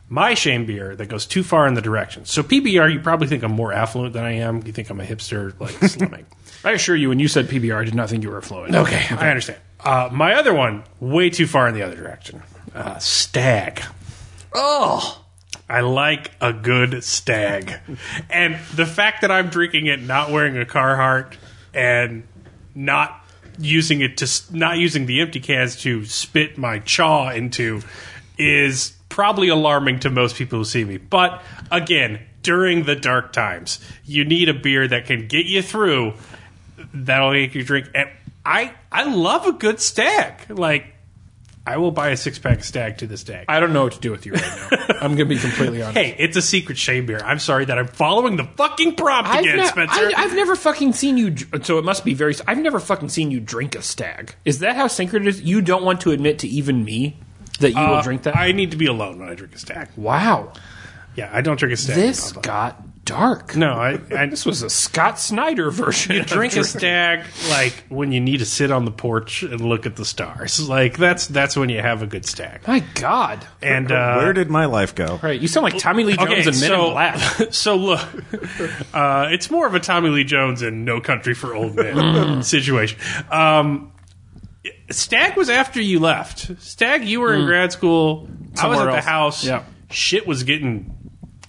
My 0.09 0.35
shame 0.35 0.67
beer 0.67 0.95
that 0.95 1.07
goes 1.07 1.27
too 1.27 1.43
far 1.43 1.67
in 1.67 1.75
the 1.75 1.83
direction. 1.83 2.27
So 2.27 2.45
PBR, 2.45 2.93
you 2.93 3.01
probably 3.01 3.27
think 3.27 3.43
I'm 3.43 3.51
more 3.51 3.73
affluent 3.73 4.13
than 4.13 4.23
I 4.23 4.35
am. 4.35 4.65
You 4.65 4.71
think 4.71 4.89
I'm 4.89 5.01
a 5.01 5.05
hipster, 5.05 5.59
like 5.59 5.73
slumming. 5.91 6.27
I 6.65 6.71
assure 6.71 6.95
you, 6.95 7.09
when 7.09 7.19
you 7.19 7.27
said 7.27 7.49
PBR, 7.49 7.81
I 7.81 7.85
did 7.85 7.97
not 7.97 8.09
think 8.09 8.23
you 8.23 8.31
were 8.31 8.41
fluent. 8.41 8.73
Okay, 8.73 9.05
I 9.11 9.31
understand. 9.31 9.59
Uh, 9.81 10.11
my 10.13 10.35
other 10.35 10.55
one, 10.55 10.85
way 11.01 11.29
too 11.29 11.49
far 11.49 11.67
in 11.67 11.75
the 11.75 11.83
other 11.83 11.97
direction. 11.97 12.41
Uh, 12.77 12.99
Stag. 12.99 13.83
Oh, 14.55 15.25
I 15.67 15.81
like 15.81 16.31
a 16.43 16.53
good 16.53 17.03
stag. 17.03 17.75
And 18.29 18.59
the 18.75 18.85
fact 18.85 19.23
that 19.23 19.31
I'm 19.31 19.49
drinking 19.49 19.87
it 19.87 20.01
not 20.01 20.31
wearing 20.31 20.59
a 20.59 20.67
Carhartt 20.67 21.35
and 21.73 22.25
not 22.75 23.25
using 23.59 24.03
it 24.03 24.19
to 24.19 24.29
not 24.55 24.77
using 24.77 25.07
the 25.07 25.23
empty 25.23 25.41
cans 25.41 25.77
to 25.77 26.05
spit 26.05 26.59
my 26.59 26.79
chaw 26.81 27.31
into 27.31 27.81
is 28.37 28.95
probably 29.09 29.49
alarming 29.49 30.01
to 30.01 30.11
most 30.11 30.37
people 30.37 30.59
who 30.59 30.65
see 30.65 30.85
me. 30.85 30.99
But 30.99 31.43
again, 31.71 32.21
during 32.43 32.85
the 32.85 32.95
dark 32.95 33.33
times, 33.33 33.81
you 34.05 34.27
need 34.27 34.51
a 34.51 34.55
beer 34.55 34.87
that 34.87 35.07
can 35.07 35.29
get 35.29 35.47
you 35.47 35.63
through 35.63 36.13
that'll 36.93 37.33
make 37.33 37.55
you 37.55 37.65
drink 37.65 37.89
and 37.95 38.11
I 38.45 38.75
I 38.93 39.05
love 39.05 39.47
a 39.47 39.53
good 39.53 39.81
stag. 39.81 40.51
Like 40.51 40.93
I 41.67 41.79
will 41.79 41.91
buy 41.91 42.11
a 42.11 42.17
six 42.17 42.39
pack 42.39 42.59
of 42.59 42.65
stag 42.65 42.99
to 42.99 43.07
this 43.09 43.25
day. 43.25 43.45
I 43.49 43.59
don't 43.59 43.73
know 43.73 43.83
what 43.85 43.95
to 43.95 44.01
do 44.01 44.13
with 44.13 44.25
you 44.25 44.33
right 44.35 44.43
now. 44.71 44.87
I'm 45.01 45.17
going 45.17 45.29
to 45.29 45.35
be 45.35 45.39
completely 45.39 45.83
honest. 45.83 45.99
Hey, 45.99 46.15
it's 46.19 46.37
a 46.37 46.43
secret 46.43 46.79
shame 46.79 47.07
beer. 47.07 47.19
I'm 47.25 47.39
sorry 47.41 47.65
that 47.65 47.77
I'm 47.79 47.89
following 47.89 48.37
the 48.37 48.45
fucking 48.45 48.95
prompt 48.95 49.29
I've, 49.31 49.41
again, 49.41 49.57
ne- 49.59 49.67
Spencer. 49.67 50.11
I, 50.17 50.23
have 50.23 50.35
never 50.35 50.55
fucking 50.55 50.93
seen 50.93 51.17
you. 51.19 51.31
dr- 51.31 51.67
So 51.67 51.79
it 51.79 51.85
must 51.85 52.05
be 52.05 52.15
very. 52.15 52.35
I've 52.47 52.59
never 52.59 52.79
fucking 52.79 53.09
seen 53.09 53.31
you 53.33 53.41
drink 53.41 53.75
a 53.75 53.83
stag. 53.83 54.35
Is 54.45 54.61
that 54.61 54.77
how 54.77 54.87
sacred 54.87 55.23
it 55.23 55.29
is? 55.29 55.43
You 55.43 55.61
don't 55.61 55.83
want 55.85 56.01
to 56.03 56.13
admit 56.13 56.39
to 56.41 56.49
even 56.49 56.85
me 56.85 57.19
that 57.61 57.73
you 57.73 57.79
will 57.81 57.95
Uh, 57.97 58.03
drink 58.03 58.23
that. 58.23 58.37
I 58.37 58.53
need 58.53 58.71
to 58.71 58.77
be 58.77 58.87
alone 58.87 59.19
when 59.19 59.29
I 59.29 59.35
drink 59.35 59.55
a 59.55 59.59
stag. 59.59 59.89
wow, 59.97 60.53
Yeah, 61.17 61.31
I 61.33 61.41
don't 61.41 61.59
drink 61.59 61.73
a 61.73 61.77
stag. 61.77 61.97
this 61.97 62.29
public. 62.29 62.45
got 62.45 62.86
dark. 63.07 63.57
no, 63.57 63.71
I, 63.73 63.99
I 64.15 64.27
This 64.27 64.45
was 64.45 64.63
a 64.63 64.69
Scott 64.69 65.19
Snyder 65.19 65.71
version. 65.71 66.15
you 66.17 66.21
of 66.21 66.27
drink 66.27 66.55
a 66.57 66.65
stag 66.65 67.25
like 67.49 67.73
when 67.89 68.13
you 68.13 68.21
need 68.21 68.39
to 68.39 68.45
sit 68.45 68.71
on 68.71 68.85
the 68.85 68.91
porch 68.91 69.43
and 69.43 69.61
look 69.63 69.87
at 69.87 69.97
the 69.97 70.05
stars. 70.05 70.69
Like 70.69 70.99
that's 70.99 71.27
that's 71.27 71.57
when 71.57 71.71
you 71.71 71.81
have 71.81 72.03
a 72.03 72.07
good 72.07 72.27
stag. 72.27 72.67
My 72.69 72.81
God. 72.95 73.47
And 73.63 73.91
uh, 73.91 74.17
Where 74.17 74.33
did 74.35 74.51
my 74.51 74.67
life 74.67 74.95
go? 74.95 75.19
Right, 75.23 75.41
you 75.41 75.49
sound 75.49 75.65
like 75.65 75.79
Tommy 75.79 76.05
Lee 76.05 76.17
Jones 76.17 76.31
Okay, 76.31 76.37
and 76.41 76.47
Men 76.47 76.55
so 76.71 76.87
in 76.89 76.93
Black. 76.93 77.19
so 77.55 77.77
look, 77.77 78.01
uh, 78.95 79.29
it's 79.31 79.51
more 79.51 79.67
of 79.67 79.75
a 79.75 79.81
Tommy 79.81 80.11
Lee 80.11 80.25
Jones 80.25 80.61
and 80.61 80.85
No 80.85 81.01
Country 81.01 81.33
for 81.35 81.55
Old 81.55 81.77
Men 81.77 81.95
Mm. 81.97 82.45
situation. 82.45 82.99
Um, 83.31 83.93
Stag 84.91 85.37
was 85.37 85.49
after 85.51 85.81
you 85.81 85.99
left. 86.01 86.61
Stag, 86.63 87.05
you 87.05 87.21
were 87.21 87.35
in 87.35 87.45
grad 87.47 87.73
school. 87.73 88.29
I 88.29 88.31
was 88.31 88.39
Mm. 88.39 88.59
Somewhere 88.59 88.91
at 88.91 89.05
the 89.05 89.09
house. 89.09 89.45
Yeah. 89.45 89.63
Shit 89.91 90.27
was 90.27 90.43
getting 90.45 90.95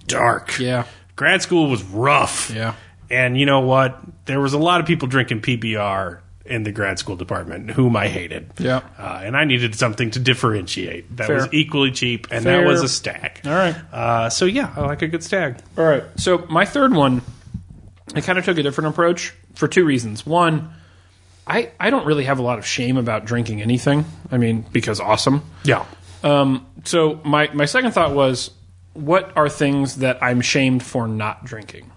dark. 0.08 0.60
Yeah. 0.60 0.86
Grad 1.18 1.42
school 1.42 1.70
was 1.70 1.84
rough. 1.84 2.50
Yeah. 2.56 2.76
And 3.10 3.38
you 3.38 3.46
know 3.46 3.60
what? 3.60 4.00
There 4.26 4.40
was 4.40 4.54
a 4.54 4.58
lot 4.58 4.80
of 4.80 4.88
people 4.88 5.10
drinking 5.10 5.42
PBR 5.42 6.20
in 6.46 6.64
the 6.64 6.72
grad 6.72 6.98
school 7.00 7.16
department, 7.18 7.72
whom 7.72 7.96
I 7.98 8.08
hated. 8.08 8.50
Yeah. 8.58 8.82
Uh, 8.98 9.22
and 9.24 9.36
I 9.36 9.44
needed 9.44 9.76
something 9.76 10.12
to 10.12 10.20
differentiate 10.20 11.18
that 11.18 11.28
Fair. 11.28 11.36
was 11.38 11.48
equally 11.52 11.92
cheap, 11.92 12.28
and 12.32 12.44
Fair. 12.44 12.62
that 12.62 12.68
was 12.68 12.82
a 12.82 12.88
stag. 12.88 13.42
All 13.46 13.52
right. 13.52 13.76
Uh, 13.92 14.30
so 14.30 14.46
yeah, 14.46 14.74
I 14.76 14.82
like 14.86 15.02
a 15.02 15.08
good 15.08 15.24
stag. 15.24 15.58
All 15.78 15.84
right. 15.84 16.04
So 16.16 16.46
my 16.50 16.66
third 16.66 16.94
one, 16.94 17.22
I 18.16 18.22
kind 18.22 18.38
of 18.40 18.46
took 18.46 18.58
a 18.58 18.64
different 18.64 18.90
approach 18.90 19.34
for 19.56 19.68
two 19.68 19.84
reasons. 19.84 20.26
One, 20.26 20.70
I 21.46 21.72
I 21.80 21.90
don't 21.90 22.06
really 22.06 22.26
have 22.26 22.40
a 22.40 22.44
lot 22.44 22.60
of 22.60 22.66
shame 22.66 22.98
about 22.98 23.26
drinking 23.26 23.62
anything. 23.62 24.06
I 24.32 24.38
mean, 24.38 24.66
because 24.72 25.00
awesome. 25.00 25.44
Yeah. 25.64 25.86
Um, 26.24 26.66
so 26.86 27.20
my 27.26 27.50
my 27.54 27.66
second 27.66 27.92
thought 27.92 28.14
was, 28.14 28.52
what 28.98 29.36
are 29.38 29.48
things 29.50 29.98
that 29.98 30.22
I'm 30.22 30.42
shamed 30.42 30.84
for 30.84 31.08
not 31.08 31.46
drinking? 31.46 31.92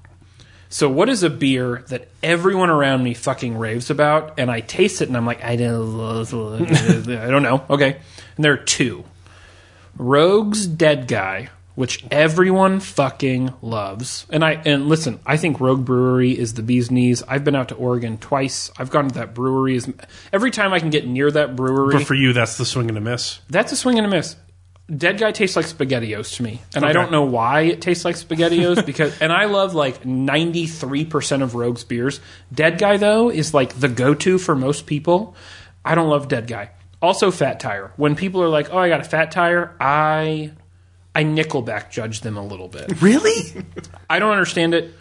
So 0.69 0.89
what 0.89 1.09
is 1.09 1.23
a 1.25 1.31
beer 1.31 1.85
that 1.89 2.07
everyone 2.23 2.71
around 2.71 3.03
me 3.03 3.13
fucking 3.15 3.59
raves 3.59 3.91
about, 3.91 4.39
and 4.39 4.51
I 4.51 4.61
taste 4.61 5.03
it 5.03 5.09
and 5.09 5.17
I'm 5.17 5.27
like, 5.27 5.43
I 5.43 5.57
don't, 5.57 6.01
I 7.09 7.27
don't 7.29 7.43
know. 7.43 7.65
Okay, 7.69 7.97
and 8.37 8.45
there 8.45 8.53
are 8.53 8.57
two. 8.57 9.05
Rogue's 9.97 10.67
Dead 10.67 11.09
Guy, 11.09 11.49
which 11.75 12.05
everyone 12.11 12.81
fucking 12.81 13.53
loves, 13.63 14.27
and 14.31 14.45
I 14.45 14.53
and 14.65 14.89
listen, 14.89 15.19
I 15.27 15.37
think 15.37 15.61
Rogue 15.61 15.85
Brewery 15.85 16.39
is 16.39 16.55
the 16.55 16.63
bee's 16.63 16.91
knees. 16.91 17.23
I've 17.27 17.43
been 17.45 17.57
out 17.57 17.69
to 17.71 17.75
Oregon 17.75 18.17
twice. 18.19 18.71
I've 18.79 18.91
gone 18.91 19.09
to 19.09 19.15
that 19.15 19.35
brewery. 19.35 19.77
As- 19.77 19.93
Every 20.33 20.51
time 20.53 20.73
I 20.73 20.79
can 20.81 20.91
get 20.91 21.07
near 21.07 21.31
that 21.33 21.57
brewery, 21.57 21.95
But 21.95 22.07
for 22.07 22.15
you, 22.15 22.33
that's 22.33 22.57
the 22.59 22.65
swing 22.65 22.89
and 22.89 22.97
a 22.97 23.01
miss. 23.01 23.41
that's 23.51 23.73
a 23.73 23.77
swing 23.77 23.99
and 23.99 24.07
a 24.07 24.11
miss. 24.11 24.37
Dead 24.95 25.19
Guy 25.19 25.31
tastes 25.31 25.57
like 25.57 25.67
SpaghettiOs 25.67 26.37
to 26.37 26.43
me, 26.43 26.61
and 26.75 26.85
I 26.85 26.93
don't 26.93 27.13
know 27.13 27.23
why 27.23 27.63
it 27.63 27.81
tastes 27.81 28.05
like 28.05 28.17
SpaghettiOs 28.17 28.85
because. 28.85 29.21
And 29.21 29.33
I 29.33 29.45
love 29.45 29.75
like 29.75 30.05
ninety 30.05 30.67
three 30.67 31.05
percent 31.05 31.43
of 31.43 31.55
Rogue's 31.55 31.85
beers. 31.85 32.21
Dead 32.53 32.79
Guy 32.79 32.97
though 32.97 33.31
is 33.31 33.55
like 33.55 33.79
the 33.79 33.89
go 33.89 34.15
to 34.15 34.39
for 34.39 34.57
most 34.57 34.87
people. 34.87 35.37
I 35.85 35.95
don't 35.95 36.09
love 36.09 36.29
Dead 36.29 36.47
Guy. 36.47 36.71
Also, 37.01 37.31
Fat 37.31 37.61
Tire. 37.61 37.93
When 37.97 38.17
people 38.17 38.43
are 38.43 38.49
like, 38.49 38.73
"Oh, 38.73 38.79
I 38.79 38.89
got 38.89 39.01
a 39.01 39.05
Fat 39.05 39.31
Tire," 39.31 39.77
I 39.81 40.51
I 41.15 41.25
Nickelback 41.25 41.91
judge 41.91 42.21
them 42.21 42.37
a 42.37 42.45
little 42.45 42.69
bit. 42.69 43.01
Really? 43.01 43.65
I 44.09 44.19
don't 44.19 44.33
understand 44.33 44.75
it. 44.75 44.95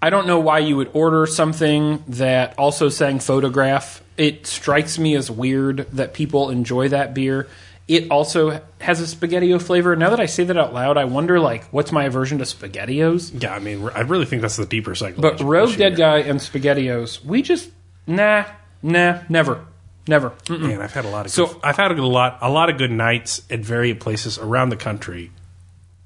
I 0.00 0.10
don't 0.10 0.26
know 0.26 0.38
why 0.38 0.60
you 0.60 0.76
would 0.76 0.90
order 0.92 1.26
something 1.26 2.04
that 2.08 2.56
also 2.56 2.88
sang 2.88 3.18
photograph. 3.18 4.02
It 4.16 4.46
strikes 4.46 4.98
me 4.98 5.16
as 5.16 5.30
weird 5.30 5.88
that 5.92 6.14
people 6.14 6.50
enjoy 6.50 6.88
that 6.88 7.14
beer. 7.14 7.48
It 7.88 8.10
also 8.10 8.60
has 8.82 9.00
a 9.00 9.16
spaghettio 9.16 9.60
flavor. 9.62 9.96
Now 9.96 10.10
that 10.10 10.20
I 10.20 10.26
say 10.26 10.44
that 10.44 10.58
out 10.58 10.74
loud, 10.74 10.98
I 10.98 11.04
wonder 11.06 11.40
like 11.40 11.64
what's 11.70 11.90
my 11.90 12.04
aversion 12.04 12.36
to 12.38 12.44
spaghettios? 12.44 13.42
Yeah, 13.42 13.54
I 13.54 13.58
mean, 13.60 13.88
I 13.94 14.00
really 14.00 14.26
think 14.26 14.42
that's 14.42 14.56
the 14.56 14.66
deeper 14.66 14.94
cycle. 14.94 15.22
But 15.22 15.40
Rogue 15.40 15.76
Dead 15.76 15.96
Guy 15.96 16.18
and 16.18 16.38
spaghettios, 16.38 17.24
we 17.24 17.40
just 17.40 17.70
nah, 18.06 18.44
nah, 18.82 19.20
never, 19.30 19.64
never. 20.06 20.30
Mm-mm. 20.44 20.60
Man, 20.68 20.82
I've 20.82 20.92
had 20.92 21.06
a 21.06 21.08
lot 21.08 21.24
of 21.24 21.32
So- 21.32 21.46
good, 21.46 21.56
I've 21.64 21.78
had 21.78 21.90
a 21.98 22.06
lot 22.06 22.38
a 22.42 22.50
lot 22.50 22.68
of 22.68 22.76
good 22.76 22.90
nights 22.92 23.40
at 23.50 23.60
various 23.60 23.96
places 23.98 24.36
around 24.38 24.68
the 24.68 24.76
country, 24.76 25.30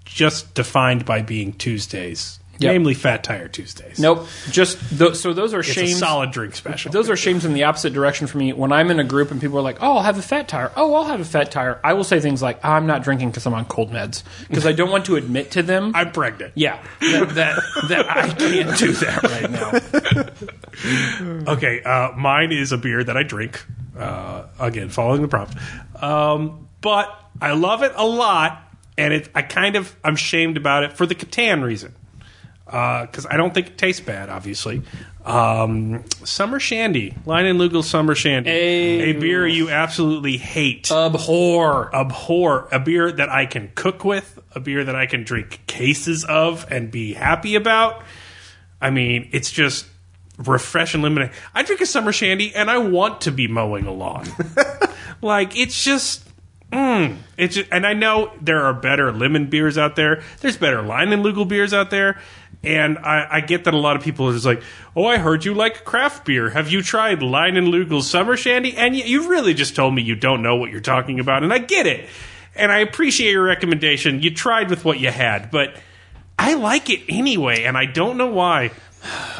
just 0.04 0.54
defined 0.54 1.04
by 1.04 1.20
being 1.22 1.52
Tuesdays, 1.52 2.38
Yep. 2.62 2.72
namely 2.72 2.94
Fat 2.94 3.24
Tire 3.24 3.48
Tuesdays. 3.48 3.98
Nope. 3.98 4.26
Just 4.50 4.78
th- 4.98 5.16
so 5.16 5.32
those 5.32 5.52
are 5.54 5.60
it's 5.60 5.68
shames. 5.68 5.98
solid 5.98 6.30
drink 6.30 6.54
special. 6.54 6.90
Those 6.92 7.10
are 7.10 7.16
shames 7.16 7.44
in 7.44 7.52
the 7.54 7.64
opposite 7.64 7.92
direction 7.92 8.26
for 8.26 8.38
me. 8.38 8.52
When 8.52 8.72
I'm 8.72 8.90
in 8.90 8.98
a 9.00 9.04
group 9.04 9.30
and 9.30 9.40
people 9.40 9.58
are 9.58 9.62
like, 9.62 9.78
"Oh, 9.82 9.96
I'll 9.96 10.02
have 10.02 10.18
a 10.18 10.22
fat 10.22 10.48
tire." 10.48 10.70
Oh, 10.76 10.94
I'll 10.94 11.04
have 11.04 11.20
a 11.20 11.24
fat 11.24 11.50
tire. 11.50 11.80
I 11.84 11.92
will 11.94 12.04
say 12.04 12.20
things 12.20 12.42
like, 12.42 12.64
"I'm 12.64 12.86
not 12.86 13.02
drinking 13.02 13.30
because 13.30 13.46
I'm 13.46 13.54
on 13.54 13.64
cold 13.66 13.90
meds," 13.90 14.22
because 14.48 14.66
I 14.66 14.72
don't 14.72 14.90
want 14.90 15.04
to 15.06 15.16
admit 15.16 15.50
to 15.52 15.62
them. 15.62 15.92
I'm 15.94 16.12
pregnant. 16.12 16.52
yeah, 16.54 16.82
that, 17.00 17.28
that 17.34 17.60
that 17.88 18.10
I 18.10 18.28
can't 18.34 18.76
do 18.78 18.92
that 18.92 19.22
right 19.24 19.50
now. 19.50 20.28
Okay, 21.46 21.82
uh, 21.82 22.12
mine 22.16 22.50
is 22.52 22.72
a 22.72 22.78
beer 22.78 23.02
that 23.04 23.16
I 23.16 23.22
drink. 23.22 23.64
Uh, 23.96 24.46
again, 24.58 24.88
following 24.88 25.22
the 25.22 25.28
prompt. 25.28 25.54
Um, 26.02 26.68
but 26.80 27.08
I 27.40 27.52
love 27.52 27.82
it 27.82 27.92
a 27.94 28.06
lot, 28.06 28.62
and 28.96 29.12
it, 29.12 29.28
I 29.34 29.42
kind 29.42 29.76
of 29.76 29.94
I'm 30.02 30.16
shamed 30.16 30.56
about 30.56 30.84
it 30.84 30.94
for 30.94 31.06
the 31.06 31.14
Catan 31.14 31.62
reason. 31.62 31.94
Because 32.72 33.26
I 33.30 33.36
don't 33.36 33.52
think 33.52 33.66
it 33.66 33.76
tastes 33.78 34.00
bad, 34.00 34.30
obviously. 34.30 34.80
Um, 35.26 36.04
Summer 36.24 36.58
Shandy, 36.58 37.14
Leinenkugel 37.26 37.84
Summer 37.84 38.14
Shandy, 38.14 38.50
Hey. 38.50 39.10
a 39.10 39.12
beer 39.12 39.46
you 39.46 39.68
absolutely 39.68 40.38
hate, 40.38 40.90
Abhor. 40.90 41.94
abhor, 41.94 42.68
a 42.72 42.80
beer 42.80 43.12
that 43.12 43.28
I 43.28 43.44
can 43.46 43.70
cook 43.74 44.04
with, 44.06 44.38
a 44.54 44.58
beer 44.60 44.82
that 44.84 44.96
I 44.96 45.04
can 45.06 45.22
drink 45.22 45.60
cases 45.66 46.24
of 46.24 46.66
and 46.72 46.90
be 46.90 47.12
happy 47.12 47.54
about. 47.56 48.02
I 48.80 48.88
mean, 48.90 49.28
it's 49.32 49.50
just 49.52 49.86
refresh 50.38 50.94
and 50.94 51.02
lemonade. 51.02 51.30
I 51.54 51.62
drink 51.62 51.82
a 51.82 51.86
summer 51.86 52.10
shandy 52.12 52.54
and 52.54 52.70
I 52.70 52.78
want 52.78 53.20
to 53.22 53.30
be 53.32 53.46
mowing 53.48 53.84
a 53.86 53.92
lawn. 53.92 54.26
like 55.20 55.56
it's 55.56 55.84
just. 55.84 56.26
Mm, 56.72 57.18
it's 57.36 57.56
just, 57.56 57.68
and 57.70 57.86
I 57.86 57.92
know 57.92 58.32
there 58.40 58.62
are 58.64 58.72
better 58.72 59.12
lemon 59.12 59.48
beers 59.50 59.76
out 59.76 59.94
there. 59.94 60.22
There's 60.40 60.56
better 60.56 60.78
Leinenkugel 60.78 61.46
beers 61.46 61.74
out 61.74 61.90
there, 61.90 62.18
and 62.64 62.98
I, 62.98 63.26
I 63.30 63.40
get 63.40 63.64
that 63.64 63.74
a 63.74 63.78
lot 63.78 63.96
of 63.96 64.02
people 64.02 64.28
are 64.28 64.32
just 64.32 64.46
like, 64.46 64.62
"Oh, 64.94 65.04
I 65.06 65.18
heard 65.18 65.44
you 65.44 65.54
like 65.54 65.84
craft 65.84 66.24
beer. 66.24 66.50
Have 66.50 66.70
you 66.70 66.82
tried 66.82 67.20
Leinenkugel's 67.20 68.08
Summer 68.08 68.36
Shandy?" 68.36 68.76
And 68.76 68.94
you, 68.96 69.04
you 69.04 69.28
really 69.30 69.54
just 69.54 69.74
told 69.76 69.94
me 69.94 70.02
you 70.02 70.14
don't 70.16 70.42
know 70.42 70.56
what 70.56 70.70
you're 70.70 70.80
talking 70.80 71.20
about, 71.20 71.42
and 71.42 71.52
I 71.52 71.58
get 71.58 71.86
it, 71.86 72.08
and 72.54 72.70
I 72.70 72.78
appreciate 72.78 73.32
your 73.32 73.44
recommendation. 73.44 74.22
You 74.22 74.32
tried 74.34 74.70
with 74.70 74.84
what 74.84 75.00
you 75.00 75.10
had, 75.10 75.50
but 75.50 75.74
I 76.38 76.54
like 76.54 76.88
it 76.90 77.00
anyway, 77.08 77.64
and 77.64 77.76
I 77.76 77.86
don't 77.86 78.16
know 78.16 78.28
why. 78.28 78.70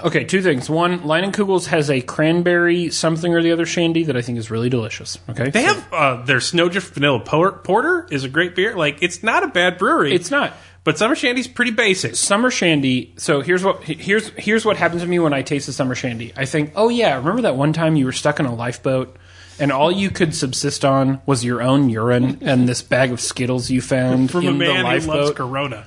Okay, 0.05 0.25
two 0.25 0.43
things. 0.43 0.69
One, 0.69 1.01
Leinenkugel's 1.01 1.69
has 1.69 1.89
a 1.89 2.01
cranberry 2.01 2.91
something 2.91 3.33
or 3.33 3.43
the 3.43 3.53
other 3.53 3.65
shandy 3.65 4.03
that 4.05 4.17
I 4.17 4.21
think 4.21 4.37
is 4.39 4.51
really 4.51 4.69
delicious. 4.69 5.19
Okay, 5.31 5.51
They 5.51 5.65
So- 5.65 5.75
have 5.75 5.93
uh, 5.93 6.23
their 6.25 6.41
Snowdrift 6.41 6.93
Vanilla 6.95 7.21
Porter 7.21 8.09
is 8.11 8.25
a 8.25 8.29
great 8.29 8.57
beer. 8.57 8.75
Like 8.75 8.99
it's 9.03 9.23
not 9.23 9.45
a 9.45 9.47
bad 9.47 9.79
brewery. 9.79 10.13
It's 10.15 10.33
not. 10.33 10.53
But 10.85 10.99
Summer 10.99 11.15
Shandy's 11.15 11.49
pretty 11.49 11.71
basic. 11.71 12.17
summer 12.17 12.51
shandy. 12.51 13.15
So 13.17 13.41
here's 13.41 13.63
what 13.65 13.83
here's 13.85 14.29
here's 14.31 14.65
what 14.65 14.77
happens 14.77 15.03
to 15.03 15.09
me 15.09 15.19
when 15.19 15.33
I 15.33 15.43
taste 15.43 15.67
the 15.67 15.73
summer 15.73 15.95
shandy. 15.95 16.33
I 16.37 16.45
think, 16.45 16.73
oh 16.75 16.89
yeah, 16.89 17.17
remember 17.17 17.43
that 17.43 17.57
one 17.57 17.73
time 17.73 17.97
you 17.97 18.05
were 18.07 18.13
stuck 18.13 18.41
in 18.41 18.47
a 18.47 18.55
lifeboat 18.55 19.17
and 19.59 19.71
all 19.71 19.93
you 19.93 20.11
could 20.11 20.35
subsist 20.35 20.85
on 20.85 21.21
was 21.27 21.45
your 21.45 21.63
own 21.63 21.89
urine 21.91 22.39
and 22.41 22.67
this 22.69 22.83
bag 22.83 23.13
of 23.13 23.21
Skittles 23.21 23.71
you 23.71 23.81
found 23.83 24.31
From 24.31 24.47
a 24.47 24.49
in 24.49 24.59
the 24.59 24.65
man 24.65 24.77
who 24.77 24.83
loves 24.83 25.07
lifeboat, 25.07 25.37
Corona. 25.37 25.87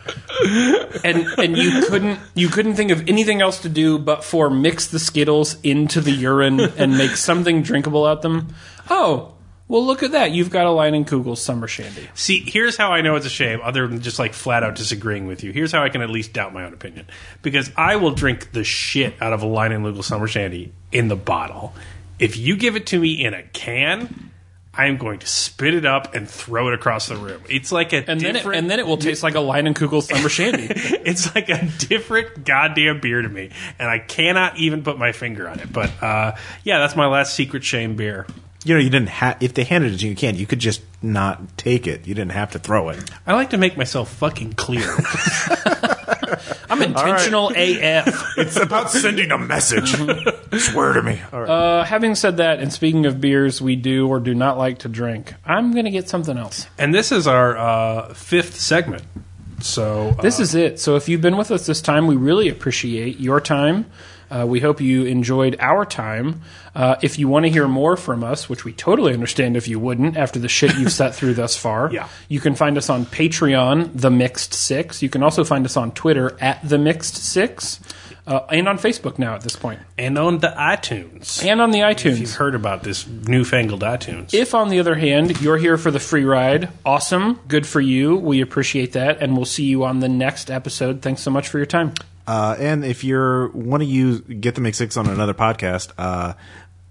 and 1.04 1.26
and 1.40 1.58
you 1.58 1.82
couldn't 1.88 2.20
you 2.36 2.48
couldn't 2.48 2.76
think 2.76 2.92
of 2.92 3.10
anything 3.10 3.42
else 3.42 3.60
to 3.62 3.70
do 3.70 3.98
but 4.00 4.24
for 4.24 4.50
mix 4.50 4.88
the 4.88 5.00
Skittles 5.00 5.58
into 5.62 6.00
the 6.00 6.12
urine 6.12 6.60
and 6.60 6.98
make 6.98 7.12
something 7.18 7.64
drinkable 7.64 8.06
out 8.06 8.18
of 8.18 8.22
them. 8.24 8.54
Oh. 8.90 9.35
Well, 9.68 9.84
look 9.84 10.04
at 10.04 10.12
that. 10.12 10.32
You've 10.32 10.52
got 10.52 10.68
a 10.68 10.70
Leinenkugel 10.70 11.38
Summer 11.38 11.68
Shandy. 11.68 12.08
See, 12.14 12.40
here's 12.46 12.78
how 12.78 12.92
I 12.92 13.02
know 13.02 13.16
it's 13.16 13.26
a 13.26 13.32
shame, 13.32 13.62
other 13.64 13.88
than 13.88 14.00
just 14.02 14.20
like 14.20 14.34
flat 14.34 14.62
out 14.62 14.76
disagreeing 14.76 15.26
with 15.26 15.44
you. 15.44 15.52
Here's 15.52 15.72
how 15.72 15.84
I 15.84 15.90
can 15.90 16.02
at 16.02 16.10
least 16.12 16.34
doubt 16.34 16.54
my 16.54 16.66
own 16.66 16.74
opinion. 16.74 17.08
Because 17.42 17.72
I 17.76 17.96
will 17.96 18.12
drink 18.12 18.52
the 18.52 18.64
shit 18.64 19.16
out 19.20 19.34
of 19.34 19.42
a 19.42 19.48
Leinenkugel 19.48 20.04
Summer 20.04 20.28
Shandy 20.28 20.72
in 20.92 21.08
the 21.08 21.16
bottle. 21.16 21.74
If 22.20 22.38
you 22.38 22.58
give 22.58 22.76
it 22.76 22.86
to 22.88 23.00
me 23.00 23.26
in 23.26 23.34
a 23.34 23.42
can, 23.42 24.32
I 24.78 24.86
am 24.86 24.98
going 24.98 25.20
to 25.20 25.28
spit 25.28 25.74
it 25.74 25.86
up 25.86 26.14
and 26.14 26.30
throw 26.30 26.68
it 26.68 26.76
across 26.76 27.08
the 27.08 27.16
room. 27.16 27.42
It's 27.50 27.72
like 27.72 27.92
a 27.92 28.10
And 28.10 28.20
then, 28.20 28.36
it, 28.36 28.46
and 28.46 28.70
then 28.70 28.80
it 28.80 28.86
will 28.86 28.98
taste 28.98 29.24
like 29.24 29.34
a 29.34 29.40
Leinenkugel 29.40 30.04
Summer 30.04 30.30
Shandy. 30.30 30.68
it's 30.70 31.34
like 31.34 31.50
a 31.50 31.66
different 31.80 32.46
goddamn 32.46 33.00
beer 33.00 33.22
to 33.22 33.30
me, 33.30 33.52
and 33.80 33.90
I 33.90 33.98
cannot 33.98 34.58
even 34.58 34.84
put 34.84 35.00
my 35.00 35.12
finger 35.12 35.50
on 35.50 35.60
it. 35.60 35.74
But 35.74 35.92
uh, 36.04 36.36
yeah, 36.64 36.80
that's 36.80 36.96
my 36.96 37.08
last 37.08 37.34
secret 37.34 37.64
shame 37.64 37.96
beer. 37.96 38.28
You 38.66 38.74
know, 38.74 38.80
you 38.82 38.90
didn't 38.90 39.10
have 39.10 39.38
if 39.42 39.54
they 39.54 39.64
handed 39.64 39.94
it 39.94 39.98
to 40.00 40.04
you, 40.06 40.10
you 40.10 40.16
can't. 40.16 40.36
You 40.38 40.46
could 40.48 40.60
just 40.60 40.82
not 41.02 41.56
take 41.58 41.86
it. 41.88 42.08
You 42.08 42.16
didn't 42.16 42.32
have 42.34 42.52
to 42.52 42.60
throw 42.60 42.90
it. 42.90 43.00
I 43.26 43.34
like 43.34 43.52
to 43.52 43.58
make 43.58 43.78
myself 43.78 44.12
fucking 44.16 44.54
clear. 44.54 44.90
I'm 46.70 46.82
intentional 46.82 47.50
AF. 47.56 48.24
It's 48.38 48.58
about 48.58 48.90
sending 48.92 49.32
a 49.32 49.38
message. 49.38 49.96
Swear 50.60 50.94
to 50.94 51.04
me. 51.04 51.22
All 51.32 51.42
right. 51.42 51.50
Uh, 51.50 51.84
having 51.84 52.16
said 52.16 52.38
that, 52.38 52.60
and 52.60 52.74
speaking 52.74 53.06
of 53.06 53.22
beers 53.22 53.62
we 53.62 53.76
do 53.76 54.08
or 54.08 54.20
do 54.20 54.34
not 54.34 54.58
like 54.58 54.80
to 54.80 54.90
drink, 54.90 55.34
I'm 55.46 55.72
going 55.72 55.86
to 55.86 55.92
get 55.92 56.10
something 56.10 56.38
else. 56.38 56.68
and 56.78 56.94
this 56.94 57.12
is 57.12 57.28
our 57.28 57.56
uh, 57.58 58.14
fifth 58.14 58.60
segment. 58.60 59.04
So 59.62 60.10
uh, 60.18 60.22
This 60.22 60.40
is 60.40 60.54
it. 60.56 60.80
So 60.80 60.96
if 60.96 61.08
you've 61.08 61.22
been 61.22 61.38
with 61.38 61.52
us 61.52 61.66
this 61.66 61.82
time, 61.82 62.08
we 62.08 62.16
really 62.16 62.50
appreciate 62.50 63.20
your 63.20 63.40
time. 63.40 63.86
Uh, 64.30 64.46
we 64.48 64.60
hope 64.60 64.82
you 64.82 65.06
enjoyed 65.06 65.56
our 65.60 65.86
time. 65.86 66.42
Uh, 66.74 66.96
if 67.02 67.18
you 67.20 67.28
want 67.28 67.46
to 67.46 67.52
hear 67.52 67.68
more 67.68 67.96
from 67.96 68.24
us, 68.24 68.50
which 68.50 68.66
we 68.66 68.74
totally 68.74 69.14
understand 69.14 69.56
if 69.56 69.68
you 69.68 69.80
wouldn't 69.80 70.18
after 70.18 70.40
the 70.40 70.50
shit 70.50 70.76
you've 70.78 70.92
sat 70.92 71.14
through 71.16 71.34
thus 71.36 71.56
far, 71.56 71.90
Yeah. 71.94 72.08
you 72.28 72.40
can 72.40 72.56
find 72.56 72.78
us 72.78 72.90
on 72.90 73.06
Patreon, 73.06 73.92
The 73.94 74.12
Mixed 74.12 74.54
Six. 74.54 75.02
You 75.02 75.10
can 75.10 75.24
also 75.24 75.44
find 75.44 75.66
us 75.66 75.78
on 75.78 75.92
Twitter 75.92 76.36
at 76.42 76.68
The 76.68 76.78
Mixed 76.78 77.16
Six, 77.16 77.80
uh, 78.28 78.40
and 78.50 78.68
on 78.68 78.78
Facebook 78.80 79.20
now 79.20 79.36
at 79.36 79.42
this 79.42 79.56
point, 79.56 79.80
and 79.98 80.18
on 80.18 80.40
the 80.40 80.48
iTunes. 80.48 81.46
and 81.46 81.62
on 81.62 81.70
the 81.72 81.82
if 81.82 82.04
you've 82.20 82.34
heard 82.34 82.56
about 82.56 82.82
this 82.84 83.06
newfangled 83.08 83.82
iTunes, 83.82 84.34
If, 84.34 84.56
on 84.56 84.70
the 84.70 84.80
other 84.80 84.96
hand, 84.96 85.40
you're 85.42 85.58
here 85.58 85.78
for 85.78 85.92
the 85.92 86.00
free 86.00 86.26
ride, 86.26 86.70
awesome, 86.84 87.40
good 87.48 87.68
for 87.68 87.80
you. 87.80 88.16
We 88.16 88.42
appreciate 88.42 88.94
that, 88.94 89.22
and 89.22 89.36
we'll 89.38 89.46
see 89.46 89.66
you 89.66 89.84
on 89.84 90.00
the 90.00 90.10
next 90.10 90.50
episode. 90.50 91.02
Thanks 91.04 91.22
so 91.22 91.30
much 91.30 91.48
for 91.48 91.58
your 91.60 91.68
time. 91.68 91.94
Uh, 92.28 92.56
and 92.60 92.84
if 92.86 93.04
you're 93.04 93.50
want 93.50 93.82
to 93.82 93.88
use 93.88 94.22
get 94.22 94.56
the 94.56 94.62
Mixed 94.62 94.78
Six 94.80 94.98
on 94.98 95.08
another 95.08 95.34
podcast, 95.34 95.92
uh, 95.98 96.34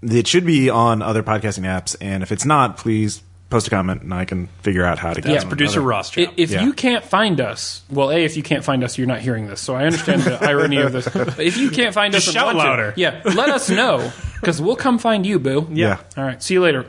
it 0.02 0.26
should 0.26 0.46
be 0.46 0.70
on 0.70 1.02
other 1.02 1.22
podcasting 1.22 1.62
apps. 1.64 1.96
And 2.00 2.22
if 2.22 2.30
it's 2.32 2.44
not, 2.44 2.76
please 2.76 3.22
post 3.50 3.66
a 3.66 3.70
comment 3.70 4.02
and 4.02 4.12
I 4.12 4.24
can 4.24 4.48
figure 4.62 4.84
out 4.84 4.98
how 4.98 5.12
to 5.12 5.20
get 5.20 5.28
that's 5.30 5.42
it 5.44 5.46
on 5.46 5.50
producer 5.50 5.78
other- 5.80 5.86
Ross. 5.88 6.10
I- 6.18 6.24
job. 6.24 6.34
If 6.36 6.50
Yeah. 6.50 6.64
you 6.64 6.72
can't 6.72 7.04
find 7.04 7.40
us, 7.40 7.82
well, 7.90 8.10
a 8.10 8.16
if 8.24 8.36
you 8.36 8.42
can't 8.42 8.64
find 8.64 8.82
us, 8.82 8.96
you're 8.98 9.06
not 9.06 9.20
hearing 9.20 9.46
this. 9.46 9.60
So 9.60 9.74
I 9.74 9.84
understand 9.84 10.22
the 10.22 10.42
irony 10.48 10.78
of 10.78 10.92
this. 10.92 11.08
But 11.08 11.38
if 11.38 11.56
you 11.56 11.70
can't 11.70 11.94
find 11.94 12.12
Just 12.12 12.28
us, 12.28 12.34
shout 12.34 12.46
want 12.46 12.58
to, 12.58 12.64
louder. 12.70 12.94
yeah, 12.96 13.20
let 13.24 13.48
us 13.50 13.70
know 13.70 14.12
because 14.40 14.60
we'll 14.60 14.76
come 14.76 14.98
find 14.98 15.24
you, 15.26 15.38
boo. 15.38 15.68
Yeah. 15.72 15.98
All 16.16 16.24
right. 16.24 16.42
See 16.42 16.54
you 16.54 16.62
later. 16.62 16.86